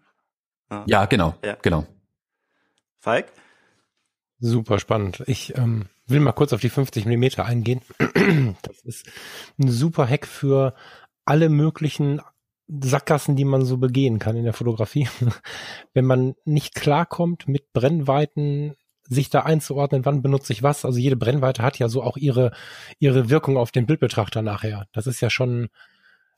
ja. 0.70 0.84
ja 0.86 1.04
genau, 1.04 1.34
ja. 1.44 1.56
genau. 1.60 1.86
Falk? 2.98 3.26
Super 4.38 4.78
spannend. 4.80 5.22
Ich 5.26 5.56
ähm, 5.58 5.86
will 6.06 6.20
mal 6.20 6.32
kurz 6.32 6.54
auf 6.54 6.60
die 6.60 6.70
50 6.70 7.04
Millimeter 7.04 7.44
eingehen. 7.44 7.82
Das 8.62 8.80
ist 8.82 9.06
ein 9.58 9.68
super 9.68 10.08
Hack 10.08 10.26
für 10.26 10.74
alle 11.24 11.48
möglichen 11.48 12.20
Sackgassen, 12.68 13.36
die 13.36 13.44
man 13.44 13.64
so 13.64 13.76
begehen 13.76 14.18
kann 14.18 14.36
in 14.36 14.44
der 14.44 14.52
Fotografie. 14.52 15.08
Wenn 15.92 16.06
man 16.06 16.34
nicht 16.44 16.74
klarkommt 16.74 17.46
mit 17.46 17.72
Brennweiten, 17.72 18.74
sich 19.12 19.30
da 19.30 19.40
einzuordnen, 19.40 20.04
wann 20.04 20.22
benutze 20.22 20.52
ich 20.52 20.62
was. 20.62 20.84
Also 20.84 20.98
jede 20.98 21.16
Brennweite 21.16 21.62
hat 21.62 21.78
ja 21.78 21.88
so 21.88 22.02
auch 22.02 22.16
ihre, 22.16 22.52
ihre 22.98 23.30
Wirkung 23.30 23.56
auf 23.56 23.70
den 23.70 23.86
Bildbetrachter 23.86 24.42
nachher. 24.42 24.86
Das 24.92 25.06
ist 25.06 25.20
ja 25.20 25.30
schon, 25.30 25.68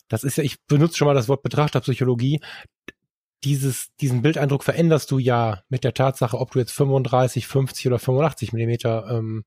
das 0.09 0.25
ist 0.25 0.37
ja, 0.37 0.45
ich 0.45 0.65
benutze 0.67 0.97
schon 0.97 1.07
mal 1.07 1.15
das 1.15 1.29
Wort 1.29 1.43
Betrachterpsychologie. 1.43 2.41
Dieses, 3.45 3.95
diesen 4.01 4.23
Bildeindruck 4.23 4.65
veränderst 4.65 5.11
du 5.11 5.19
ja 5.19 5.63
mit 5.69 5.85
der 5.85 5.95
Tatsache, 5.95 6.39
ob 6.39 6.53
du 6.53 6.59
jetzt 6.59 6.73
35, 6.73 7.47
50 7.47 7.87
oder 7.89 7.99
85 7.99 8.53
Millimeter 8.53 9.07
ähm, 9.11 9.45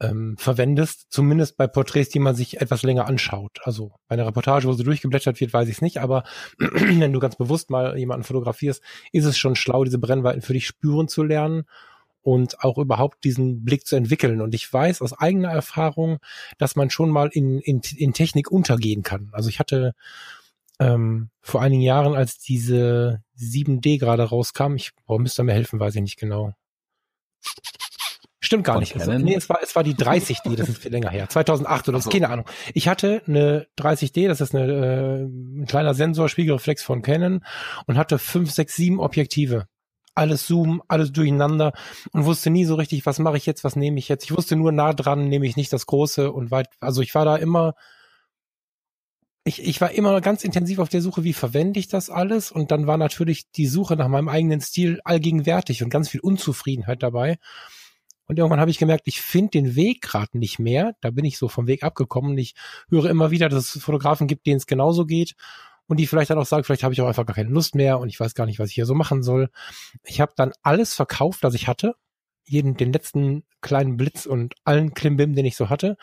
ähm, 0.00 0.36
verwendest, 0.38 1.06
zumindest 1.10 1.56
bei 1.56 1.66
Porträts, 1.66 2.10
die 2.10 2.18
man 2.18 2.34
sich 2.34 2.60
etwas 2.60 2.82
länger 2.82 3.06
anschaut. 3.06 3.58
Also 3.62 3.92
bei 4.08 4.14
einer 4.14 4.26
Reportage, 4.26 4.66
wo 4.66 4.72
sie 4.72 4.82
durchgeblättert 4.82 5.40
wird, 5.40 5.52
weiß 5.52 5.68
ich 5.68 5.76
es 5.76 5.82
nicht, 5.82 5.98
aber 5.98 6.24
wenn 6.58 7.12
du 7.12 7.20
ganz 7.20 7.36
bewusst 7.36 7.70
mal 7.70 7.96
jemanden 7.96 8.24
fotografierst, 8.24 8.82
ist 9.12 9.26
es 9.26 9.38
schon 9.38 9.54
schlau, 9.54 9.84
diese 9.84 9.98
Brennweiten 9.98 10.42
für 10.42 10.54
dich 10.54 10.66
spüren 10.66 11.08
zu 11.08 11.22
lernen 11.22 11.64
und 12.22 12.60
auch 12.60 12.78
überhaupt 12.78 13.24
diesen 13.24 13.64
Blick 13.64 13.86
zu 13.86 13.96
entwickeln. 13.96 14.40
Und 14.40 14.54
ich 14.54 14.72
weiß 14.72 15.02
aus 15.02 15.12
eigener 15.12 15.50
Erfahrung, 15.50 16.18
dass 16.58 16.76
man 16.76 16.90
schon 16.90 17.10
mal 17.10 17.28
in, 17.32 17.58
in, 17.60 17.80
in 17.96 18.12
Technik 18.12 18.50
untergehen 18.50 19.02
kann. 19.02 19.28
Also 19.32 19.48
ich 19.48 19.58
hatte 19.58 19.94
ähm, 20.78 21.30
vor 21.40 21.60
einigen 21.60 21.82
Jahren, 21.82 22.14
als 22.14 22.38
diese 22.38 23.22
7D 23.38 23.98
gerade 23.98 24.22
rauskam, 24.22 24.76
ich 24.76 24.92
boah, 25.06 25.18
müsste 25.18 25.42
mir 25.42 25.52
helfen, 25.52 25.80
weiß 25.80 25.94
ich 25.96 26.02
nicht 26.02 26.18
genau. 26.18 26.54
Stimmt 28.44 28.64
gar 28.64 28.80
nicht. 28.80 28.94
Es, 28.96 29.06
nee, 29.06 29.34
es 29.34 29.48
war, 29.48 29.60
es 29.62 29.74
war 29.76 29.84
die 29.84 29.94
30D, 29.94 30.56
das 30.56 30.68
ist 30.68 30.78
viel 30.82 30.90
länger 30.90 31.10
her. 31.10 31.28
2008 31.28 31.88
oder 31.88 32.00
so, 32.00 32.10
keine 32.10 32.28
Ahnung. 32.28 32.44
Ich 32.74 32.88
hatte 32.88 33.22
eine 33.26 33.66
30D, 33.78 34.26
das 34.26 34.40
ist 34.40 34.54
eine, 34.54 34.66
äh, 34.66 35.22
ein 35.22 35.66
kleiner 35.66 35.94
Sensor, 35.94 36.28
Spiegelreflex 36.28 36.82
von 36.82 37.02
Canon 37.02 37.44
und 37.86 37.96
hatte 37.96 38.18
5, 38.18 38.50
6, 38.50 38.74
7 38.74 39.00
Objektive. 39.00 39.68
Alles 40.14 40.46
Zoom, 40.46 40.82
alles 40.88 41.12
durcheinander 41.12 41.72
und 42.12 42.24
wusste 42.24 42.50
nie 42.50 42.64
so 42.64 42.74
richtig, 42.74 43.06
was 43.06 43.18
mache 43.18 43.36
ich 43.36 43.46
jetzt, 43.46 43.64
was 43.64 43.76
nehme 43.76 43.98
ich 43.98 44.08
jetzt. 44.08 44.24
Ich 44.24 44.36
wusste 44.36 44.56
nur 44.56 44.72
nah 44.72 44.92
dran, 44.92 45.28
nehme 45.28 45.46
ich 45.46 45.56
nicht 45.56 45.72
das 45.72 45.86
große 45.86 46.30
und 46.32 46.50
weit, 46.50 46.68
also 46.80 47.00
ich 47.00 47.14
war 47.14 47.24
da 47.24 47.36
immer, 47.36 47.74
ich, 49.44 49.62
ich 49.62 49.80
war 49.80 49.90
immer 49.90 50.20
ganz 50.20 50.44
intensiv 50.44 50.78
auf 50.78 50.88
der 50.88 51.02
Suche, 51.02 51.24
wie 51.24 51.32
verwende 51.32 51.80
ich 51.80 51.88
das 51.88 52.10
alles 52.10 52.52
und 52.52 52.70
dann 52.70 52.86
war 52.86 52.96
natürlich 52.96 53.50
die 53.50 53.66
Suche 53.66 53.96
nach 53.96 54.08
meinem 54.08 54.28
eigenen 54.28 54.60
Stil 54.60 55.00
allgegenwärtig 55.04 55.82
und 55.82 55.90
ganz 55.90 56.08
viel 56.08 56.20
Unzufriedenheit 56.20 57.02
dabei. 57.02 57.38
Und 58.26 58.38
irgendwann 58.38 58.60
habe 58.60 58.70
ich 58.70 58.78
gemerkt, 58.78 59.02
ich 59.06 59.20
finde 59.20 59.50
den 59.50 59.74
Weg 59.74 60.00
gerade 60.00 60.38
nicht 60.38 60.58
mehr. 60.58 60.94
Da 61.00 61.10
bin 61.10 61.24
ich 61.24 61.38
so 61.38 61.48
vom 61.48 61.66
Weg 61.66 61.82
abgekommen. 61.82 62.38
Ich 62.38 62.54
höre 62.88 63.10
immer 63.10 63.30
wieder, 63.30 63.48
dass 63.48 63.74
es 63.74 63.82
Fotografen 63.82 64.26
gibt, 64.26 64.46
denen 64.46 64.58
es 64.58 64.66
genauso 64.66 65.04
geht. 65.06 65.34
Und 65.88 65.98
die 65.98 66.06
vielleicht 66.06 66.30
dann 66.30 66.38
auch 66.38 66.46
sagen, 66.46 66.64
vielleicht 66.64 66.84
habe 66.84 66.94
ich 66.94 67.00
auch 67.00 67.08
einfach 67.08 67.26
gar 67.26 67.34
keine 67.34 67.50
Lust 67.50 67.74
mehr 67.74 67.98
und 67.98 68.08
ich 68.08 68.18
weiß 68.18 68.34
gar 68.34 68.46
nicht, 68.46 68.58
was 68.58 68.68
ich 68.68 68.74
hier 68.74 68.86
so 68.86 68.94
machen 68.94 69.22
soll. 69.22 69.50
Ich 70.04 70.20
habe 70.20 70.32
dann 70.36 70.52
alles 70.62 70.94
verkauft, 70.94 71.42
was 71.42 71.54
ich 71.54 71.68
hatte. 71.68 71.94
Jeden, 72.44 72.76
den 72.76 72.92
letzten 72.92 73.44
kleinen 73.60 73.96
Blitz 73.96 74.26
und 74.26 74.54
allen 74.64 74.94
Klimbim, 74.94 75.34
den 75.34 75.44
ich 75.44 75.56
so 75.56 75.68
hatte. 75.68 75.96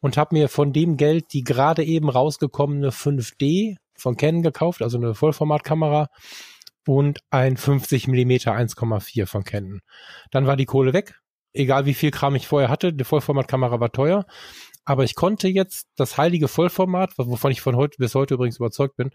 Und 0.00 0.16
habe 0.16 0.34
mir 0.34 0.48
von 0.48 0.72
dem 0.72 0.96
Geld 0.96 1.32
die 1.32 1.44
gerade 1.44 1.84
eben 1.84 2.08
rausgekommene 2.08 2.90
5D 2.90 3.76
von 3.96 4.16
Canon 4.16 4.42
gekauft, 4.42 4.82
also 4.82 4.96
eine 4.96 5.14
Vollformatkamera 5.14 6.08
und 6.86 7.20
ein 7.30 7.56
50 7.56 8.06
Millimeter 8.08 8.52
1,4 8.52 9.26
von 9.26 9.44
Canon. 9.44 9.80
Dann 10.30 10.46
war 10.46 10.56
die 10.56 10.66
Kohle 10.66 10.92
weg 10.92 11.20
egal 11.52 11.86
wie 11.86 11.94
viel 11.94 12.10
Kram 12.10 12.34
ich 12.34 12.46
vorher 12.46 12.68
hatte, 12.68 12.92
die 12.92 13.04
Vollformatkamera 13.04 13.80
war 13.80 13.92
teuer, 13.92 14.26
aber 14.88 15.04
ich 15.04 15.14
konnte 15.14 15.48
jetzt 15.48 15.86
das 15.96 16.16
heilige 16.16 16.48
Vollformat, 16.48 17.12
wovon 17.18 17.52
ich 17.52 17.60
von 17.60 17.76
heute 17.76 17.98
bis 17.98 18.14
heute 18.14 18.32
übrigens 18.34 18.56
überzeugt 18.56 18.96
bin, 18.96 19.10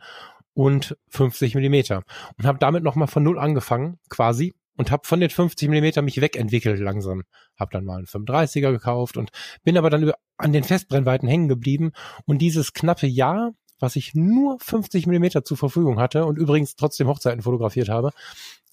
und 0.53 0.95
50 1.09 1.55
Millimeter 1.55 2.03
und 2.38 2.45
habe 2.45 2.59
damit 2.59 2.84
nochmal 2.84 3.07
von 3.07 3.24
null 3.24 3.39
angefangen, 3.39 3.97
quasi, 4.07 4.53
und 4.78 4.91
habe 4.91 5.07
von 5.07 5.19
den 5.19 5.32
50 5.32 5.69
Millimeter 5.69 6.03
mich 6.03 6.21
wegentwickelt 6.21 6.80
langsam. 6.80 7.24
Habe 7.59 7.71
dann 7.71 7.86
mal 7.86 7.97
einen 7.97 8.05
35er 8.05 8.71
gekauft 8.71 9.17
und 9.17 9.32
bin 9.63 9.76
aber 9.76 9.89
dann 9.89 10.11
an 10.38 10.53
den 10.53 10.63
Festbrennweiten 10.63 11.28
hängen 11.28 11.47
geblieben 11.47 11.91
und 12.26 12.38
dieses 12.38 12.74
knappe 12.74 13.07
Jahr, 13.07 13.53
was 13.80 13.95
ich 13.95 14.13
nur 14.13 14.59
50 14.59 15.07
Millimeter 15.07 15.43
zur 15.43 15.57
Verfügung 15.57 15.99
hatte 15.99 16.26
und 16.26 16.38
übrigens 16.38 16.76
trotzdem 16.76 17.07
Hochzeiten 17.07 17.41
fotografiert 17.41 17.89
habe, 17.89 18.11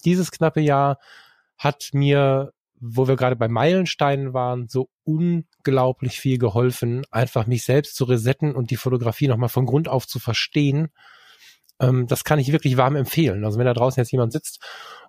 dieses 0.05 0.29
knappe 0.29 0.61
Jahr 0.61 0.99
hat 1.57 1.89
mir 1.93 2.53
wo 2.81 3.07
wir 3.07 3.15
gerade 3.15 3.35
bei 3.35 3.47
Meilensteinen 3.47 4.33
waren, 4.33 4.67
so 4.67 4.89
unglaublich 5.03 6.19
viel 6.19 6.39
geholfen, 6.39 7.05
einfach 7.11 7.45
mich 7.45 7.63
selbst 7.63 7.95
zu 7.95 8.05
resetten 8.05 8.55
und 8.55 8.71
die 8.71 8.75
Fotografie 8.75 9.27
nochmal 9.27 9.49
von 9.49 9.67
Grund 9.67 9.87
auf 9.87 10.07
zu 10.07 10.19
verstehen. 10.19 10.89
Ähm, 11.79 12.07
das 12.07 12.23
kann 12.23 12.39
ich 12.39 12.51
wirklich 12.51 12.77
warm 12.77 12.95
empfehlen. 12.95 13.45
Also 13.45 13.59
wenn 13.59 13.65
da 13.67 13.75
draußen 13.75 14.01
jetzt 14.01 14.11
jemand 14.11 14.33
sitzt 14.33 14.59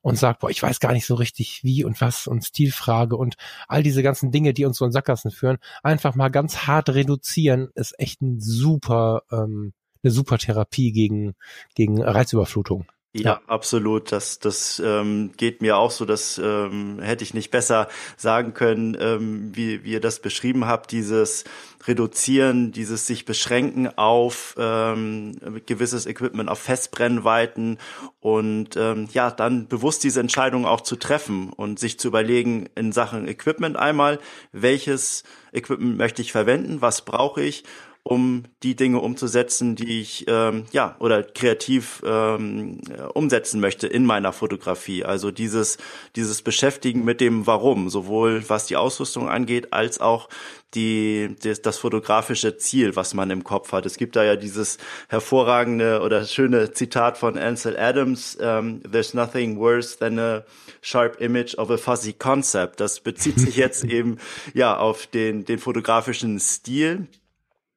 und 0.02 0.18
sagt, 0.18 0.40
boah, 0.40 0.50
ich 0.50 0.62
weiß 0.62 0.80
gar 0.80 0.92
nicht 0.92 1.06
so 1.06 1.14
richtig 1.14 1.60
wie 1.64 1.82
und 1.84 2.00
was 2.02 2.26
und 2.26 2.44
Stilfrage 2.44 3.16
und 3.16 3.36
all 3.68 3.82
diese 3.82 4.02
ganzen 4.02 4.30
Dinge, 4.30 4.52
die 4.52 4.66
uns 4.66 4.76
so 4.76 4.84
in 4.84 4.92
Sackgassen 4.92 5.30
führen, 5.30 5.56
einfach 5.82 6.14
mal 6.14 6.28
ganz 6.30 6.66
hart 6.66 6.90
reduzieren, 6.90 7.70
ist 7.74 7.98
echt 7.98 8.20
ein 8.20 8.38
super, 8.38 9.22
ähm, 9.32 9.72
eine 10.02 10.10
super 10.10 10.36
Therapie 10.36 10.92
gegen, 10.92 11.34
gegen 11.74 12.02
Reizüberflutung. 12.02 12.86
Ja, 13.14 13.22
ja, 13.24 13.40
absolut. 13.46 14.10
Das, 14.10 14.38
das 14.38 14.80
ähm, 14.82 15.32
geht 15.36 15.60
mir 15.60 15.76
auch 15.76 15.90
so. 15.90 16.06
Das 16.06 16.40
ähm, 16.42 16.98
hätte 16.98 17.24
ich 17.24 17.34
nicht 17.34 17.50
besser 17.50 17.88
sagen 18.16 18.54
können, 18.54 18.96
ähm, 18.98 19.50
wie, 19.54 19.84
wie 19.84 19.92
ihr 19.92 20.00
das 20.00 20.20
beschrieben 20.20 20.66
habt. 20.66 20.92
Dieses 20.92 21.44
Reduzieren, 21.86 22.72
dieses 22.72 23.06
sich 23.06 23.26
beschränken 23.26 23.88
auf 23.98 24.54
ähm, 24.56 25.36
gewisses 25.66 26.06
Equipment, 26.06 26.48
auf 26.48 26.60
Festbrennweiten 26.60 27.76
und 28.20 28.76
ähm, 28.76 29.08
ja, 29.12 29.30
dann 29.30 29.68
bewusst 29.68 30.04
diese 30.04 30.20
Entscheidung 30.20 30.64
auch 30.64 30.80
zu 30.80 30.96
treffen 30.96 31.50
und 31.52 31.78
sich 31.78 31.98
zu 31.98 32.08
überlegen 32.08 32.70
in 32.76 32.92
Sachen 32.92 33.28
Equipment 33.28 33.76
einmal, 33.76 34.20
welches 34.52 35.24
Equipment 35.52 35.98
möchte 35.98 36.22
ich 36.22 36.32
verwenden, 36.32 36.80
was 36.80 37.04
brauche 37.04 37.42
ich 37.42 37.64
um 38.04 38.44
die 38.62 38.74
Dinge 38.74 39.00
umzusetzen, 39.00 39.76
die 39.76 40.00
ich 40.00 40.24
ähm, 40.26 40.64
ja 40.72 40.96
oder 40.98 41.22
kreativ 41.22 42.02
ähm, 42.04 42.80
umsetzen 43.14 43.60
möchte 43.60 43.86
in 43.86 44.04
meiner 44.04 44.32
Fotografie. 44.32 45.04
Also 45.04 45.30
dieses 45.30 45.78
dieses 46.16 46.42
Beschäftigen 46.42 47.04
mit 47.04 47.20
dem 47.20 47.46
Warum, 47.46 47.90
sowohl 47.90 48.48
was 48.48 48.66
die 48.66 48.76
Ausrüstung 48.76 49.28
angeht, 49.28 49.72
als 49.72 50.00
auch 50.00 50.28
die 50.74 51.36
das, 51.42 51.62
das 51.62 51.78
fotografische 51.78 52.56
Ziel, 52.56 52.96
was 52.96 53.14
man 53.14 53.30
im 53.30 53.44
Kopf 53.44 53.70
hat. 53.70 53.86
Es 53.86 53.96
gibt 53.96 54.16
da 54.16 54.24
ja 54.24 54.34
dieses 54.34 54.78
hervorragende 55.08 56.00
oder 56.00 56.24
schöne 56.24 56.72
Zitat 56.72 57.18
von 57.18 57.38
Ansel 57.38 57.78
Adams: 57.78 58.36
ähm, 58.40 58.82
"There's 58.90 59.14
nothing 59.14 59.58
worse 59.58 59.96
than 59.96 60.18
a 60.18 60.42
sharp 60.80 61.20
image 61.20 61.56
of 61.56 61.70
a 61.70 61.76
fuzzy 61.76 62.14
concept." 62.14 62.80
Das 62.80 62.98
bezieht 62.98 63.38
sich 63.38 63.56
jetzt 63.56 63.84
eben 63.88 64.18
ja 64.54 64.76
auf 64.76 65.06
den 65.06 65.44
den 65.44 65.60
fotografischen 65.60 66.40
Stil 66.40 67.06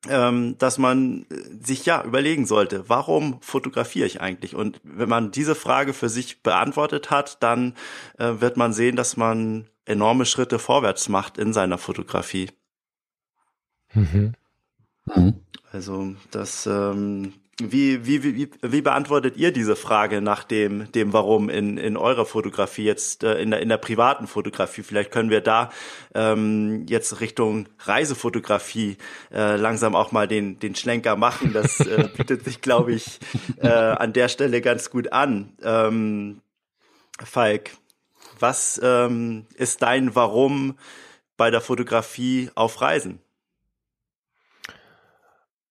ähm, 0.09 0.57
dass 0.57 0.77
man 0.77 1.25
sich 1.61 1.85
ja 1.85 2.03
überlegen 2.03 2.45
sollte, 2.45 2.87
warum 2.87 3.41
fotografiere 3.41 4.07
ich 4.07 4.21
eigentlich? 4.21 4.55
Und 4.55 4.79
wenn 4.83 5.09
man 5.09 5.31
diese 5.31 5.55
Frage 5.55 5.93
für 5.93 6.09
sich 6.09 6.41
beantwortet 6.41 7.11
hat, 7.11 7.41
dann 7.43 7.73
äh, 8.17 8.33
wird 8.39 8.57
man 8.57 8.73
sehen, 8.73 8.95
dass 8.95 9.17
man 9.17 9.67
enorme 9.85 10.25
Schritte 10.25 10.59
vorwärts 10.59 11.09
macht 11.09 11.37
in 11.37 11.53
seiner 11.53 11.77
Fotografie. 11.77 12.49
Mhm. 13.93 14.33
Mhm. 15.05 15.41
Also 15.71 16.15
das 16.31 16.65
ähm, 16.65 17.33
wie, 17.61 18.05
wie, 18.05 18.23
wie, 18.23 18.49
wie 18.61 18.81
beantwortet 18.81 19.37
ihr 19.37 19.53
diese 19.53 19.77
Frage 19.77 20.21
nach 20.21 20.43
dem, 20.43 20.91
dem 20.91 21.13
Warum 21.13 21.49
in, 21.49 21.77
in 21.77 21.95
eurer 21.95 22.25
Fotografie, 22.25 22.83
jetzt 22.83 23.23
äh, 23.23 23.41
in, 23.41 23.51
der, 23.51 23.61
in 23.61 23.69
der 23.69 23.77
privaten 23.77 24.27
Fotografie? 24.27 24.83
Vielleicht 24.83 25.11
können 25.11 25.29
wir 25.29 25.39
da 25.39 25.69
ähm, 26.13 26.85
jetzt 26.89 27.21
Richtung 27.21 27.69
Reisefotografie 27.79 28.97
äh, 29.33 29.55
langsam 29.55 29.95
auch 29.95 30.11
mal 30.11 30.27
den, 30.27 30.59
den 30.59 30.75
Schlenker 30.75 31.15
machen. 31.15 31.53
Das 31.53 31.79
äh, 31.79 32.09
bietet 32.17 32.43
sich, 32.43 32.59
glaube 32.59 32.91
ich, 32.91 33.19
äh, 33.61 33.69
an 33.69 34.11
der 34.11 34.27
Stelle 34.27 34.59
ganz 34.59 34.89
gut 34.89 35.13
an. 35.13 35.53
Ähm, 35.63 36.41
Falk, 37.23 37.71
was 38.37 38.81
ähm, 38.83 39.45
ist 39.55 39.81
dein 39.81 40.13
Warum 40.13 40.77
bei 41.37 41.51
der 41.51 41.61
Fotografie 41.61 42.49
auf 42.53 42.81
Reisen? 42.81 43.21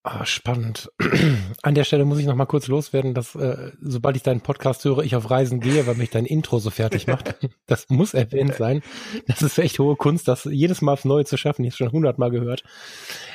Ah, 0.07 0.27
spannend. 0.27 0.93
An 1.63 1.75
der 1.75 1.85
Stelle 1.85 2.05
muss 2.05 2.19
ich 2.19 2.27
noch 2.27 2.35
mal 2.35 2.45
kurz 2.45 2.69
loswerden, 2.69 3.15
dass 3.15 3.35
äh, 3.37 3.73
sobald 3.81 4.17
ich 4.17 4.23
deinen 4.23 4.43
Podcast 4.43 4.85
höre, 4.85 4.99
ich 4.99 5.17
auf 5.17 5.31
Reisen 5.31 5.61
gehe, 5.61 5.87
weil 5.87 5.95
mich 5.95 6.11
dein 6.11 6.27
Intro 6.27 6.59
so 6.59 6.69
fertig 6.69 7.07
macht. 7.07 7.35
Das 7.67 7.89
muss 7.89 8.13
erwähnt 8.13 8.55
sein. 8.55 8.83
Das 9.27 9.41
ist 9.41 9.59
echt 9.59 9.79
hohe 9.79 9.97
Kunst, 9.97 10.29
das 10.29 10.45
jedes 10.45 10.83
Mal 10.83 10.93
aufs 10.93 11.07
Neue 11.07 11.25
zu 11.25 11.39
schaffen. 11.39 11.65
Ich 11.65 11.73
habe 11.73 11.79
schon 11.79 11.93
hundertmal 11.93 12.31
gehört. 12.31 12.65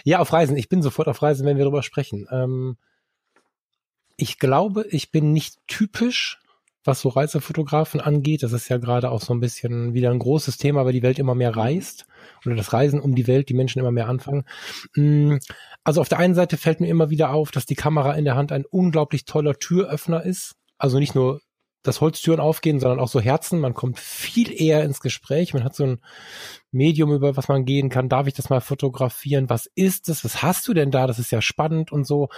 Ja, 0.03 0.19
auf 0.19 0.31
Reisen. 0.31 0.55
Ich 0.55 0.69
bin 0.69 0.83
sofort 0.83 1.07
auf 1.07 1.23
Reisen, 1.23 1.47
wenn 1.47 1.57
wir 1.57 1.65
darüber 1.65 1.81
sprechen. 1.81 2.27
Ähm, 2.29 2.77
ich 4.15 4.37
glaube, 4.37 4.85
ich 4.91 5.11
bin 5.11 5.33
nicht 5.33 5.57
typisch, 5.65 6.39
was 6.83 7.01
so 7.01 7.09
Reisefotografen 7.09 7.99
angeht. 7.99 8.43
Das 8.43 8.53
ist 8.53 8.69
ja 8.69 8.77
gerade 8.77 9.11
auch 9.11 9.21
so 9.21 9.33
ein 9.33 9.39
bisschen 9.39 9.93
wieder 9.93 10.11
ein 10.11 10.19
großes 10.19 10.57
Thema, 10.57 10.85
weil 10.85 10.93
die 10.93 11.03
Welt 11.03 11.19
immer 11.19 11.35
mehr 11.35 11.55
reist 11.55 12.05
oder 12.45 12.55
das 12.55 12.73
Reisen 12.73 12.99
um 12.99 13.15
die 13.15 13.27
Welt, 13.27 13.49
die 13.49 13.53
Menschen 13.53 13.79
immer 13.79 13.91
mehr 13.91 14.07
anfangen. 14.07 14.45
Mm, 14.95 15.37
also 15.83 16.01
auf 16.01 16.09
der 16.09 16.19
einen 16.19 16.35
Seite 16.35 16.57
fällt 16.57 16.79
mir 16.79 16.87
immer 16.87 17.09
wieder 17.09 17.31
auf, 17.31 17.51
dass 17.51 17.65
die 17.65 17.75
Kamera 17.75 18.13
in 18.13 18.25
der 18.25 18.35
Hand 18.35 18.51
ein 18.51 18.65
unglaublich 18.65 19.25
toller 19.25 19.55
Türöffner 19.55 20.23
ist. 20.23 20.55
Also 20.77 20.99
nicht 20.99 21.15
nur 21.15 21.41
dass 21.81 22.01
Holztüren 22.01 22.41
aufgehen, 22.41 22.79
sondern 22.79 22.99
auch 22.99 23.07
so 23.07 23.21
Herzen. 23.21 23.59
Man 23.59 23.73
kommt 23.73 23.99
viel 23.99 24.51
eher 24.51 24.83
ins 24.83 24.99
Gespräch. 24.99 25.53
Man 25.53 25.63
hat 25.63 25.75
so 25.75 25.85
ein 25.85 26.01
Medium, 26.71 27.11
über 27.11 27.35
was 27.35 27.47
man 27.47 27.65
gehen 27.65 27.89
kann. 27.89 28.09
Darf 28.09 28.27
ich 28.27 28.33
das 28.33 28.49
mal 28.49 28.61
fotografieren? 28.61 29.49
Was 29.49 29.67
ist 29.75 30.09
es? 30.09 30.23
Was 30.23 30.43
hast 30.43 30.67
du 30.67 30.73
denn 30.73 30.91
da? 30.91 31.07
Das 31.07 31.19
ist 31.19 31.31
ja 31.31 31.41
spannend 31.41 31.91
und 31.91 32.05
so. 32.05 32.29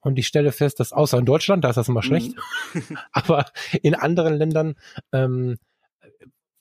Und 0.00 0.18
ich 0.18 0.26
stelle 0.26 0.52
fest, 0.52 0.80
dass 0.80 0.92
außer 0.92 1.18
in 1.18 1.26
Deutschland, 1.26 1.64
da 1.64 1.70
ist 1.70 1.76
das 1.76 1.88
immer 1.88 2.02
schlecht, 2.02 2.34
mhm. 2.72 2.98
aber 3.12 3.46
in 3.82 3.94
anderen 3.94 4.34
Ländern 4.34 4.74
ähm, 5.12 5.56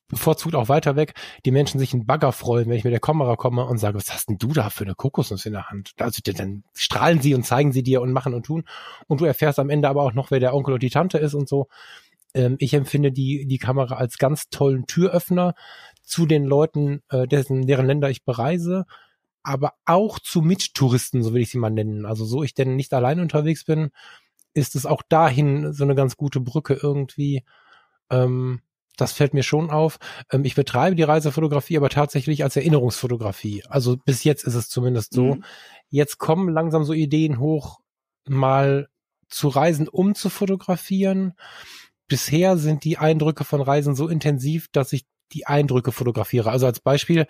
bevorzugt 0.10 0.56
auch 0.56 0.70
weiter 0.70 0.96
weg, 0.96 1.14
die 1.46 1.52
Menschen 1.52 1.80
sich 1.80 1.94
in 1.94 2.06
Bagger 2.06 2.32
freuen, 2.32 2.68
wenn 2.68 2.78
ich 2.78 2.84
mit 2.84 2.94
der 2.94 3.00
Kamera 3.00 3.36
komme 3.36 3.66
und 3.66 3.78
sage, 3.78 3.98
was 3.98 4.12
hast 4.12 4.30
denn 4.30 4.38
du 4.38 4.54
da 4.54 4.70
für 4.70 4.84
eine 4.84 4.96
Kokosnuss 4.96 5.46
in 5.46 5.54
der 5.54 5.70
Hand? 5.70 5.94
Also 6.00 6.22
dann 6.24 6.64
strahlen 6.74 7.22
sie 7.22 7.36
und 7.36 7.46
zeigen 7.46 7.72
sie 7.72 7.84
dir 7.84 8.02
und 8.02 8.12
machen 8.12 8.34
und 8.34 8.46
tun. 8.46 8.64
Und 9.08 9.22
du 9.22 9.26
erfährst 9.26 9.60
am 9.60 9.70
Ende 9.70 9.88
aber 9.88 10.04
auch 10.04 10.14
noch, 10.14 10.32
wer 10.32 10.40
der 10.40 10.54
Onkel 10.56 10.74
und 10.74 10.84
die 10.84 10.90
Tante 10.90 11.20
ist 11.20 11.36
und 11.36 11.48
so. 11.48 11.68
Ähm, 12.34 12.56
ich 12.60 12.74
empfinde 12.74 13.12
die, 13.12 13.46
die 13.48 13.58
Kamera 13.58 13.96
als 13.96 14.18
ganz 14.18 14.50
tollen 14.50 14.86
Türöffner 14.88 15.54
zu 16.10 16.26
den 16.26 16.46
Leuten, 16.46 17.02
äh, 17.10 17.28
dessen, 17.28 17.68
deren 17.68 17.86
Länder 17.86 18.10
ich 18.10 18.26
bereise, 18.26 18.86
aber 19.44 19.74
auch 19.86 20.20
zu 20.20 20.42
Mittouristen, 20.42 21.24
so 21.24 21.34
will 21.34 21.42
ich 21.42 21.52
sie 21.52 21.58
mal 21.58 21.70
nennen. 21.70 22.06
Also 22.06 22.26
so 22.26 22.44
ich 22.44 22.54
denn 22.54 22.76
nicht 22.76 22.94
allein 22.94 23.20
unterwegs 23.20 23.64
bin, 23.64 23.92
ist 24.54 24.76
es 24.76 24.86
auch 24.86 25.02
dahin 25.08 25.72
so 25.72 25.84
eine 25.84 25.96
ganz 25.96 26.18
gute 26.18 26.40
Brücke 26.40 26.78
irgendwie. 26.82 27.44
Ähm, 28.10 28.62
das 28.98 29.14
fällt 29.14 29.34
mir 29.34 29.44
schon 29.44 29.70
auf. 29.70 30.00
Ähm, 30.32 30.44
ich 30.44 30.56
betreibe 30.56 30.96
die 30.96 31.04
Reisefotografie 31.04 31.78
aber 31.78 31.90
tatsächlich 31.90 32.44
als 32.44 32.56
Erinnerungsfotografie. 32.56 33.64
Also 33.70 33.98
bis 33.98 34.24
jetzt 34.24 34.44
ist 34.44 34.56
es 34.56 34.68
zumindest 34.68 35.14
so. 35.14 35.36
Mhm. 35.36 35.44
Jetzt 35.90 36.18
kommen 36.18 36.50
langsam 36.50 36.84
so 36.84 36.94
Ideen 36.94 37.40
hoch, 37.40 37.80
mal 38.28 38.90
zu 39.30 39.48
reisen, 39.48 39.88
um 39.88 40.16
zu 40.16 40.30
fotografieren. 40.30 41.34
Bisher 42.08 42.58
sind 42.58 42.84
die 42.84 42.98
Eindrücke 42.98 43.44
von 43.44 43.62
Reisen 43.62 43.96
so 43.96 44.08
intensiv, 44.08 44.68
dass 44.72 44.92
ich 44.92 45.06
die 45.34 45.48
Eindrücke 45.48 45.92
fotografiere. 45.92 46.52
Also 46.52 46.66
als 46.66 46.80
Beispiel, 46.80 47.28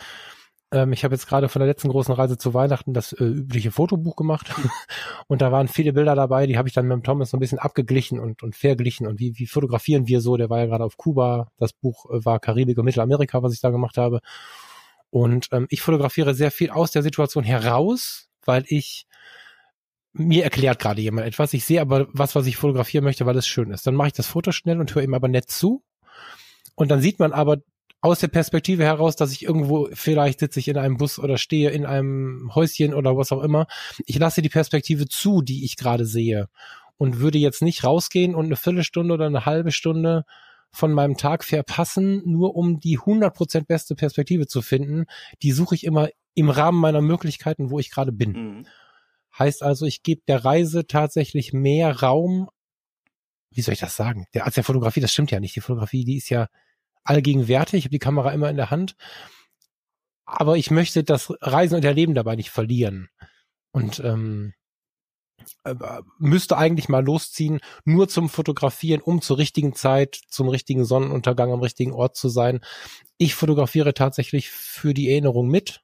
ähm, 0.72 0.94
ich 0.94 1.04
habe 1.04 1.16
jetzt 1.16 1.28
gerade 1.28 1.50
von 1.50 1.60
der 1.60 1.68
letzten 1.68 1.90
großen 1.90 2.14
Reise 2.14 2.38
zu 2.38 2.54
Weihnachten 2.54 2.94
das 2.94 3.14
äh, 3.14 3.24
übliche 3.24 3.72
Fotobuch 3.72 4.16
gemacht. 4.16 4.52
Und 5.28 5.42
da 5.42 5.52
waren 5.52 5.68
viele 5.68 5.94
Bilder 5.94 6.16
dabei, 6.16 6.48
die 6.48 6.58
habe 6.58 6.68
ich 6.68 6.74
dann 6.74 6.88
mit 6.88 6.96
dem 6.96 7.04
Thomas 7.04 7.32
so 7.32 7.38
ein 7.38 7.40
bisschen 7.40 7.60
abgeglichen 7.60 8.20
und, 8.20 8.44
und 8.44 8.56
verglichen. 8.56 9.08
Und 9.08 9.20
wie, 9.20 9.38
wie 9.38 9.48
fotografieren 9.48 10.08
wir 10.08 10.22
so, 10.22 10.38
der 10.38 10.50
war 10.50 10.60
ja 10.60 10.66
gerade 10.66 10.84
auf 10.84 10.98
Kuba, 10.98 11.52
das 11.58 11.74
Buch 11.74 12.06
äh, 12.10 12.24
war 12.26 12.40
Karibik 12.40 12.78
und 12.78 12.86
Mittelamerika, 12.86 13.42
was 13.44 13.54
ich 13.54 13.62
da 13.62 13.70
gemacht 13.70 13.98
habe. 13.98 14.20
Und 15.10 15.50
ähm, 15.52 15.66
ich 15.70 15.82
fotografiere 15.82 16.34
sehr 16.34 16.52
viel 16.52 16.70
aus 16.70 16.92
der 16.92 17.04
Situation 17.04 17.44
heraus, 17.44 18.30
weil 18.46 18.64
ich 18.68 19.08
mir 20.14 20.44
erklärt 20.44 20.80
gerade 20.80 21.02
jemand 21.02 21.28
etwas, 21.28 21.54
ich 21.54 21.66
sehe 21.66 21.82
aber 21.82 22.08
was, 22.12 22.36
was 22.36 22.48
ich 22.48 22.58
fotografieren 22.58 23.04
möchte, 23.04 23.26
weil 23.26 23.38
es 23.38 23.48
schön 23.48 23.72
ist. 23.72 23.86
Dann 23.86 23.96
mache 23.96 24.08
ich 24.08 24.14
das 24.14 24.28
Foto 24.28 24.52
schnell 24.52 24.80
und 24.80 24.94
höre 24.94 25.04
ihm 25.04 25.14
aber 25.14 25.28
nett 25.28 25.50
zu. 25.50 25.84
Und 26.76 26.90
dann 26.90 27.02
sieht 27.02 27.20
man 27.20 27.32
aber 27.32 27.58
aus 28.02 28.20
der 28.20 28.30
Perspektive 28.30 28.84
heraus, 28.84 29.16
dass 29.16 29.32
ich 29.32 29.44
irgendwo, 29.44 29.90
vielleicht 29.94 30.40
sitze 30.40 30.60
ich 30.60 30.68
in 30.68 30.78
einem 30.78 30.98
Bus 30.98 31.20
oder 31.20 31.38
stehe 31.38 31.70
in 31.72 31.86
einem 31.86 32.52
Häuschen 32.56 32.94
oder 32.94 33.18
was 33.18 33.32
auch 33.32 33.44
immer. 33.44 33.68
Ich 34.06 34.18
lasse 34.18 34.42
die 34.42 34.50
Perspektive 34.50 35.08
zu, 35.08 35.42
die 35.42 35.66
ich 35.66 35.76
gerade 35.76 36.06
sehe 36.06 36.48
und 36.98 37.20
würde 37.20 37.38
jetzt 37.38 37.62
nicht 37.62 37.84
rausgehen 37.84 38.36
und 38.36 38.46
eine 38.46 38.56
Viertelstunde 38.56 39.14
oder 39.14 39.26
eine 39.26 39.46
halbe 39.46 39.72
Stunde 39.72 40.24
von 40.72 40.94
meinem 40.94 41.18
Tag 41.18 41.44
verpassen, 41.44 42.22
nur 42.26 42.56
um 42.56 42.80
die 42.80 43.00
100% 43.00 43.66
beste 43.66 43.96
Perspektive 43.96 44.48
zu 44.48 44.62
finden. 44.62 45.06
Die 45.42 45.52
suche 45.52 45.76
ich 45.76 45.84
immer 45.84 46.10
im 46.36 46.50
Rahmen 46.50 46.80
meiner 46.80 47.02
Möglichkeiten, 47.02 47.70
wo 47.70 47.80
ich 47.80 47.92
gerade 47.92 48.12
bin. 48.12 48.32
Mhm. 48.32 48.66
Heißt 49.38 49.64
also, 49.64 49.86
ich 49.86 50.04
gebe 50.04 50.22
der 50.28 50.46
Reise 50.46 50.88
tatsächlich 50.88 51.54
mehr 51.54 52.00
Raum. 52.00 52.50
Wie 53.52 53.62
soll 53.62 53.74
ich 53.74 53.80
das 53.80 53.96
sagen? 53.96 54.28
Der, 54.34 54.46
als 54.46 54.56
der 54.56 54.64
Fotografie, 54.64 55.02
das 55.02 55.12
stimmt 55.12 55.32
ja 55.32 55.40
nicht. 55.40 55.56
Die 55.56 55.62
Fotografie, 55.62 56.04
die 56.04 56.18
ist 56.18 56.30
ja 56.30 56.48
allgegenwärtig. 57.10 57.80
Ich 57.80 57.86
habe 57.86 57.92
die 57.92 58.00
Kamera 58.00 58.32
immer 58.32 58.50
in 58.50 58.58
der 58.58 58.70
Hand. 58.70 58.96
Aber 60.26 60.58
ich 60.58 60.70
möchte 60.70 61.04
das 61.04 61.34
Reisen 61.42 61.76
und 61.76 61.86
Erleben 61.86 62.14
dabei 62.14 62.36
nicht 62.36 62.52
verlieren. 62.52 63.10
Und 63.72 64.00
ähm, 64.00 64.54
äh, 65.64 65.76
müsste 66.20 66.58
eigentlich 66.58 66.90
mal 66.90 67.04
losziehen, 67.04 67.60
nur 67.84 68.08
zum 68.08 68.30
Fotografieren, 68.30 69.02
um 69.02 69.22
zur 69.22 69.38
richtigen 69.38 69.74
Zeit, 69.74 70.20
zum 70.30 70.50
richtigen 70.50 70.86
Sonnenuntergang 70.86 71.52
am 71.52 71.62
richtigen 71.62 71.94
Ort 71.94 72.16
zu 72.16 72.30
sein. 72.30 72.60
Ich 73.18 73.36
fotografiere 73.36 73.94
tatsächlich 73.94 74.50
für 74.50 74.94
die 74.94 75.10
Erinnerung 75.10 75.48
mit, 75.48 75.82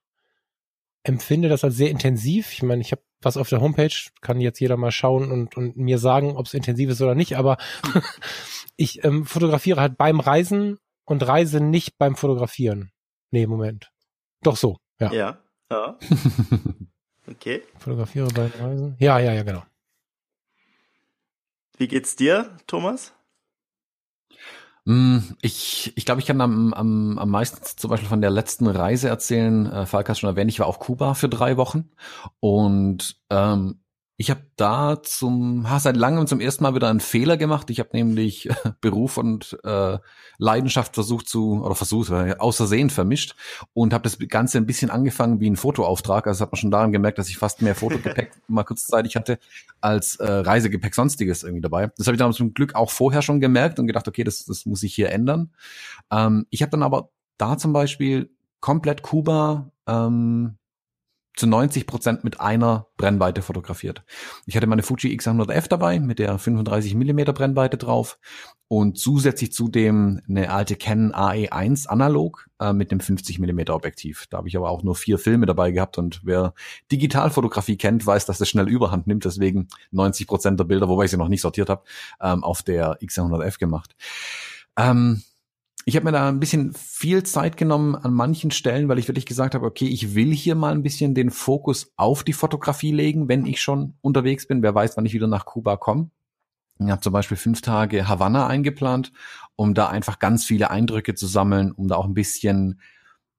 empfinde 1.04 1.50
das 1.50 1.64
als 1.64 1.76
sehr 1.76 1.90
intensiv. 1.90 2.54
Ich 2.54 2.64
meine, 2.64 2.82
ich 2.82 2.92
habe 2.92 3.02
was 3.22 3.38
auf 3.38 3.50
der 3.50 3.62
Homepage, 3.62 3.96
kann 4.22 4.40
jetzt 4.40 4.60
jeder 4.60 4.78
mal 4.78 4.92
schauen 4.92 5.32
und, 5.32 5.58
und 5.58 5.78
mir 5.78 5.98
sagen, 5.98 6.36
ob 6.36 6.46
es 6.46 6.54
intensiv 6.54 6.92
ist 6.92 7.02
oder 7.02 7.16
nicht, 7.16 7.38
aber 7.38 7.58
ich 8.76 9.04
ähm, 9.04 9.26
fotografiere 9.26 9.82
halt 9.82 9.98
beim 9.98 10.20
Reisen 10.20 10.78
und 11.06 11.26
reise 11.26 11.60
nicht 11.60 11.98
beim 11.98 12.16
Fotografieren. 12.16 12.92
Nee, 13.32 13.48
Moment. 13.48 13.92
Doch 14.42 14.58
so, 14.58 14.78
ja. 15.00 15.12
Ja. 15.12 15.40
ja. 15.72 15.98
okay. 17.28 17.64
Fotografiere 17.80 18.28
beim 18.28 18.52
Reisen. 18.60 18.96
Ja, 19.00 19.20
ja, 19.20 19.34
ja, 19.34 19.44
genau. 19.44 19.64
Wie 21.78 21.88
geht's 21.88 22.16
dir, 22.16 22.58
Thomas? 22.68 23.14
Mm, 24.86 25.18
ich, 25.42 25.94
ich 25.96 26.06
glaube, 26.06 26.22
ich 26.22 26.28
kann 26.28 26.40
am, 26.42 26.74
am, 26.74 27.18
am 27.18 27.30
meisten 27.30 27.60
zum 27.64 27.90
Beispiel 27.90 28.08
von 28.08 28.22
der 28.22 28.30
letzten 28.30 28.68
Reise 28.68 29.10
erzählen. 29.10 29.66
Äh, 29.66 29.86
Falk 29.86 30.08
hat 30.08 30.18
schon 30.18 30.30
erwähnt, 30.30 30.52
ich 30.52 30.60
war 30.60 30.68
auf 30.68 30.80
Kuba 30.80 31.16
für 31.16 31.28
drei 31.28 31.58
Wochen 31.58 31.90
und 32.40 33.20
ähm, 33.32 33.82
ich 34.18 34.30
habe 34.30 34.42
da 34.56 35.02
zum 35.04 35.70
ha, 35.70 35.80
seit 35.80 35.98
langem 35.98 36.26
zum 36.26 36.40
ersten 36.40 36.64
Mal 36.64 36.74
wieder 36.74 36.90
einen 36.90 37.02
Fehler 37.02 37.36
gemacht. 37.36 37.70
Ich 37.70 37.80
habe 37.80 37.90
nämlich 37.92 38.48
Beruf 38.82 39.18
und 39.18 39.58
äh, 39.64 39.98
Leidenschaft 40.38 40.96
versucht 40.96 41.28
zu 41.28 41.62
oder 41.62 41.76
versucht 41.76 42.12
äh, 42.12 42.36
außersehen 42.38 42.90
vermischt 42.90 43.36
und 43.74 43.94
habe 43.94 44.04
das 44.04 44.18
Ganze 44.30 44.58
ein 44.58 44.66
bisschen 44.66 44.90
angefangen 44.90 45.42
wie 45.42 45.50
ein 45.50 45.58
Fotoauftrag. 45.58 46.28
Also 46.28 46.42
hat 46.42 46.52
man 46.54 46.58
schon 46.58 46.72
daran 46.72 46.94
gemerkt, 46.94 47.18
dass 47.18 47.28
ich 47.28 47.38
fast 47.38 47.62
mehr 47.62 47.76
Fotogepäck 47.76 48.32
mal 48.48 48.64
kurzzeitig 48.64 49.18
hatte 49.18 49.38
als 49.82 50.16
äh, 50.16 50.26
Reisegepäck 50.26 50.96
sonstiges 50.96 51.44
irgendwie 51.44 51.62
dabei. 51.62 51.92
Das 51.98 52.08
habe 52.08 52.16
ich 52.16 52.20
dann 52.20 52.32
zum 52.32 52.54
Glück 52.54 52.74
auch 52.74 52.92
vorher 52.92 53.22
schon 53.22 53.42
gemerkt 53.42 53.80
und 53.80 53.88
gedacht, 53.88 54.08
okay, 54.08 54.24
das, 54.24 54.46
das 54.46 54.66
muss 54.66 54.84
ich 54.84 54.96
hier 54.96 55.12
ändern. 55.12 55.52
Ähm, 56.10 56.46
ich 56.52 56.62
habe 56.62 56.72
dann 56.72 56.84
aber 56.84 57.10
da 57.38 57.58
zum 57.58 57.74
Beispiel 57.74 58.30
komplett 58.62 59.02
Kuba 59.02 59.72
ähm, 59.88 60.58
zu 61.36 61.48
90 61.48 61.88
Prozent 61.88 62.24
mit 62.24 62.40
einer 62.40 62.88
Brennweite 62.98 63.42
fotografiert. 63.42 64.04
Ich 64.46 64.56
hatte 64.56 64.68
meine 64.68 64.84
Fuji 64.84 65.16
X100F 65.18 65.68
dabei 65.68 66.00
mit 66.00 66.20
der 66.20 66.38
35 66.38 66.96
Millimeter 66.96 67.34
Brennweite 67.34 67.78
drauf 67.78 68.18
und 68.68 68.98
zusätzlich 68.98 69.52
zudem 69.52 70.22
eine 70.28 70.52
alte 70.52 70.76
Canon 70.76 71.14
AE1 71.14 71.88
analog 71.88 72.50
äh, 72.60 72.74
mit 72.74 72.92
dem 72.92 73.00
50 73.00 73.40
Millimeter 73.40 73.76
Objektiv. 73.76 74.26
Da 74.30 74.38
habe 74.38 74.48
ich 74.48 74.58
aber 74.58 74.70
auch 74.70 74.82
nur 74.82 74.96
vier 74.96 75.20
Filme 75.20 75.46
dabei 75.46 75.72
gehabt 75.72 75.98
und 75.98 76.22
wer 76.24 76.54
Digitalfotografie 76.92 77.78
kennt, 77.78 78.06
weiß, 78.06 78.26
dass 78.26 78.38
das 78.38 78.50
schnell 78.50 78.68
Überhand 78.68 79.08
nimmt. 79.08 79.26
Deswegen 79.26 79.68
90 79.92 80.28
Prozent 80.28 80.60
der 80.60 80.66
Bilder, 80.66 80.90
wobei 80.90 81.06
ich 81.06 81.12
sie 81.12 81.18
noch 81.18 81.28
nicht 81.28 81.42
sortiert 81.42 81.70
habe, 81.70 81.84
ähm, 82.22 82.44
auf 82.44 82.64
der 82.64 83.00
X100F 83.02 83.60
gemacht. 83.60 83.96
Ähm, 84.78 85.22
ich 85.88 85.96
habe 85.96 86.06
mir 86.06 86.12
da 86.12 86.28
ein 86.28 86.40
bisschen 86.40 86.74
viel 86.74 87.22
Zeit 87.24 87.58
genommen 87.58 87.96
an 87.96 88.12
manchen 88.12 88.50
Stellen, 88.50 88.90
weil 88.90 88.98
ich 88.98 89.08
wirklich 89.08 89.28
gesagt 89.28 89.54
habe, 89.54 89.68
okay, 89.68 89.88
ich 89.88 90.16
will 90.16 90.34
hier 90.34 90.56
mal 90.56 90.74
ein 90.74 90.82
bisschen 90.82 91.14
den 91.14 91.30
Fokus 91.30 91.94
auf 91.96 92.24
die 92.24 92.34
Fotografie 92.34 92.92
legen, 92.92 93.30
wenn 93.30 93.46
ich 93.46 93.62
schon 93.62 93.94
unterwegs 94.02 94.48
bin. 94.48 94.64
Wer 94.64 94.74
weiß, 94.74 94.98
wann 94.98 95.06
ich 95.06 95.14
wieder 95.14 95.28
nach 95.28 95.46
Kuba 95.46 95.78
komme. 95.78 96.10
Ich 96.80 96.90
habe 96.90 97.02
zum 97.02 97.14
Beispiel 97.14 97.38
fünf 97.38 97.62
Tage 97.62 98.08
Havanna 98.08 98.48
eingeplant, 98.48 99.14
um 99.56 99.76
da 99.76 99.88
einfach 99.88 100.18
ganz 100.18 100.44
viele 100.44 100.72
Eindrücke 100.72 101.14
zu 101.14 101.28
sammeln, 101.28 101.72
um 101.72 101.88
da 101.88 101.96
auch 101.96 102.06
ein 102.06 102.16
bisschen 102.16 102.82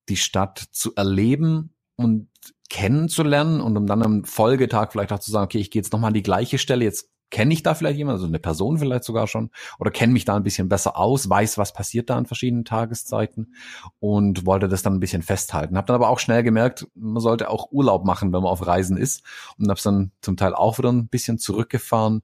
die 0.08 0.16
Stadt 0.16 0.58
zu 0.70 0.94
erleben 0.94 1.74
und 1.96 2.28
kennenzulernen 2.70 3.60
und 3.60 3.76
um 3.76 3.86
dann 3.88 4.04
am 4.04 4.24
Folgetag 4.24 4.92
vielleicht 4.92 5.12
auch 5.12 5.18
zu 5.18 5.32
sagen, 5.32 5.46
okay, 5.46 5.58
ich 5.58 5.72
gehe 5.72 5.82
jetzt 5.82 5.92
nochmal 5.92 6.08
an 6.08 6.14
die 6.14 6.22
gleiche 6.22 6.58
Stelle, 6.58 6.84
jetzt 6.84 7.10
kenne 7.30 7.52
ich 7.52 7.62
da 7.62 7.74
vielleicht 7.74 7.98
jemanden, 7.98 8.16
also 8.16 8.26
eine 8.26 8.38
Person 8.38 8.78
vielleicht 8.78 9.04
sogar 9.04 9.26
schon, 9.26 9.50
oder 9.78 9.90
kenne 9.90 10.12
mich 10.12 10.24
da 10.24 10.36
ein 10.36 10.42
bisschen 10.42 10.68
besser 10.68 10.96
aus, 10.96 11.28
weiß, 11.28 11.58
was 11.58 11.72
passiert 11.72 12.10
da 12.10 12.16
an 12.16 12.26
verschiedenen 12.26 12.64
Tageszeiten 12.64 13.54
und 13.98 14.46
wollte 14.46 14.68
das 14.68 14.82
dann 14.82 14.94
ein 14.94 15.00
bisschen 15.00 15.22
festhalten. 15.22 15.76
Habe 15.76 15.86
dann 15.86 15.96
aber 15.96 16.08
auch 16.08 16.18
schnell 16.18 16.42
gemerkt, 16.42 16.86
man 16.94 17.20
sollte 17.20 17.50
auch 17.50 17.72
Urlaub 17.72 18.04
machen, 18.04 18.32
wenn 18.32 18.42
man 18.42 18.50
auf 18.50 18.66
Reisen 18.66 18.96
ist 18.96 19.22
und 19.58 19.68
habe 19.68 19.78
es 19.78 19.82
dann 19.82 20.12
zum 20.20 20.36
Teil 20.36 20.54
auch 20.54 20.78
wieder 20.78 20.92
ein 20.92 21.08
bisschen 21.08 21.38
zurückgefahren. 21.38 22.22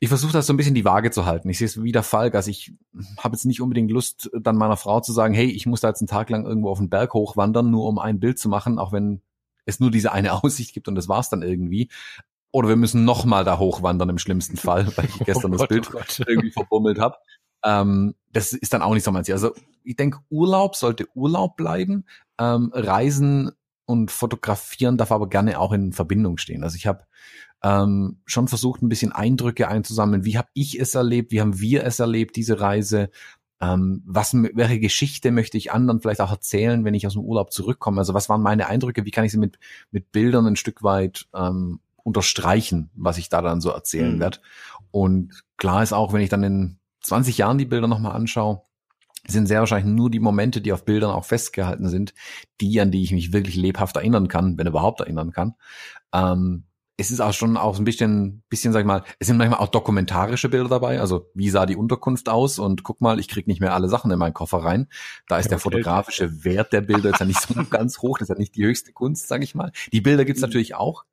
Ich 0.00 0.08
versuche 0.08 0.32
das 0.32 0.46
so 0.46 0.52
ein 0.52 0.56
bisschen 0.56 0.74
die 0.74 0.84
Waage 0.84 1.10
zu 1.10 1.24
halten. 1.24 1.48
Ich 1.48 1.58
sehe 1.58 1.66
es 1.66 1.82
wie 1.82 1.92
der 1.92 2.02
Falk. 2.02 2.34
Also 2.34 2.50
ich 2.50 2.74
habe 3.18 3.34
jetzt 3.34 3.46
nicht 3.46 3.60
unbedingt 3.60 3.90
Lust, 3.90 4.30
dann 4.38 4.56
meiner 4.56 4.76
Frau 4.76 5.00
zu 5.00 5.12
sagen, 5.12 5.34
hey, 5.34 5.46
ich 5.46 5.66
muss 5.66 5.80
da 5.80 5.88
jetzt 5.88 6.00
einen 6.00 6.08
Tag 6.08 6.30
lang 6.30 6.44
irgendwo 6.44 6.70
auf 6.70 6.78
den 6.78 6.90
Berg 6.90 7.14
hochwandern, 7.14 7.70
nur 7.70 7.86
um 7.86 7.98
ein 7.98 8.20
Bild 8.20 8.38
zu 8.38 8.48
machen, 8.48 8.78
auch 8.78 8.92
wenn 8.92 9.22
es 9.66 9.80
nur 9.80 9.90
diese 9.90 10.12
eine 10.12 10.32
Aussicht 10.44 10.74
gibt 10.74 10.88
und 10.88 10.94
das 10.94 11.08
war's 11.08 11.30
dann 11.30 11.42
irgendwie. 11.42 11.88
Oder 12.54 12.68
wir 12.68 12.76
müssen 12.76 13.04
noch 13.04 13.24
mal 13.24 13.42
da 13.42 13.58
hochwandern 13.58 14.10
im 14.10 14.18
schlimmsten 14.18 14.56
Fall, 14.56 14.86
weil 14.96 15.06
ich 15.06 15.18
gestern 15.24 15.52
oh 15.52 15.56
Gott, 15.56 15.68
das 15.72 15.88
Bild 15.88 15.90
oh 15.92 16.24
irgendwie 16.24 16.52
verbummelt 16.52 17.00
habe. 17.00 17.16
Ähm, 17.64 18.14
das 18.30 18.52
ist 18.52 18.72
dann 18.72 18.80
auch 18.80 18.94
nicht 18.94 19.02
so 19.02 19.10
mein 19.10 19.24
Ziel. 19.24 19.34
Also 19.34 19.54
ich 19.82 19.96
denke, 19.96 20.20
Urlaub 20.30 20.76
sollte 20.76 21.08
Urlaub 21.16 21.56
bleiben. 21.56 22.04
Ähm, 22.38 22.70
Reisen 22.72 23.50
und 23.86 24.12
Fotografieren 24.12 24.96
darf 24.96 25.10
aber 25.10 25.28
gerne 25.28 25.58
auch 25.58 25.72
in 25.72 25.92
Verbindung 25.92 26.38
stehen. 26.38 26.62
Also 26.62 26.76
ich 26.76 26.86
habe 26.86 27.02
ähm, 27.64 28.20
schon 28.24 28.46
versucht, 28.46 28.82
ein 28.82 28.88
bisschen 28.88 29.10
Eindrücke 29.10 29.66
einzusammeln. 29.66 30.24
Wie 30.24 30.38
habe 30.38 30.48
ich 30.54 30.78
es 30.78 30.94
erlebt? 30.94 31.32
Wie 31.32 31.40
haben 31.40 31.58
wir 31.58 31.82
es 31.82 31.98
erlebt, 31.98 32.36
diese 32.36 32.60
Reise? 32.60 33.10
Ähm, 33.60 34.04
was, 34.06 34.32
welche 34.32 34.78
Geschichte 34.78 35.32
möchte 35.32 35.58
ich 35.58 35.72
anderen 35.72 36.00
vielleicht 36.00 36.20
auch 36.20 36.30
erzählen, 36.30 36.84
wenn 36.84 36.94
ich 36.94 37.04
aus 37.04 37.14
dem 37.14 37.22
Urlaub 37.22 37.52
zurückkomme? 37.52 37.98
Also 37.98 38.14
was 38.14 38.28
waren 38.28 38.42
meine 38.42 38.68
Eindrücke? 38.68 39.04
Wie 39.04 39.10
kann 39.10 39.24
ich 39.24 39.32
sie 39.32 39.38
mit, 39.38 39.58
mit 39.90 40.12
Bildern 40.12 40.46
ein 40.46 40.56
Stück 40.56 40.84
weit 40.84 41.26
ähm, 41.34 41.80
unterstreichen, 42.04 42.90
was 42.94 43.18
ich 43.18 43.28
da 43.28 43.42
dann 43.42 43.60
so 43.60 43.70
erzählen 43.70 44.16
mhm. 44.16 44.20
werde? 44.20 44.38
Und 44.92 45.42
klar 45.56 45.82
ist 45.82 45.92
auch, 45.92 46.12
wenn 46.12 46.20
ich 46.20 46.30
dann 46.30 46.44
in 46.44 46.78
20 47.00 47.36
Jahren 47.38 47.58
die 47.58 47.64
Bilder 47.64 47.88
nochmal 47.88 48.12
anschaue, 48.12 48.62
sind 49.26 49.46
sehr 49.46 49.60
wahrscheinlich 49.60 49.92
nur 49.92 50.10
die 50.10 50.20
Momente, 50.20 50.60
die 50.60 50.72
auf 50.72 50.84
Bildern 50.84 51.10
auch 51.10 51.24
festgehalten 51.24 51.88
sind, 51.88 52.14
die, 52.60 52.80
an 52.80 52.90
die 52.90 53.02
ich 53.02 53.12
mich 53.12 53.32
wirklich 53.32 53.56
lebhaft 53.56 53.96
erinnern 53.96 54.28
kann, 54.28 54.58
wenn 54.58 54.66
überhaupt 54.66 55.00
erinnern 55.00 55.32
kann. 55.32 55.54
Ähm, 56.12 56.64
es 56.96 57.10
ist 57.10 57.20
auch 57.20 57.32
schon 57.32 57.56
auch 57.56 57.76
ein 57.76 57.84
bisschen, 57.84 58.44
bisschen, 58.48 58.72
sag 58.72 58.80
ich 58.80 58.86
mal, 58.86 59.02
es 59.18 59.26
sind 59.26 59.36
manchmal 59.36 59.58
auch 59.58 59.68
dokumentarische 59.68 60.48
Bilder 60.48 60.68
dabei. 60.68 61.00
Also 61.00 61.28
wie 61.34 61.50
sah 61.50 61.66
die 61.66 61.74
Unterkunft 61.74 62.28
aus 62.28 62.60
und 62.60 62.84
guck 62.84 63.00
mal, 63.00 63.18
ich 63.18 63.26
krieg 63.26 63.48
nicht 63.48 63.60
mehr 63.60 63.74
alle 63.74 63.88
Sachen 63.88 64.12
in 64.12 64.18
meinen 64.18 64.34
Koffer 64.34 64.58
rein. 64.58 64.86
Da 65.26 65.38
ist 65.38 65.46
ja, 65.46 65.50
der 65.50 65.58
fotografische 65.58 66.44
Wert 66.44 66.72
der 66.72 66.82
Bilder 66.82 67.10
jetzt 67.10 67.20
ja 67.20 67.26
nicht 67.26 67.40
so 67.40 67.54
ganz 67.70 67.98
hoch. 67.98 68.18
Das 68.18 68.28
ist 68.28 68.34
ja 68.34 68.38
nicht 68.38 68.54
die 68.54 68.64
höchste 68.64 68.92
Kunst, 68.92 69.26
sag 69.26 69.42
ich 69.42 69.56
mal. 69.56 69.72
Die 69.92 70.02
Bilder 70.02 70.24
gibt's 70.24 70.40
mhm. 70.40 70.48
natürlich 70.48 70.76
auch. 70.76 71.04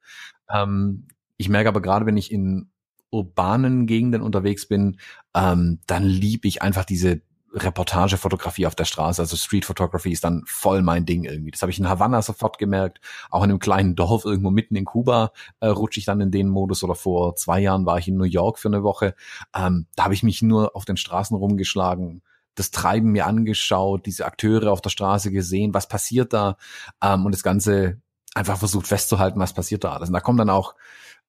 Ähm, 0.53 1.07
ich 1.37 1.49
merke 1.49 1.69
aber 1.69 1.81
gerade, 1.81 2.05
wenn 2.05 2.17
ich 2.17 2.31
in 2.31 2.69
urbanen 3.11 3.87
Gegenden 3.87 4.21
unterwegs 4.21 4.67
bin, 4.67 4.97
ähm, 5.35 5.79
dann 5.87 6.03
liebe 6.03 6.47
ich 6.47 6.61
einfach 6.61 6.85
diese 6.85 7.21
Reportagefotografie 7.53 8.65
auf 8.65 8.75
der 8.75 8.85
Straße, 8.85 9.21
also 9.21 9.35
Street 9.35 9.65
Photography 9.65 10.11
ist 10.11 10.23
dann 10.23 10.43
voll 10.45 10.81
mein 10.81 11.05
Ding 11.05 11.25
irgendwie. 11.25 11.51
Das 11.51 11.61
habe 11.61 11.71
ich 11.71 11.79
in 11.79 11.89
Havanna 11.89 12.21
sofort 12.21 12.57
gemerkt. 12.57 13.01
Auch 13.29 13.43
in 13.43 13.49
einem 13.49 13.59
kleinen 13.59 13.95
Dorf 13.95 14.23
irgendwo 14.23 14.51
mitten 14.51 14.75
in 14.75 14.85
Kuba 14.85 15.31
äh, 15.59 15.67
rutsche 15.67 15.99
ich 15.99 16.05
dann 16.05 16.21
in 16.21 16.31
den 16.31 16.47
Modus. 16.47 16.83
Oder 16.83 16.95
vor 16.95 17.35
zwei 17.35 17.59
Jahren 17.59 17.85
war 17.85 17.97
ich 17.97 18.07
in 18.07 18.15
New 18.15 18.23
York 18.23 18.57
für 18.57 18.69
eine 18.69 18.83
Woche. 18.83 19.15
Ähm, 19.53 19.87
da 19.95 20.05
habe 20.05 20.13
ich 20.13 20.23
mich 20.23 20.41
nur 20.41 20.75
auf 20.75 20.85
den 20.85 20.97
Straßen 20.97 21.35
rumgeschlagen, 21.35 22.21
das 22.55 22.71
Treiben 22.71 23.11
mir 23.11 23.27
angeschaut, 23.27 24.05
diese 24.05 24.25
Akteure 24.25 24.71
auf 24.71 24.81
der 24.81 24.89
Straße 24.89 25.31
gesehen, 25.31 25.73
was 25.73 25.87
passiert 25.87 26.33
da 26.33 26.57
ähm, 27.03 27.25
und 27.25 27.33
das 27.33 27.43
Ganze 27.43 28.01
einfach 28.33 28.57
versucht 28.57 28.87
festzuhalten, 28.87 29.39
was 29.39 29.53
passiert 29.53 29.83
da 29.83 29.93
alles. 29.93 30.09
Und 30.09 30.13
da 30.13 30.21
kommen 30.21 30.37
dann 30.37 30.49
auch 30.49 30.75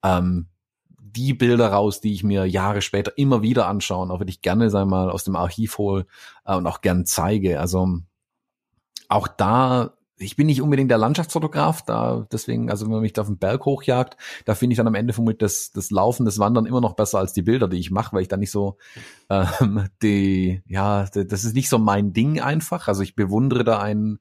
ähm, 0.02 0.46
die 1.16 1.34
Bilder 1.34 1.68
raus, 1.68 2.00
die 2.00 2.12
ich 2.12 2.24
mir 2.24 2.46
Jahre 2.46 2.82
später 2.82 3.16
immer 3.16 3.42
wieder 3.42 3.66
anschaue, 3.66 4.10
auch 4.10 4.20
wenn 4.20 4.28
ich 4.28 4.42
gerne, 4.42 4.70
sag 4.70 4.86
mal, 4.86 5.10
aus 5.10 5.24
dem 5.24 5.36
Archiv 5.36 5.78
hole 5.78 6.06
äh, 6.44 6.54
und 6.54 6.66
auch 6.66 6.80
gern 6.80 7.04
zeige. 7.04 7.60
Also 7.60 8.00
auch 9.08 9.28
da, 9.28 9.92
ich 10.16 10.36
bin 10.36 10.46
nicht 10.46 10.62
unbedingt 10.62 10.90
der 10.90 10.98
Landschaftsfotograf, 10.98 11.82
da 11.82 12.26
deswegen, 12.32 12.70
also 12.70 12.86
wenn 12.86 12.92
man 12.92 13.02
mich 13.02 13.12
da 13.12 13.22
auf 13.22 13.28
den 13.28 13.38
Berg 13.38 13.66
hochjagt, 13.66 14.16
da 14.46 14.54
finde 14.54 14.72
ich 14.72 14.78
dann 14.78 14.86
am 14.86 14.94
Ende 14.94 15.12
vermutlich 15.12 15.38
das, 15.38 15.72
das 15.72 15.90
Laufen, 15.90 16.24
das 16.24 16.38
Wandern 16.38 16.66
immer 16.66 16.80
noch 16.80 16.94
besser 16.94 17.18
als 17.18 17.32
die 17.32 17.42
Bilder, 17.42 17.68
die 17.68 17.78
ich 17.78 17.90
mache, 17.90 18.14
weil 18.14 18.22
ich 18.22 18.28
da 18.28 18.36
nicht 18.36 18.52
so 18.52 18.78
ähm, 19.28 19.88
die, 20.02 20.62
ja, 20.66 21.06
das 21.06 21.44
ist 21.44 21.54
nicht 21.54 21.68
so 21.68 21.78
mein 21.78 22.12
Ding 22.12 22.40
einfach. 22.40 22.88
Also 22.88 23.02
ich 23.02 23.16
bewundere 23.16 23.64
da 23.64 23.80
einen 23.80 24.20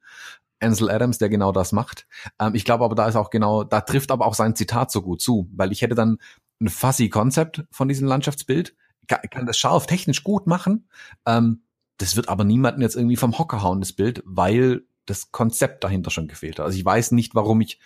Ansel 0.61 0.89
Adams, 0.89 1.17
der 1.17 1.29
genau 1.29 1.51
das 1.51 1.71
macht. 1.71 2.07
Ähm, 2.39 2.55
ich 2.55 2.65
glaube 2.65 2.85
aber, 2.85 2.95
da 2.95 3.07
ist 3.07 3.15
auch 3.15 3.29
genau, 3.29 3.63
da 3.63 3.81
trifft 3.81 4.11
aber 4.11 4.25
auch 4.25 4.35
sein 4.35 4.55
Zitat 4.55 4.91
so 4.91 5.01
gut 5.01 5.21
zu, 5.21 5.49
weil 5.53 5.71
ich 5.71 5.81
hätte 5.81 5.95
dann 5.95 6.17
ein 6.61 6.69
fuzzy 6.69 7.09
Konzept 7.09 7.63
von 7.71 7.87
diesem 7.87 8.07
Landschaftsbild, 8.07 8.75
kann, 9.07 9.21
kann 9.29 9.45
das 9.45 9.57
scharf 9.57 9.87
technisch 9.87 10.23
gut 10.23 10.47
machen. 10.47 10.87
Ähm, 11.25 11.63
das 11.97 12.15
wird 12.15 12.29
aber 12.29 12.43
niemanden 12.43 12.81
jetzt 12.81 12.95
irgendwie 12.95 13.15
vom 13.15 13.37
Hocker 13.37 13.61
hauen, 13.61 13.79
das 13.79 13.93
Bild, 13.93 14.23
weil 14.25 14.83
das 15.05 15.31
Konzept 15.31 15.83
dahinter 15.83 16.09
schon 16.11 16.27
gefehlt 16.27 16.59
hat. 16.59 16.65
Also 16.65 16.77
ich 16.77 16.85
weiß 16.85 17.11
nicht, 17.11 17.35
warum 17.35 17.61
ich 17.61 17.79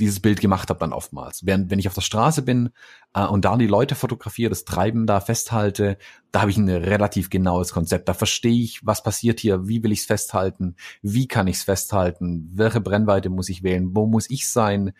dieses 0.00 0.20
Bild 0.20 0.40
gemacht 0.40 0.70
habe 0.70 0.80
dann 0.80 0.92
oftmals. 0.92 1.46
Während 1.46 1.70
wenn 1.70 1.78
ich 1.78 1.86
auf 1.86 1.94
der 1.94 2.00
Straße 2.00 2.42
bin 2.42 2.70
äh, 3.14 3.24
und 3.24 3.44
da 3.44 3.56
die 3.56 3.66
Leute 3.66 3.94
fotografiere, 3.94 4.50
das 4.50 4.64
Treiben 4.64 5.06
da 5.06 5.20
festhalte, 5.20 5.98
da 6.32 6.40
habe 6.40 6.50
ich 6.50 6.56
ein 6.56 6.68
relativ 6.68 7.30
genaues 7.30 7.72
Konzept. 7.72 8.08
Da 8.08 8.14
verstehe 8.14 8.62
ich, 8.62 8.84
was 8.84 9.02
passiert 9.02 9.40
hier, 9.40 9.68
wie 9.68 9.82
will 9.82 9.92
ich 9.92 10.00
es 10.00 10.06
festhalten, 10.06 10.76
wie 11.02 11.28
kann 11.28 11.46
ich 11.46 11.56
es 11.56 11.62
festhalten, 11.62 12.50
welche 12.52 12.80
Brennweite 12.80 13.30
muss 13.30 13.48
ich 13.48 13.62
wählen, 13.62 13.94
wo 13.94 14.06
muss 14.06 14.28
ich 14.30 14.48
sein, 14.48 14.92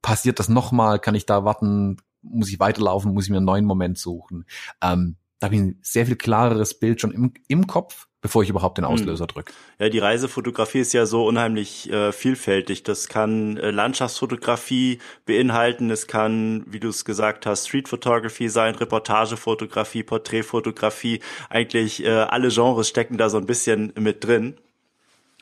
passiert 0.00 0.38
das 0.38 0.48
nochmal, 0.48 0.98
kann 0.98 1.14
ich 1.14 1.26
da 1.26 1.44
warten, 1.44 1.98
muss 2.22 2.50
ich 2.50 2.60
weiterlaufen, 2.60 3.12
muss 3.12 3.24
ich 3.24 3.30
mir 3.30 3.36
einen 3.36 3.46
neuen 3.46 3.64
Moment 3.64 3.98
suchen. 3.98 4.46
Ähm, 4.80 5.16
da 5.38 5.46
habe 5.46 5.56
ich 5.56 5.60
ein 5.60 5.78
sehr 5.82 6.06
viel 6.06 6.16
klareres 6.16 6.78
Bild 6.78 7.00
schon 7.00 7.12
im, 7.12 7.32
im 7.48 7.66
Kopf, 7.66 8.06
bevor 8.22 8.42
ich 8.42 8.48
überhaupt 8.48 8.78
den 8.78 8.86
hm. 8.86 8.94
Auslöser 8.94 9.26
drücke. 9.26 9.52
Ja, 9.78 9.90
die 9.90 9.98
Reisefotografie 9.98 10.78
ist 10.78 10.94
ja 10.94 11.04
so 11.04 11.26
unheimlich 11.26 11.90
äh, 11.92 12.12
vielfältig. 12.12 12.84
Das 12.84 13.08
kann 13.08 13.58
äh, 13.58 13.70
Landschaftsfotografie 13.70 15.00
beinhalten, 15.26 15.90
es 15.90 16.06
kann, 16.06 16.64
wie 16.66 16.80
du 16.80 16.88
es 16.88 17.04
gesagt 17.04 17.44
hast, 17.44 17.68
Street 17.68 17.88
Photography 17.88 18.48
sein, 18.48 18.76
Reportagefotografie, 18.76 20.04
Porträtfotografie. 20.04 21.20
Eigentlich 21.50 22.04
äh, 22.04 22.10
alle 22.10 22.48
Genres 22.48 22.88
stecken 22.88 23.18
da 23.18 23.28
so 23.28 23.36
ein 23.36 23.46
bisschen 23.46 23.92
mit 23.98 24.24
drin. 24.24 24.54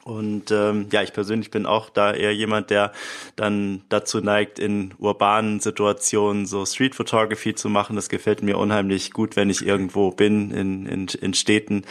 Und 0.03 0.51
ähm, 0.51 0.87
ja, 0.91 1.03
ich 1.03 1.13
persönlich 1.13 1.51
bin 1.51 1.67
auch 1.67 1.91
da 1.91 2.15
eher 2.15 2.35
jemand, 2.35 2.71
der 2.71 2.93
dann 3.37 3.83
dazu 3.91 4.21
neigt, 4.21 4.59
in 4.59 4.95
urbanen 4.99 5.61
Situationen 5.61 6.47
so 6.47 6.65
Street 6.65 6.95
Photography 6.95 7.55
zu 7.55 7.69
machen. 7.69 7.97
Das 7.97 8.09
gefällt 8.09 8.43
mir 8.43 8.57
unheimlich 8.57 9.13
gut, 9.13 9.37
wenn 9.37 9.51
ich 9.51 9.65
irgendwo 9.65 10.11
bin 10.11 10.53
in, 10.53 10.87
in, 10.87 11.09
in 11.09 11.35
Städten. 11.35 11.85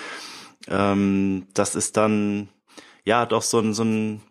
Ähm, 0.68 1.48
das 1.54 1.76
ist 1.76 1.98
dann 1.98 2.50
ja 3.06 3.26
doch 3.26 3.42
so 3.42 3.60
ein, 3.60 3.74
so 3.74 3.84
ein 3.84 4.22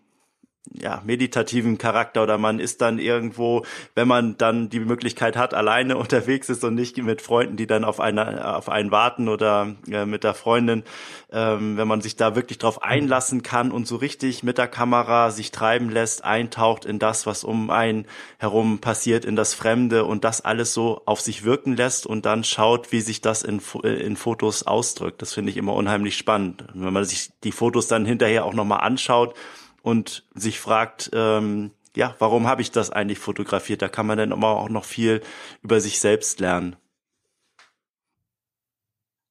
ja, 0.74 1.03
meditativen 1.05 1.78
Charakter 1.78 2.23
oder 2.23 2.39
man 2.39 2.61
ist 2.61 2.81
dann 2.81 2.99
irgendwo, 2.99 3.65
wenn 3.95 4.09
man 4.09 4.36
dann 4.39 4.69
die 4.69 4.81
Möglichkeit 4.81 5.36
hat, 5.36 5.55
alleine 5.55 5.97
unterwegs 5.99 6.49
ist 6.49 6.65
und 6.65 6.74
nicht 6.74 6.97
mit 6.99 7.23
Freunden, 7.23 7.57
die 7.57 7.66
dann 7.66 7.85
auf, 7.85 8.01
eine, 8.01 8.57
auf 8.57 8.69
einen 8.69 8.90
warten 8.90 9.28
oder 9.28 9.74
äh, 9.90 10.05
mit 10.05 10.24
der 10.24 10.35
Freundin, 10.35 10.85
ähm, 11.32 11.77
wenn 11.77 11.89
man 11.89 12.01
sich 12.01 12.16
da 12.16 12.35
wirklich 12.35 12.59
drauf 12.59 12.82
einlassen 12.82 13.43
kann 13.43 13.70
und 13.70 13.86
so 13.86 13.97
richtig 13.97 14.43
mit 14.43 14.59
der 14.59 14.69
Kamera 14.69 15.31
sich 15.31 15.51
treiben 15.51 15.90
lässt, 15.90 16.24
eintaucht 16.24 16.85
in 16.85 16.99
das, 16.99 17.27
was 17.27 17.45
um 17.45 17.70
einen 17.70 18.07
herum 18.39 18.78
passiert, 18.78 19.24
in 19.24 19.36
das 19.36 19.55
Fremde 19.55 20.05
und 20.05 20.24
das 20.24 20.40
alles 20.40 20.74
so 20.74 21.03
auf 21.07 21.20
sich 21.20 21.45
wirken 21.45 21.77
lässt 21.77 22.07
und 22.07 22.27
dann 22.27 22.45
schaut, 22.45 22.93
wie 22.93 23.01
sich 23.01 23.20
das 23.20 23.43
in, 23.43 23.61
in 23.82 24.16
Fotos 24.16 24.65
ausdrückt. 24.65 25.23
Das 25.23 25.35
finde 25.35 25.51
ich 25.51 25.57
immer 25.57 25.74
unheimlich 25.74 26.16
spannend. 26.16 26.65
Wenn 26.74 26.93
man 26.93 27.05
sich 27.05 27.31
die 27.45 27.53
Fotos 27.53 27.89
dann 27.89 28.05
hinterher 28.05 28.45
auch 28.45 28.55
nochmal 28.55 28.81
anschaut, 28.81 29.35
und 29.82 30.26
sich 30.34 30.60
fragt, 30.60 31.10
ähm, 31.12 31.72
ja, 31.96 32.14
warum 32.18 32.46
habe 32.46 32.62
ich 32.62 32.70
das 32.70 32.90
eigentlich 32.90 33.18
fotografiert? 33.18 33.82
Da 33.82 33.88
kann 33.88 34.06
man 34.06 34.18
dann 34.18 34.32
immer 34.32 34.48
auch 34.48 34.68
noch 34.68 34.84
viel 34.84 35.22
über 35.62 35.80
sich 35.80 36.00
selbst 36.00 36.40
lernen. 36.40 36.76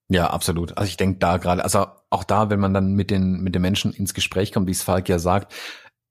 Ja, 0.10 0.30
absolut. 0.30 0.78
Also 0.78 0.88
ich 0.90 0.98
denke 0.98 1.20
da 1.20 1.38
gerade, 1.38 1.64
also 1.64 1.88
auch 2.10 2.24
da, 2.24 2.50
wenn 2.50 2.60
man 2.60 2.74
dann 2.74 2.94
mit 2.94 3.12
den 3.12 3.42
mit 3.42 3.56
den 3.56 3.62
Menschen 3.62 3.92
ins 3.94 4.14
Gespräch 4.14 4.54
kommt, 4.54 4.68
wie 4.68 4.72
es 4.72 4.84
Falk 4.84 5.10
ja 5.10 5.20
sagt, 5.20 5.54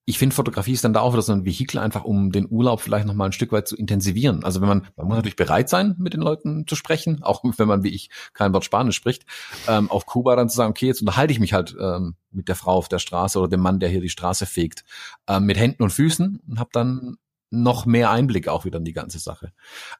ich 0.08 0.18
finde, 0.18 0.36
Fotografie 0.36 0.72
ist 0.72 0.84
dann 0.84 0.92
da 0.92 1.00
auch 1.00 1.12
wieder 1.12 1.22
so 1.22 1.32
ein 1.32 1.44
Vehikel 1.44 1.78
einfach, 1.78 2.04
um 2.04 2.30
den 2.30 2.46
Urlaub 2.48 2.80
vielleicht 2.80 3.08
noch 3.08 3.14
mal 3.14 3.26
ein 3.26 3.32
Stück 3.32 3.50
weit 3.50 3.66
zu 3.66 3.76
intensivieren. 3.76 4.44
Also 4.44 4.60
wenn 4.60 4.68
man, 4.68 4.86
man 4.94 5.08
muss 5.08 5.16
natürlich 5.16 5.34
bereit 5.34 5.68
sein, 5.68 5.96
mit 5.98 6.14
den 6.14 6.20
Leuten 6.20 6.64
zu 6.68 6.76
sprechen, 6.76 7.24
auch 7.24 7.42
wenn 7.42 7.66
man 7.66 7.82
wie 7.82 7.92
ich 7.92 8.08
kein 8.32 8.52
Wort 8.52 8.64
Spanisch 8.64 8.94
spricht, 8.94 9.26
ähm, 9.66 9.90
auf 9.90 10.06
Kuba 10.06 10.36
dann 10.36 10.48
zu 10.48 10.56
sagen, 10.56 10.70
okay, 10.70 10.86
jetzt 10.86 11.00
unterhalte 11.00 11.32
ich 11.32 11.40
mich 11.40 11.52
halt 11.52 11.76
ähm, 11.80 12.14
mit 12.30 12.46
der 12.46 12.54
Frau 12.54 12.74
auf 12.74 12.88
der 12.88 13.00
Straße 13.00 13.36
oder 13.36 13.48
dem 13.48 13.60
Mann, 13.60 13.80
der 13.80 13.88
hier 13.88 14.00
die 14.00 14.08
Straße 14.08 14.46
fegt, 14.46 14.84
ähm, 15.26 15.44
mit 15.44 15.58
Händen 15.58 15.82
und 15.82 15.90
Füßen 15.90 16.40
und 16.46 16.60
habe 16.60 16.70
dann 16.72 17.16
noch 17.50 17.84
mehr 17.84 18.10
Einblick 18.10 18.46
auch 18.46 18.64
wieder 18.64 18.78
in 18.78 18.84
die 18.84 18.92
ganze 18.92 19.18
Sache. 19.18 19.52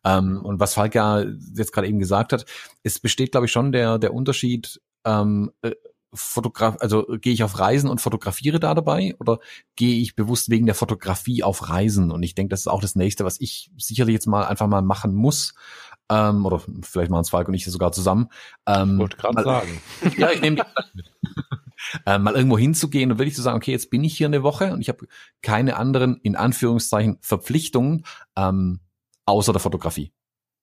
Ähm, 0.05 0.41
und 0.45 0.61
was 0.61 0.75
Falk 0.75 0.95
ja 0.95 1.25
jetzt 1.55 1.73
gerade 1.73 1.89
eben 1.89 1.99
gesagt 1.99 2.33
hat, 2.33 2.45
es 2.85 3.01
besteht, 3.01 3.33
glaube 3.33 3.47
ich, 3.47 3.53
schon 3.53 3.73
der, 3.73 3.99
der 3.99 4.15
Unterschied, 4.15 4.81
ähm, 5.05 5.51
äh, 5.63 5.73
Fotograf, 6.17 6.77
also 6.81 7.07
gehe 7.21 7.33
ich 7.33 7.43
auf 7.43 7.59
Reisen 7.59 7.89
und 7.89 8.01
fotografiere 8.01 8.59
da 8.61 8.75
dabei 8.75 9.15
oder 9.19 9.39
gehe 9.77 10.01
ich 10.01 10.17
bewusst 10.17 10.51
wegen 10.51 10.67
der 10.67 10.75
Fotografie 10.75 11.43
auf 11.43 11.69
Reisen? 11.69 12.11
Und 12.11 12.23
ich 12.23 12.35
denke, 12.35 12.51
das 12.51 12.61
ist 12.61 12.67
auch 12.69 12.81
das 12.81 12.97
nächste, 12.97 13.25
was 13.25 13.41
ich 13.41 13.71
sicherlich 13.77 14.15
jetzt 14.15 14.27
mal 14.27 14.45
einfach 14.45 14.67
mal 14.67 14.83
machen 14.83 15.15
muss. 15.15 15.55
Ähm, 16.09 16.47
oder 16.47 16.61
vielleicht 16.83 17.11
machen 17.11 17.23
es 17.23 17.31
Falk 17.31 17.49
und 17.49 17.55
ich 17.55 17.65
sogar 17.65 17.93
zusammen. 17.93 18.29
Ähm, 18.67 18.95
ich 18.95 18.99
wollte 18.99 19.17
gerade 19.17 19.43
sagen. 19.43 19.81
Ja, 20.17 20.31
ich 20.31 20.41
nehme 20.41 20.65
mit. 20.95 21.13
ähm, 22.07 22.23
mal 22.23 22.35
irgendwo 22.35 22.59
hinzugehen 22.59 23.11
und 23.11 23.19
wirklich 23.19 23.35
zu 23.35 23.43
sagen, 23.43 23.57
okay, 23.57 23.73
jetzt 23.73 23.91
bin 23.91 24.05
ich 24.05 24.17
hier 24.17 24.27
eine 24.27 24.43
Woche 24.43 24.73
und 24.73 24.81
ich 24.81 24.89
habe 24.89 25.07
keine 25.43 25.77
anderen, 25.77 26.17
in 26.23 26.37
Anführungszeichen, 26.37 27.19
Verpflichtungen 27.21 28.05
ähm, 28.37 28.81
außer 29.25 29.53
der 29.53 29.61
Fotografie. 29.61 30.13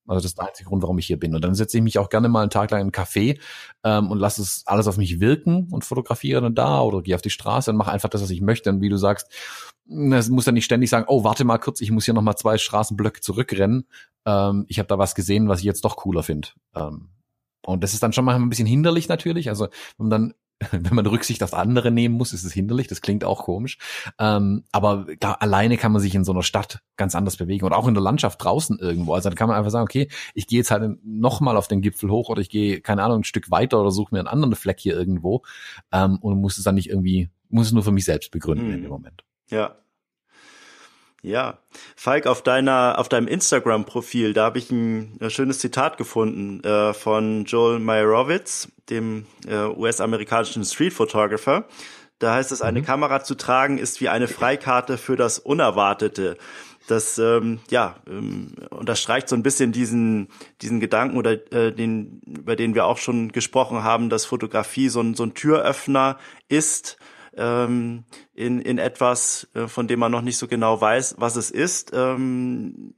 Also 0.07 0.19
das 0.19 0.25
ist 0.31 0.38
der 0.38 0.47
einzige 0.47 0.69
Grund, 0.69 0.81
warum 0.84 0.97
ich 0.97 1.07
hier 1.07 1.19
bin. 1.19 1.34
Und 1.34 1.43
dann 1.43 1.55
setze 1.55 1.77
ich 1.77 1.84
mich 1.84 1.97
auch 1.97 2.09
gerne 2.09 2.30
mal 2.30 2.41
einen 2.41 2.49
Tag 2.49 2.71
lang 2.71 2.81
in 2.81 2.85
einen 2.85 2.91
Café 2.91 3.39
ähm, 3.84 4.11
und 4.11 4.19
lasse 4.19 4.41
es 4.41 4.63
alles 4.65 4.88
auf 4.88 4.97
mich 4.97 5.19
wirken 5.19 5.69
und 5.71 5.85
fotografiere 5.85 6.41
dann 6.41 6.55
da 6.55 6.81
oder 6.81 7.01
gehe 7.01 7.15
auf 7.15 7.21
die 7.21 7.30
Straße 7.30 7.71
und 7.71 7.77
mache 7.77 7.91
einfach 7.91 8.09
das, 8.09 8.21
was 8.21 8.30
ich 8.30 8.41
möchte. 8.41 8.69
Und 8.69 8.81
wie 8.81 8.89
du 8.89 8.97
sagst, 8.97 9.31
es 9.88 10.30
muss 10.30 10.45
dann 10.45 10.53
nicht 10.53 10.65
ständig 10.65 10.89
sagen, 10.89 11.05
oh, 11.07 11.23
warte 11.23 11.43
mal 11.45 11.57
kurz, 11.57 11.81
ich 11.81 11.91
muss 11.91 12.05
hier 12.05 12.13
nochmal 12.13 12.35
zwei 12.35 12.57
Straßenblöcke 12.57 13.21
zurückrennen. 13.21 13.88
Ähm, 14.25 14.65
ich 14.67 14.80
habe 14.80 14.88
da 14.88 14.97
was 14.97 15.15
gesehen, 15.15 15.47
was 15.47 15.59
ich 15.59 15.65
jetzt 15.65 15.85
doch 15.85 15.97
cooler 15.97 16.23
finde. 16.23 16.49
Ähm, 16.75 17.09
und 17.65 17.84
das 17.84 17.93
ist 17.93 18.03
dann 18.03 18.13
schon 18.13 18.25
mal 18.25 18.35
ein 18.35 18.49
bisschen 18.49 18.67
hinderlich 18.67 19.07
natürlich. 19.07 19.49
Also 19.49 19.65
wenn 19.97 20.07
man 20.07 20.09
dann 20.09 20.34
wenn 20.72 20.95
man 20.95 21.06
Rücksicht 21.06 21.44
auf 21.44 21.53
andere 21.53 21.91
nehmen 21.91 22.15
muss, 22.15 22.34
ist 22.34 22.44
es 22.44 22.53
hinderlich. 22.53 22.88
Das 22.88 23.02
klingt 23.02 23.23
auch 23.23 23.44
komisch. 23.44 23.77
Ähm, 24.19 24.64
aber 24.72 25.07
da, 25.19 25.34
alleine 25.34 25.77
kann 25.77 25.91
man 25.91 26.02
sich 26.02 26.15
in 26.15 26.23
so 26.23 26.31
einer 26.31 26.44
Stadt 26.44 26.81
ganz 26.98 27.15
anders 27.15 27.38
bewegen 27.38 27.65
und 27.65 27.73
auch 27.73 27.88
in 27.88 27.94
der 27.94 28.03
Landschaft 28.03 28.44
draußen 28.44 28.80
irgendwo. 28.80 29.14
Also 29.14 29.30
da 29.30 29.35
kann 29.35 29.48
man 29.48 29.57
einfach 29.57 29.72
sagen, 29.72 29.84
okay, 29.84 30.10
ich 30.34 30.48
gehe 30.48 30.60
jetzt 30.60 30.72
halt 30.72 30.98
nochmal 31.03 31.57
auf 31.57 31.68
den 31.68 31.81
Gipfel 31.81 32.10
hoch 32.10 32.30
oder 32.30 32.41
ich 32.41 32.49
gehe, 32.49 32.81
keine 32.81 33.03
Ahnung, 33.03 33.22
ein 33.22 33.23
Stück 33.23 33.52
weiter 33.52 33.80
oder 33.80 33.91
suche 33.91 34.14
mir 34.14 34.19
einen 34.19 34.27
anderen 34.27 34.56
Fleck 34.56 34.80
hier 34.80 34.95
irgendwo 34.95 35.44
ähm, 35.91 36.18
und 36.22 36.40
muss 36.40 36.57
es 36.57 36.64
dann 36.64 36.76
nicht 36.76 36.90
irgendwie, 36.90 37.30
muss 37.49 37.68
es 37.68 37.73
nur 37.73 37.84
für 37.84 37.91
mich 37.91 38.06
selbst 38.06 38.31
begründen 38.31 38.68
mhm. 38.68 38.73
in 38.73 38.81
dem 38.81 38.90
Moment. 38.90 39.23
Ja, 39.49 39.76
ja, 41.23 41.57
Falk, 41.95 42.27
auf 42.27 42.41
deiner, 42.41 42.99
auf 42.99 43.07
deinem 43.07 43.27
Instagram-Profil, 43.27 44.33
da 44.33 44.43
habe 44.43 44.59
ich 44.59 44.69
ein, 44.69 45.17
ein, 45.21 45.29
schönes 45.29 45.57
Zitat 45.57 45.97
gefunden 45.97 46.61
äh, 46.65 46.93
von 46.93 47.45
Joel 47.45 47.79
Meyerowitz, 47.79 48.67
dem 48.89 49.25
äh, 49.47 49.65
US-amerikanischen 49.65 50.65
Street-Photographer. 50.65 51.65
Da 52.19 52.35
heißt 52.35 52.51
es, 52.51 52.61
eine 52.61 52.81
mhm. 52.81 52.85
Kamera 52.85 53.23
zu 53.23 53.35
tragen 53.35 53.77
ist 53.77 54.01
wie 54.01 54.09
eine 54.09 54.27
Freikarte 54.27 54.97
für 54.97 55.15
das 55.15 55.39
Unerwartete. 55.39 56.37
Das 56.87 57.17
ähm, 57.17 57.61
ja 57.69 57.95
ähm, 58.05 58.55
unterstreicht 58.69 59.29
so 59.29 59.37
ein 59.37 59.43
bisschen 59.43 59.71
diesen 59.71 60.27
diesen 60.61 60.81
Gedanken 60.81 61.17
oder 61.17 61.31
äh, 61.53 61.71
den 61.71 62.21
über 62.27 62.57
den 62.57 62.75
wir 62.75 62.85
auch 62.85 62.97
schon 62.97 63.31
gesprochen 63.31 63.83
haben, 63.83 64.09
dass 64.09 64.25
Fotografie 64.25 64.89
so 64.89 64.99
ein 64.99 65.15
so 65.15 65.23
ein 65.23 65.33
Türöffner 65.33 66.17
ist 66.49 66.97
ähm, 67.38 68.03
in, 68.34 68.60
in 68.61 68.77
etwas, 68.77 69.47
äh, 69.53 69.68
von 69.68 69.88
dem 69.88 69.99
man 69.99 70.11
noch 70.11 70.22
nicht 70.22 70.38
so 70.38 70.47
genau 70.47 70.80
weiß, 70.80 71.15
was 71.18 71.35
es 71.35 71.51
ist. 71.51 71.91
Ähm, 71.93 72.93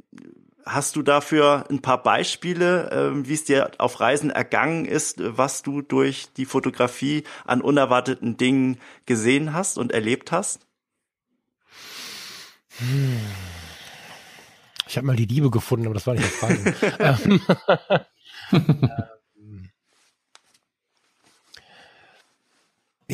hast 0.66 0.96
du 0.96 1.02
dafür 1.02 1.66
ein 1.70 1.82
paar 1.82 2.02
Beispiele, 2.02 2.90
ähm, 2.92 3.28
wie 3.28 3.34
es 3.34 3.44
dir 3.44 3.72
auf 3.78 4.00
Reisen 4.00 4.30
ergangen 4.30 4.86
ist, 4.86 5.18
was 5.20 5.62
du 5.62 5.82
durch 5.82 6.28
die 6.38 6.46
Fotografie 6.46 7.24
an 7.46 7.62
unerwarteten 7.62 8.38
Dingen 8.38 8.80
gesehen 9.06 9.54
hast 9.54 9.78
und 9.78 9.92
erlebt 9.92 10.32
hast? 10.32 10.66
Hm. 12.78 13.20
Ich 14.88 14.98
habe 14.98 15.08
mal 15.08 15.16
die 15.16 15.26
Liebe 15.26 15.50
gefunden, 15.50 15.86
aber 15.86 15.96
das 15.96 16.08
war 16.08 16.14
nicht 16.14 16.26
das 16.26 16.36
Frage. 16.98 18.06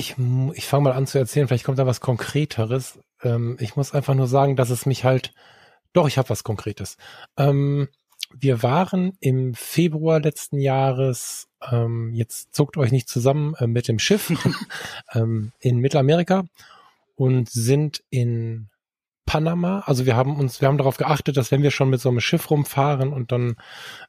Ich, 0.01 0.15
ich 0.55 0.65
fange 0.65 0.85
mal 0.85 0.93
an 0.93 1.05
zu 1.05 1.19
erzählen, 1.19 1.47
vielleicht 1.47 1.63
kommt 1.63 1.77
da 1.77 1.85
was 1.85 2.01
Konkreteres. 2.01 2.97
Ähm, 3.21 3.55
ich 3.59 3.75
muss 3.75 3.93
einfach 3.93 4.15
nur 4.15 4.25
sagen, 4.25 4.55
dass 4.55 4.71
es 4.71 4.87
mich 4.87 5.03
halt, 5.03 5.31
doch, 5.93 6.07
ich 6.07 6.17
habe 6.17 6.29
was 6.29 6.43
Konkretes. 6.43 6.97
Ähm, 7.37 7.87
wir 8.33 8.63
waren 8.63 9.13
im 9.19 9.53
Februar 9.53 10.19
letzten 10.19 10.57
Jahres, 10.59 11.49
ähm, 11.69 12.15
jetzt 12.15 12.55
zuckt 12.55 12.77
euch 12.77 12.91
nicht 12.91 13.09
zusammen, 13.09 13.53
äh, 13.59 13.67
mit 13.67 13.87
dem 13.87 13.99
Schiff 13.99 14.33
ähm, 15.13 15.51
in 15.59 15.77
Mittelamerika 15.77 16.45
und 17.13 17.47
sind 17.51 18.03
in 18.09 18.69
Panama. 19.25 19.79
Also 19.85 20.05
wir 20.05 20.15
haben 20.15 20.37
uns, 20.37 20.61
wir 20.61 20.67
haben 20.67 20.77
darauf 20.77 20.97
geachtet, 20.97 21.37
dass 21.37 21.51
wenn 21.51 21.63
wir 21.63 21.71
schon 21.71 21.89
mit 21.89 22.01
so 22.01 22.09
einem 22.09 22.19
Schiff 22.19 22.49
rumfahren 22.49 23.13
und 23.13 23.31
dann 23.31 23.55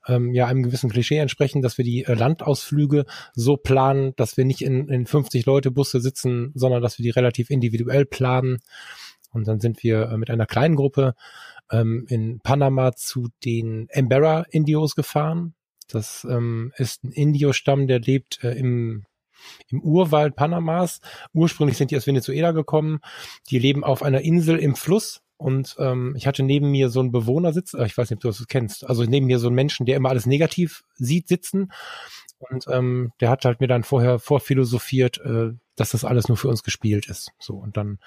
ähm, 0.07 0.33
ja 0.35 0.47
einem 0.47 0.63
gewissen 0.63 0.91
Klischee 0.91 1.19
entsprechen, 1.19 1.63
dass 1.63 1.79
wir 1.79 1.85
die 1.85 2.05
äh, 2.05 2.15
Landausflüge 2.15 3.05
so 3.35 3.57
planen, 3.57 4.15
dass 4.17 4.37
wir 4.37 4.45
nicht 4.45 4.63
in, 4.63 4.89
in 4.89 5.07
50 5.07 5.47
Leute 5.47 5.71
Busse 5.71 6.01
sitzen, 6.01 6.53
sondern 6.55 6.83
dass 6.83 6.99
wir 6.99 7.03
die 7.03 7.11
relativ 7.11 7.51
individuell 7.51 8.05
planen. 8.05 8.59
Und 9.31 9.49
dann 9.49 9.61
sind 9.61 9.83
wir 9.83 10.11
äh, 10.11 10.17
mit 10.17 10.31
einer 10.31 10.47
kleinen 10.47 10.77
Gruppe 10.77 11.15
ähm, 11.71 12.07
in 12.09 12.41
Panama 12.41 12.93
zu 12.93 13.29
den 13.45 13.89
Embera 13.91 14.45
Indios 14.51 14.95
gefahren. 14.95 15.55
Das 15.89 16.27
ähm, 16.29 16.73
ist 16.77 17.05
ein 17.05 17.13
Indio-Stamm, 17.13 17.87
der 17.87 18.01
lebt 18.01 18.43
äh, 18.43 18.53
im 18.53 19.05
im 19.69 19.81
Urwald 19.81 20.37
Panamas. 20.37 21.01
Ursprünglich 21.33 21.77
sind 21.77 21.91
die 21.91 21.97
aus 21.97 22.07
Venezuela 22.07 22.53
gekommen. 22.53 23.01
Die 23.51 23.59
leben 23.59 23.85
auf 23.85 24.03
einer 24.03 24.23
Insel 24.23 24.59
im 24.59 24.75
Fluss. 24.75 25.23
Und 25.43 25.75
ähm, 25.81 26.15
ich 26.17 26.29
hatte 26.29 26.45
neben 26.45 26.71
mir 26.71 26.89
so 26.89 27.01
einen 27.01 27.11
Bewohner 27.11 27.53
sitzen, 27.53 27.81
äh, 27.81 27.87
ich 27.87 27.99
weiß 27.99 28.09
nicht, 28.09 28.19
ob 28.19 28.23
du 28.23 28.29
das 28.29 28.47
kennst, 28.47 28.89
also 28.89 29.03
neben 29.03 29.27
mir 29.27 29.41
so 29.41 29.49
einen 29.49 29.57
Menschen, 29.57 29.87
der 29.87 29.97
immer 29.97 30.11
alles 30.11 30.25
negativ 30.25 30.85
sieht, 30.95 31.27
sitzen. 31.27 31.73
Und 32.39 32.67
ähm, 32.69 33.13
der 33.21 33.31
hat 33.31 33.45
halt 33.45 33.61
mir 33.61 33.67
dann 33.67 33.83
vorher 33.83 34.21
vorphilosophiert, 34.21 35.19
äh, 35.19 35.51
dass 35.75 35.91
das 35.91 36.05
alles 36.05 36.29
nur 36.29 36.37
für 36.37 36.49
uns 36.49 36.63
gespielt 36.63 37.09
ist. 37.09 37.33
So, 37.41 37.55
und 37.55 37.77
dann 37.77 37.99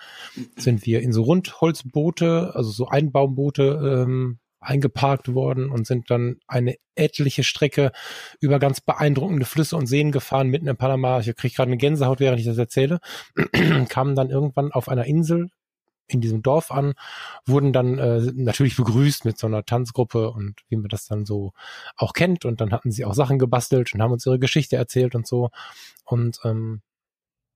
sind 0.55 0.85
wir 0.85 1.01
in 1.01 1.11
so 1.11 1.23
Rundholzboote, 1.23 2.51
also 2.53 2.71
so 2.71 2.87
Einbaumboote 2.87 4.05
ähm, 4.05 4.39
eingeparkt 4.65 5.33
worden 5.33 5.69
und 5.69 5.87
sind 5.87 6.09
dann 6.09 6.37
eine 6.47 6.75
etliche 6.95 7.43
Strecke 7.43 7.91
über 8.39 8.59
ganz 8.59 8.81
beeindruckende 8.81 9.45
Flüsse 9.45 9.75
und 9.75 9.87
Seen 9.87 10.11
gefahren, 10.11 10.49
mitten 10.49 10.67
in 10.67 10.77
Panama. 10.77 11.19
Ich 11.19 11.35
kriege 11.35 11.53
gerade 11.53 11.69
eine 11.69 11.77
Gänsehaut, 11.77 12.19
während 12.19 12.39
ich 12.39 12.45
das 12.45 12.57
erzähle. 12.57 12.99
Kamen 13.89 14.15
dann 14.15 14.29
irgendwann 14.29 14.71
auf 14.71 14.89
einer 14.89 15.05
Insel 15.05 15.49
in 16.07 16.21
diesem 16.21 16.43
Dorf 16.43 16.71
an, 16.71 16.93
wurden 17.45 17.73
dann 17.73 17.97
äh, 17.97 18.19
natürlich 18.35 18.75
begrüßt 18.75 19.25
mit 19.25 19.37
so 19.37 19.47
einer 19.47 19.65
Tanzgruppe 19.65 20.29
und 20.29 20.61
wie 20.69 20.75
man 20.75 20.89
das 20.89 21.05
dann 21.05 21.25
so 21.25 21.53
auch 21.95 22.13
kennt. 22.13 22.45
Und 22.45 22.61
dann 22.61 22.71
hatten 22.71 22.91
sie 22.91 23.05
auch 23.05 23.13
Sachen 23.13 23.39
gebastelt 23.39 23.93
und 23.93 24.01
haben 24.01 24.11
uns 24.11 24.25
ihre 24.25 24.39
Geschichte 24.39 24.75
erzählt 24.75 25.15
und 25.15 25.25
so. 25.27 25.49
Und 26.03 26.39
ähm, 26.43 26.81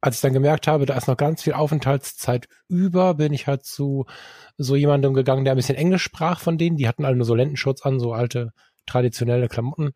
als 0.02 0.16
ich 0.16 0.22
dann 0.22 0.34
gemerkt 0.34 0.68
habe, 0.68 0.86
da 0.86 0.96
ist 0.96 1.08
noch 1.08 1.18
ganz 1.18 1.44
viel 1.44 1.54
Aufenthaltszeit 1.54 2.48
über, 2.68 3.16
bin 3.16 3.34
ich 3.34 3.48
halt 3.48 3.66
zu 3.66 4.06
so 4.58 4.76
jemandem 4.76 5.14
gegangen, 5.14 5.44
der 5.44 5.54
ein 5.54 5.58
bisschen 5.58 5.76
Englisch 5.76 6.04
sprach 6.04 6.40
von 6.40 6.58
denen. 6.58 6.78
Die 6.78 6.88
hatten 6.88 7.06
alle 7.06 7.18
nur 7.18 7.26
so 7.26 7.36
Lendenschutz 7.36 7.82
an, 7.82 8.00
so 8.00 8.14
alte 8.14 8.52
traditionelle 8.86 9.48
Klamotten. 9.48 9.92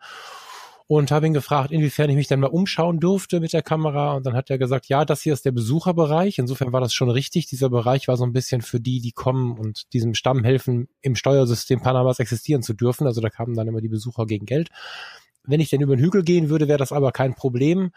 Und 0.86 1.12
habe 1.12 1.26
ihn 1.26 1.34
gefragt, 1.34 1.72
inwiefern 1.72 2.10
ich 2.10 2.18
mich 2.18 2.28
dann 2.28 2.42
mal 2.42 2.48
umschauen 2.48 3.00
durfte 3.00 3.40
mit 3.40 3.54
der 3.54 3.64
Kamera. 3.64 4.14
Und 4.16 4.26
dann 4.26 4.36
hat 4.36 4.50
er 4.50 4.58
gesagt, 4.58 4.88
ja, 4.88 5.06
das 5.06 5.22
hier 5.22 5.34
ist 5.34 5.46
der 5.46 5.54
Besucherbereich. 5.54 6.38
Insofern 6.38 6.74
war 6.74 6.82
das 6.82 6.94
schon 6.94 7.10
richtig. 7.10 7.48
Dieser 7.48 7.70
Bereich 7.70 8.10
war 8.10 8.18
so 8.18 8.26
ein 8.26 8.34
bisschen 8.34 8.62
für 8.62 8.82
die, 8.82 9.00
die 9.00 9.14
kommen 9.14 9.58
und 9.58 9.94
diesem 9.94 10.14
Stamm 10.14 10.44
helfen, 10.44 10.90
im 11.02 11.16
Steuersystem 11.16 11.82
Panamas 11.82 12.20
existieren 12.20 12.64
zu 12.64 12.74
dürfen. 12.74 13.08
Also 13.08 13.22
da 13.22 13.30
kamen 13.30 13.56
dann 13.56 13.70
immer 13.70 13.80
die 13.80 13.88
Besucher 13.88 14.26
gegen 14.26 14.46
Geld. 14.46 14.70
Wenn 15.46 15.60
ich 15.60 15.70
denn 15.70 15.82
über 15.82 15.96
den 15.96 16.04
Hügel 16.04 16.24
gehen 16.24 16.50
würde, 16.50 16.68
wäre 16.68 16.78
das 16.78 16.92
aber 16.92 17.12
kein 17.12 17.36
Problem. 17.36 17.92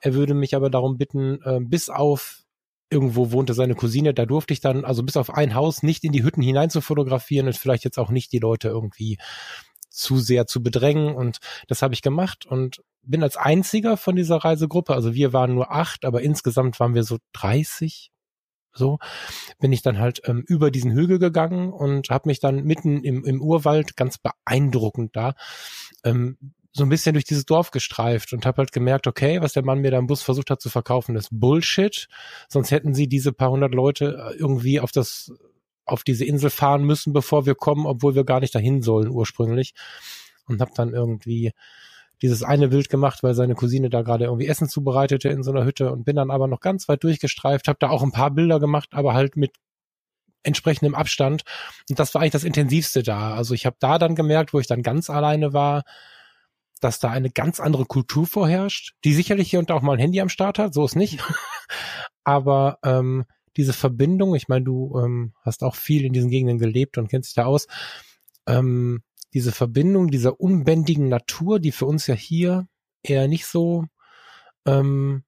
Er 0.00 0.14
würde 0.14 0.34
mich 0.34 0.54
aber 0.54 0.70
darum 0.70 0.98
bitten, 0.98 1.40
äh, 1.44 1.60
bis 1.60 1.88
auf 1.88 2.42
irgendwo 2.90 3.32
wohnte 3.32 3.54
seine 3.54 3.74
Cousine, 3.74 4.12
da 4.12 4.26
durfte 4.26 4.52
ich 4.52 4.60
dann, 4.60 4.84
also 4.84 5.02
bis 5.02 5.16
auf 5.16 5.30
ein 5.30 5.54
Haus, 5.54 5.82
nicht 5.82 6.04
in 6.04 6.12
die 6.12 6.22
Hütten 6.22 6.42
hinein 6.42 6.68
zu 6.68 6.82
fotografieren 6.82 7.46
und 7.46 7.56
vielleicht 7.56 7.84
jetzt 7.84 7.98
auch 7.98 8.10
nicht 8.10 8.32
die 8.32 8.38
Leute 8.38 8.68
irgendwie 8.68 9.16
zu 9.88 10.18
sehr 10.18 10.46
zu 10.46 10.62
bedrängen. 10.62 11.14
Und 11.14 11.38
das 11.68 11.82
habe 11.82 11.94
ich 11.94 12.02
gemacht 12.02 12.46
und 12.46 12.82
bin 13.02 13.22
als 13.22 13.36
einziger 13.36 13.96
von 13.96 14.14
dieser 14.14 14.36
Reisegruppe, 14.36 14.94
also 14.94 15.14
wir 15.14 15.32
waren 15.32 15.54
nur 15.54 15.72
acht, 15.72 16.04
aber 16.04 16.22
insgesamt 16.22 16.78
waren 16.80 16.94
wir 16.94 17.02
so 17.02 17.18
30, 17.32 18.12
so 18.74 18.98
bin 19.58 19.72
ich 19.72 19.82
dann 19.82 19.98
halt 19.98 20.22
ähm, 20.24 20.44
über 20.46 20.70
diesen 20.70 20.92
Hügel 20.92 21.18
gegangen 21.18 21.72
und 21.72 22.10
habe 22.10 22.28
mich 22.28 22.40
dann 22.40 22.62
mitten 22.64 23.02
im, 23.02 23.24
im 23.24 23.42
Urwald 23.42 23.96
ganz 23.96 24.18
beeindruckend 24.18 25.16
da 25.16 25.34
ähm, 26.04 26.38
so 26.72 26.84
ein 26.84 26.88
bisschen 26.88 27.12
durch 27.12 27.24
dieses 27.24 27.44
Dorf 27.44 27.70
gestreift 27.70 28.32
und 28.32 28.46
habe 28.46 28.58
halt 28.58 28.72
gemerkt, 28.72 29.06
okay, 29.06 29.42
was 29.42 29.52
der 29.52 29.64
Mann 29.64 29.80
mir 29.80 29.90
da 29.90 29.98
im 29.98 30.06
Bus 30.06 30.22
versucht 30.22 30.50
hat 30.50 30.60
zu 30.60 30.70
verkaufen, 30.70 31.16
ist 31.16 31.28
Bullshit. 31.30 32.08
Sonst 32.48 32.70
hätten 32.70 32.94
sie 32.94 33.08
diese 33.08 33.32
paar 33.32 33.50
hundert 33.50 33.74
Leute 33.74 34.32
äh, 34.32 34.36
irgendwie 34.36 34.80
auf 34.80 34.92
das 34.92 35.32
auf 35.84 36.04
diese 36.04 36.24
Insel 36.24 36.50
fahren 36.50 36.84
müssen, 36.84 37.12
bevor 37.12 37.44
wir 37.44 37.54
kommen, 37.54 37.86
obwohl 37.86 38.14
wir 38.14 38.24
gar 38.24 38.40
nicht 38.40 38.54
dahin 38.54 38.82
sollen 38.82 39.10
ursprünglich. 39.10 39.74
Und 40.46 40.60
habe 40.60 40.70
dann 40.74 40.94
irgendwie 40.94 41.52
dieses 42.22 42.42
eine 42.42 42.68
Bild 42.68 42.88
gemacht, 42.88 43.22
weil 43.22 43.34
seine 43.34 43.54
Cousine 43.54 43.90
da 43.90 44.02
gerade 44.02 44.26
irgendwie 44.26 44.46
Essen 44.46 44.68
zubereitete 44.68 45.28
in 45.28 45.42
so 45.42 45.50
einer 45.50 45.64
Hütte 45.64 45.90
und 45.90 46.04
bin 46.04 46.16
dann 46.16 46.30
aber 46.30 46.46
noch 46.46 46.60
ganz 46.60 46.88
weit 46.88 47.02
durchgestreift, 47.02 47.66
habe 47.66 47.78
da 47.80 47.90
auch 47.90 48.02
ein 48.02 48.12
paar 48.12 48.30
Bilder 48.30 48.60
gemacht, 48.60 48.90
aber 48.92 49.12
halt 49.12 49.36
mit 49.36 49.52
entsprechendem 50.44 50.94
Abstand. 50.94 51.42
Und 51.90 51.98
das 51.98 52.14
war 52.14 52.22
eigentlich 52.22 52.32
das 52.32 52.44
Intensivste 52.44 53.02
da. 53.02 53.34
Also 53.34 53.54
ich 53.54 53.66
habe 53.66 53.76
da 53.80 53.98
dann 53.98 54.14
gemerkt, 54.14 54.54
wo 54.54 54.60
ich 54.60 54.66
dann 54.66 54.82
ganz 54.82 55.10
alleine 55.10 55.52
war, 55.52 55.82
dass 56.84 56.98
da 56.98 57.10
eine 57.10 57.30
ganz 57.30 57.60
andere 57.60 57.84
Kultur 57.84 58.26
vorherrscht, 58.26 58.94
die 59.04 59.14
sicherlich 59.14 59.50
hier 59.50 59.58
und 59.58 59.70
da 59.70 59.74
auch 59.74 59.82
mal 59.82 59.94
ein 59.94 60.00
Handy 60.00 60.20
am 60.20 60.28
Start 60.28 60.58
hat, 60.58 60.74
so 60.74 60.84
ist 60.84 60.96
nicht. 60.96 61.20
Aber 62.24 62.78
ähm, 62.84 63.24
diese 63.56 63.72
Verbindung, 63.72 64.34
ich 64.34 64.48
meine, 64.48 64.64
du 64.64 64.98
ähm, 64.98 65.34
hast 65.42 65.62
auch 65.62 65.76
viel 65.76 66.04
in 66.04 66.12
diesen 66.12 66.30
Gegenden 66.30 66.58
gelebt 66.58 66.98
und 66.98 67.08
kennst 67.08 67.30
dich 67.30 67.34
da 67.34 67.44
aus, 67.44 67.66
ähm, 68.46 69.02
diese 69.34 69.52
Verbindung 69.52 70.10
dieser 70.10 70.40
unbändigen 70.40 71.08
Natur, 71.08 71.58
die 71.58 71.72
für 71.72 71.86
uns 71.86 72.06
ja 72.06 72.14
hier 72.14 72.66
eher 73.02 73.28
nicht 73.28 73.46
so 73.46 73.84
ähm, 74.66 75.24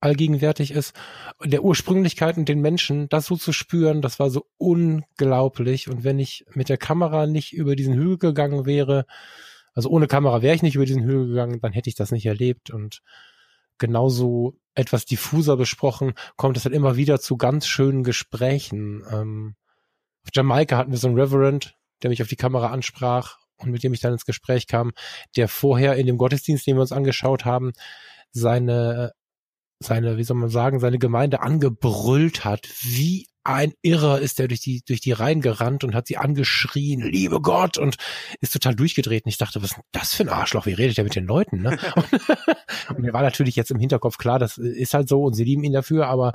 allgegenwärtig 0.00 0.70
ist, 0.70 0.94
der 1.44 1.64
Ursprünglichkeit 1.64 2.36
und 2.36 2.48
den 2.48 2.60
Menschen, 2.60 3.08
das 3.08 3.26
so 3.26 3.36
zu 3.36 3.52
spüren, 3.52 4.00
das 4.00 4.18
war 4.18 4.30
so 4.30 4.46
unglaublich. 4.56 5.88
Und 5.88 6.04
wenn 6.04 6.18
ich 6.18 6.44
mit 6.54 6.68
der 6.68 6.78
Kamera 6.78 7.26
nicht 7.26 7.52
über 7.52 7.74
diesen 7.74 7.94
Hügel 7.94 8.30
gegangen 8.30 8.64
wäre, 8.64 9.06
also 9.78 9.90
ohne 9.90 10.08
Kamera 10.08 10.42
wäre 10.42 10.56
ich 10.56 10.62
nicht 10.62 10.74
über 10.74 10.86
diesen 10.86 11.04
Hügel 11.04 11.28
gegangen, 11.28 11.60
dann 11.60 11.70
hätte 11.70 11.88
ich 11.88 11.94
das 11.94 12.10
nicht 12.10 12.26
erlebt 12.26 12.70
und 12.70 13.00
genauso 13.78 14.58
etwas 14.74 15.04
diffuser 15.04 15.56
besprochen, 15.56 16.14
kommt 16.34 16.56
es 16.56 16.64
halt 16.64 16.74
immer 16.74 16.96
wieder 16.96 17.20
zu 17.20 17.36
ganz 17.36 17.68
schönen 17.68 18.02
Gesprächen. 18.02 19.04
Ähm, 19.08 19.54
auf 20.24 20.30
Jamaika 20.34 20.78
hatten 20.78 20.90
wir 20.90 20.98
so 20.98 21.06
einen 21.06 21.16
Reverend, 21.16 21.76
der 22.02 22.10
mich 22.10 22.20
auf 22.20 22.26
die 22.26 22.34
Kamera 22.34 22.72
ansprach 22.72 23.38
und 23.56 23.70
mit 23.70 23.84
dem 23.84 23.94
ich 23.94 24.00
dann 24.00 24.14
ins 24.14 24.24
Gespräch 24.24 24.66
kam, 24.66 24.90
der 25.36 25.46
vorher 25.46 25.94
in 25.94 26.08
dem 26.08 26.18
Gottesdienst, 26.18 26.66
den 26.66 26.74
wir 26.74 26.80
uns 26.80 26.90
angeschaut 26.90 27.44
haben, 27.44 27.70
seine 28.32 29.12
seine, 29.80 30.16
wie 30.16 30.24
soll 30.24 30.38
man 30.38 30.48
sagen, 30.48 30.80
seine 30.80 30.98
Gemeinde 30.98 31.40
angebrüllt 31.40 32.44
hat, 32.44 32.68
wie 32.82 33.28
ein 33.48 33.72
Irrer 33.80 34.20
ist 34.20 34.38
der 34.38 34.46
durch 34.46 34.60
die, 34.60 34.82
durch 34.86 35.00
die 35.00 35.12
Reihen 35.12 35.40
gerannt 35.40 35.82
und 35.82 35.94
hat 35.94 36.06
sie 36.06 36.18
angeschrien, 36.18 37.00
liebe 37.00 37.40
Gott, 37.40 37.78
und 37.78 37.96
ist 38.42 38.52
total 38.52 38.74
durchgedreht. 38.74 39.24
Und 39.24 39.30
ich 39.30 39.38
dachte, 39.38 39.62
was 39.62 39.70
ist 39.70 39.76
denn 39.76 39.84
das 39.92 40.14
für 40.14 40.24
ein 40.24 40.28
Arschloch? 40.28 40.66
Wie 40.66 40.74
redet 40.74 40.98
der 40.98 41.04
mit 41.04 41.14
den 41.14 41.24
Leuten? 41.24 41.62
Ne? 41.62 41.78
und 42.90 42.98
mir 42.98 43.14
war 43.14 43.22
natürlich 43.22 43.56
jetzt 43.56 43.70
im 43.70 43.78
Hinterkopf 43.78 44.18
klar, 44.18 44.38
das 44.38 44.58
ist 44.58 44.92
halt 44.92 45.08
so 45.08 45.22
und 45.22 45.32
sie 45.32 45.44
lieben 45.44 45.64
ihn 45.64 45.72
dafür, 45.72 46.08
aber 46.08 46.34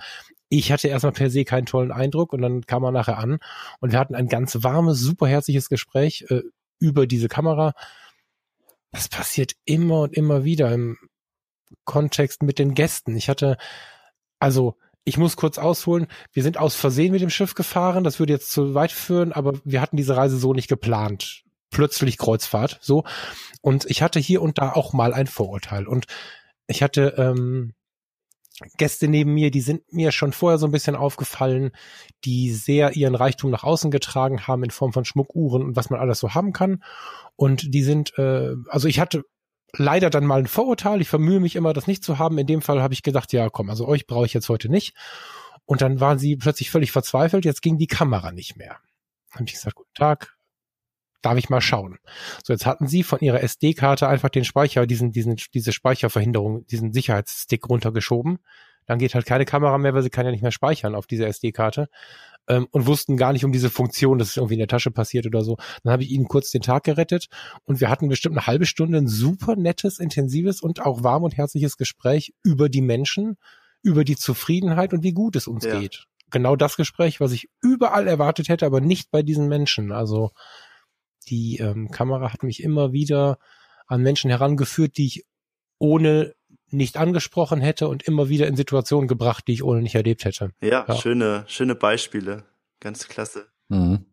ich 0.50 0.72
hatte 0.72 0.88
erstmal 0.88 1.14
per 1.14 1.30
se 1.30 1.46
keinen 1.46 1.68
tollen 1.68 1.92
Eindruck 1.92 2.34
und 2.34 2.42
dann 2.42 2.62
kam 2.66 2.84
er 2.84 2.92
nachher 2.92 3.20
an 3.20 3.38
und 3.80 3.92
wir 3.92 4.00
hatten 4.00 4.16
ein 4.16 4.28
ganz 4.28 4.64
warmes, 4.64 5.00
super 5.00 5.28
herzliches 5.28 5.70
Gespräch 5.70 6.26
äh, 6.30 6.42
über 6.80 7.06
diese 7.06 7.28
Kamera. 7.28 7.74
Das 8.92 9.08
passiert 9.08 9.54
immer 9.66 10.02
und 10.02 10.18
immer 10.18 10.46
wieder 10.46 10.72
im 10.72 10.98
Kontext 11.86 12.42
mit 12.42 12.58
den 12.58 12.74
Gästen. 12.74 13.16
Ich 13.16 13.30
hatte, 13.30 13.58
also 14.40 14.78
ich 15.06 15.18
muss 15.18 15.36
kurz 15.36 15.58
ausholen. 15.58 16.08
Wir 16.32 16.44
sind 16.44 16.58
aus 16.58 16.76
Versehen 16.76 17.12
mit 17.12 17.22
dem 17.22 17.30
Schiff 17.30 17.56
gefahren. 17.56 18.04
Das 18.04 18.20
würde 18.20 18.34
jetzt 18.34 18.52
zu 18.52 18.74
weit 18.74 18.92
führen, 18.92 19.32
aber 19.32 19.54
wir 19.64 19.82
hatten 19.82 19.98
diese 19.98 20.16
Reise 20.16 20.38
so 20.38 20.54
nicht 20.54 20.70
geplant. 20.70 21.44
Plötzlich 21.70 22.18
Kreuzfahrt, 22.18 22.80
so. 22.82 23.04
Und 23.62 23.86
ich 23.86 24.02
hatte 24.02 24.20
hier 24.20 24.42
und 24.42 24.60
da 24.60 24.72
auch 24.72 24.94
mal 24.94 25.14
ein 25.14 25.28
Vorurteil. 25.28 25.88
Und 25.88 26.06
ich 26.68 26.84
hatte 26.84 27.16
ähm, 27.18 27.74
Gäste 28.78 29.08
neben 29.08 29.34
mir, 29.34 29.52
die 29.52 29.62
sind 29.62 29.92
mir 29.92 30.12
schon 30.12 30.32
vorher 30.32 30.60
so 30.60 30.68
ein 30.68 30.72
bisschen 30.72 30.96
aufgefallen, 30.96 31.72
die 32.24 32.52
sehr 32.52 32.96
ihren 32.96 33.16
Reichtum 33.16 33.50
nach 33.50 33.64
außen 33.64 33.90
getragen 33.90 34.48
haben 34.48 34.64
in 34.64 34.70
Form 34.70 34.94
von 34.94 35.06
Schmuckuhren 35.06 35.64
und 35.64 35.76
was 35.76 35.90
man 35.90 36.00
alles 36.00 36.20
so 36.20 36.34
haben 36.34 36.54
kann. 36.54 36.84
Und 37.36 37.74
die 37.74 37.84
sind, 37.84 38.18
äh, 38.18 38.54
also 38.70 38.88
ich 38.88 39.00
hatte 39.00 39.24
leider 39.78 40.10
dann 40.10 40.26
mal 40.26 40.40
ein 40.40 40.48
Vorurteil. 40.48 41.02
Ich 41.02 41.10
vermühe 41.10 41.40
mich 41.40 41.56
immer, 41.56 41.74
das 41.74 41.88
nicht 41.88 42.04
zu 42.04 42.20
haben. 42.20 42.38
In 42.38 42.48
dem 42.48 42.62
Fall 42.62 42.82
habe 42.82 42.94
ich 42.94 43.04
gedacht, 43.04 43.34
ja, 43.34 43.50
komm, 43.50 43.70
also 43.70 43.88
euch 43.88 44.08
brauche 44.08 44.26
ich 44.26 44.34
jetzt 44.34 44.50
heute 44.50 44.70
nicht. 44.70 44.96
Und 45.66 45.82
dann 45.82 46.00
waren 46.00 46.20
sie 46.20 46.36
plötzlich 46.36 46.72
völlig 46.72 46.92
verzweifelt. 46.92 47.46
Jetzt 47.46 47.62
ging 47.62 47.78
die 47.78 47.88
Kamera 47.88 48.32
nicht 48.32 48.56
mehr. 48.58 48.80
Dann 49.32 49.42
habe 49.42 49.46
ich 49.48 49.54
gesagt, 49.54 49.76
guten 49.76 49.94
Tag, 49.94 50.36
darf 51.22 51.38
ich 51.38 51.50
mal 51.50 51.62
schauen. 51.62 51.98
So, 52.44 52.54
jetzt 52.54 52.66
hatten 52.66 52.88
sie 52.88 53.02
von 53.02 53.20
ihrer 53.20 53.42
SD-Karte 53.42 54.08
einfach 54.08 54.30
den 54.30 54.44
Speicher, 54.44 54.86
diesen, 54.86 55.12
diesen, 55.12 55.38
diese 55.54 55.72
Speicherverhinderung, 55.72 56.68
diesen 56.68 56.94
Sicherheitsstick 56.94 57.68
runtergeschoben. 57.68 58.40
Dann 58.86 59.00
geht 59.00 59.16
halt 59.16 59.26
keine 59.26 59.46
Kamera 59.46 59.78
mehr, 59.78 59.94
weil 59.94 60.04
sie 60.04 60.10
kann 60.10 60.26
ja 60.26 60.32
nicht 60.32 60.44
mehr 60.44 60.52
speichern 60.52 60.94
auf 60.94 61.08
dieser 61.08 61.28
SD-Karte 61.28 61.88
ähm, 62.48 62.68
und 62.72 62.86
wussten 62.86 63.18
gar 63.18 63.34
nicht 63.34 63.46
um 63.46 63.52
diese 63.52 63.70
Funktion, 63.70 64.18
dass 64.18 64.30
es 64.30 64.38
irgendwie 64.38 64.56
in 64.56 64.60
der 64.60 64.68
Tasche 64.68 64.92
passiert 64.92 65.26
oder 65.26 65.42
so. 65.44 65.58
Dann 65.84 65.94
habe 65.94 66.04
ich 66.04 66.12
ihnen 66.12 66.28
kurz 66.28 66.52
den 66.52 66.62
Tag 66.62 66.84
gerettet 66.84 67.28
und 67.66 67.80
wir 67.80 67.90
hatten 67.90 68.10
bestimmt 68.10 68.38
eine 68.38 68.48
halbe 68.48 68.66
Stunde 68.66 68.98
ein 68.98 69.08
super 69.08 69.56
nettes, 69.56 70.00
intensives 70.00 70.62
und 70.62 70.82
auch 70.82 71.04
warm 71.04 71.24
und 71.24 71.38
herzliches 71.38 71.78
Gespräch 71.78 72.34
über 72.44 72.70
die 72.70 72.82
Menschen, 72.82 73.38
über 73.82 74.04
die 74.04 74.16
Zufriedenheit 74.16 74.94
und 74.94 75.04
wie 75.04 75.14
gut 75.14 75.36
es 75.36 75.48
uns 75.48 75.66
ja. 75.66 75.80
geht. 75.80 76.06
Genau 76.32 76.56
das 76.56 76.78
Gespräch, 76.78 77.20
was 77.20 77.32
ich 77.32 77.50
überall 77.62 78.08
erwartet 78.08 78.50
hätte, 78.50 78.66
aber 78.66 78.82
nicht 78.82 79.12
bei 79.12 79.22
diesen 79.22 79.48
Menschen. 79.48 79.92
Also 79.92 80.32
die 81.28 81.58
ähm, 81.58 81.92
Kamera 81.92 82.34
hat 82.34 82.44
mich 82.44 82.64
immer 82.64 82.92
wieder 82.92 83.38
an 83.88 84.02
Menschen 84.02 84.30
herangeführt, 84.30 84.98
die 84.98 85.06
ich 85.06 85.26
ohne 85.78 86.34
nicht 86.74 86.98
angesprochen 86.98 87.62
hätte 87.62 87.88
und 87.88 88.04
immer 88.04 88.30
wieder 88.30 88.48
in 88.48 88.56
Situationen 88.56 89.08
gebracht, 89.08 89.46
die 89.48 89.54
ich 89.54 89.64
ohne 89.64 89.82
nicht 89.82 89.96
erlebt 89.96 90.26
hätte. 90.26 90.52
Ja, 90.62 90.86
ja. 90.88 90.96
schöne, 90.96 91.44
schöne 91.48 91.76
Beispiele. 91.76 92.44
Ganz 92.80 93.08
klasse. 93.08 93.48
Mhm. 93.70 94.06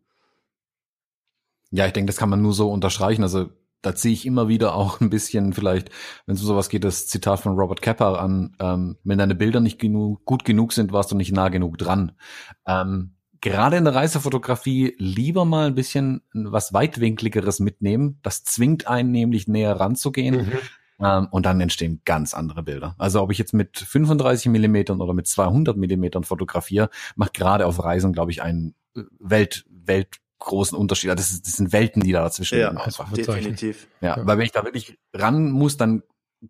Ja, 1.71 1.87
ich 1.87 1.93
denke, 1.93 2.07
das 2.07 2.17
kann 2.17 2.29
man 2.29 2.41
nur 2.41 2.53
so 2.53 2.71
unterstreichen. 2.71 3.23
Also 3.23 3.49
da 3.81 3.95
ziehe 3.95 4.13
ich 4.13 4.25
immer 4.25 4.47
wieder 4.47 4.75
auch 4.75 5.01
ein 5.01 5.09
bisschen 5.09 5.53
vielleicht, 5.53 5.89
wenn 6.25 6.35
es 6.35 6.41
um 6.41 6.47
sowas 6.47 6.69
geht, 6.69 6.83
das 6.83 7.07
Zitat 7.07 7.39
von 7.39 7.55
Robert 7.55 7.81
Kepper 7.81 8.19
an, 8.19 8.55
ähm, 8.59 8.97
wenn 9.03 9.17
deine 9.17 9.35
Bilder 9.35 9.59
nicht 9.59 9.79
genug, 9.79 10.23
gut 10.25 10.45
genug 10.45 10.73
sind, 10.73 10.91
warst 10.93 11.11
du 11.11 11.15
nicht 11.15 11.31
nah 11.31 11.49
genug 11.49 11.77
dran. 11.77 12.13
Ähm, 12.67 13.15
gerade 13.41 13.77
in 13.77 13.85
der 13.85 13.95
Reisefotografie 13.95 14.95
lieber 14.97 15.45
mal 15.45 15.67
ein 15.67 15.75
bisschen 15.75 16.21
was 16.33 16.73
weitwinkligeres 16.73 17.59
mitnehmen. 17.59 18.19
Das 18.21 18.43
zwingt 18.43 18.87
einen 18.87 19.11
nämlich 19.11 19.47
näher 19.47 19.79
ranzugehen. 19.79 20.45
Mhm. 20.45 20.51
Ähm, 21.01 21.27
und 21.31 21.45
dann 21.45 21.59
entstehen 21.59 22.01
ganz 22.05 22.33
andere 22.33 22.63
Bilder. 22.63 22.95
Also 22.97 23.21
ob 23.21 23.31
ich 23.31 23.37
jetzt 23.37 23.53
mit 23.53 23.77
35 23.77 24.51
Millimetern 24.51 25.01
oder 25.01 25.13
mit 25.13 25.27
200 25.27 25.75
Millimetern 25.75 26.23
fotografiere, 26.23 26.89
macht 27.15 27.33
gerade 27.33 27.65
auf 27.65 27.83
Reisen, 27.83 28.13
glaube 28.13 28.31
ich, 28.31 28.41
einen 28.41 28.75
äh, 28.95 29.01
Welt, 29.19 29.65
weltgroßen 29.69 30.77
Unterschied. 30.77 31.09
Also 31.09 31.21
das, 31.21 31.31
ist, 31.31 31.47
das 31.47 31.55
sind 31.55 31.73
Welten, 31.73 32.03
die 32.03 32.11
da 32.11 32.21
dazwischen 32.21 32.59
ja, 32.59 32.69
einfach. 32.69 33.11
Definitiv. 33.11 33.87
Ja, 34.01 34.17
ja, 34.17 34.27
weil 34.27 34.37
wenn 34.37 34.45
ich 34.45 34.51
da 34.51 34.63
wirklich 34.63 34.97
ran 35.13 35.51
muss, 35.51 35.77
dann 35.77 36.03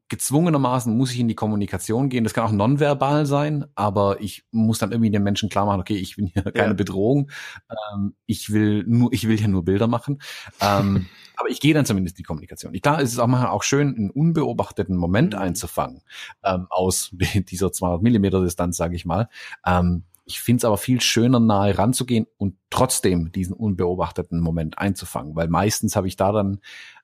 gezwungenermaßen 0.08 0.96
muss 0.96 1.12
ich 1.12 1.20
in 1.20 1.28
die 1.28 1.36
Kommunikation 1.36 2.10
gehen. 2.10 2.24
Das 2.24 2.34
kann 2.34 2.46
auch 2.46 2.52
nonverbal 2.52 3.26
sein, 3.26 3.66
aber 3.76 4.22
ich 4.22 4.46
muss 4.52 4.80
dann 4.80 4.92
irgendwie 4.92 5.12
den 5.12 5.24
Menschen 5.24 5.50
klar 5.50 5.66
machen, 5.66 5.82
okay, 5.82 5.98
ich 5.98 6.16
bin 6.16 6.28
hier 6.28 6.44
keine 6.44 6.68
ja. 6.70 6.74
Bedrohung. 6.74 7.30
Ähm, 7.70 8.16
ich 8.26 8.52
will 8.52 8.84
nur, 8.88 9.12
ich 9.12 9.28
will 9.28 9.38
hier 9.38 9.50
nur 9.50 9.66
Bilder 9.66 9.88
machen. 9.88 10.22
Ähm, 10.62 11.08
aber 11.36 11.50
ich 11.50 11.60
gehe 11.60 11.74
dann 11.74 11.86
zumindest 11.86 12.18
die 12.18 12.24
Kommunikation. 12.24 12.74
Klar 12.74 13.02
ist 13.02 13.12
es 13.12 13.20
auch 13.20 13.28
mal 13.28 13.48
auch 13.48 13.64
schön, 13.64 13.96
einen 13.96 14.10
unbeobachteten 14.10 14.96
Moment 14.96 15.34
mhm. 15.34 15.40
einzufangen 15.40 16.02
ähm, 16.44 16.68
aus 16.70 17.10
dieser 17.14 17.72
200 17.72 18.02
Millimeter 18.02 18.42
Distanz, 18.42 18.78
sage 18.78 18.96
ich 18.96 19.06
mal. 19.06 19.28
Ähm, 19.66 20.04
ich 20.24 20.40
finde 20.40 20.60
es 20.60 20.66
aber 20.66 20.78
viel 20.78 21.02
schöner, 21.02 21.40
nahe 21.40 21.78
ranzugehen 21.78 22.28
und 22.38 22.56
trotzdem 22.70 23.32
diesen 23.34 23.54
unbeobachteten 23.54 24.40
Moment 24.40 24.78
einzufangen, 24.78 25.36
weil 25.36 25.50
meistens 25.50 25.96
habe 25.96 26.08
ich 26.08 26.16
da 26.16 26.32
dann 26.32 26.62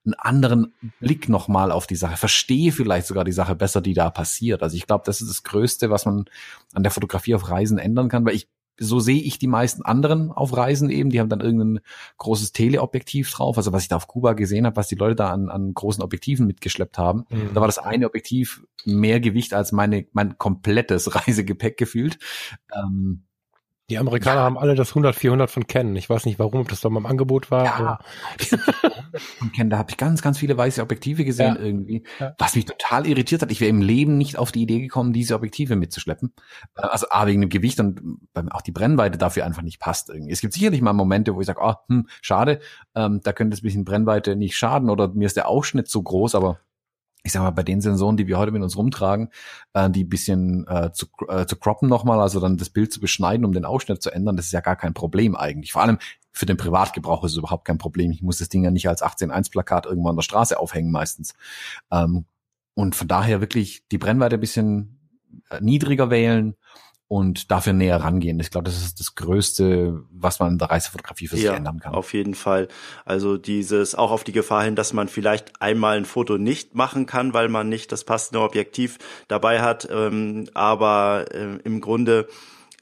einen 0.08 0.16
anderen 0.16 0.74
Blick 1.00 1.30
nochmal 1.30 1.72
auf 1.72 1.86
die 1.86 1.96
Sache, 1.96 2.18
verstehe 2.18 2.72
vielleicht 2.72 3.08
sogar 3.08 3.24
die 3.24 3.32
Sache 3.32 3.56
besser, 3.56 3.82
die 3.82 3.94
da 3.94 4.10
passiert. 4.10 4.64
Also 4.64 4.76
ich 4.76 4.88
glaube, 4.88 5.04
das 5.06 5.22
ist 5.22 5.30
das 5.30 5.44
Größte, 5.44 5.90
was 5.90 6.06
man 6.06 6.26
an 6.74 6.84
der 6.84 6.92
Fotografie 6.92 7.36
auf 7.36 7.50
Reisen 7.50 7.78
ändern 7.78 8.10
kann, 8.10 8.26
weil 8.26 8.36
ich 8.36 8.50
so 8.80 9.00
sehe 9.00 9.22
ich 9.22 9.40
die 9.40 9.48
meisten 9.48 9.82
anderen 9.82 10.32
auf 10.32 10.56
Reisen 10.56 10.90
eben. 10.90 11.10
Die 11.10 11.20
haben 11.20 11.30
dann 11.30 11.42
irgendein 11.42 11.80
großes 12.18 12.52
Teleobjektiv 12.52 13.32
drauf. 13.32 13.58
Also 13.58 13.74
was 13.74 13.84
ich 13.84 13.90
da 13.90 13.96
auf 13.96 14.08
Kuba 14.08 14.34
gesehen 14.34 14.66
habe, 14.66 14.76
was 14.76 14.88
die 14.88 14.96
Leute 14.96 15.16
da 15.16 15.32
an, 15.32 15.50
an 15.50 15.74
großen 15.74 16.04
Objektiven 16.04 16.46
mitgeschleppt 16.46 16.98
haben. 16.98 17.26
Mhm. 17.30 17.54
Da 17.54 17.62
war 17.62 17.68
das 17.68 17.80
eine 17.80 18.06
Objektiv 18.06 18.64
mehr 18.86 19.20
Gewicht 19.20 19.54
als 19.54 19.72
meine, 19.72 20.06
mein 20.14 20.38
komplettes 20.38 21.16
Reisegepäck 21.16 21.78
gefühlt. 21.78 22.20
Ähm, 22.74 23.24
die 23.90 23.98
Amerikaner 23.98 24.42
ja. 24.42 24.44
haben 24.44 24.58
alle 24.58 24.76
das 24.76 24.90
100, 24.90 25.16
400 25.16 25.50
von 25.50 25.66
Canon. 25.66 25.96
Ich 25.96 26.10
weiß 26.10 26.26
nicht, 26.26 26.40
warum, 26.40 26.60
ob 26.60 26.68
das 26.68 26.82
da 26.82 26.90
mal 26.90 27.00
im 27.00 27.06
Angebot 27.06 27.52
war. 27.52 27.64
Ja, 27.64 28.00
von 29.40 29.52
Canon, 29.54 29.70
da 29.70 29.78
habe 29.78 29.92
ich 29.92 29.98
ganz, 29.98 30.22
ganz 30.22 30.38
viele 30.38 30.58
weiße 30.58 30.82
Objektive 30.82 31.24
gesehen 31.24 31.56
ja. 31.56 31.62
irgendwie, 31.62 32.04
ja. 32.20 32.36
was 32.38 32.56
mich 32.56 32.66
total 32.66 33.08
irritiert 33.08 33.42
hat. 33.42 33.52
Ich 33.52 33.62
wäre 33.62 33.70
im 33.70 33.82
Leben 33.82 34.18
nicht 34.18 34.38
auf 34.38 34.52
die 34.52 34.62
Idee 34.62 34.82
gekommen, 34.82 35.14
diese 35.14 35.36
Objektive 35.36 35.78
mitzuschleppen. 35.78 36.34
Äh, 36.76 36.82
also 36.82 37.08
A, 37.12 37.28
wegen 37.28 37.40
dem 37.40 37.50
Gewicht 37.50 37.80
und 37.80 38.02
auch 38.52 38.62
die 38.62 38.74
Brennweite 38.74 39.18
dafür 39.18 39.46
einfach 39.46 39.62
nicht 39.62 39.80
passt 39.80 40.10
irgendwie. 40.10 40.34
Es 40.34 40.42
gibt 40.42 40.54
sicherlich 40.54 40.82
mal 40.82 40.92
Momente, 40.92 41.34
wo 41.34 41.40
ich 41.40 41.48
sage, 41.48 41.62
oh, 41.64 41.76
hm, 41.88 42.08
schade, 42.22 42.60
ähm, 42.94 43.22
da 43.24 43.32
könnte 43.32 43.54
es 43.54 43.62
ein 43.62 43.64
bisschen 43.64 43.86
Brennweite 43.86 44.36
nicht 44.36 44.58
schaden 44.58 44.90
oder 44.90 45.08
mir 45.08 45.28
ist 45.28 45.38
der 45.38 45.48
Ausschnitt 45.48 45.88
zu 45.88 46.04
groß, 46.04 46.36
aber 46.36 46.60
ich 47.28 47.34
sag 47.34 47.42
mal, 47.42 47.52
bei 47.52 47.64
den 47.64 47.82
Sensoren, 47.82 48.16
die 48.16 48.26
wir 48.26 48.38
heute 48.38 48.54
mit 48.54 48.64
uns 48.64 48.78
rumtragen, 48.78 49.30
äh, 49.74 49.90
die 49.90 50.06
bisschen 50.06 50.66
äh, 50.68 50.92
zu, 50.94 51.08
äh, 51.28 51.46
zu 51.46 51.58
croppen 51.58 51.90
nochmal, 51.90 52.22
also 52.22 52.40
dann 52.40 52.56
das 52.56 52.70
Bild 52.70 52.94
zu 52.94 53.02
beschneiden, 53.02 53.46
um 53.46 53.52
den 53.52 53.66
Ausschnitt 53.66 54.02
zu 54.02 54.12
ändern, 54.12 54.38
das 54.38 54.46
ist 54.46 54.54
ja 54.54 54.62
gar 54.62 54.78
kein 54.78 54.94
Problem 54.94 55.36
eigentlich. 55.36 55.74
Vor 55.74 55.82
allem 55.82 55.98
für 56.32 56.46
den 56.46 56.56
Privatgebrauch 56.56 57.26
ist 57.26 57.34
es 57.34 57.38
überhaupt 57.38 57.66
kein 57.66 57.78
Problem. 57.78 58.12
Ich 58.12 58.22
muss 58.22 58.38
das 58.38 58.48
Ding 58.48 58.64
ja 58.64 58.72
nicht 58.72 58.88
als 58.88 59.04
18.1 59.04 59.52
Plakat 59.52 59.86
irgendwo 59.86 60.10
an 60.10 60.16
der 60.16 60.24
Straße 60.24 60.58
aufhängen 60.58 60.90
meistens. 60.90 61.34
Ähm, 61.92 62.26
und 62.76 62.96
von 62.96 63.10
daher 63.10 63.42
wirklich 63.42 63.84
die 63.92 63.98
Brennweite 63.98 64.36
ein 64.36 64.40
bisschen 64.40 65.00
äh, 65.50 65.60
niedriger 65.60 66.10
wählen 66.10 66.56
und 67.08 67.52
dafür 67.52 67.74
näher 67.74 67.98
rangehen. 67.98 68.40
Ich 68.40 68.52
glaube, 68.52 68.66
das 68.66 68.78
ist 68.78 69.00
das 69.00 69.16
Größte, 69.16 70.04
was 70.12 70.40
man 70.40 70.54
in 70.54 70.58
der 70.58 70.70
Reisefotografie 70.70 71.28
für 71.28 71.38
sich 71.38 71.46
ändern 71.46 71.80
kann. 71.80 71.94
Auf 71.94 72.14
jeden 72.14 72.34
Fall. 72.34 72.68
Also 73.06 73.38
dieses 73.38 73.96
auch 73.96 74.12
auf 74.12 74.26
die 74.26 74.34
Gefahr 74.34 74.64
hin, 74.64 74.76
dass 74.76 74.92
man 74.92 75.08
vielleicht 75.08 75.62
einmal 75.62 75.98
ein 75.98 76.06
Foto 76.06 76.38
nicht 76.38 76.76
machen 76.76 77.06
kann, 77.06 77.34
weil 77.34 77.48
man 77.48 77.70
nicht 77.70 77.92
das 77.94 78.04
passende 78.04 78.42
Objektiv 78.42 78.98
dabei 79.30 79.62
hat. 79.62 79.88
Ähm, 79.90 80.50
aber 80.54 81.26
äh, 81.32 81.60
im 81.64 81.80
Grunde 81.80 82.28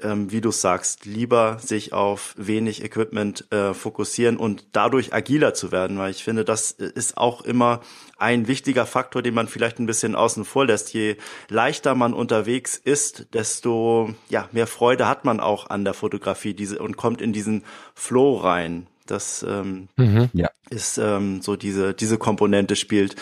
ähm, 0.02 0.32
wie 0.32 0.42
du 0.42 0.52
sagst, 0.52 1.06
lieber 1.06 1.58
sich 1.60 1.94
auf 1.94 2.34
wenig 2.38 2.84
Equipment 2.84 3.52
äh, 3.52 3.74
fokussieren 3.74 4.38
und 4.38 4.66
dadurch 4.74 5.14
agiler 5.14 5.54
zu 5.54 5.72
werden, 5.72 5.98
weil 5.98 6.12
ich 6.12 6.24
finde, 6.24 6.44
das 6.44 6.72
ist 6.72 7.18
auch 7.18 7.42
immer 7.42 7.82
ein 8.18 8.48
wichtiger 8.48 8.86
Faktor, 8.86 9.22
den 9.22 9.34
man 9.34 9.48
vielleicht 9.48 9.80
ein 9.80 9.86
bisschen 9.86 10.16
außen 10.16 10.46
vor 10.46 10.66
lässt. 10.66 10.94
Je 10.94 11.18
leichter 11.50 11.96
man 11.96 12.14
unterwegs 12.14 12.78
ist, 12.78 13.28
desto 13.34 14.14
ja, 14.30 14.50
mehr 14.52 14.68
Freude 14.68 15.08
hat 15.08 15.26
man 15.26 15.40
auch 15.40 15.70
an 15.70 15.86
der 15.86 15.94
Fotografie 15.94 16.54
diese, 16.54 16.80
und 16.80 16.98
kommt 16.98 17.22
in 17.22 17.34
diesen 17.34 17.64
Flow 17.94 18.36
rein. 18.36 18.88
Das 19.06 19.46
ähm, 19.48 19.88
mhm, 19.98 20.30
ja. 20.34 20.50
ist 20.70 20.98
ähm, 20.98 21.42
so 21.42 21.56
diese 21.56 21.94
diese 21.94 22.18
Komponente 22.18 22.76
spielt 22.76 23.16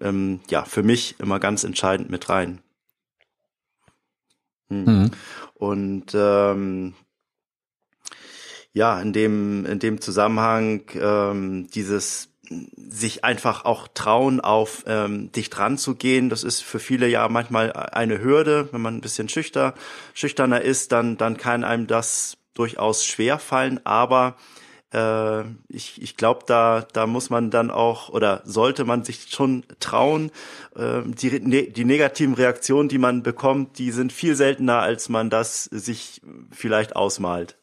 ähm, 0.00 0.40
ja 0.50 0.64
für 0.64 0.82
mich 0.82 1.14
immer 1.18 1.40
ganz 1.40 1.64
entscheidend 1.64 2.10
mit 2.10 2.28
rein. 2.28 2.60
Hm. 4.70 4.84
Mhm. 4.84 5.10
Und 5.54 6.06
ähm, 6.14 6.94
ja, 8.72 9.00
in 9.00 9.12
dem, 9.12 9.66
in 9.66 9.78
dem 9.78 10.00
Zusammenhang 10.00 10.82
ähm, 10.94 11.66
dieses 11.74 12.30
sich 12.76 13.24
einfach 13.24 13.64
auch 13.64 13.86
trauen, 13.94 14.40
auf 14.40 14.84
ähm, 14.86 15.30
dicht 15.32 15.56
ranzugehen. 15.58 16.30
Das 16.30 16.42
ist 16.42 16.62
für 16.62 16.80
viele 16.80 17.06
ja 17.06 17.28
manchmal 17.28 17.72
eine 17.72 18.20
Hürde. 18.20 18.68
Wenn 18.72 18.80
man 18.80 18.96
ein 18.96 19.00
bisschen 19.00 19.28
schüchter, 19.28 19.74
schüchterner 20.14 20.60
ist, 20.60 20.90
dann, 20.90 21.16
dann 21.16 21.36
kann 21.36 21.62
einem 21.62 21.86
das 21.86 22.38
durchaus 22.54 23.04
schwer 23.04 23.38
fallen. 23.38 23.80
Aber 23.86 24.36
äh, 24.92 25.42
ich, 25.68 26.00
ich 26.02 26.16
glaube, 26.16 26.44
da, 26.46 26.86
da 26.92 27.06
muss 27.06 27.30
man 27.30 27.50
dann 27.50 27.70
auch 27.70 28.08
oder 28.08 28.42
sollte 28.44 28.84
man 28.84 29.04
sich 29.04 29.30
schon 29.30 29.64
trauen. 29.78 30.30
Äh, 30.76 31.02
die, 31.04 31.40
ne, 31.40 31.62
die 31.64 31.84
negativen 31.84 32.34
Reaktionen, 32.34 32.88
die 32.88 32.98
man 32.98 33.22
bekommt, 33.22 33.78
die 33.78 33.90
sind 33.90 34.12
viel 34.12 34.34
seltener, 34.34 34.80
als 34.80 35.08
man 35.08 35.30
das 35.30 35.64
sich 35.64 36.20
vielleicht 36.50 36.96
ausmalt. 36.96 37.56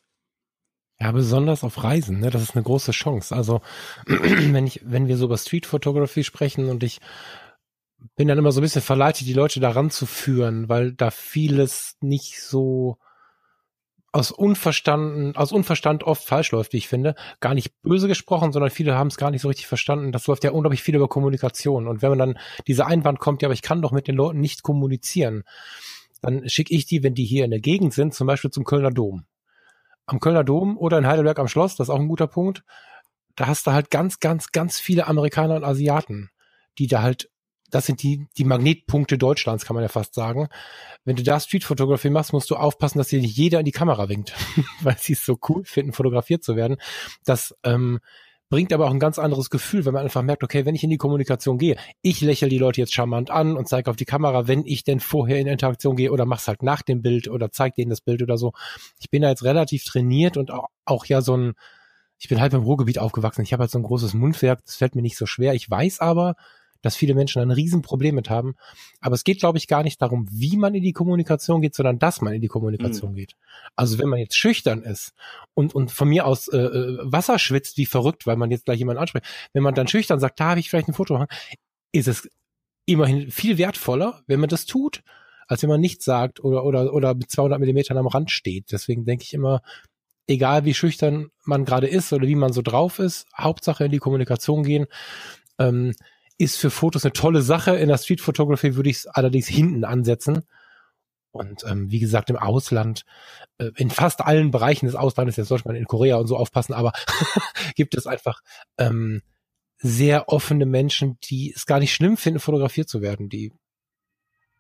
Ja, 0.99 1.12
besonders 1.12 1.64
auf 1.64 1.84
Reisen, 1.84 2.20
ne? 2.20 2.32
Das 2.32 2.41
ist 2.41 2.56
eine 2.56 2.64
große 2.64 2.91
Chance. 2.91 3.36
Also, 3.36 3.62
wenn 4.06 4.66
ich, 4.66 4.82
wenn 4.84 5.08
wir 5.08 5.18
so 5.18 5.26
über 5.26 5.38
Street 5.38 5.66
Photography 5.66 6.24
sprechen 6.24 6.70
und 6.70 6.84
ich 6.84 6.99
bin 8.16 8.28
dann 8.28 8.38
immer 8.38 8.52
so 8.52 8.62
ein 8.62 8.64
bisschen 8.64 8.82
verleitet, 8.82 9.28
die 9.28 9.34
Leute 9.34 9.60
daran 9.60 9.90
zu 9.91 10.06
führen, 10.06 10.70
weil 10.70 10.94
da 10.94 11.12
vieles 11.12 11.98
nicht 11.99 12.41
so 12.41 12.98
aus 14.12 14.32
Unverstanden, 14.32 15.36
aus 15.36 15.52
Unverstand 15.52 16.04
oft 16.04 16.24
falsch 16.24 16.52
läuft, 16.52 16.74
wie 16.74 16.78
ich 16.78 16.88
finde. 16.88 17.16
Gar 17.40 17.54
nicht 17.54 17.82
böse 17.82 18.08
gesprochen, 18.08 18.52
sondern 18.52 18.72
viele 18.72 18.96
haben 18.96 19.08
es 19.08 19.18
gar 19.18 19.32
nicht 19.32 19.42
so 19.42 19.48
richtig 19.48 19.68
verstanden. 19.68 20.12
Das 20.12 20.28
läuft 20.28 20.44
ja 20.44 20.52
unglaublich 20.52 20.82
viel 20.82 20.96
über 20.96 21.08
Kommunikation. 21.08 21.88
Und 21.88 22.02
wenn 22.02 22.10
man 22.10 22.20
dann 22.20 22.40
diese 22.68 22.86
Einwand 22.86 23.20
kommt, 23.20 23.42
ja, 23.42 23.48
aber 23.48 23.54
ich 23.54 23.62
kann 23.62 23.82
doch 23.82 23.92
mit 23.92 24.08
den 24.08 24.16
Leuten 24.16 24.40
nicht 24.40 24.64
kommunizieren, 24.64 25.44
dann 26.22 26.48
schicke 26.50 26.74
ich 26.74 26.86
die, 26.86 27.04
wenn 27.04 27.14
die 27.14 27.26
hier 27.26 27.46
in 27.46 27.52
der 27.52 27.60
Gegend 27.60 27.94
sind, 27.94 28.14
zum 28.14 28.28
Beispiel 28.28 28.50
zum 28.50 28.64
Kölner 28.64 28.92
Dom 28.92 29.26
am 30.08 30.20
Kölner 30.20 30.44
Dom 30.44 30.78
oder 30.78 30.98
in 30.98 31.06
Heidelberg 31.06 31.38
am 31.38 31.48
Schloss, 31.48 31.76
das 31.76 31.90
ist 31.90 31.94
auch 31.94 32.00
ein 32.00 32.08
guter 32.08 32.28
Punkt. 32.28 32.64
Da 33.36 33.46
hast 33.46 33.68
du 33.68 33.72
halt 33.72 33.92
ganz, 33.92 34.20
ganz, 34.20 34.52
ganz 34.52 34.80
viele 34.80 35.06
Amerikaner 35.06 35.58
und 35.58 35.64
Asiaten, 35.64 36.32
die 36.80 36.88
da 36.88 37.04
halt, 37.04 37.30
das 37.69 37.85
sind 37.85 38.02
die, 38.02 38.27
die 38.38 38.45
Magnetpunkte 38.45 39.18
Deutschlands, 39.18 39.65
kann 39.65 39.76
man 39.76 39.84
ja 39.84 39.89
fast 39.89 40.14
sagen. 40.14 40.48
Wenn 41.03 41.15
du 41.15 41.23
da 41.23 41.39
Streetfotografie 41.39 42.10
machst, 42.10 42.34
musst 42.34 42.49
du 42.49 42.56
aufpassen, 42.56 42.98
dass 42.98 43.10
dir 43.10 43.22
nicht 43.22 43.35
jeder 43.35 43.60
in 43.60 43.65
die 43.65 43.72
Kamera 43.72 44.10
winkt, 44.10 44.34
weil 44.81 44.98
sie 44.98 45.14
es 45.14 45.26
so 45.26 45.38
cool 45.49 45.64
finden, 45.65 45.94
fotografiert 45.94 46.44
zu 46.44 46.56
werden. 46.56 46.77
Das 47.26 47.56
ähm, 47.64 47.99
bringt 48.49 48.72
aber 48.72 48.85
auch 48.85 48.91
ein 48.91 48.99
ganz 48.99 49.19
anderes 49.19 49.49
Gefühl, 49.49 49.85
wenn 49.85 49.94
man 49.94 50.03
einfach 50.03 50.22
merkt, 50.22 50.44
okay, 50.44 50.65
wenn 50.65 50.76
ich 50.76 50.84
in 50.84 50.89
die 50.89 50.98
Kommunikation 50.98 51.57
gehe, 51.57 51.76
ich 52.02 52.22
lächle 52.22 52.48
die 52.48 52.57
Leute 52.57 52.80
jetzt 52.80 52.94
charmant 52.94 53.30
an 53.30 53.57
und 53.57 53.68
zeige 53.68 53.89
auf 53.89 53.98
die 53.98 54.06
Kamera, 54.06 54.48
wenn 54.48 54.65
ich 54.65 54.84
denn 54.84 54.99
vorher 54.99 55.39
in 55.39 55.48
Interaktion 55.48 55.98
gehe 55.98 56.11
oder 56.11 56.26
mach's 56.26 56.48
halt 56.48 56.64
nach 56.64 56.81
dem 56.81 57.02
Bild 57.02 57.27
oder 57.27 57.52
zeig 57.52 57.76
denen 57.76 57.89
das 57.89 58.02
Bild 58.02 58.22
oder 58.22 58.38
so. 58.38 58.53
Ich 58.99 59.10
bin 59.10 59.22
da 59.22 59.30
jetzt 59.30 59.44
relativ 59.44 59.84
trainiert 59.84 60.38
und 60.38 60.52
auch, 60.52 60.69
auch 60.85 61.06
ja 61.06 61.22
so 61.22 61.35
ein, 61.35 61.53
ich 62.18 62.30
bin 62.30 62.39
halb 62.39 62.53
im 62.53 62.64
Ruhrgebiet 62.64 62.99
aufgewachsen. 62.99 63.41
Ich 63.41 63.52
habe 63.52 63.61
halt 63.61 63.72
so 63.72 63.80
ein 63.80 63.84
großes 63.84 64.14
Mundwerk, 64.14 64.64
das 64.65 64.77
fällt 64.77 64.95
mir 64.95 65.02
nicht 65.02 65.18
so 65.18 65.26
schwer. 65.26 65.53
Ich 65.53 65.69
weiß 65.69 65.99
aber, 65.99 66.35
dass 66.82 66.95
viele 66.95 67.16
Menschen 67.16 67.41
ein 67.41 67.52
Riesenproblem 67.52 68.16
mit 68.16 68.30
haben. 68.30 68.56
Aber 69.02 69.16
es 69.16 69.24
geht, 69.24 69.40
glaube 69.40 69.58
ich, 69.58 69.68
gar 69.68 69.84
nicht 69.84 70.02
darum, 70.02 70.28
wie 70.32 70.58
man 70.58 70.76
in 70.76 70.84
die 70.84 70.94
Kommunikation 70.94 71.62
geht, 71.62 71.76
sondern 71.76 71.99
dass 71.99 72.22
man 72.22 72.34
in 72.34 72.41
die 72.41 72.48
Kommunikation 72.48 73.12
mhm. 73.12 73.16
geht. 73.16 73.34
Also 73.76 73.99
wenn 73.99 74.10
man 74.10 74.20
jetzt 74.20 74.36
schüchtern 74.36 74.84
ist 74.84 75.14
und, 75.54 75.76
und 75.76 75.91
von 75.91 76.10
mir 76.10 76.26
aus 76.26 76.48
äh, 76.48 76.58
äh, 76.58 76.98
Wasser 77.04 77.40
schwitzt 77.40 77.78
wie 77.78 77.86
verrückt, 77.86 78.26
weil 78.28 78.38
man 78.38 78.52
jetzt 78.52 78.66
gleich 78.66 78.80
jemanden 78.80 79.02
anspricht, 79.02 79.26
wenn 79.54 79.64
man 79.64 79.76
dann 79.76 79.88
schüchtern 79.88 80.20
sagt, 80.20 80.40
da 80.40 80.52
habe 80.52 80.60
ich 80.60 80.70
vielleicht 80.70 80.88
ein 80.88 80.94
Foto 80.94 81.14
machen, 81.14 81.28
ist 81.91 82.08
es 82.08 82.30
immerhin 82.86 83.32
viel 83.32 83.58
wertvoller, 83.58 84.24
wenn 84.28 84.40
man 84.40 84.49
das 84.49 84.66
tut, 84.66 85.04
als 85.48 85.62
wenn 85.62 85.70
man 85.70 85.82
nichts 85.82 86.06
sagt 86.06 86.44
oder, 86.44 86.64
oder, 86.64 86.94
oder 86.94 87.14
mit 87.16 87.30
200 87.30 87.60
Millimetern 87.60 87.98
am 87.98 88.08
Rand 88.08 88.32
steht. 88.32 88.72
Deswegen 88.72 89.06
denke 89.06 89.24
ich 89.24 89.34
immer, 89.34 89.62
egal 90.28 90.66
wie 90.66 90.74
schüchtern 90.74 91.30
man 91.45 91.66
gerade 91.66 91.88
ist 91.88 92.12
oder 92.14 92.28
wie 92.28 92.36
man 92.36 92.54
so 92.54 92.62
drauf 92.62 92.99
ist, 92.99 93.26
Hauptsache 93.38 93.86
in 93.86 93.91
die 93.91 93.99
Kommunikation 93.99 94.64
gehen. 94.64 94.86
Ähm, 95.58 95.94
ist 96.38 96.58
für 96.58 96.70
Fotos 96.70 97.04
eine 97.04 97.14
tolle 97.14 97.42
Sache. 97.42 97.76
In 97.76 97.90
der 97.90 97.98
Street 97.98 98.22
Photography 98.22 98.76
würde 98.76 98.90
ich 98.90 98.98
es 98.98 99.08
allerdings 99.08 99.48
hinten 99.48 99.84
ansetzen. 99.84 100.44
Und 101.32 101.64
ähm, 101.66 101.92
wie 101.92 102.00
gesagt, 102.00 102.30
im 102.30 102.38
Ausland, 102.38 103.04
äh, 103.58 103.72
in 103.76 103.90
fast 103.90 104.22
allen 104.22 104.52
Bereichen 104.52 104.86
des 104.86 104.96
Auslandes, 104.96 105.36
jetzt 105.36 105.50
sollte 105.50 105.68
man 105.68 105.76
in 105.76 105.86
Korea 105.86 106.18
und 106.18 106.28
so 106.28 106.38
aufpassen, 106.38 106.74
aber 106.74 106.94
gibt 107.76 107.96
es 107.96 108.08
einfach 108.08 108.42
ähm, 108.78 109.22
sehr 109.78 110.30
offene 110.30 110.66
Menschen, 110.66 111.20
die 111.24 111.54
es 111.56 111.66
gar 111.66 111.80
nicht 111.80 111.94
schlimm 111.94 112.18
finden, 112.18 112.40
fotografiert 112.40 112.90
zu 112.90 113.02
werden. 113.02 113.30
Die 113.30 113.52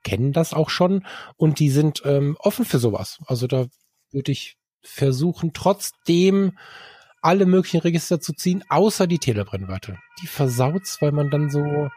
kennen 0.03 0.33
das 0.33 0.53
auch 0.53 0.69
schon 0.69 1.05
und 1.35 1.59
die 1.59 1.69
sind 1.69 2.01
ähm, 2.05 2.37
offen 2.39 2.65
für 2.65 2.79
sowas. 2.79 3.17
Also 3.25 3.47
da 3.47 3.65
würde 4.11 4.31
ich 4.31 4.57
versuchen, 4.81 5.53
trotzdem 5.53 6.57
alle 7.27 7.45
möglichen 7.45 7.81
Register 7.81 8.21
zu 8.21 8.31
ziehen, 8.31 8.63
außer 8.69 9.05
die 9.05 9.19
Telebrennweite. 9.19 9.97
Die 10.21 10.27
versaut's, 10.27 11.01
weil 11.01 11.11
man 11.11 11.29
dann 11.29 11.49
so 11.49 11.89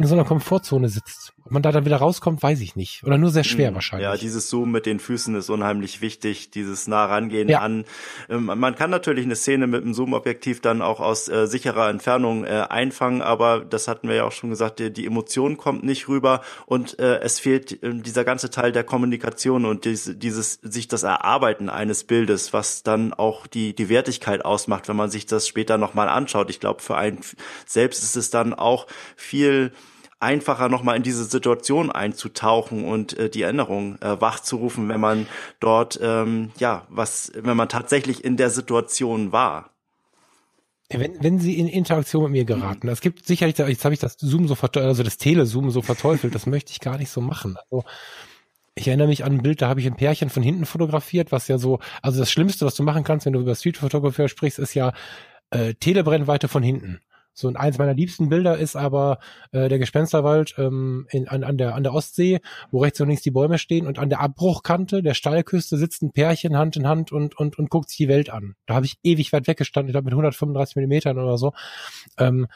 in 0.00 0.06
so 0.06 0.14
einer 0.14 0.24
Komfortzone 0.24 0.88
sitzt. 0.88 1.34
Ob 1.44 1.52
man 1.52 1.60
da 1.60 1.72
dann 1.72 1.84
wieder 1.84 1.98
rauskommt, 1.98 2.42
weiß 2.42 2.60
ich 2.60 2.74
nicht. 2.74 3.04
Oder 3.04 3.18
nur 3.18 3.28
sehr 3.28 3.44
schwer 3.44 3.70
mhm. 3.70 3.74
wahrscheinlich. 3.74 4.04
Ja, 4.04 4.16
dieses 4.16 4.48
Zoom 4.48 4.70
mit 4.70 4.86
den 4.86 4.98
Füßen 4.98 5.34
ist 5.34 5.50
unheimlich 5.50 6.00
wichtig, 6.00 6.50
dieses 6.50 6.88
nah 6.88 7.04
rangehen 7.04 7.50
ja. 7.50 7.58
an. 7.60 7.84
Ähm, 8.30 8.46
man 8.46 8.76
kann 8.76 8.88
natürlich 8.88 9.26
eine 9.26 9.36
Szene 9.36 9.66
mit 9.66 9.82
einem 9.82 9.92
Zoom-Objektiv 9.92 10.62
dann 10.62 10.80
auch 10.80 11.00
aus 11.00 11.28
äh, 11.28 11.46
sicherer 11.46 11.90
Entfernung 11.90 12.44
äh, 12.44 12.64
einfangen, 12.70 13.20
aber 13.20 13.60
das 13.60 13.88
hatten 13.88 14.08
wir 14.08 14.14
ja 14.14 14.24
auch 14.24 14.32
schon 14.32 14.48
gesagt, 14.48 14.78
die, 14.78 14.90
die 14.90 15.04
Emotion 15.04 15.58
kommt 15.58 15.84
nicht 15.84 16.08
rüber 16.08 16.40
und 16.64 16.98
äh, 16.98 17.18
es 17.18 17.38
fehlt 17.38 17.82
äh, 17.82 17.92
dieser 17.92 18.24
ganze 18.24 18.48
Teil 18.48 18.72
der 18.72 18.84
Kommunikation 18.84 19.66
und 19.66 19.84
dieses, 19.84 20.18
dieses 20.18 20.54
sich 20.62 20.88
das 20.88 21.02
Erarbeiten 21.02 21.68
eines 21.68 22.04
Bildes, 22.04 22.54
was 22.54 22.82
dann 22.82 23.12
auch 23.12 23.46
die, 23.46 23.74
die 23.74 23.90
Wertigkeit 23.90 24.46
ausmacht, 24.46 24.88
wenn 24.88 24.96
man 24.96 25.10
sich 25.10 25.26
das 25.26 25.46
später 25.46 25.76
nochmal 25.76 26.08
anschaut. 26.08 26.48
Ich 26.48 26.58
glaube, 26.58 26.80
für 26.80 26.96
einen 26.96 27.20
selbst 27.66 28.02
ist 28.02 28.16
es 28.16 28.30
dann 28.30 28.54
auch 28.54 28.86
viel 29.14 29.72
einfacher 30.20 30.68
nochmal 30.68 30.96
in 30.96 31.02
diese 31.02 31.24
Situation 31.24 31.90
einzutauchen 31.90 32.84
und 32.84 33.18
äh, 33.18 33.30
die 33.30 33.42
Erinnerung 33.42 34.00
äh, 34.00 34.20
wachzurufen, 34.20 34.88
wenn 34.88 35.00
man 35.00 35.26
dort, 35.58 35.98
ähm, 36.02 36.50
ja, 36.58 36.86
was, 36.88 37.32
wenn 37.34 37.56
man 37.56 37.68
tatsächlich 37.68 38.24
in 38.24 38.36
der 38.36 38.50
Situation 38.50 39.32
war. 39.32 39.70
Wenn, 40.90 41.22
wenn 41.22 41.38
Sie 41.38 41.58
in 41.58 41.68
Interaktion 41.68 42.24
mit 42.24 42.32
mir 42.32 42.44
geraten, 42.44 42.88
es 42.88 43.00
gibt 43.00 43.24
sicherlich, 43.24 43.56
jetzt 43.58 43.84
habe 43.84 43.94
ich 43.94 44.00
das 44.00 44.16
Zoom 44.18 44.48
so 44.48 44.56
verteufelt, 44.56 44.88
also 44.88 45.02
das 45.02 45.18
Telezoom 45.18 45.70
so 45.70 45.82
verteufelt, 45.82 46.34
das 46.34 46.46
möchte 46.46 46.72
ich 46.72 46.80
gar 46.80 46.98
nicht 46.98 47.10
so 47.10 47.20
machen. 47.20 47.56
Also, 47.56 47.84
ich 48.74 48.88
erinnere 48.88 49.08
mich 49.08 49.24
an 49.24 49.34
ein 49.34 49.42
Bild, 49.42 49.62
da 49.62 49.68
habe 49.68 49.80
ich 49.80 49.86
ein 49.86 49.96
Pärchen 49.96 50.30
von 50.30 50.42
hinten 50.42 50.66
fotografiert, 50.66 51.32
was 51.32 51.48
ja 51.48 51.58
so, 51.58 51.78
also 52.02 52.18
das 52.18 52.30
Schlimmste, 52.30 52.66
was 52.66 52.74
du 52.74 52.82
machen 52.82 53.04
kannst, 53.04 53.26
wenn 53.26 53.32
du 53.32 53.40
über 53.40 53.54
Street 53.54 53.76
Photography 53.76 54.28
sprichst, 54.28 54.58
ist 54.58 54.74
ja 54.74 54.92
äh, 55.50 55.74
Telebrennweite 55.74 56.48
von 56.48 56.62
hinten. 56.62 57.00
So 57.32 57.48
und 57.48 57.56
eins 57.56 57.78
meiner 57.78 57.94
liebsten 57.94 58.28
Bilder 58.28 58.58
ist 58.58 58.76
aber 58.76 59.18
äh, 59.52 59.68
der 59.68 59.78
Gespensterwald 59.78 60.54
ähm, 60.58 61.06
in, 61.10 61.28
an, 61.28 61.44
an, 61.44 61.56
der, 61.56 61.74
an 61.74 61.82
der 61.82 61.94
Ostsee, 61.94 62.40
wo 62.70 62.80
rechts 62.80 63.00
und 63.00 63.08
links 63.08 63.22
die 63.22 63.30
Bäume 63.30 63.58
stehen 63.58 63.86
und 63.86 63.98
an 63.98 64.10
der 64.10 64.20
Abbruchkante 64.20 65.02
der 65.02 65.14
Steilküste 65.14 65.76
sitzt 65.76 66.02
ein 66.02 66.12
Pärchen 66.12 66.56
Hand 66.56 66.76
in 66.76 66.86
Hand 66.86 67.12
und, 67.12 67.36
und, 67.36 67.58
und 67.58 67.70
guckt 67.70 67.88
sich 67.88 67.98
die 67.98 68.08
Welt 68.08 68.30
an. 68.30 68.56
Da 68.66 68.74
habe 68.74 68.86
ich 68.86 68.98
ewig 69.02 69.32
weit 69.32 69.46
weggestanden, 69.46 69.88
ich 69.88 69.94
glaube 69.94 70.06
mit 70.06 70.14
135 70.14 70.76
Millimetern 70.76 71.18
oder 71.18 71.38
so. 71.38 71.52
Ähm, 72.18 72.46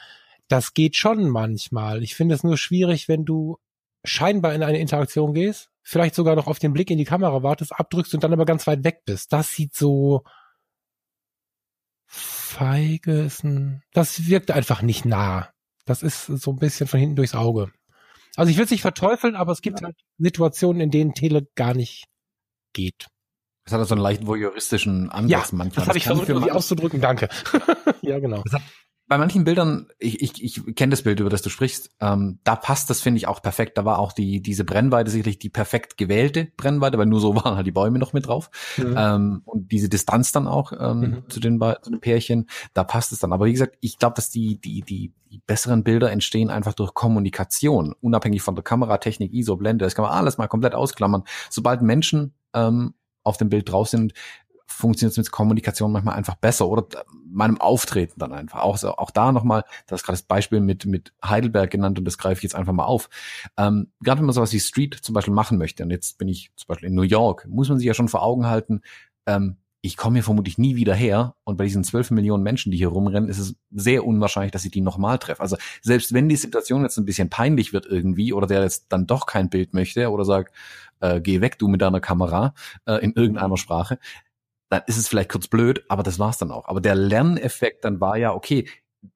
das 0.47 0.73
geht 0.73 0.95
schon 0.95 1.29
manchmal. 1.29 2.03
Ich 2.03 2.15
finde 2.15 2.35
es 2.35 2.43
nur 2.43 2.57
schwierig, 2.57 3.07
wenn 3.07 3.25
du 3.25 3.57
scheinbar 4.03 4.53
in 4.53 4.63
eine 4.63 4.79
Interaktion 4.79 5.33
gehst, 5.33 5.69
vielleicht 5.81 6.15
sogar 6.15 6.35
noch 6.35 6.47
auf 6.47 6.59
den 6.59 6.73
Blick 6.73 6.91
in 6.91 6.97
die 6.97 7.05
Kamera 7.05 7.43
wartest, 7.43 7.73
abdrückst 7.73 8.13
und 8.13 8.23
dann 8.23 8.33
aber 8.33 8.45
ganz 8.45 8.67
weit 8.67 8.83
weg 8.83 9.01
bist. 9.05 9.33
Das 9.33 9.51
sieht 9.51 9.75
so, 9.75 10.23
feige 12.55 13.21
ist 13.21 13.43
ein, 13.43 13.81
das 13.93 14.27
wirkt 14.27 14.51
einfach 14.51 14.81
nicht 14.81 15.05
nah. 15.05 15.49
Das 15.85 16.03
ist 16.03 16.25
so 16.25 16.51
ein 16.51 16.57
bisschen 16.57 16.87
von 16.87 16.99
hinten 16.99 17.17
durchs 17.17 17.35
Auge. 17.35 17.71
Also 18.35 18.49
ich 18.49 18.57
will 18.57 18.65
es 18.65 18.71
nicht 18.71 18.81
verteufeln, 18.81 19.35
aber 19.35 19.51
es 19.51 19.61
gibt 19.61 19.81
ja. 19.81 19.87
halt 19.87 19.97
Situationen, 20.17 20.81
in 20.81 20.91
denen 20.91 21.13
Tele 21.13 21.47
gar 21.55 21.73
nicht 21.73 22.05
geht. 22.73 23.07
Es 23.65 23.73
hat 23.73 23.79
also 23.79 23.95
einen 23.95 24.03
leicht 24.03 24.25
voyeuristischen 24.25 25.09
Ansatz 25.09 25.51
ja, 25.51 25.57
manchmal. 25.57 25.81
Das 25.81 25.87
habe 25.87 25.97
ich 25.97 26.05
versucht, 26.05 26.29
irgendwie 26.29 26.51
auszudrücken. 26.51 27.01
Danke. 27.01 27.29
ja, 28.01 28.19
genau. 28.19 28.41
Das 28.43 28.53
hat 28.53 28.61
bei 29.07 29.17
manchen 29.19 29.43
Bildern, 29.43 29.87
ich, 29.99 30.21
ich, 30.21 30.43
ich 30.43 30.75
kenne 30.75 30.89
das 30.89 31.03
Bild, 31.03 31.19
über 31.19 31.29
das 31.29 31.43
du 31.43 31.49
sprichst, 31.49 31.91
ähm, 31.99 32.39
da 32.43 32.55
passt 32.55 32.89
das, 32.89 33.01
finde 33.01 33.19
ich, 33.19 33.27
auch 33.27 33.41
perfekt. 33.41 33.77
Da 33.77 33.85
war 33.85 33.99
auch 33.99 34.11
die 34.11 34.41
diese 34.41 34.63
Brennweite 34.63 35.11
sicherlich 35.11 35.37
die 35.37 35.49
perfekt 35.49 35.97
gewählte 35.97 36.47
Brennweite, 36.57 36.97
weil 36.97 37.05
nur 37.05 37.19
so 37.19 37.35
waren 37.43 37.55
halt 37.55 37.67
die 37.67 37.71
Bäume 37.71 37.99
noch 37.99 38.13
mit 38.13 38.27
drauf. 38.27 38.49
Mhm. 38.77 38.95
Ähm, 38.97 39.41
und 39.45 39.71
diese 39.71 39.89
Distanz 39.89 40.31
dann 40.31 40.47
auch 40.47 40.71
ähm, 40.71 40.99
mhm. 40.99 41.29
zu, 41.29 41.39
den, 41.39 41.59
zu 41.81 41.91
den 41.91 41.99
Pärchen, 41.99 42.49
da 42.73 42.83
passt 42.83 43.11
es 43.11 43.19
dann. 43.19 43.31
Aber 43.31 43.45
wie 43.45 43.53
gesagt, 43.53 43.77
ich 43.81 43.99
glaube, 43.99 44.15
dass 44.15 44.31
die, 44.31 44.59
die, 44.59 44.81
die, 44.81 45.13
die 45.31 45.41
besseren 45.45 45.83
Bilder 45.83 46.11
entstehen 46.11 46.49
einfach 46.49 46.73
durch 46.73 46.93
Kommunikation, 46.93 47.93
unabhängig 48.01 48.41
von 48.41 48.55
der 48.55 48.63
Kameratechnik, 48.63 49.31
ISO, 49.33 49.55
Blende, 49.55 49.85
das 49.85 49.93
kann 49.93 50.03
man 50.03 50.13
alles 50.13 50.37
mal 50.37 50.47
komplett 50.47 50.73
ausklammern. 50.73 51.23
Sobald 51.51 51.83
Menschen 51.83 52.33
ähm, 52.53 52.95
auf 53.23 53.37
dem 53.37 53.49
Bild 53.49 53.69
drauf 53.69 53.89
sind, 53.89 54.13
funktioniert 54.67 55.11
es 55.11 55.17
mit 55.17 55.31
Kommunikation 55.31 55.91
manchmal 55.91 56.15
einfach 56.15 56.35
besser 56.35 56.67
oder 56.67 56.87
meinem 57.29 57.59
Auftreten 57.59 58.19
dann 58.19 58.33
einfach. 58.33 58.61
Auch, 58.61 58.81
auch 58.83 59.11
da 59.11 59.31
nochmal, 59.31 59.63
das 59.87 60.01
ist 60.01 60.05
gerade 60.05 60.17
das 60.17 60.23
Beispiel 60.23 60.59
mit, 60.59 60.85
mit 60.85 61.13
Heidelberg 61.23 61.69
genannt 61.69 61.99
und 61.99 62.05
das 62.05 62.17
greife 62.17 62.39
ich 62.39 62.43
jetzt 62.43 62.55
einfach 62.55 62.73
mal 62.73 62.85
auf. 62.85 63.09
Ähm, 63.57 63.91
gerade 64.01 64.19
wenn 64.19 64.25
man 64.25 64.33
sowas 64.33 64.53
wie 64.53 64.59
Street 64.59 64.95
zum 64.95 65.13
Beispiel 65.13 65.33
machen 65.33 65.57
möchte 65.57 65.83
und 65.83 65.91
jetzt 65.91 66.17
bin 66.17 66.27
ich 66.27 66.51
zum 66.55 66.67
Beispiel 66.67 66.89
in 66.89 66.95
New 66.95 67.03
York, 67.03 67.47
muss 67.47 67.69
man 67.69 67.77
sich 67.77 67.87
ja 67.87 67.93
schon 67.93 68.09
vor 68.09 68.23
Augen 68.23 68.47
halten, 68.47 68.81
ähm, 69.25 69.57
ich 69.85 69.97
komme 69.97 70.15
hier 70.15 70.23
vermutlich 70.23 70.57
nie 70.57 70.75
wieder 70.75 70.95
her. 70.95 71.35
Und 71.43 71.57
bei 71.57 71.65
diesen 71.65 71.83
zwölf 71.83 72.09
Millionen 72.09 72.41
Menschen, 72.41 72.71
die 72.71 72.77
hier 72.77 72.87
rumrennen, 72.87 73.29
ist 73.29 73.37
es 73.37 73.55
sehr 73.69 74.03
unwahrscheinlich, 74.03 74.51
dass 74.51 74.65
ich 74.65 74.71
die 74.71 74.81
nochmal 74.81 75.19
treffe. 75.19 75.41
Also 75.41 75.57
selbst 75.81 76.11
wenn 76.11 76.27
die 76.27 76.35
Situation 76.35 76.81
jetzt 76.81 76.97
ein 76.97 77.05
bisschen 77.05 77.29
peinlich 77.29 77.71
wird 77.71 77.85
irgendwie 77.85 78.33
oder 78.33 78.47
der 78.47 78.63
jetzt 78.63 78.87
dann 78.89 79.05
doch 79.05 79.27
kein 79.27 79.51
Bild 79.51 79.75
möchte 79.75 80.09
oder 80.09 80.25
sagt, 80.25 80.55
äh, 81.01 81.21
geh 81.21 81.39
weg, 81.39 81.59
du 81.59 81.67
mit 81.67 81.83
deiner 81.83 81.99
Kamera 81.99 82.55
äh, 82.87 82.95
in 83.03 83.13
irgendeiner 83.13 83.57
Sprache, 83.57 83.99
dann 84.69 84.81
ist 84.87 84.97
es 84.97 85.07
vielleicht 85.07 85.31
kurz 85.31 85.47
blöd, 85.47 85.83
aber 85.89 86.03
das 86.03 86.19
war's 86.19 86.37
dann 86.37 86.51
auch. 86.51 86.67
Aber 86.67 86.81
der 86.81 86.95
Lerneffekt 86.95 87.85
dann 87.85 88.01
war 88.01 88.17
ja, 88.17 88.33
okay, 88.33 88.67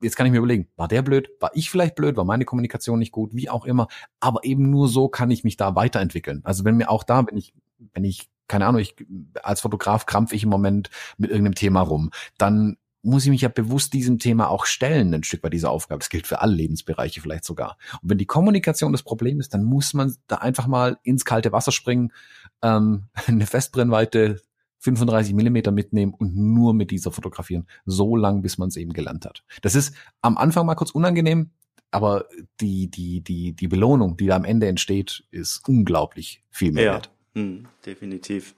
jetzt 0.01 0.15
kann 0.15 0.25
ich 0.25 0.31
mir 0.31 0.37
überlegen, 0.37 0.67
war 0.75 0.87
der 0.87 1.01
blöd, 1.01 1.29
war 1.39 1.51
ich 1.53 1.69
vielleicht 1.69 1.95
blöd, 1.95 2.15
war 2.15 2.25
meine 2.25 2.45
Kommunikation 2.45 2.99
nicht 2.99 3.11
gut, 3.11 3.33
wie 3.33 3.49
auch 3.49 3.65
immer. 3.65 3.87
Aber 4.19 4.43
eben 4.43 4.69
nur 4.69 4.87
so 4.87 5.07
kann 5.07 5.31
ich 5.31 5.43
mich 5.43 5.57
da 5.57 5.75
weiterentwickeln. 5.75 6.41
Also 6.43 6.65
wenn 6.65 6.77
mir 6.77 6.89
auch 6.89 7.03
da, 7.03 7.25
wenn 7.25 7.37
ich, 7.37 7.53
wenn 7.93 8.03
ich 8.03 8.29
keine 8.47 8.65
Ahnung, 8.65 8.81
ich, 8.81 8.95
als 9.43 9.61
Fotograf 9.61 10.05
krampfe 10.05 10.35
ich 10.35 10.43
im 10.43 10.49
Moment 10.49 10.89
mit 11.17 11.29
irgendeinem 11.29 11.55
Thema 11.55 11.81
rum, 11.81 12.11
dann 12.37 12.77
muss 13.01 13.23
ich 13.23 13.29
mich 13.29 13.41
ja 13.41 13.47
bewusst 13.47 13.93
diesem 13.93 14.19
Thema 14.19 14.49
auch 14.49 14.65
stellen, 14.65 15.13
ein 15.13 15.23
Stück 15.23 15.41
bei 15.41 15.49
dieser 15.49 15.71
Aufgabe. 15.71 15.99
Das 15.99 16.09
gilt 16.09 16.27
für 16.27 16.41
alle 16.41 16.53
Lebensbereiche 16.53 17.21
vielleicht 17.21 17.45
sogar. 17.45 17.77
Und 18.01 18.09
wenn 18.09 18.17
die 18.17 18.25
Kommunikation 18.25 18.91
das 18.91 19.03
Problem 19.03 19.39
ist, 19.39 19.53
dann 19.53 19.63
muss 19.63 19.93
man 19.93 20.13
da 20.27 20.37
einfach 20.37 20.67
mal 20.67 20.97
ins 21.03 21.23
kalte 21.23 21.53
Wasser 21.53 21.71
springen, 21.71 22.11
ähm, 22.61 23.05
eine 23.27 23.45
Festbrennweite 23.45 24.41
35 24.79 25.33
Millimeter 25.33 25.71
mitnehmen 25.71 26.13
und 26.13 26.35
nur 26.35 26.73
mit 26.73 26.91
dieser 26.91 27.11
fotografieren. 27.11 27.67
So 27.85 28.15
lang, 28.15 28.41
bis 28.41 28.57
man 28.57 28.69
es 28.69 28.77
eben 28.77 28.93
gelernt 28.93 29.25
hat. 29.25 29.43
Das 29.61 29.75
ist 29.75 29.95
am 30.21 30.37
Anfang 30.37 30.65
mal 30.65 30.75
kurz 30.75 30.91
unangenehm, 30.91 31.51
aber 31.91 32.25
die, 32.61 32.89
die, 32.89 33.21
die, 33.21 33.53
die 33.53 33.67
Belohnung, 33.67 34.17
die 34.17 34.27
da 34.27 34.35
am 34.35 34.45
Ende 34.45 34.67
entsteht, 34.67 35.23
ist 35.31 35.67
unglaublich 35.67 36.43
viel 36.49 36.71
mehr 36.71 36.83
ja. 36.83 36.93
wert. 36.93 37.11
Hm, 37.35 37.67
definitiv. 37.85 38.55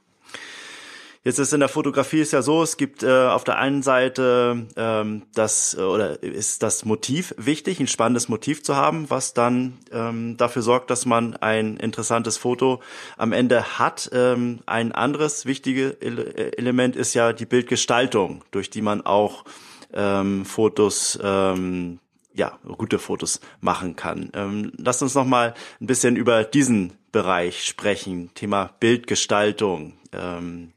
Jetzt 1.24 1.38
ist 1.38 1.54
in 1.54 1.60
der 1.60 1.70
Fotografie 1.70 2.22
ist 2.22 2.34
ja 2.34 2.42
so, 2.42 2.64
es 2.64 2.78
gibt 2.78 3.04
äh, 3.04 3.28
auf 3.28 3.44
der 3.44 3.60
einen 3.60 3.84
Seite 3.84 4.66
ähm, 4.76 5.22
das 5.36 5.76
äh, 5.76 5.82
oder 5.82 6.24
ist 6.24 6.64
das 6.64 6.84
Motiv 6.84 7.36
wichtig, 7.38 7.80
ein 7.80 7.86
spannendes 7.86 8.28
Motiv 8.28 8.64
zu 8.64 8.76
haben, 8.76 9.08
was 9.12 9.36
dann 9.36 9.78
ähm, 9.92 10.36
dafür 10.38 10.64
sorgt, 10.64 10.90
dass 10.90 11.06
man 11.06 11.36
ein 11.36 11.78
interessantes 11.78 12.38
Foto 12.38 12.82
am 13.18 13.34
Ende 13.34 13.78
hat. 13.78 14.10
Ähm, 14.14 14.62
ein 14.66 14.94
anderes 14.94 15.46
wichtiges 15.46 15.94
Ele 16.00 16.58
Element 16.58 16.96
ist 16.96 17.14
ja 17.14 17.34
die 17.34 17.46
Bildgestaltung, 17.46 18.44
durch 18.50 18.72
die 18.72 18.82
man 18.82 19.06
auch 19.06 19.46
ähm, 19.94 20.44
Fotos 20.44 21.20
ähm, 21.22 22.00
ja, 22.34 22.58
gute 22.78 22.98
Fotos 22.98 23.42
machen 23.60 23.96
kann. 23.96 24.32
Ähm, 24.34 24.72
lasst 24.78 25.04
uns 25.04 25.14
noch 25.14 25.26
mal 25.26 25.54
ein 25.80 25.86
bisschen 25.86 26.16
über 26.16 26.44
diesen 26.44 26.94
Bereich 27.12 27.64
sprechen, 27.64 28.32
Thema 28.34 28.72
Bildgestaltung. 28.80 29.94
Ähm, 30.14 30.74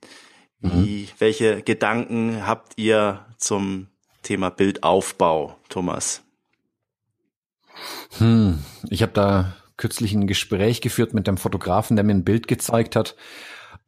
wie, 0.65 1.03
mhm. 1.03 1.09
welche 1.19 1.63
Gedanken 1.63 2.47
habt 2.47 2.73
ihr 2.77 3.25
zum 3.37 3.89
Thema 4.23 4.51
Bildaufbau, 4.51 5.57
Thomas? 5.69 6.23
Hm, 8.17 8.61
ich 8.89 9.03
habe 9.03 9.13
da 9.13 9.55
kürzlich 9.77 10.15
ein 10.15 10.27
Gespräch 10.27 10.81
geführt 10.81 11.13
mit 11.13 11.27
dem 11.27 11.37
Fotografen, 11.37 11.97
der 11.97 12.05
mir 12.05 12.15
ein 12.15 12.25
Bild 12.25 12.49
gezeigt 12.49 12.97
hat, 12.97 13.15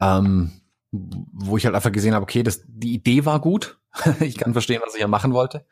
ähm, 0.00 0.60
wo 0.92 1.56
ich 1.56 1.64
halt 1.64 1.74
einfach 1.74 1.92
gesehen 1.92 2.14
habe, 2.14 2.24
okay, 2.24 2.42
das, 2.42 2.62
die 2.66 2.92
Idee 2.92 3.24
war 3.24 3.40
gut. 3.40 3.78
ich 4.20 4.36
kann 4.36 4.52
verstehen, 4.52 4.82
was 4.84 4.94
ich 4.94 5.00
ja 5.00 5.08
machen 5.08 5.32
wollte. 5.32 5.64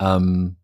Ähm, 0.00 0.56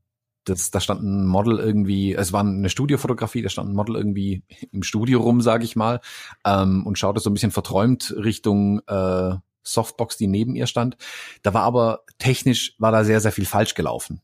das, 0.44 0.70
da 0.70 0.80
stand 0.80 1.02
ein 1.02 1.26
Model 1.26 1.58
irgendwie, 1.58 2.14
es 2.14 2.32
war 2.32 2.40
eine 2.40 2.70
Studiofotografie, 2.70 3.42
da 3.42 3.50
stand 3.50 3.70
ein 3.70 3.76
Model 3.76 3.94
irgendwie 3.94 4.42
im 4.72 4.82
Studio 4.82 5.20
rum, 5.20 5.42
sage 5.42 5.64
ich 5.64 5.76
mal, 5.76 6.00
ähm, 6.46 6.86
und 6.86 6.98
schaute 6.98 7.20
so 7.20 7.28
ein 7.28 7.34
bisschen 7.34 7.52
verträumt 7.52 8.14
Richtung 8.16 8.80
äh, 8.88 9.34
Softbox, 9.62 10.16
die 10.16 10.26
neben 10.26 10.54
ihr 10.54 10.66
stand. 10.66 10.96
Da 11.42 11.54
war 11.54 11.62
aber 11.62 12.00
technisch 12.18 12.74
war 12.78 12.92
da 12.92 13.04
sehr, 13.04 13.20
sehr 13.20 13.32
viel 13.32 13.46
falsch 13.46 13.74
gelaufen. 13.74 14.20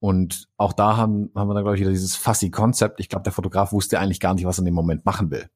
Und 0.00 0.48
auch 0.56 0.72
da 0.72 0.96
haben, 0.96 1.30
haben 1.34 1.48
wir 1.48 1.54
dann, 1.54 1.64
glaube 1.64 1.76
ich, 1.76 1.80
wieder 1.80 1.90
dieses 1.90 2.16
fussy 2.16 2.50
Konzept. 2.50 3.00
Ich 3.00 3.08
glaube, 3.08 3.22
der 3.22 3.32
Fotograf 3.32 3.72
wusste 3.72 3.98
eigentlich 3.98 4.20
gar 4.20 4.34
nicht, 4.34 4.44
was 4.44 4.58
er 4.58 4.60
in 4.60 4.66
dem 4.66 4.74
Moment 4.74 5.04
machen 5.04 5.30
will. 5.30 5.48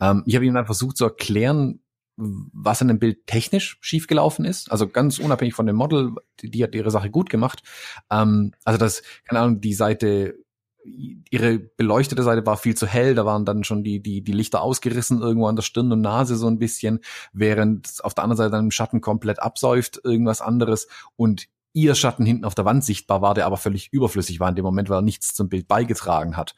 Ähm, 0.00 0.22
ich 0.26 0.34
habe 0.34 0.46
ihm 0.46 0.54
dann 0.54 0.66
versucht 0.66 0.96
zu 0.96 1.04
erklären, 1.04 1.80
was 2.16 2.82
an 2.82 2.88
dem 2.88 2.98
Bild 2.98 3.26
technisch 3.26 3.78
schiefgelaufen 3.80 4.44
ist. 4.44 4.70
Also 4.70 4.86
ganz 4.88 5.18
unabhängig 5.18 5.54
von 5.54 5.66
dem 5.66 5.76
Model, 5.76 6.14
die, 6.40 6.50
die 6.50 6.62
hat 6.62 6.74
ihre 6.74 6.90
Sache 6.90 7.10
gut 7.10 7.30
gemacht. 7.30 7.62
Ähm, 8.10 8.52
also 8.64 8.78
das, 8.78 9.02
keine 9.24 9.40
Ahnung, 9.40 9.60
die 9.60 9.74
Seite 9.74 10.36
ihre 10.84 11.58
beleuchtete 11.58 12.22
Seite 12.22 12.44
war 12.46 12.56
viel 12.56 12.74
zu 12.74 12.86
hell, 12.86 13.14
da 13.14 13.24
waren 13.24 13.44
dann 13.44 13.64
schon 13.64 13.84
die, 13.84 14.00
die, 14.00 14.22
die 14.22 14.32
Lichter 14.32 14.62
ausgerissen 14.62 15.20
irgendwo 15.20 15.46
an 15.46 15.56
der 15.56 15.62
Stirn 15.62 15.92
und 15.92 16.00
Nase 16.00 16.36
so 16.36 16.46
ein 16.46 16.58
bisschen, 16.58 17.00
während 17.32 18.02
auf 18.02 18.14
der 18.14 18.24
anderen 18.24 18.38
Seite 18.38 18.50
dann 18.52 18.66
im 18.66 18.70
Schatten 18.70 19.00
komplett 19.00 19.40
absäuft, 19.40 20.00
irgendwas 20.04 20.40
anderes 20.40 20.88
und 21.16 21.46
ihr 21.72 21.94
Schatten 21.94 22.26
hinten 22.26 22.44
auf 22.44 22.54
der 22.54 22.64
Wand 22.64 22.84
sichtbar 22.84 23.22
war, 23.22 23.34
der 23.34 23.46
aber 23.46 23.56
völlig 23.56 23.92
überflüssig 23.92 24.40
war 24.40 24.48
in 24.48 24.56
dem 24.56 24.64
Moment, 24.64 24.90
weil 24.90 24.98
er 24.98 25.02
nichts 25.02 25.34
zum 25.34 25.48
Bild 25.48 25.68
beigetragen 25.68 26.36
hat. 26.36 26.54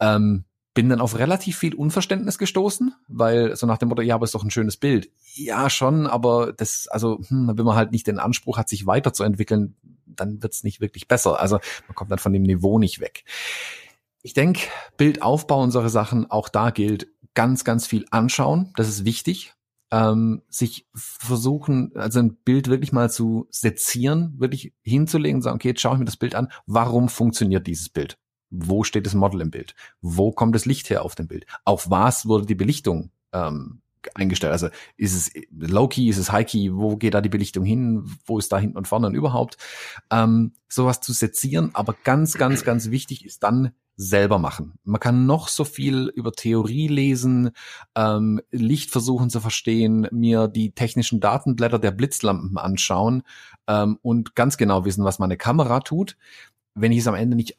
Ähm, 0.00 0.44
bin 0.74 0.88
dann 0.88 1.00
auf 1.00 1.18
relativ 1.18 1.58
viel 1.58 1.74
Unverständnis 1.74 2.38
gestoßen, 2.38 2.94
weil 3.08 3.56
so 3.56 3.66
nach 3.66 3.78
dem 3.78 3.88
Motto, 3.88 4.02
ja, 4.02 4.14
aber 4.14 4.24
ist 4.24 4.34
doch 4.34 4.44
ein 4.44 4.50
schönes 4.50 4.76
Bild. 4.76 5.10
Ja, 5.34 5.70
schon, 5.70 6.06
aber 6.06 6.52
das, 6.52 6.86
also, 6.88 7.18
hm, 7.26 7.52
wenn 7.56 7.64
man 7.64 7.74
halt 7.74 7.90
nicht 7.90 8.06
den 8.06 8.20
Anspruch 8.20 8.58
hat, 8.58 8.68
sich 8.68 8.86
weiterzuentwickeln, 8.86 9.74
dann 10.16 10.42
wird's 10.42 10.64
nicht 10.64 10.80
wirklich 10.80 11.08
besser. 11.08 11.40
Also 11.40 11.58
man 11.86 11.94
kommt 11.94 12.10
dann 12.10 12.18
von 12.18 12.32
dem 12.32 12.42
Niveau 12.42 12.78
nicht 12.78 13.00
weg. 13.00 13.24
Ich 14.22 14.34
denke, 14.34 14.62
Bildaufbau 14.96 15.62
und 15.62 15.70
solche 15.70 15.90
Sachen, 15.90 16.30
auch 16.30 16.48
da 16.48 16.70
gilt 16.70 17.08
ganz, 17.34 17.64
ganz 17.64 17.86
viel 17.86 18.04
anschauen. 18.10 18.72
Das 18.76 18.88
ist 18.88 19.04
wichtig. 19.04 19.54
Ähm, 19.90 20.42
sich 20.48 20.86
versuchen, 20.94 21.92
also 21.94 22.18
ein 22.18 22.34
Bild 22.34 22.68
wirklich 22.68 22.92
mal 22.92 23.10
zu 23.10 23.46
sezieren, 23.50 24.34
wirklich 24.36 24.74
hinzulegen 24.82 25.36
und 25.36 25.42
sagen, 25.42 25.56
okay, 25.56 25.68
jetzt 25.68 25.80
schaue 25.80 25.94
ich 25.94 25.98
mir 25.98 26.04
das 26.04 26.18
Bild 26.18 26.34
an. 26.34 26.52
Warum 26.66 27.08
funktioniert 27.08 27.66
dieses 27.66 27.88
Bild? 27.88 28.18
Wo 28.50 28.82
steht 28.84 29.06
das 29.06 29.14
Model 29.14 29.40
im 29.40 29.50
Bild? 29.50 29.74
Wo 30.00 30.32
kommt 30.32 30.54
das 30.54 30.66
Licht 30.66 30.90
her 30.90 31.04
auf 31.04 31.14
dem 31.14 31.26
Bild? 31.26 31.46
Auf 31.64 31.90
was 31.90 32.26
wurde 32.26 32.44
die 32.44 32.54
Belichtung 32.54 33.12
ähm, 33.32 33.80
eingestellt? 34.14 34.52
Also 34.52 34.68
ist 34.96 35.14
es 35.14 35.32
Low-Key, 35.50 36.08
ist 36.08 36.18
es 36.18 36.32
High-Key, 36.32 36.70
wo 36.74 36.96
geht 36.96 37.14
da 37.14 37.20
die 37.20 37.28
Belichtung 37.28 37.64
hin, 37.64 38.04
wo 38.26 38.38
ist 38.38 38.52
da 38.52 38.58
hinten 38.58 38.78
und 38.78 38.88
vorne 38.88 39.06
und 39.08 39.14
überhaupt? 39.14 39.56
Ähm, 40.10 40.52
sowas 40.68 41.00
zu 41.00 41.12
sezieren, 41.12 41.70
aber 41.74 41.94
ganz, 42.04 42.34
ganz, 42.34 42.64
ganz 42.64 42.90
wichtig 42.90 43.24
ist 43.24 43.42
dann 43.42 43.72
selber 43.98 44.38
machen. 44.38 44.78
Man 44.84 45.00
kann 45.00 45.26
noch 45.26 45.48
so 45.48 45.64
viel 45.64 46.06
über 46.14 46.32
Theorie 46.32 46.86
lesen, 46.86 47.50
ähm, 47.96 48.40
Licht 48.52 48.90
versuchen 48.90 49.28
zu 49.28 49.40
verstehen, 49.40 50.06
mir 50.12 50.46
die 50.46 50.70
technischen 50.70 51.18
Datenblätter 51.18 51.80
der 51.80 51.90
Blitzlampen 51.90 52.56
anschauen 52.58 53.24
ähm, 53.66 53.98
und 54.00 54.36
ganz 54.36 54.56
genau 54.56 54.84
wissen, 54.84 55.04
was 55.04 55.18
meine 55.18 55.36
Kamera 55.36 55.80
tut. 55.80 56.16
Wenn 56.74 56.92
ich 56.92 56.98
es 56.98 57.08
am 57.08 57.16
Ende 57.16 57.36
nicht 57.36 57.58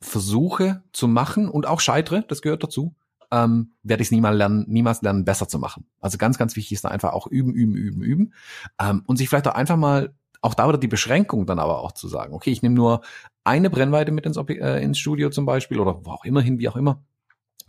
versuche 0.00 0.82
zu 0.92 1.06
machen 1.06 1.48
und 1.48 1.66
auch 1.66 1.78
scheitere, 1.78 2.24
das 2.26 2.42
gehört 2.42 2.64
dazu, 2.64 2.92
ähm, 3.32 3.72
werde 3.82 4.02
ich 4.02 4.08
es 4.08 4.12
niemals 4.12 4.36
lernen, 4.36 4.66
niemals 4.68 5.00
lernen, 5.00 5.24
besser 5.24 5.48
zu 5.48 5.58
machen. 5.58 5.86
Also 6.00 6.18
ganz, 6.18 6.36
ganz 6.38 6.54
wichtig 6.54 6.72
ist 6.72 6.84
da 6.84 6.88
einfach 6.88 7.14
auch 7.14 7.26
üben, 7.26 7.54
üben, 7.54 7.74
üben, 7.74 8.02
üben. 8.02 8.34
Ähm, 8.78 9.02
und 9.06 9.16
sich 9.16 9.28
vielleicht 9.28 9.48
auch 9.48 9.54
einfach 9.54 9.76
mal, 9.76 10.14
auch 10.42 10.54
da 10.54 10.68
wieder 10.68 10.78
die 10.78 10.88
Beschränkung 10.88 11.46
dann 11.46 11.58
aber 11.58 11.80
auch 11.80 11.92
zu 11.92 12.08
sagen, 12.08 12.34
okay, 12.34 12.50
ich 12.50 12.62
nehme 12.62 12.74
nur 12.74 13.00
eine 13.44 13.70
Brennweite 13.70 14.12
mit 14.12 14.26
ins, 14.26 14.36
äh, 14.36 14.82
ins 14.82 14.98
Studio 14.98 15.30
zum 15.30 15.46
Beispiel 15.46 15.80
oder 15.80 16.04
wo 16.04 16.10
auch 16.10 16.24
immer 16.24 16.42
hin, 16.42 16.58
wie 16.58 16.68
auch 16.68 16.76
immer. 16.76 17.02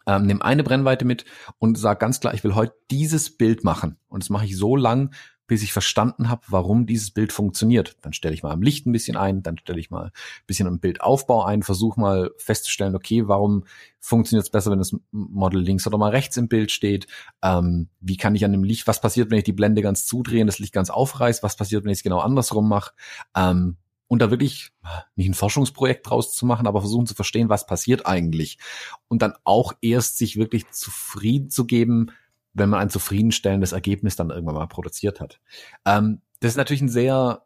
Ähm, 0.05 0.25
nehme 0.25 0.43
eine 0.43 0.63
Brennweite 0.63 1.05
mit 1.05 1.23
und 1.59 1.77
sage 1.77 1.99
ganz 1.99 2.19
klar, 2.19 2.33
ich 2.33 2.43
will 2.43 2.55
heute 2.55 2.73
dieses 2.91 3.37
Bild 3.37 3.63
machen. 3.63 3.97
Und 4.09 4.23
das 4.23 4.29
mache 4.29 4.45
ich 4.45 4.57
so 4.57 4.75
lang, 4.75 5.13
bis 5.47 5.63
ich 5.63 5.73
verstanden 5.73 6.29
habe, 6.29 6.41
warum 6.47 6.85
dieses 6.85 7.11
Bild 7.11 7.33
funktioniert. 7.33 7.97
Dann 8.01 8.13
stelle 8.13 8.33
ich 8.33 8.43
mal 8.43 8.51
am 8.51 8.61
Licht 8.61 8.85
ein 8.85 8.91
bisschen 8.91 9.17
ein, 9.17 9.43
dann 9.43 9.57
stelle 9.57 9.79
ich 9.79 9.89
mal 9.89 10.05
ein 10.05 10.11
bisschen 10.47 10.67
im 10.67 10.79
Bildaufbau 10.79 11.43
ein, 11.43 11.63
versuche 11.63 11.99
mal 11.99 12.31
festzustellen, 12.37 12.95
okay, 12.95 13.27
warum 13.27 13.65
funktioniert 13.99 14.45
es 14.45 14.51
besser, 14.51 14.71
wenn 14.71 14.79
das 14.79 14.95
Model 15.11 15.61
links 15.61 15.85
oder 15.85 15.97
mal 15.97 16.11
rechts 16.11 16.37
im 16.37 16.47
Bild 16.47 16.71
steht? 16.71 17.07
Ähm, 17.41 17.89
wie 17.99 18.17
kann 18.17 18.35
ich 18.35 18.45
an 18.45 18.51
dem 18.51 18.63
Licht, 18.63 18.87
was 18.87 19.01
passiert, 19.01 19.31
wenn 19.31 19.37
ich 19.37 19.43
die 19.43 19.53
Blende 19.53 19.81
ganz 19.81 20.05
zudrehe 20.05 20.41
und 20.41 20.47
das 20.47 20.59
Licht 20.59 20.73
ganz 20.73 20.89
aufreiß? 20.89 21.43
Was 21.43 21.55
passiert, 21.55 21.83
wenn 21.83 21.91
ich 21.91 21.99
es 21.99 22.03
genau 22.03 22.19
andersrum 22.19 22.69
mache? 22.69 22.93
Ähm, 23.35 23.77
und 24.07 24.19
da 24.21 24.29
wirklich 24.29 24.71
nicht 25.15 25.27
ein 25.27 25.33
Forschungsprojekt 25.33 26.07
draus 26.07 26.35
zu 26.35 26.45
machen, 26.45 26.67
aber 26.67 26.81
versuchen 26.81 27.07
zu 27.07 27.15
verstehen, 27.15 27.49
was 27.49 27.65
passiert 27.65 28.05
eigentlich. 28.05 28.59
Und 29.07 29.21
dann 29.21 29.33
auch 29.43 29.73
erst 29.81 30.19
sich 30.19 30.37
wirklich 30.37 30.69
zufrieden 30.69 31.49
zu 31.49 31.65
geben, 31.65 32.11
wenn 32.53 32.69
man 32.69 32.79
ein 32.79 32.89
zufriedenstellendes 32.89 33.71
Ergebnis 33.71 34.15
dann 34.15 34.29
irgendwann 34.29 34.55
mal 34.55 34.67
produziert 34.67 35.19
hat. 35.19 35.39
Ähm, 35.85 36.21
das 36.39 36.51
ist 36.51 36.57
natürlich 36.57 36.81
ein 36.81 36.89
sehr 36.89 37.45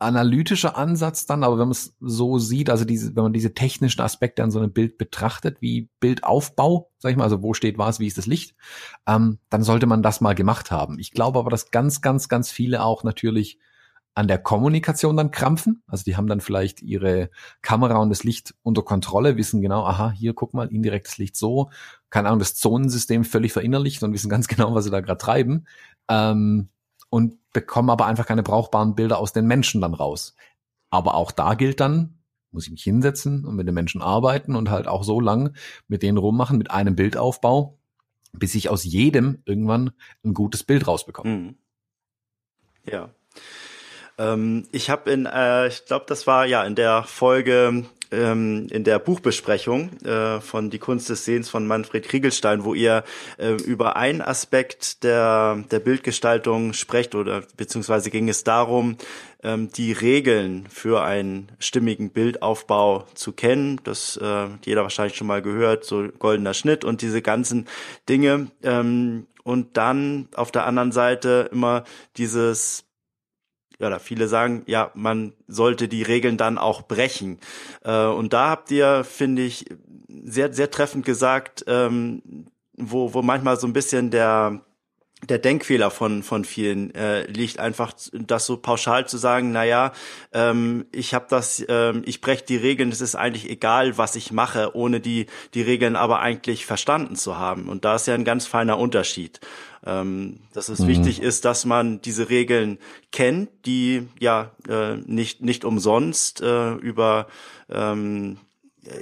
analytischer 0.00 0.78
Ansatz 0.78 1.26
dann, 1.26 1.44
aber 1.44 1.58
wenn 1.58 1.66
man 1.66 1.72
es 1.72 1.94
so 2.00 2.38
sieht, 2.38 2.70
also 2.70 2.86
diese, 2.86 3.14
wenn 3.14 3.22
man 3.22 3.32
diese 3.34 3.52
technischen 3.52 4.00
Aspekte 4.00 4.42
an 4.42 4.50
so 4.50 4.58
einem 4.58 4.72
Bild 4.72 4.96
betrachtet, 4.96 5.60
wie 5.60 5.90
Bildaufbau, 6.00 6.90
sag 6.98 7.10
ich 7.10 7.18
mal, 7.18 7.24
also 7.24 7.42
wo 7.42 7.52
steht 7.52 7.76
was, 7.76 8.00
wie 8.00 8.06
ist 8.06 8.16
das 8.16 8.26
Licht, 8.26 8.54
ähm, 9.06 9.38
dann 9.50 9.62
sollte 9.62 9.86
man 9.86 10.02
das 10.02 10.22
mal 10.22 10.34
gemacht 10.34 10.70
haben. 10.70 10.98
Ich 10.98 11.12
glaube 11.12 11.38
aber, 11.38 11.50
dass 11.50 11.70
ganz, 11.70 12.00
ganz, 12.00 12.28
ganz 12.28 12.50
viele 12.50 12.82
auch 12.82 13.04
natürlich 13.04 13.58
an 14.20 14.28
der 14.28 14.36
Kommunikation 14.36 15.16
dann 15.16 15.30
krampfen. 15.30 15.82
Also 15.86 16.04
die 16.04 16.14
haben 16.14 16.26
dann 16.26 16.42
vielleicht 16.42 16.82
ihre 16.82 17.30
Kamera 17.62 17.96
und 17.96 18.10
das 18.10 18.22
Licht 18.22 18.54
unter 18.62 18.82
Kontrolle, 18.82 19.38
wissen 19.38 19.62
genau, 19.62 19.82
aha, 19.82 20.10
hier 20.10 20.34
guck 20.34 20.52
mal, 20.52 20.68
indirektes 20.68 21.16
Licht 21.16 21.36
so, 21.36 21.70
keine 22.10 22.28
Ahnung, 22.28 22.38
das 22.38 22.54
Zonensystem 22.54 23.24
völlig 23.24 23.54
verinnerlicht 23.54 24.02
und 24.02 24.12
wissen 24.12 24.28
ganz 24.28 24.46
genau, 24.48 24.74
was 24.74 24.84
sie 24.84 24.90
da 24.90 25.00
gerade 25.00 25.16
treiben. 25.16 25.66
Ähm, 26.08 26.68
und 27.08 27.38
bekomme 27.54 27.92
aber 27.92 28.04
einfach 28.04 28.26
keine 28.26 28.42
brauchbaren 28.42 28.94
Bilder 28.94 29.18
aus 29.18 29.32
den 29.32 29.46
Menschen 29.46 29.80
dann 29.80 29.94
raus. 29.94 30.36
Aber 30.90 31.14
auch 31.14 31.32
da 31.32 31.54
gilt 31.54 31.80
dann, 31.80 32.18
muss 32.50 32.66
ich 32.66 32.70
mich 32.70 32.82
hinsetzen 32.82 33.46
und 33.46 33.56
mit 33.56 33.66
den 33.66 33.74
Menschen 33.74 34.02
arbeiten 34.02 34.54
und 34.54 34.68
halt 34.68 34.86
auch 34.86 35.02
so 35.02 35.18
lang 35.18 35.56
mit 35.88 36.02
denen 36.02 36.18
rummachen, 36.18 36.58
mit 36.58 36.70
einem 36.70 36.94
Bildaufbau, 36.94 37.78
bis 38.32 38.54
ich 38.54 38.68
aus 38.68 38.84
jedem 38.84 39.40
irgendwann 39.46 39.92
ein 40.24 40.34
gutes 40.34 40.62
Bild 40.62 40.86
rausbekomme. 40.86 41.30
Mhm. 41.30 41.54
Ja. 42.84 43.14
Ähm, 44.20 44.66
ich 44.70 44.90
habe 44.90 45.10
in, 45.10 45.26
äh, 45.26 45.68
ich 45.68 45.86
glaube, 45.86 46.04
das 46.06 46.26
war 46.26 46.44
ja 46.46 46.62
in 46.64 46.74
der 46.74 47.04
Folge 47.04 47.84
ähm, 48.12 48.66
in 48.70 48.84
der 48.84 48.98
Buchbesprechung 48.98 49.90
äh, 50.02 50.40
von 50.40 50.70
Die 50.70 50.78
Kunst 50.78 51.08
des 51.08 51.24
Sehens 51.24 51.48
von 51.48 51.66
Manfred 51.66 52.08
Kriegelstein, 52.08 52.64
wo 52.64 52.74
ihr 52.74 53.04
äh, 53.38 53.52
über 53.52 53.96
einen 53.96 54.20
Aspekt 54.20 55.04
der, 55.04 55.64
der 55.70 55.80
Bildgestaltung 55.80 56.72
sprecht 56.72 57.14
oder 57.14 57.42
beziehungsweise 57.56 58.10
ging 58.10 58.28
es 58.28 58.44
darum, 58.44 58.96
ähm, 59.42 59.70
die 59.72 59.92
Regeln 59.92 60.66
für 60.68 61.02
einen 61.02 61.52
stimmigen 61.58 62.10
Bildaufbau 62.10 63.06
zu 63.14 63.32
kennen. 63.32 63.80
Das 63.84 64.16
äh, 64.16 64.48
jeder 64.64 64.82
wahrscheinlich 64.82 65.16
schon 65.16 65.28
mal 65.28 65.42
gehört, 65.42 65.84
so 65.84 66.08
goldener 66.18 66.54
Schnitt 66.54 66.84
und 66.84 67.02
diese 67.02 67.22
ganzen 67.22 67.68
Dinge. 68.08 68.48
Ähm, 68.62 69.26
und 69.42 69.78
dann 69.78 70.28
auf 70.34 70.52
der 70.52 70.66
anderen 70.66 70.92
Seite 70.92 71.48
immer 71.50 71.84
dieses 72.18 72.84
oder 73.86 74.00
viele 74.00 74.28
sagen, 74.28 74.62
ja, 74.66 74.90
man 74.94 75.32
sollte 75.48 75.88
die 75.88 76.02
Regeln 76.02 76.36
dann 76.36 76.58
auch 76.58 76.82
brechen. 76.82 77.38
Äh, 77.84 78.06
und 78.06 78.32
da 78.32 78.50
habt 78.50 78.70
ihr, 78.70 79.04
finde 79.04 79.42
ich, 79.42 79.66
sehr, 80.24 80.52
sehr 80.52 80.70
treffend 80.70 81.04
gesagt, 81.04 81.64
ähm, 81.66 82.46
wo, 82.76 83.14
wo 83.14 83.22
manchmal 83.22 83.58
so 83.58 83.66
ein 83.66 83.72
bisschen 83.72 84.10
der, 84.10 84.60
der 85.28 85.38
Denkfehler 85.38 85.90
von 85.90 86.22
von 86.22 86.44
vielen 86.44 86.94
äh, 86.94 87.26
liegt 87.26 87.58
einfach, 87.58 87.92
das 88.12 88.46
so 88.46 88.56
pauschal 88.56 89.06
zu 89.06 89.18
sagen, 89.18 89.52
na 89.52 89.64
ja, 89.64 89.92
ähm, 90.32 90.86
ich 90.92 91.14
habe 91.14 91.26
das, 91.28 91.64
ähm, 91.68 92.02
ich 92.06 92.20
breche 92.20 92.44
die 92.44 92.56
Regeln, 92.56 92.90
es 92.90 93.00
ist 93.00 93.16
eigentlich 93.16 93.48
egal, 93.50 93.98
was 93.98 94.16
ich 94.16 94.32
mache, 94.32 94.74
ohne 94.74 95.00
die 95.00 95.26
die 95.54 95.62
Regeln 95.62 95.96
aber 95.96 96.20
eigentlich 96.20 96.64
verstanden 96.64 97.16
zu 97.16 97.38
haben. 97.38 97.68
Und 97.68 97.84
da 97.84 97.96
ist 97.96 98.06
ja 98.06 98.14
ein 98.14 98.24
ganz 98.24 98.46
feiner 98.46 98.78
Unterschied, 98.78 99.40
ähm, 99.84 100.40
dass 100.52 100.68
es 100.68 100.80
mhm. 100.80 100.88
wichtig 100.88 101.22
ist, 101.22 101.44
dass 101.44 101.64
man 101.64 102.00
diese 102.02 102.28
Regeln 102.28 102.78
kennt, 103.12 103.50
die 103.66 104.08
ja 104.18 104.50
äh, 104.68 104.96
nicht 104.96 105.42
nicht 105.42 105.64
umsonst 105.64 106.40
äh, 106.40 106.72
über 106.74 107.26
ähm, 107.70 108.38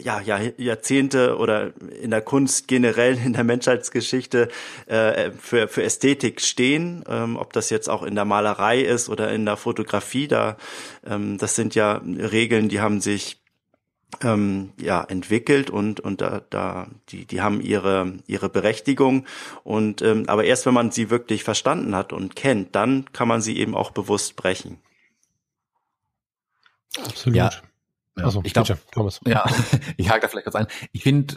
ja, 0.02 0.20
ja, 0.20 0.40
Jahrzehnte 0.56 1.36
oder 1.36 1.72
in 2.00 2.10
der 2.10 2.20
Kunst 2.20 2.68
generell 2.68 3.16
in 3.24 3.32
der 3.32 3.44
Menschheitsgeschichte 3.44 4.48
äh, 4.86 5.30
für, 5.30 5.68
für 5.68 5.82
Ästhetik 5.82 6.40
stehen, 6.40 7.04
ähm, 7.08 7.36
ob 7.36 7.52
das 7.52 7.70
jetzt 7.70 7.88
auch 7.88 8.02
in 8.02 8.14
der 8.14 8.24
Malerei 8.24 8.80
ist 8.80 9.08
oder 9.08 9.30
in 9.32 9.44
der 9.44 9.56
Fotografie, 9.56 10.28
da 10.28 10.56
ähm, 11.06 11.38
das 11.38 11.54
sind 11.54 11.74
ja 11.74 12.02
Regeln, 12.04 12.68
die 12.68 12.80
haben 12.80 13.00
sich 13.00 13.38
ähm, 14.22 14.72
ja 14.80 15.02
entwickelt 15.04 15.70
und 15.70 16.00
und 16.00 16.20
da, 16.20 16.42
da 16.50 16.88
die 17.10 17.26
die 17.26 17.40
haben 17.40 17.60
ihre 17.60 18.14
ihre 18.26 18.48
Berechtigung 18.48 19.26
und 19.64 20.02
ähm, 20.02 20.24
aber 20.28 20.44
erst 20.44 20.66
wenn 20.66 20.74
man 20.74 20.90
sie 20.90 21.10
wirklich 21.10 21.44
verstanden 21.44 21.94
hat 21.94 22.12
und 22.12 22.34
kennt, 22.34 22.74
dann 22.74 23.12
kann 23.12 23.28
man 23.28 23.40
sie 23.40 23.58
eben 23.58 23.74
auch 23.74 23.90
bewusst 23.90 24.36
brechen. 24.36 24.78
Absolut. 27.04 27.36
Ja, 27.36 27.50
ja. 28.16 28.24
Also, 28.24 28.40
ich 28.44 28.52
glaube, 28.52 28.78
Thomas. 28.90 29.20
Ja, 29.26 29.44
ich 29.96 30.10
hake 30.10 30.20
da 30.20 30.28
vielleicht 30.28 30.46
kurz 30.46 30.56
ein. 30.56 30.66
Ich 30.92 31.02
finde, 31.02 31.36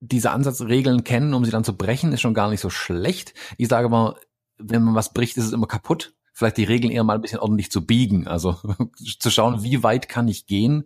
diese 0.00 0.30
Ansatzregeln 0.30 1.04
kennen, 1.04 1.34
um 1.34 1.44
sie 1.44 1.50
dann 1.50 1.64
zu 1.64 1.76
brechen, 1.76 2.12
ist 2.12 2.20
schon 2.20 2.34
gar 2.34 2.50
nicht 2.50 2.60
so 2.60 2.70
schlecht. 2.70 3.34
Ich 3.58 3.68
sage 3.68 3.88
mal, 3.88 4.16
wenn 4.58 4.82
man 4.82 4.94
was 4.94 5.12
bricht, 5.12 5.36
ist 5.36 5.46
es 5.46 5.52
immer 5.52 5.66
kaputt. 5.66 6.14
Vielleicht 6.40 6.56
die 6.56 6.64
Regeln 6.64 6.90
eher 6.90 7.04
mal 7.04 7.16
ein 7.16 7.20
bisschen 7.20 7.40
ordentlich 7.40 7.70
zu 7.70 7.84
biegen. 7.84 8.26
Also 8.26 8.56
zu 9.18 9.30
schauen, 9.30 9.62
wie 9.62 9.82
weit 9.82 10.08
kann 10.08 10.26
ich 10.26 10.46
gehen, 10.46 10.84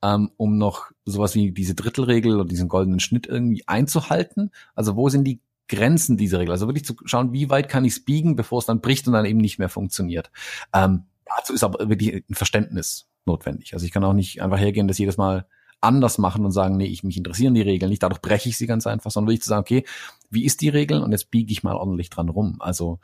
ähm, 0.00 0.30
um 0.38 0.56
noch 0.56 0.92
sowas 1.04 1.34
wie 1.34 1.52
diese 1.52 1.74
Drittelregel 1.74 2.36
oder 2.36 2.48
diesen 2.48 2.70
goldenen 2.70 3.00
Schnitt 3.00 3.26
irgendwie 3.26 3.68
einzuhalten. 3.68 4.50
Also 4.74 4.96
wo 4.96 5.10
sind 5.10 5.24
die 5.24 5.40
Grenzen 5.68 6.16
dieser 6.16 6.38
Regel? 6.38 6.52
Also 6.52 6.68
wirklich 6.68 6.86
zu 6.86 6.96
schauen, 7.04 7.34
wie 7.34 7.50
weit 7.50 7.68
kann 7.68 7.84
ich 7.84 7.92
es 7.92 8.04
biegen, 8.06 8.34
bevor 8.34 8.60
es 8.60 8.64
dann 8.64 8.80
bricht 8.80 9.06
und 9.06 9.12
dann 9.12 9.26
eben 9.26 9.40
nicht 9.40 9.58
mehr 9.58 9.68
funktioniert. 9.68 10.30
Ähm, 10.72 11.02
dazu 11.26 11.52
ist 11.52 11.64
aber 11.64 11.86
wirklich 11.86 12.24
ein 12.26 12.34
Verständnis 12.34 13.06
notwendig. 13.26 13.74
Also 13.74 13.84
ich 13.84 13.92
kann 13.92 14.04
auch 14.04 14.14
nicht 14.14 14.40
einfach 14.40 14.58
hergehen, 14.58 14.88
das 14.88 14.96
jedes 14.96 15.18
Mal 15.18 15.44
anders 15.84 16.18
machen 16.18 16.44
und 16.44 16.52
sagen, 16.52 16.76
nee, 16.76 16.86
ich 16.86 17.04
mich 17.04 17.16
interessieren 17.16 17.54
die 17.54 17.62
Regeln 17.62 17.90
nicht, 17.90 18.02
dadurch 18.02 18.20
breche 18.20 18.48
ich 18.48 18.58
sie 18.58 18.66
ganz 18.66 18.86
einfach, 18.86 19.10
sondern 19.10 19.28
wirklich 19.28 19.42
zu 19.42 19.48
sagen, 19.48 19.60
okay, 19.60 19.84
wie 20.30 20.44
ist 20.44 20.60
die 20.60 20.68
Regel 20.68 21.02
und 21.02 21.12
jetzt 21.12 21.30
biege 21.30 21.52
ich 21.52 21.62
mal 21.62 21.76
ordentlich 21.76 22.10
dran 22.10 22.28
rum. 22.28 22.56
Also 22.58 22.98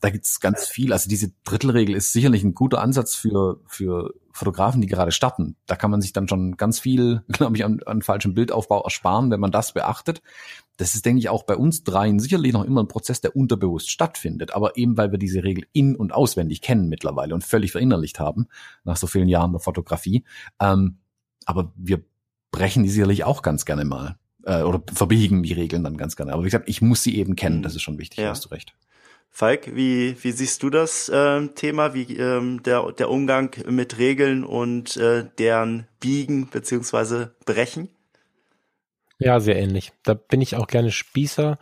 da 0.00 0.10
gibt's 0.10 0.40
ganz 0.40 0.66
viel. 0.66 0.92
Also 0.92 1.08
diese 1.08 1.32
Drittelregel 1.44 1.94
ist 1.94 2.12
sicherlich 2.12 2.42
ein 2.42 2.54
guter 2.54 2.80
Ansatz 2.82 3.14
für, 3.14 3.60
für 3.66 4.14
Fotografen, 4.32 4.80
die 4.80 4.88
gerade 4.88 5.12
starten. 5.12 5.56
Da 5.66 5.76
kann 5.76 5.90
man 5.90 6.00
sich 6.00 6.12
dann 6.12 6.28
schon 6.28 6.56
ganz 6.56 6.80
viel, 6.80 7.22
glaube 7.28 7.56
ich, 7.56 7.64
an, 7.64 7.80
an 7.86 8.02
falschem 8.02 8.34
Bildaufbau 8.34 8.82
ersparen, 8.82 9.30
wenn 9.30 9.40
man 9.40 9.52
das 9.52 9.72
beachtet. 9.72 10.22
Das 10.76 10.94
ist, 10.94 11.06
denke 11.06 11.20
ich, 11.20 11.28
auch 11.28 11.44
bei 11.44 11.56
uns 11.56 11.84
dreien 11.84 12.18
sicherlich 12.18 12.52
noch 12.52 12.64
immer 12.64 12.82
ein 12.82 12.88
Prozess, 12.88 13.20
der 13.20 13.36
unterbewusst 13.36 13.90
stattfindet. 13.90 14.54
Aber 14.54 14.76
eben, 14.76 14.96
weil 14.96 15.12
wir 15.12 15.18
diese 15.18 15.44
Regel 15.44 15.66
in- 15.72 15.96
und 15.96 16.12
auswendig 16.12 16.62
kennen 16.62 16.88
mittlerweile 16.88 17.34
und 17.34 17.44
völlig 17.44 17.72
verinnerlicht 17.72 18.18
haben, 18.18 18.48
nach 18.84 18.96
so 18.96 19.06
vielen 19.06 19.28
Jahren 19.28 19.52
der 19.52 19.60
Fotografie. 19.60 20.24
Ähm, 20.58 20.98
aber 21.44 21.72
wir 21.76 22.02
brechen 22.52 22.84
die 22.84 22.90
sicherlich 22.90 23.24
auch 23.24 23.42
ganz 23.42 23.64
gerne 23.64 23.84
mal. 23.84 24.16
Äh, 24.44 24.62
oder 24.62 24.82
verbiegen 24.92 25.42
die 25.42 25.52
Regeln 25.52 25.82
dann 25.82 25.96
ganz 25.96 26.14
gerne. 26.14 26.32
Aber 26.32 26.42
wie 26.42 26.46
gesagt, 26.46 26.68
ich 26.68 26.80
muss 26.80 27.02
sie 27.02 27.16
eben 27.16 27.34
kennen, 27.34 27.62
das 27.62 27.74
ist 27.74 27.82
schon 27.82 27.98
wichtig, 27.98 28.18
ja. 28.18 28.30
hast 28.30 28.44
du 28.44 28.50
recht. 28.50 28.74
Falk, 29.34 29.74
wie, 29.74 30.16
wie 30.22 30.32
siehst 30.32 30.62
du 30.62 30.68
das 30.68 31.08
äh, 31.08 31.48
Thema, 31.48 31.94
wie 31.94 32.16
ähm, 32.16 32.62
der, 32.62 32.92
der 32.92 33.08
Umgang 33.08 33.50
mit 33.66 33.96
Regeln 33.96 34.44
und 34.44 34.96
äh, 34.98 35.24
deren 35.38 35.88
Biegen 36.00 36.50
beziehungsweise 36.50 37.34
Brechen? 37.46 37.88
Ja, 39.18 39.40
sehr 39.40 39.56
ähnlich. 39.56 39.92
Da 40.02 40.14
bin 40.14 40.42
ich 40.42 40.56
auch 40.56 40.66
gerne 40.66 40.90
Spießer. 40.90 41.58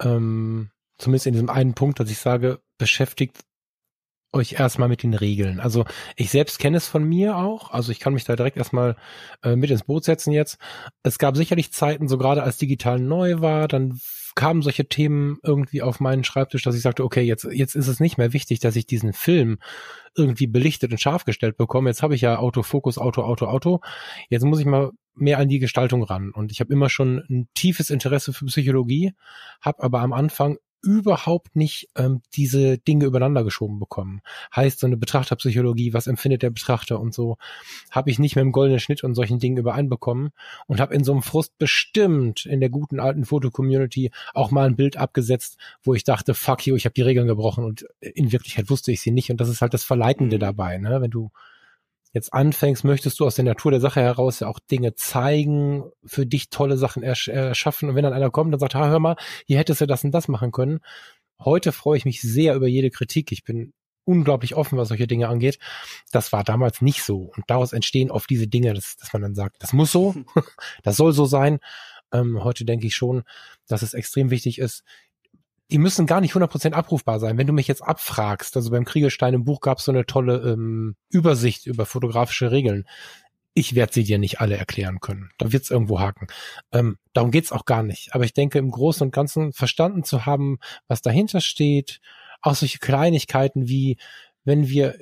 Ähm, 0.00 0.70
zumindest 0.96 1.26
in 1.26 1.34
diesem 1.34 1.50
einen 1.50 1.74
Punkt, 1.74 2.00
dass 2.00 2.10
ich 2.10 2.18
sage, 2.18 2.60
beschäftigt 2.78 3.38
euch 4.34 4.54
erstmal 4.54 4.88
mit 4.88 5.02
den 5.02 5.14
Regeln. 5.14 5.60
Also 5.60 5.84
ich 6.16 6.30
selbst 6.30 6.58
kenne 6.58 6.76
es 6.76 6.86
von 6.86 7.04
mir 7.04 7.36
auch. 7.36 7.70
Also 7.70 7.92
ich 7.92 8.00
kann 8.00 8.14
mich 8.14 8.24
da 8.24 8.36
direkt 8.36 8.56
erstmal 8.56 8.96
äh, 9.42 9.56
mit 9.56 9.70
ins 9.70 9.84
Boot 9.84 10.04
setzen 10.04 10.32
jetzt. 10.32 10.58
Es 11.02 11.18
gab 11.18 11.36
sicherlich 11.36 11.72
Zeiten, 11.72 12.08
so 12.08 12.18
gerade 12.18 12.42
als 12.42 12.58
digital 12.58 12.98
neu 12.98 13.40
war, 13.40 13.68
dann 13.68 14.00
kamen 14.34 14.62
solche 14.62 14.86
Themen 14.86 15.38
irgendwie 15.42 15.82
auf 15.82 16.00
meinen 16.00 16.24
Schreibtisch, 16.24 16.62
dass 16.62 16.74
ich 16.74 16.82
sagte, 16.82 17.04
okay, 17.04 17.22
jetzt, 17.22 17.44
jetzt 17.44 17.76
ist 17.76 17.86
es 17.86 18.00
nicht 18.00 18.18
mehr 18.18 18.32
wichtig, 18.32 18.58
dass 18.58 18.76
ich 18.76 18.86
diesen 18.86 19.12
Film 19.12 19.58
irgendwie 20.16 20.48
belichtet 20.48 20.90
und 20.90 21.00
scharf 21.00 21.24
gestellt 21.24 21.56
bekomme. 21.56 21.90
Jetzt 21.90 22.02
habe 22.02 22.14
ich 22.14 22.20
ja 22.20 22.38
Autofokus, 22.38 22.98
Auto, 22.98 23.22
Auto, 23.22 23.46
Auto. 23.46 23.80
Jetzt 24.28 24.44
muss 24.44 24.58
ich 24.58 24.66
mal 24.66 24.90
mehr 25.14 25.38
an 25.38 25.48
die 25.48 25.60
Gestaltung 25.60 26.02
ran. 26.02 26.30
Und 26.30 26.50
ich 26.50 26.60
habe 26.60 26.72
immer 26.72 26.88
schon 26.88 27.22
ein 27.30 27.48
tiefes 27.54 27.90
Interesse 27.90 28.32
für 28.32 28.46
Psychologie, 28.46 29.12
habe 29.60 29.82
aber 29.82 30.00
am 30.00 30.12
Anfang 30.12 30.56
überhaupt 30.84 31.56
nicht 31.56 31.88
ähm, 31.96 32.20
diese 32.34 32.78
Dinge 32.78 33.06
übereinander 33.06 33.44
geschoben 33.44 33.78
bekommen. 33.78 34.20
Heißt, 34.54 34.80
so 34.80 34.86
eine 34.86 34.96
Betrachterpsychologie, 34.96 35.92
was 35.92 36.06
empfindet 36.06 36.42
der 36.42 36.50
Betrachter 36.50 37.00
und 37.00 37.14
so, 37.14 37.36
habe 37.90 38.10
ich 38.10 38.18
nicht 38.18 38.36
mit 38.36 38.42
dem 38.42 38.52
goldenen 38.52 38.80
Schnitt 38.80 39.04
und 39.04 39.14
solchen 39.14 39.38
Dingen 39.38 39.56
übereinbekommen 39.56 40.30
und 40.66 40.80
habe 40.80 40.94
in 40.94 41.04
so 41.04 41.12
einem 41.12 41.22
Frust 41.22 41.56
bestimmt 41.58 42.46
in 42.46 42.60
der 42.60 42.70
guten 42.70 43.00
alten 43.00 43.24
Foto-Community 43.24 44.10
auch 44.34 44.50
mal 44.50 44.66
ein 44.66 44.76
Bild 44.76 44.96
abgesetzt, 44.96 45.58
wo 45.82 45.94
ich 45.94 46.04
dachte, 46.04 46.34
fuck 46.34 46.66
you, 46.66 46.76
ich 46.76 46.84
habe 46.84 46.94
die 46.94 47.02
Regeln 47.02 47.26
gebrochen 47.26 47.64
und 47.64 47.86
in 48.00 48.32
Wirklichkeit 48.32 48.70
wusste 48.70 48.92
ich 48.92 49.00
sie 49.00 49.10
nicht 49.10 49.30
und 49.30 49.40
das 49.40 49.48
ist 49.48 49.62
halt 49.62 49.74
das 49.74 49.84
Verleitende 49.84 50.36
mhm. 50.36 50.40
dabei, 50.40 50.78
ne? 50.78 51.00
wenn 51.00 51.10
du 51.10 51.30
jetzt 52.14 52.32
anfängst, 52.32 52.84
möchtest 52.84 53.18
du 53.18 53.26
aus 53.26 53.34
der 53.34 53.44
Natur 53.44 53.72
der 53.72 53.80
Sache 53.80 54.00
heraus 54.00 54.40
ja 54.40 54.46
auch 54.46 54.60
Dinge 54.60 54.94
zeigen, 54.94 55.84
für 56.04 56.24
dich 56.24 56.48
tolle 56.48 56.78
Sachen 56.78 57.02
ersch 57.02 57.28
erschaffen. 57.28 57.88
Und 57.88 57.96
wenn 57.96 58.04
dann 58.04 58.12
einer 58.12 58.30
kommt 58.30 58.54
und 58.54 58.60
sagt, 58.60 58.76
ha, 58.76 58.88
hör 58.88 59.00
mal, 59.00 59.16
hier 59.46 59.58
hättest 59.58 59.80
du 59.80 59.86
das 59.86 60.04
und 60.04 60.12
das 60.12 60.28
machen 60.28 60.52
können. 60.52 60.78
Heute 61.40 61.72
freue 61.72 61.98
ich 61.98 62.04
mich 62.04 62.22
sehr 62.22 62.54
über 62.54 62.68
jede 62.68 62.90
Kritik. 62.90 63.32
Ich 63.32 63.42
bin 63.42 63.72
unglaublich 64.04 64.54
offen, 64.54 64.78
was 64.78 64.88
solche 64.88 65.08
Dinge 65.08 65.28
angeht. 65.28 65.58
Das 66.12 66.32
war 66.32 66.44
damals 66.44 66.80
nicht 66.80 67.02
so. 67.02 67.32
Und 67.36 67.44
daraus 67.48 67.72
entstehen 67.72 68.12
oft 68.12 68.30
diese 68.30 68.46
Dinge, 68.46 68.74
dass, 68.74 68.96
dass 68.96 69.12
man 69.12 69.22
dann 69.22 69.34
sagt, 69.34 69.56
das 69.58 69.72
muss 69.72 69.90
so, 69.90 70.14
das 70.84 70.96
soll 70.96 71.12
so 71.12 71.24
sein. 71.24 71.58
Ähm, 72.12 72.44
heute 72.44 72.64
denke 72.64 72.86
ich 72.86 72.94
schon, 72.94 73.24
dass 73.66 73.82
es 73.82 73.92
extrem 73.92 74.30
wichtig 74.30 74.58
ist, 74.58 74.84
die 75.70 75.78
müssen 75.78 76.06
gar 76.06 76.20
nicht 76.20 76.34
100% 76.34 76.72
abrufbar 76.72 77.18
sein. 77.20 77.38
Wenn 77.38 77.46
du 77.46 77.52
mich 77.52 77.68
jetzt 77.68 77.82
abfragst, 77.82 78.56
also 78.56 78.70
beim 78.70 78.84
Kriegelstein 78.84 79.34
im 79.34 79.44
Buch 79.44 79.60
gab 79.60 79.78
es 79.78 79.84
so 79.84 79.92
eine 79.92 80.06
tolle 80.06 80.36
ähm, 80.52 80.96
Übersicht 81.08 81.66
über 81.66 81.86
fotografische 81.86 82.50
Regeln. 82.50 82.86
Ich 83.54 83.74
werde 83.74 83.92
sie 83.92 84.04
dir 84.04 84.18
nicht 84.18 84.40
alle 84.40 84.56
erklären 84.56 85.00
können. 85.00 85.30
Da 85.38 85.52
wird 85.52 85.62
es 85.62 85.70
irgendwo 85.70 86.00
haken. 86.00 86.26
Ähm, 86.72 86.98
darum 87.12 87.30
geht's 87.30 87.52
auch 87.52 87.64
gar 87.64 87.82
nicht. 87.82 88.14
Aber 88.14 88.24
ich 88.24 88.34
denke, 88.34 88.58
im 88.58 88.70
Großen 88.70 89.06
und 89.06 89.14
Ganzen 89.14 89.52
verstanden 89.52 90.04
zu 90.04 90.26
haben, 90.26 90.58
was 90.88 91.02
dahinter 91.02 91.40
steht, 91.40 92.00
auch 92.42 92.54
solche 92.54 92.78
Kleinigkeiten 92.78 93.68
wie, 93.68 93.96
wenn 94.44 94.68
wir 94.68 94.98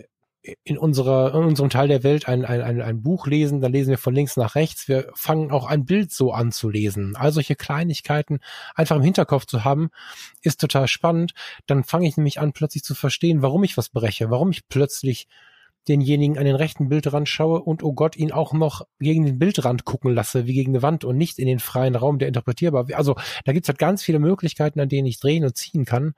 in 0.65 0.77
unserer, 0.77 1.35
in 1.35 1.45
unserem 1.45 1.71
Teil 1.71 1.89
der 1.89 2.03
Welt 2.03 2.29
ein, 2.29 2.45
ein, 2.45 2.61
ein, 2.61 2.81
ein 2.81 3.03
Buch 3.03 3.27
lesen, 3.27 3.61
dann 3.61 3.73
lesen 3.73 3.91
wir 3.91 3.99
von 3.99 4.15
links 4.15 4.37
nach 4.37 4.57
rechts. 4.57 4.89
Wir 4.89 5.11
fangen 5.15 5.53
auch 5.53 5.67
ein 5.67 5.85
Bild 5.85 6.13
so 6.13 6.33
an 6.33 6.51
zu 6.51 6.69
lesen. 6.69 7.15
All 7.15 7.33
solche 7.33 7.55
Kleinigkeiten 7.55 8.41
einfach 8.75 8.97
im 8.97 9.03
Hinterkopf 9.03 9.47
zu 9.47 9.65
haben, 9.65 9.91
ist 10.41 10.61
total 10.61 10.89
spannend. 10.89 11.33
Dann 11.67 11.85
fange 11.85 12.09
ich 12.09 12.17
nämlich 12.17 12.41
an, 12.41 12.53
plötzlich 12.53 12.83
zu 12.83 12.95
verstehen, 12.95 13.43
warum 13.43 13.63
ich 13.63 13.77
was 13.77 13.89
breche, 13.89 14.31
warum 14.31 14.51
ich 14.51 14.69
plötzlich 14.69 15.29
denjenigen 15.89 16.39
an 16.39 16.45
den 16.45 16.57
rechten 16.57 16.89
Bildrand 16.89 17.29
schaue 17.29 17.61
und 17.61 17.83
oh 17.83 17.93
Gott, 17.93 18.17
ihn 18.17 18.33
auch 18.33 18.53
noch 18.53 18.83
gegen 18.99 19.25
den 19.25 19.39
Bildrand 19.39 19.85
gucken 19.85 20.15
lasse, 20.15 20.47
wie 20.47 20.55
gegen 20.55 20.73
eine 20.73 20.83
Wand 20.83 21.05
und 21.05 21.17
nicht 21.17 21.39
in 21.39 21.47
den 21.47 21.59
freien 21.59 21.97
Raum, 21.97 22.19
der 22.19 22.29
interpretierbar 22.29 22.89
wird. 22.89 22.99
Also 22.99 23.17
da 23.45 23.53
gibt's 23.53 23.69
halt 23.69 23.79
ganz 23.79 24.03
viele 24.03 24.19
Möglichkeiten, 24.19 24.81
an 24.81 24.89
denen 24.89 25.07
ich 25.07 25.19
drehen 25.19 25.45
und 25.45 25.57
ziehen 25.57 25.85
kann. 25.85 26.15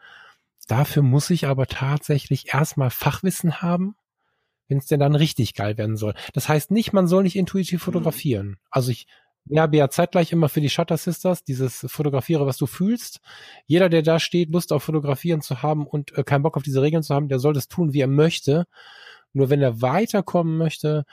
Dafür 0.66 1.02
muss 1.02 1.30
ich 1.30 1.46
aber 1.46 1.66
tatsächlich 1.66 2.55
erstmal 2.55 2.90
Fachwissen 2.90 3.62
haben, 3.62 3.96
wenn 4.69 4.78
es 4.78 4.86
denn 4.86 5.01
dann 5.01 5.15
richtig 5.15 5.55
geil 5.55 5.77
werden 5.78 5.97
soll. 5.97 6.15
Das 6.32 6.49
heißt 6.49 6.70
nicht, 6.70 6.93
man 6.93 7.07
soll 7.07 7.24
nicht 7.24 7.36
intuitiv 7.36 7.81
mhm. 7.81 7.85
fotografieren. 7.85 8.57
Also 8.70 8.91
ich 8.91 9.07
werbe 9.47 9.77
ja 9.77 9.91
zeitgleich 9.91 10.32
immer 10.32 10.49
für 10.49 10.61
die 10.61 10.70
Shutter 10.70 10.97
Sisters, 10.97 11.45
dieses 11.45 11.85
Fotografiere, 11.89 12.47
was 12.47 12.57
du 12.57 12.66
fühlst. 12.66 13.20
Jeder, 13.66 13.89
der 13.89 14.03
da 14.03 14.19
steht, 14.19 14.51
Lust 14.51 14.73
auf 14.73 14.85
Fotografieren 14.85 15.43
zu 15.43 15.62
haben 15.62 15.86
und 15.86 16.16
äh, 16.16 16.24
keinen 16.24 16.43
Bock 16.43 16.57
auf 16.57 16.62
diese 16.62 16.82
Regeln 16.82 17.03
zu 17.03 17.15
haben, 17.15 17.28
der 17.28 17.39
soll 17.39 17.53
das 17.53 17.69
tun, 17.69 17.93
wie 17.93 18.01
er 18.01 18.09
möchte. 18.09 18.66
Nur 19.32 19.51
wenn 19.51 19.61
er 19.61 19.82
weiterkommen 19.82 20.57
möchte, 20.57 21.05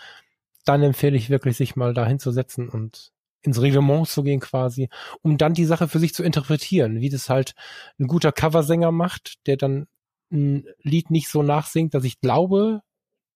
dann 0.63 0.83
empfehle 0.83 1.17
ich 1.17 1.29
wirklich, 1.29 1.57
sich 1.57 1.75
mal 1.75 1.93
da 1.93 2.05
hinzusetzen 2.05 2.69
und 2.69 3.11
ins 3.41 3.61
Reglement 3.61 4.07
zu 4.07 4.23
gehen 4.23 4.39
quasi, 4.39 4.89
um 5.23 5.37
dann 5.37 5.55
die 5.55 5.65
Sache 5.65 5.87
für 5.87 5.99
sich 5.99 6.13
zu 6.13 6.23
interpretieren, 6.23 7.01
wie 7.01 7.09
das 7.09 7.29
halt 7.29 7.55
ein 7.99 8.07
guter 8.07 8.31
Coversänger 8.31 8.91
macht, 8.91 9.45
der 9.47 9.57
dann 9.57 9.87
ein 10.31 10.65
Lied 10.83 11.09
nicht 11.09 11.27
so 11.27 11.41
nachsingt, 11.41 11.93
dass 11.93 12.03
ich 12.03 12.21
glaube, 12.21 12.81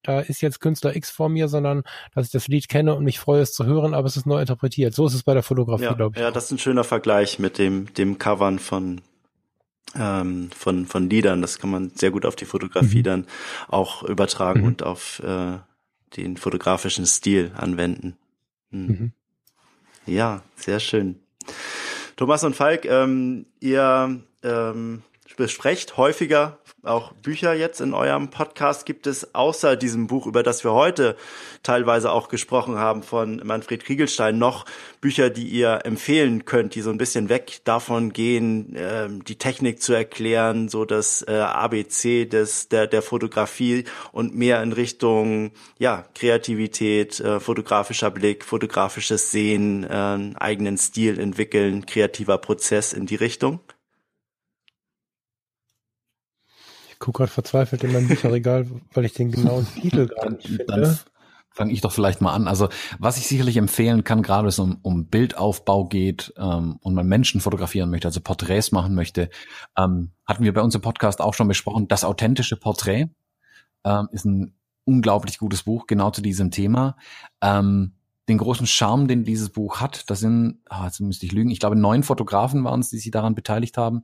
da 0.05 0.19
ist 0.19 0.41
jetzt 0.41 0.59
Künstler 0.59 0.95
X 0.95 1.09
vor 1.09 1.29
mir, 1.29 1.47
sondern 1.47 1.83
dass 2.13 2.27
ich 2.27 2.31
das 2.31 2.47
Lied 2.47 2.69
kenne 2.69 2.95
und 2.95 3.03
mich 3.03 3.19
freue, 3.19 3.41
es 3.41 3.53
zu 3.53 3.65
hören, 3.65 3.93
aber 3.93 4.07
es 4.07 4.17
ist 4.17 4.25
neu 4.25 4.39
interpretiert. 4.39 4.93
So 4.93 5.07
ist 5.07 5.13
es 5.13 5.23
bei 5.23 5.33
der 5.33 5.43
Fotografie, 5.43 5.83
ja, 5.83 5.93
glaube 5.93 6.15
ich. 6.15 6.21
Ja, 6.21 6.31
das 6.31 6.45
ist 6.45 6.51
ein 6.51 6.59
schöner 6.59 6.83
Vergleich 6.83 7.39
mit 7.39 7.57
dem, 7.57 7.93
dem 7.93 8.17
Covern 8.17 8.59
von 8.59 9.01
ähm, 9.97 10.49
von, 10.55 10.85
von 10.85 11.09
Liedern. 11.09 11.41
Das 11.41 11.59
kann 11.59 11.69
man 11.69 11.91
sehr 11.95 12.11
gut 12.11 12.25
auf 12.25 12.35
die 12.35 12.45
Fotografie 12.45 12.99
mhm. 12.99 13.03
dann 13.03 13.27
auch 13.67 14.03
übertragen 14.03 14.61
mhm. 14.61 14.67
und 14.67 14.83
auf 14.83 15.19
äh, 15.19 15.57
den 16.17 16.37
fotografischen 16.37 17.05
Stil 17.05 17.51
anwenden. 17.55 18.17
Mhm. 18.71 18.87
mhm. 18.87 19.11
Ja, 20.07 20.43
sehr 20.55 20.79
schön. 20.79 21.19
Thomas 22.15 22.43
und 22.43 22.55
Falk, 22.55 22.85
ähm, 22.85 23.47
ihr 23.59 24.21
ähm, 24.43 25.01
besprecht 25.35 25.97
häufiger 25.97 26.59
auch 26.85 27.13
Bücher 27.13 27.53
jetzt 27.53 27.81
in 27.81 27.93
eurem 27.93 28.29
Podcast. 28.29 28.85
Gibt 28.85 29.07
es 29.07 29.33
außer 29.33 29.75
diesem 29.75 30.07
Buch, 30.07 30.27
über 30.27 30.43
das 30.43 30.63
wir 30.63 30.73
heute 30.73 31.15
teilweise 31.63 32.11
auch 32.11 32.29
gesprochen 32.29 32.77
haben, 32.77 33.03
von 33.03 33.41
Manfred 33.43 33.83
Kriegelstein, 33.83 34.37
noch 34.37 34.65
Bücher, 35.01 35.29
die 35.29 35.47
ihr 35.47 35.81
empfehlen 35.83 36.45
könnt, 36.45 36.75
die 36.75 36.81
so 36.81 36.91
ein 36.91 36.97
bisschen 36.97 37.29
weg 37.29 37.61
davon 37.63 38.13
gehen, 38.13 38.75
äh, 38.75 39.09
die 39.09 39.37
Technik 39.37 39.81
zu 39.81 39.93
erklären, 39.93 40.69
so 40.69 40.85
das 40.85 41.23
äh, 41.27 41.33
ABC 41.33 42.25
des, 42.25 42.69
der, 42.69 42.87
der 42.87 43.01
Fotografie 43.01 43.85
und 44.11 44.35
mehr 44.35 44.61
in 44.61 44.71
Richtung 44.71 45.51
ja, 45.79 46.05
Kreativität, 46.13 47.19
äh, 47.19 47.39
fotografischer 47.39 48.11
Blick, 48.11 48.45
fotografisches 48.45 49.31
Sehen, 49.31 49.83
äh, 49.83 50.33
eigenen 50.35 50.77
Stil 50.77 51.19
entwickeln, 51.19 51.85
kreativer 51.85 52.37
Prozess 52.37 52.93
in 52.93 53.05
die 53.05 53.15
Richtung? 53.15 53.59
Ich 56.87 56.93
gucke 57.05 57.19
gerade 57.19 57.31
verzweifelt 57.31 57.83
in 57.83 57.93
mein 57.93 58.07
Bücherregal, 58.07 58.65
weil 58.93 59.05
ich 59.05 59.13
den 59.13 59.31
genauen 59.31 59.67
Titel 59.79 60.07
gar 60.15 60.31
nicht 60.31 60.47
finde. 60.47 60.65
Dann 60.65 60.99
fange 61.51 61.71
ich 61.71 61.81
doch 61.81 61.91
vielleicht 61.91 62.19
mal 62.19 62.33
an. 62.33 62.47
Also 62.47 62.67
was 62.97 63.17
ich 63.17 63.27
sicherlich 63.27 63.57
empfehlen 63.57 64.03
kann, 64.03 64.23
gerade 64.23 64.43
wenn 64.43 64.49
es 64.49 64.59
um, 64.59 64.79
um 64.81 65.07
Bildaufbau 65.07 65.85
geht 65.85 66.33
ähm, 66.37 66.77
und 66.81 66.95
man 66.95 67.07
Menschen 67.07 67.41
fotografieren 67.41 67.91
möchte, 67.91 68.07
also 68.07 68.21
Porträts 68.21 68.71
machen 68.71 68.95
möchte, 68.95 69.29
ähm, 69.77 70.11
hatten 70.25 70.43
wir 70.43 70.53
bei 70.53 70.61
unserem 70.61 70.81
Podcast 70.81 71.21
auch 71.21 71.35
schon 71.35 71.47
besprochen. 71.47 71.87
Das 71.87 72.03
authentische 72.03 72.57
Porträt 72.57 73.09
ähm, 73.85 74.09
ist 74.11 74.25
ein 74.25 74.55
unglaublich 74.83 75.37
gutes 75.37 75.63
Buch 75.63 75.87
genau 75.87 76.09
zu 76.09 76.21
diesem 76.21 76.49
Thema. 76.49 76.97
Ähm, 77.41 77.94
den 78.27 78.37
großen 78.37 78.65
Charme, 78.65 79.07
den 79.07 79.23
dieses 79.23 79.49
Buch 79.49 79.79
hat. 79.79 80.09
Das 80.09 80.19
sind, 80.19 80.59
ah, 80.69 80.85
jetzt 80.85 80.99
müsste 80.99 81.25
ich 81.25 81.31
lügen, 81.31 81.51
ich 81.51 81.59
glaube 81.59 81.75
neun 81.75 82.03
Fotografen 82.03 82.63
waren 82.63 82.79
es, 82.79 82.89
die 82.89 82.97
sich 82.97 83.11
daran 83.11 83.35
beteiligt 83.35 83.77
haben, 83.77 84.03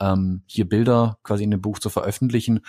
ähm, 0.00 0.42
hier 0.46 0.68
Bilder 0.68 1.18
quasi 1.22 1.44
in 1.44 1.50
dem 1.50 1.60
Buch 1.60 1.78
zu 1.78 1.90
veröffentlichen. 1.90 2.60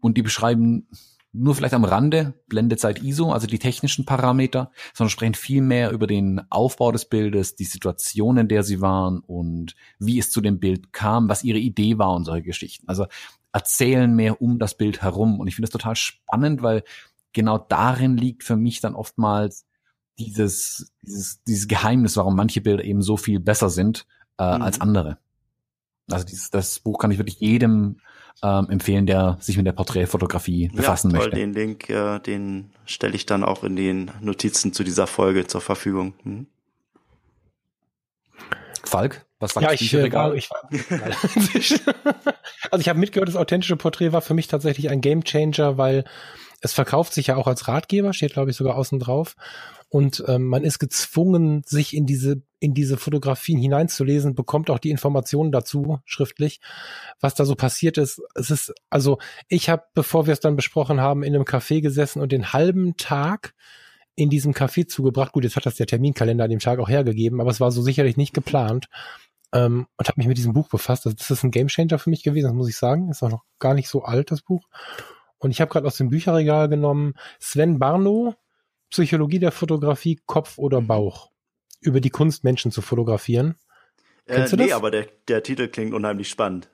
Und 0.00 0.16
die 0.16 0.22
beschreiben 0.22 0.88
nur 1.32 1.54
vielleicht 1.54 1.74
am 1.74 1.84
Rande 1.84 2.34
Blendezeit 2.46 3.02
ISO, 3.02 3.32
also 3.32 3.46
die 3.46 3.58
technischen 3.58 4.06
Parameter, 4.06 4.70
sondern 4.94 5.10
sprechen 5.10 5.34
viel 5.34 5.60
mehr 5.60 5.90
über 5.90 6.06
den 6.06 6.40
Aufbau 6.50 6.92
des 6.92 7.04
Bildes, 7.04 7.56
die 7.56 7.64
Situation, 7.64 8.38
in 8.38 8.48
der 8.48 8.62
sie 8.62 8.80
waren 8.80 9.20
und 9.20 9.74
wie 9.98 10.18
es 10.18 10.30
zu 10.30 10.40
dem 10.40 10.58
Bild 10.58 10.92
kam, 10.92 11.28
was 11.28 11.44
ihre 11.44 11.58
Idee 11.58 11.98
war 11.98 12.14
und 12.14 12.24
solche 12.24 12.44
Geschichten. 12.44 12.88
Also 12.88 13.06
erzählen 13.52 14.14
mehr 14.14 14.40
um 14.40 14.58
das 14.58 14.76
Bild 14.76 15.02
herum. 15.02 15.38
Und 15.38 15.48
ich 15.48 15.54
finde 15.54 15.66
das 15.66 15.72
total 15.72 15.96
spannend, 15.96 16.62
weil 16.62 16.82
genau 17.32 17.58
darin 17.58 18.16
liegt 18.16 18.42
für 18.42 18.56
mich 18.56 18.80
dann 18.80 18.94
oftmals 18.94 19.66
dieses, 20.18 20.92
dieses, 21.02 21.42
dieses 21.44 21.68
Geheimnis, 21.68 22.16
warum 22.16 22.36
manche 22.36 22.60
Bilder 22.60 22.84
eben 22.84 23.02
so 23.02 23.16
viel 23.16 23.40
besser 23.40 23.70
sind 23.70 24.06
äh, 24.38 24.56
mhm. 24.56 24.62
als 24.62 24.80
andere. 24.80 25.18
Also 26.10 26.24
dieses, 26.24 26.50
das 26.50 26.78
Buch 26.78 26.98
kann 26.98 27.10
ich 27.10 27.18
wirklich 27.18 27.40
jedem 27.40 28.00
ähm, 28.42 28.68
empfehlen, 28.70 29.06
der 29.06 29.38
sich 29.40 29.56
mit 29.56 29.66
der 29.66 29.72
Porträtfotografie 29.72 30.68
befassen 30.68 31.10
ja, 31.10 31.18
toll, 31.18 31.26
möchte. 31.26 31.40
Den 31.40 31.52
Link, 31.52 31.88
äh, 31.88 32.18
den 32.20 32.70
stelle 32.84 33.14
ich 33.14 33.26
dann 33.26 33.44
auch 33.44 33.64
in 33.64 33.76
den 33.76 34.10
Notizen 34.20 34.72
zu 34.72 34.84
dieser 34.84 35.06
Folge 35.06 35.46
zur 35.46 35.60
Verfügung. 35.60 36.14
Mhm. 36.22 36.46
Falk, 38.84 39.26
was 39.40 39.54
sagt 39.54 39.66
ja, 39.66 39.72
ich, 39.72 39.92
äh, 39.92 40.12
war, 40.12 40.34
ich 40.34 40.48
war, 40.50 40.68
Also 42.70 42.80
ich 42.80 42.88
habe 42.88 42.98
mitgehört, 42.98 43.28
das 43.28 43.36
authentische 43.36 43.76
Porträt 43.76 44.12
war 44.12 44.22
für 44.22 44.34
mich 44.34 44.46
tatsächlich 44.46 44.90
ein 44.90 45.00
Gamechanger, 45.00 45.76
weil 45.76 46.04
es 46.60 46.72
verkauft 46.72 47.12
sich 47.12 47.28
ja 47.28 47.36
auch 47.36 47.48
als 47.48 47.66
Ratgeber, 47.68 48.12
steht 48.12 48.34
glaube 48.34 48.50
ich 48.50 48.56
sogar 48.56 48.76
außen 48.76 49.00
drauf 49.00 49.34
und 49.88 50.24
ähm, 50.26 50.46
man 50.48 50.64
ist 50.64 50.78
gezwungen, 50.78 51.62
sich 51.64 51.94
in 51.94 52.06
diese 52.06 52.42
in 52.58 52.74
diese 52.74 52.96
Fotografien 52.96 53.58
hineinzulesen, 53.58 54.34
bekommt 54.34 54.70
auch 54.70 54.78
die 54.78 54.90
Informationen 54.90 55.52
dazu 55.52 56.00
schriftlich, 56.04 56.60
was 57.20 57.34
da 57.34 57.44
so 57.44 57.54
passiert 57.54 57.98
ist. 57.98 58.20
Es 58.34 58.50
ist 58.50 58.74
also 58.90 59.18
ich 59.48 59.68
habe, 59.68 59.84
bevor 59.94 60.26
wir 60.26 60.32
es 60.32 60.40
dann 60.40 60.56
besprochen 60.56 61.00
haben, 61.00 61.22
in 61.22 61.34
einem 61.34 61.44
Café 61.44 61.80
gesessen 61.80 62.20
und 62.20 62.32
den 62.32 62.52
halben 62.52 62.96
Tag 62.96 63.54
in 64.16 64.30
diesem 64.30 64.52
Café 64.52 64.88
zugebracht. 64.88 65.32
Gut, 65.32 65.44
jetzt 65.44 65.56
hat 65.56 65.66
das 65.66 65.76
der 65.76 65.86
Terminkalender 65.86 66.44
an 66.44 66.50
dem 66.50 66.58
Tag 66.58 66.78
auch 66.78 66.88
hergegeben, 66.88 67.40
aber 67.40 67.50
es 67.50 67.60
war 67.60 67.70
so 67.70 67.82
sicherlich 67.82 68.16
nicht 68.16 68.34
geplant. 68.34 68.88
Ähm, 69.52 69.86
und 69.96 70.08
habe 70.08 70.18
mich 70.18 70.26
mit 70.26 70.38
diesem 70.38 70.54
Buch 70.54 70.68
befasst. 70.68 71.06
Also 71.06 71.16
das 71.16 71.30
ist 71.30 71.44
ein 71.44 71.52
Gamechanger 71.52 71.98
für 71.98 72.10
mich 72.10 72.24
gewesen, 72.24 72.46
das 72.46 72.54
muss 72.54 72.68
ich 72.68 72.76
sagen. 72.76 73.10
Ist 73.10 73.22
auch 73.22 73.30
noch 73.30 73.44
gar 73.60 73.74
nicht 73.74 73.88
so 73.88 74.02
alt, 74.02 74.32
das 74.32 74.42
Buch. 74.42 74.66
Und 75.38 75.50
ich 75.50 75.60
habe 75.60 75.70
gerade 75.70 75.86
aus 75.86 75.96
dem 75.96 76.08
Bücherregal 76.08 76.68
genommen 76.68 77.14
Sven 77.38 77.78
Barnow, 77.78 78.34
Psychologie 78.90 79.38
der 79.38 79.52
Fotografie, 79.52 80.20
Kopf 80.26 80.58
oder 80.58 80.80
mhm. 80.80 80.86
Bauch? 80.86 81.30
Über 81.80 82.00
die 82.00 82.10
Kunst, 82.10 82.44
Menschen 82.44 82.72
zu 82.72 82.82
fotografieren. 82.82 83.56
Äh, 84.26 84.36
Kennst 84.36 84.52
du 84.52 84.56
nee, 84.56 84.68
das? 84.68 84.72
aber 84.72 84.90
der, 84.90 85.06
der 85.28 85.42
Titel 85.42 85.68
klingt 85.68 85.94
unheimlich 85.94 86.28
spannend. 86.28 86.70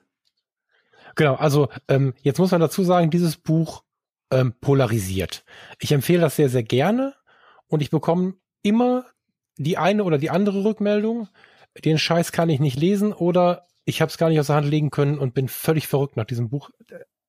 Genau, 1.15 1.35
also 1.35 1.69
ähm, 1.87 2.13
jetzt 2.21 2.39
muss 2.39 2.51
man 2.51 2.61
dazu 2.61 2.83
sagen, 2.83 3.11
dieses 3.11 3.37
Buch 3.37 3.83
ähm, 4.31 4.53
polarisiert. 4.59 5.45
Ich 5.79 5.91
empfehle 5.91 6.21
das 6.21 6.35
sehr, 6.35 6.49
sehr 6.49 6.63
gerne 6.63 7.13
und 7.67 7.81
ich 7.81 7.91
bekomme 7.91 8.35
immer 8.63 9.05
die 9.57 9.77
eine 9.77 10.03
oder 10.03 10.17
die 10.17 10.31
andere 10.31 10.63
Rückmeldung. 10.63 11.29
Den 11.85 11.99
Scheiß 11.99 12.31
kann 12.31 12.49
ich 12.49 12.59
nicht 12.59 12.79
lesen 12.79 13.13
oder 13.13 13.67
ich 13.85 14.01
habe 14.01 14.09
es 14.09 14.17
gar 14.17 14.29
nicht 14.29 14.39
aus 14.39 14.47
der 14.47 14.55
Hand 14.55 14.67
legen 14.67 14.89
können 14.89 15.19
und 15.19 15.33
bin 15.33 15.47
völlig 15.47 15.87
verrückt 15.87 16.17
nach 16.17 16.25
diesem 16.25 16.49
Buch. 16.49 16.69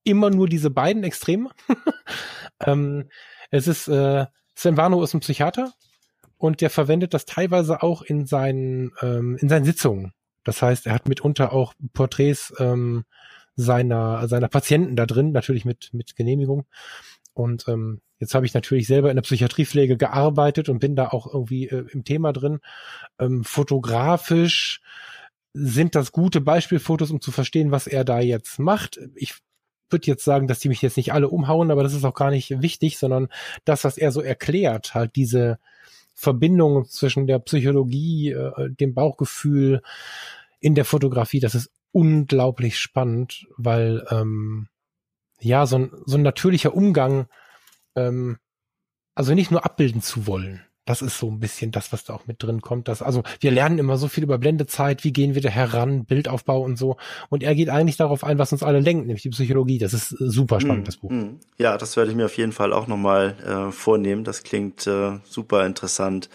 Immer 0.04 0.30
nur 0.30 0.48
diese 0.48 0.70
beiden 0.70 1.04
Extreme. 1.04 1.50
ähm, 2.60 3.08
es 3.50 3.68
ist 3.68 3.88
äh, 3.88 4.26
Warnow 4.56 5.02
ist 5.02 5.14
ein 5.14 5.20
Psychiater 5.20 5.72
und 6.38 6.60
der 6.60 6.70
verwendet 6.70 7.14
das 7.14 7.26
teilweise 7.26 7.82
auch 7.82 8.02
in 8.02 8.26
seinen, 8.26 8.92
ähm, 9.02 9.36
in 9.40 9.48
seinen 9.48 9.64
Sitzungen. 9.64 10.12
Das 10.44 10.62
heißt, 10.62 10.86
er 10.86 10.94
hat 10.94 11.08
mitunter 11.08 11.52
auch 11.52 11.74
Porträts 11.92 12.52
ähm, 12.58 13.04
seiner, 13.56 14.28
seiner 14.28 14.48
Patienten 14.48 14.96
da 14.96 15.06
drin, 15.06 15.32
natürlich 15.32 15.64
mit, 15.64 15.90
mit 15.92 16.16
Genehmigung. 16.16 16.66
Und 17.32 17.66
ähm, 17.68 18.00
jetzt 18.18 18.34
habe 18.34 18.46
ich 18.46 18.54
natürlich 18.54 18.86
selber 18.86 19.10
in 19.10 19.16
der 19.16 19.22
Psychiatriepflege 19.22 19.96
gearbeitet 19.96 20.68
und 20.68 20.78
bin 20.78 20.96
da 20.96 21.08
auch 21.08 21.32
irgendwie 21.32 21.68
äh, 21.68 21.86
im 21.90 22.04
Thema 22.04 22.32
drin. 22.32 22.60
Ähm, 23.18 23.42
fotografisch 23.44 24.80
sind 25.52 25.94
das 25.94 26.12
gute 26.12 26.40
Beispielfotos, 26.40 27.10
um 27.10 27.20
zu 27.20 27.32
verstehen, 27.32 27.70
was 27.70 27.86
er 27.86 28.04
da 28.04 28.20
jetzt 28.20 28.58
macht. 28.58 28.98
Ich 29.14 29.36
würde 29.90 30.06
jetzt 30.06 30.24
sagen, 30.24 30.46
dass 30.46 30.60
die 30.60 30.68
mich 30.68 30.82
jetzt 30.82 30.96
nicht 30.96 31.12
alle 31.12 31.28
umhauen, 31.28 31.70
aber 31.70 31.82
das 31.82 31.94
ist 31.94 32.04
auch 32.04 32.14
gar 32.14 32.30
nicht 32.30 32.62
wichtig, 32.62 32.98
sondern 32.98 33.28
das, 33.64 33.84
was 33.84 33.98
er 33.98 34.12
so 34.12 34.20
erklärt, 34.20 34.94
halt 34.94 35.16
diese 35.16 35.58
Verbindung 36.14 36.86
zwischen 36.86 37.26
der 37.26 37.38
Psychologie, 37.40 38.30
äh, 38.30 38.70
dem 38.70 38.94
Bauchgefühl 38.94 39.82
in 40.60 40.74
der 40.74 40.84
Fotografie, 40.84 41.40
das 41.40 41.54
ist 41.54 41.70
unglaublich 41.92 42.78
spannend, 42.78 43.46
weil 43.56 44.04
ähm, 44.10 44.68
ja 45.40 45.66
so 45.66 45.78
ein, 45.78 45.90
so 46.06 46.16
ein 46.16 46.22
natürlicher 46.22 46.74
Umgang 46.74 47.26
ähm, 47.94 48.38
also 49.14 49.34
nicht 49.34 49.50
nur 49.50 49.64
abbilden 49.64 50.02
zu 50.02 50.26
wollen. 50.26 50.64
Das 50.84 51.00
ist 51.00 51.18
so 51.18 51.30
ein 51.30 51.40
bisschen 51.40 51.70
das, 51.70 51.92
was 51.92 52.04
da 52.04 52.14
auch 52.14 52.26
mit 52.26 52.42
drin 52.42 52.60
kommt. 52.60 52.88
Dass, 52.88 53.00
also 53.00 53.22
wir 53.40 53.50
lernen 53.50 53.78
immer 53.78 53.96
so 53.96 54.08
viel 54.08 54.22
über 54.22 54.38
Blendezeit, 54.38 55.02
wie 55.02 55.12
gehen 55.12 55.34
wir 55.34 55.40
da 55.40 55.48
heran, 55.48 56.04
Bildaufbau 56.04 56.60
und 56.60 56.76
so. 56.76 56.96
Und 57.30 57.42
er 57.42 57.54
geht 57.54 57.70
eigentlich 57.70 57.96
darauf 57.96 58.22
ein, 58.22 58.38
was 58.38 58.52
uns 58.52 58.62
alle 58.62 58.80
lenkt, 58.80 59.06
nämlich 59.06 59.22
die 59.22 59.30
Psychologie. 59.30 59.78
Das 59.78 59.94
ist 59.94 60.12
äh, 60.12 60.28
super 60.28 60.60
spannend, 60.60 60.82
mm, 60.82 60.86
das 60.86 60.96
Buch. 60.98 61.10
Mm. 61.10 61.38
Ja, 61.56 61.78
das 61.78 61.96
werde 61.96 62.10
ich 62.10 62.16
mir 62.16 62.26
auf 62.26 62.36
jeden 62.36 62.52
Fall 62.52 62.72
auch 62.72 62.86
nochmal 62.86 63.34
äh, 63.46 63.72
vornehmen. 63.72 64.24
Das 64.24 64.42
klingt 64.42 64.86
äh, 64.86 65.18
super 65.24 65.64
interessant. 65.64 66.28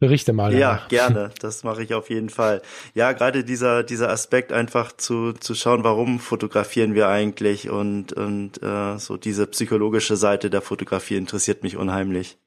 Berichte 0.00 0.32
mal. 0.32 0.54
Ja, 0.54 0.72
danach. 0.72 0.88
gerne. 0.88 1.30
Das 1.40 1.62
mache 1.62 1.82
ich 1.82 1.94
auf 1.94 2.10
jeden 2.10 2.30
Fall. 2.30 2.62
Ja, 2.94 3.12
gerade 3.12 3.44
dieser 3.44 3.82
dieser 3.82 4.10
Aspekt 4.10 4.50
einfach 4.52 4.92
zu 4.96 5.34
zu 5.34 5.54
schauen, 5.54 5.84
warum 5.84 6.20
fotografieren 6.20 6.94
wir 6.94 7.08
eigentlich 7.08 7.68
und 7.68 8.14
und 8.14 8.62
äh, 8.62 8.98
so 8.98 9.18
diese 9.18 9.46
psychologische 9.46 10.16
Seite 10.16 10.48
der 10.48 10.62
Fotografie 10.62 11.16
interessiert 11.16 11.62
mich 11.62 11.76
unheimlich. 11.76 12.38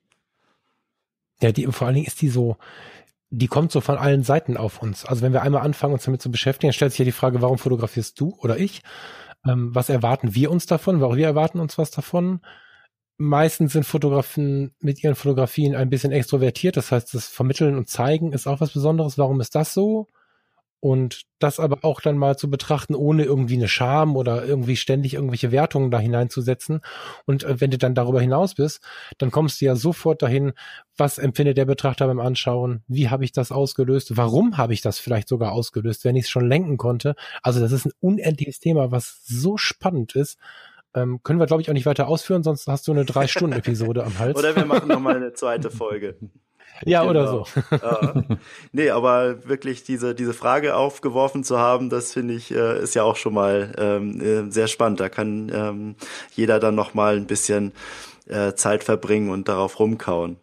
Ja, 1.44 1.52
die 1.52 1.66
vor 1.68 1.88
allen 1.88 1.96
Dingen 1.96 2.08
ist 2.08 2.22
die 2.22 2.30
so, 2.30 2.56
die 3.30 3.48
kommt 3.48 3.72
so 3.74 3.82
von 3.82 3.98
allen 3.98 4.24
Seiten 4.24 4.56
auf 4.56 4.82
uns. 4.82 5.06
Also 5.06 5.22
wenn 5.22 5.34
wir 5.34 5.42
einmal 5.42 5.62
anfangen, 5.62 5.94
uns 5.94 6.06
damit 6.06 6.22
zu 6.22 6.32
beschäftigen, 6.32 6.70
dann 6.70 6.74
stellt 6.74 6.94
sich 6.94 7.00
ja 7.00 7.06
die 7.06 7.12
Frage, 7.12 7.42
warum 7.42 7.58
fotografierst 7.58 8.18
du 8.20 8.34
oder 8.40 8.58
ich? 8.58 8.82
Ähm, 9.46 9.76
was 9.76 9.90
erwarten 9.90 10.36
wir 10.36 10.52
uns 10.52 10.68
davon? 10.68 11.02
Warum 11.02 11.18
wir 11.18 11.26
erwarten 11.26 11.60
uns 11.60 11.78
was 11.78 11.92
davon? 11.92 12.40
Meistens 13.18 13.74
sind 13.74 13.86
Fotografen 13.86 14.74
mit 14.80 15.04
ihren 15.04 15.16
Fotografien 15.16 15.76
ein 15.76 15.90
bisschen 15.90 16.14
extrovertiert. 16.14 16.78
Das 16.78 16.94
heißt, 16.94 17.14
das 17.14 17.28
Vermitteln 17.28 17.78
und 17.78 17.90
Zeigen 17.90 18.32
ist 18.32 18.48
auch 18.48 18.62
was 18.62 18.72
Besonderes. 18.72 19.18
Warum 19.18 19.42
ist 19.42 19.54
das 19.56 19.74
so? 19.74 20.08
Und 20.84 21.22
das 21.40 21.62
aber 21.62 21.78
auch 21.84 22.02
dann 22.02 22.18
mal 22.18 22.38
zu 22.38 22.50
betrachten, 22.50 22.94
ohne 22.94 23.24
irgendwie 23.24 23.56
eine 23.56 23.70
Scham 23.70 24.18
oder 24.18 24.44
irgendwie 24.44 24.76
ständig 24.76 25.14
irgendwelche 25.14 25.54
Wertungen 25.54 25.92
da 25.92 25.98
hineinzusetzen. 25.98 26.82
Und 27.26 27.46
äh, 27.46 27.62
wenn 27.62 27.72
du 27.72 27.78
dann 27.78 27.96
darüber 27.96 28.20
hinaus 28.20 28.54
bist, 28.54 28.82
dann 29.18 29.32
kommst 29.32 29.62
du 29.62 29.66
ja 29.66 29.78
sofort 29.78 30.22
dahin, 30.22 30.52
was 30.98 31.20
empfindet 31.20 31.56
der 31.56 31.64
Betrachter 31.64 32.08
beim 32.08 32.20
Anschauen? 32.20 32.84
Wie 32.90 33.10
habe 33.10 33.24
ich 33.24 33.32
das 33.32 33.54
ausgelöst? 33.54 34.18
Warum 34.18 34.58
habe 34.58 34.74
ich 34.74 34.82
das 34.82 35.00
vielleicht 35.00 35.30
sogar 35.30 35.54
ausgelöst, 35.54 36.04
wenn 36.04 36.18
ich 36.18 36.26
es 36.26 36.30
schon 36.30 36.50
lenken 36.50 36.76
konnte? 36.76 37.16
Also 37.44 37.62
das 37.62 37.72
ist 37.72 37.86
ein 37.86 37.94
unendliches 38.02 38.60
Thema, 38.60 38.92
was 38.92 39.24
so 39.24 39.56
spannend 39.56 40.18
ist. 40.18 40.38
Ähm, 40.94 41.22
können 41.24 41.40
wir, 41.40 41.46
glaube 41.46 41.62
ich, 41.62 41.70
auch 41.70 41.74
nicht 41.74 41.86
weiter 41.86 42.10
ausführen, 42.10 42.44
sonst 42.44 42.68
hast 42.68 42.90
du 42.90 42.92
eine 42.92 43.06
Drei-Stunden-Episode 43.06 44.04
am 44.04 44.20
Hals. 44.20 44.38
Oder 44.38 44.54
wir 44.54 44.66
machen 44.66 44.90
nochmal 44.90 45.16
eine 45.16 45.32
zweite 45.32 45.72
Folge. 45.72 46.18
Ja, 46.86 47.06
genau. 47.06 47.12
oder 47.12 47.28
so. 47.28 47.46
ja. 47.72 48.14
Nee, 48.72 48.90
aber 48.90 49.48
wirklich 49.48 49.84
diese, 49.84 50.16
diese 50.16 50.34
Frage 50.34 50.76
aufgeworfen 50.76 51.44
zu 51.44 51.60
haben, 51.60 51.90
das 51.90 52.14
finde 52.14 52.34
ich, 52.34 52.52
äh, 52.52 52.82
ist 52.82 52.96
ja 52.96 53.04
auch 53.04 53.16
schon 53.16 53.34
mal 53.34 53.74
ähm, 53.78 54.22
äh, 54.22 54.52
sehr 54.52 54.68
spannend. 54.68 55.00
Da 55.00 55.10
kann 55.10 55.52
ähm, 55.54 55.96
jeder 56.36 56.60
dann 56.60 56.76
noch 56.76 56.94
mal 56.94 57.16
ein 57.16 57.28
bisschen 57.28 57.74
äh, 58.28 58.54
Zeit 58.54 58.84
verbringen 58.84 59.30
und 59.30 59.48
darauf 59.48 59.80
rumkauen. 59.80 60.38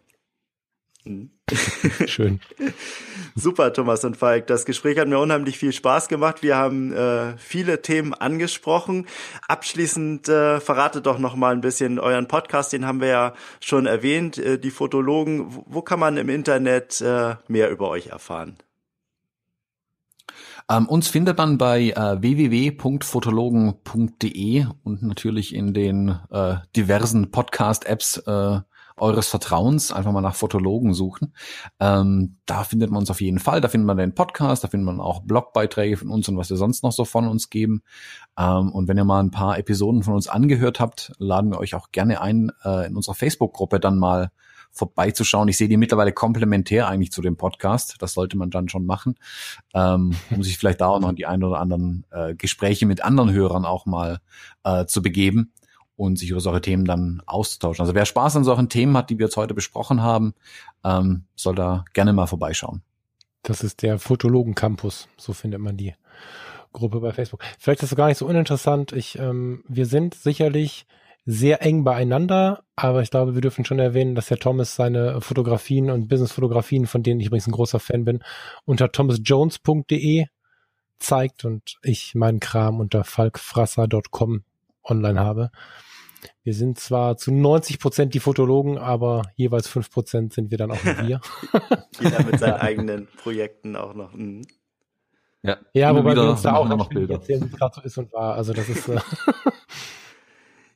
Mhm. 1.05 1.31
Schön. 2.05 2.39
Super, 3.35 3.73
Thomas 3.73 4.03
und 4.03 4.17
Falk. 4.17 4.47
Das 4.47 4.65
Gespräch 4.65 4.97
hat 4.97 5.07
mir 5.07 5.19
unheimlich 5.19 5.57
viel 5.57 5.73
Spaß 5.73 6.07
gemacht. 6.07 6.43
Wir 6.43 6.57
haben 6.57 6.93
äh, 6.93 7.37
viele 7.37 7.81
Themen 7.81 8.13
angesprochen. 8.13 9.07
Abschließend 9.47 10.27
äh, 10.29 10.59
verratet 10.59 11.05
doch 11.05 11.19
noch 11.19 11.35
mal 11.35 11.53
ein 11.53 11.61
bisschen 11.61 11.99
euren 11.99 12.27
Podcast. 12.27 12.73
Den 12.73 12.85
haben 12.85 13.01
wir 13.01 13.07
ja 13.07 13.33
schon 13.59 13.85
erwähnt. 13.85 14.37
Äh, 14.37 14.59
die 14.59 14.71
Fotologen. 14.71 15.55
Wo, 15.55 15.65
wo, 15.67 15.81
kann 15.81 15.99
man 15.99 16.17
im 16.17 16.29
Internet 16.29 17.01
äh, 17.01 17.35
mehr 17.47 17.71
über 17.71 17.89
euch 17.89 18.07
erfahren? 18.07 18.57
Ähm, 20.69 20.87
uns 20.87 21.07
findet 21.07 21.37
man 21.37 21.57
bei 21.57 21.89
äh, 21.89 22.21
www.fotologen.de 22.21 24.65
und 24.83 25.03
natürlich 25.03 25.55
in 25.55 25.73
den 25.73 26.19
äh, 26.29 26.57
diversen 26.75 27.31
Podcast-Apps 27.31 28.17
äh, 28.19 28.59
eures 29.01 29.27
Vertrauens 29.27 29.91
einfach 29.91 30.11
mal 30.11 30.21
nach 30.21 30.35
Fotologen 30.35 30.93
suchen. 30.93 31.33
Ähm, 31.79 32.37
da 32.45 32.63
findet 32.63 32.91
man 32.91 32.99
uns 32.99 33.09
auf 33.09 33.19
jeden 33.19 33.39
Fall. 33.39 33.59
Da 33.59 33.67
findet 33.67 33.87
man 33.87 33.97
den 33.97 34.13
Podcast, 34.13 34.63
da 34.63 34.67
findet 34.67 34.85
man 34.85 35.01
auch 35.01 35.21
Blogbeiträge 35.21 35.97
von 35.97 36.09
uns 36.09 36.29
und 36.29 36.37
was 36.37 36.49
wir 36.49 36.57
sonst 36.57 36.83
noch 36.83 36.91
so 36.91 37.03
von 37.03 37.27
uns 37.27 37.49
geben. 37.49 37.81
Ähm, 38.37 38.71
und 38.71 38.87
wenn 38.87 38.97
ihr 38.97 39.03
mal 39.03 39.19
ein 39.19 39.31
paar 39.31 39.57
Episoden 39.57 40.03
von 40.03 40.13
uns 40.13 40.27
angehört 40.27 40.79
habt, 40.79 41.13
laden 41.17 41.51
wir 41.51 41.59
euch 41.59 41.73
auch 41.73 41.91
gerne 41.91 42.21
ein, 42.21 42.51
äh, 42.63 42.87
in 42.87 42.95
unserer 42.95 43.15
Facebook-Gruppe 43.15 43.79
dann 43.79 43.97
mal 43.97 44.31
vorbeizuschauen. 44.71 45.47
Ich 45.49 45.57
sehe 45.57 45.67
die 45.67 45.77
mittlerweile 45.77 46.13
komplementär 46.13 46.87
eigentlich 46.87 47.11
zu 47.11 47.21
dem 47.21 47.35
Podcast. 47.37 47.95
Das 47.99 48.13
sollte 48.13 48.37
man 48.37 48.51
dann 48.51 48.69
schon 48.69 48.85
machen, 48.85 49.15
ähm, 49.73 50.15
um 50.29 50.43
sich 50.43 50.57
vielleicht 50.57 50.79
da 50.79 50.87
auch 50.87 50.99
noch 50.99 51.09
in 51.09 51.15
die 51.15 51.25
ein 51.25 51.43
oder 51.43 51.59
anderen 51.59 52.05
äh, 52.11 52.35
Gespräche 52.35 52.85
mit 52.85 53.03
anderen 53.03 53.31
Hörern 53.31 53.65
auch 53.65 53.85
mal 53.85 54.19
äh, 54.63 54.85
zu 54.85 55.01
begeben 55.01 55.51
und 56.01 56.17
sich 56.17 56.31
über 56.31 56.39
solche 56.39 56.61
Themen 56.61 56.85
dann 56.85 57.21
auszutauschen. 57.27 57.83
Also 57.83 57.93
wer 57.93 58.05
Spaß 58.05 58.35
an 58.35 58.43
solchen 58.43 58.69
Themen 58.69 58.97
hat, 58.97 59.11
die 59.11 59.19
wir 59.19 59.27
jetzt 59.27 59.37
heute 59.37 59.53
besprochen 59.53 60.01
haben, 60.01 60.33
ähm, 60.83 61.25
soll 61.35 61.53
da 61.53 61.85
gerne 61.93 62.11
mal 62.11 62.25
vorbeischauen. 62.25 62.81
Das 63.43 63.63
ist 63.63 63.83
der 63.83 63.99
Fotologen 63.99 64.55
Campus, 64.55 65.07
so 65.17 65.33
findet 65.33 65.61
man 65.61 65.77
die 65.77 65.93
Gruppe 66.73 67.01
bei 67.01 67.11
Facebook. 67.11 67.43
Vielleicht 67.59 67.83
ist 67.83 67.91
es 67.91 67.95
gar 67.95 68.07
nicht 68.07 68.17
so 68.17 68.25
uninteressant. 68.25 68.93
Ich, 68.93 69.19
ähm, 69.19 69.63
wir 69.67 69.85
sind 69.85 70.15
sicherlich 70.15 70.87
sehr 71.25 71.61
eng 71.61 71.83
beieinander, 71.83 72.63
aber 72.75 73.03
ich 73.03 73.11
glaube, 73.11 73.35
wir 73.35 73.41
dürfen 73.41 73.63
schon 73.63 73.77
erwähnen, 73.77 74.15
dass 74.15 74.25
der 74.25 74.39
Thomas 74.39 74.75
seine 74.75 75.21
Fotografien 75.21 75.91
und 75.91 76.07
Business-Fotografien, 76.07 76.87
von 76.87 77.03
denen 77.03 77.19
ich 77.19 77.27
übrigens 77.27 77.47
ein 77.47 77.51
großer 77.51 77.79
Fan 77.79 78.05
bin, 78.05 78.23
unter 78.65 78.91
thomasjones.de 78.91 80.25
zeigt 80.97 81.45
und 81.45 81.77
ich 81.83 82.15
meinen 82.15 82.39
Kram 82.39 82.79
unter 82.79 83.03
falkfrasser.com 83.03 84.43
online 84.83 85.19
habe. 85.19 85.51
Wir 86.43 86.53
sind 86.53 86.79
zwar 86.79 87.17
zu 87.17 87.31
90 87.31 87.79
Prozent 87.79 88.13
die 88.13 88.19
Fotologen, 88.19 88.77
aber 88.77 89.23
jeweils 89.35 89.67
fünf 89.67 89.89
Prozent 89.89 90.33
sind 90.33 90.51
wir 90.51 90.57
dann 90.57 90.71
auch 90.71 90.83
wir. 90.83 91.21
Jeder 91.99 92.23
mit 92.23 92.39
seinen 92.39 92.53
eigenen 92.61 93.07
Projekten 93.17 93.75
auch 93.75 93.93
noch. 93.93 94.13
Mhm. 94.13 94.43
Ja, 95.43 95.57
ja 95.73 95.95
wobei 95.95 96.15
wir 96.15 96.29
uns 96.29 96.43
da 96.43 96.55
auch 96.55 96.67
noch 96.67 96.89
Bilder 96.89 97.15
erzählen, 97.15 97.41
wie 97.41 97.53
es 97.53 97.57
gerade 97.57 97.75
so 97.75 97.81
ist 97.81 97.97
und 97.97 98.13
war. 98.13 98.35
Also 98.35 98.53
das 98.53 98.69
ist. 98.69 98.87
Äh 98.87 98.99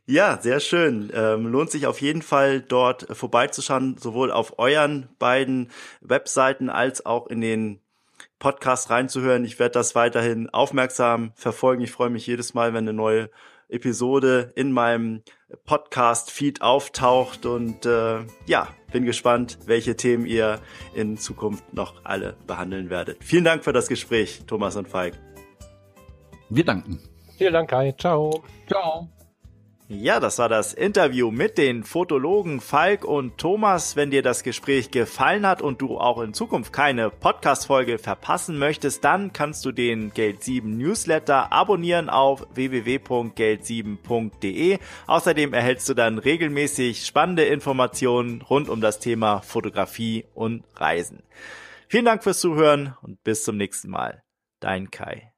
Ja, 0.08 0.38
sehr 0.40 0.60
schön. 0.60 1.12
Ähm, 1.16 1.48
lohnt 1.48 1.72
sich 1.72 1.88
auf 1.88 2.00
jeden 2.00 2.22
Fall 2.22 2.62
dort 2.62 3.08
vorbeizuschauen, 3.10 3.98
sowohl 3.98 4.32
auf 4.32 4.60
euren 4.60 5.10
beiden 5.18 5.72
Webseiten 6.00 6.70
als 6.70 7.08
auch 7.08 7.26
in 7.26 7.42
den 7.42 7.82
Podcast 8.38 8.92
reinzuhören. 8.92 9.46
Ich 9.46 9.58
werde 9.58 9.74
das 9.74 9.96
weiterhin 9.96 10.48
aufmerksam 10.52 11.32
verfolgen. 11.34 11.82
Ich 11.82 11.92
freue 11.92 12.12
mich 12.12 12.28
jedes 12.28 12.54
Mal, 12.54 12.74
wenn 12.74 12.84
eine 12.84 12.94
neue 12.94 13.32
Episode 13.70 14.52
in 14.56 14.72
meinem 14.72 15.22
Podcast-Feed 15.66 16.62
auftaucht 16.62 17.46
und 17.46 17.86
äh, 17.86 18.20
ja, 18.46 18.68
bin 18.92 19.06
gespannt, 19.06 19.58
welche 19.66 19.96
Themen 19.96 20.26
ihr 20.26 20.60
in 20.94 21.18
Zukunft 21.18 21.74
noch 21.74 21.94
alle 22.04 22.36
behandeln 22.48 22.90
werdet. 22.90 23.24
Vielen 23.24 23.44
Dank 23.44 23.64
für 23.64 23.74
das 23.74 23.88
Gespräch, 23.88 24.44
Thomas 24.48 24.76
und 24.76 24.88
Falk. 24.88 25.14
Wir 26.50 26.66
danken. 26.66 27.00
Vielen 27.38 27.54
Dank, 27.54 27.70
Kai. 27.70 27.94
Ciao. 27.98 28.44
Ciao. 28.68 29.10
Ja, 29.88 30.20
das 30.20 30.40
war 30.40 30.50
das 30.50 30.74
Interview 30.74 31.30
mit 31.30 31.60
den 31.60 31.84
Fotologen 31.84 32.60
Falk 32.60 33.06
und 33.06 33.38
Thomas. 33.38 33.96
Wenn 33.96 34.10
dir 34.10 34.24
das 34.24 34.42
Gespräch 34.42 34.90
gefallen 34.90 35.46
hat 35.46 35.62
und 35.62 35.80
du 35.80 36.00
auch 36.00 36.20
in 36.22 36.34
Zukunft 36.34 36.74
keine 36.74 37.12
Podcast-Folge 37.12 38.00
verpassen 38.00 38.58
möchtest, 38.58 39.04
dann 39.04 39.32
kannst 39.32 39.64
du 39.64 39.72
den 39.72 40.12
Geld 40.12 40.44
7 40.44 40.76
Newsletter 40.76 41.52
abonnieren 41.52 42.10
auf 42.10 42.48
www.geld7.de. 42.56 44.80
Außerdem 45.06 45.54
erhältst 45.54 45.88
du 45.88 45.94
dann 45.94 46.18
regelmäßig 46.18 47.06
spannende 47.06 47.46
Informationen 47.46 48.42
rund 48.42 48.70
um 48.70 48.82
das 48.82 48.98
Thema 48.98 49.42
Fotografie 49.42 50.26
und 50.34 50.64
Reisen. 50.78 51.22
Vielen 51.88 52.06
Dank 52.06 52.24
fürs 52.24 52.40
Zuhören 52.40 52.96
und 53.04 53.24
bis 53.24 53.44
zum 53.44 53.58
nächsten 53.58 53.92
Mal. 53.92 54.24
Dein 54.60 54.90
Kai. 54.90 55.35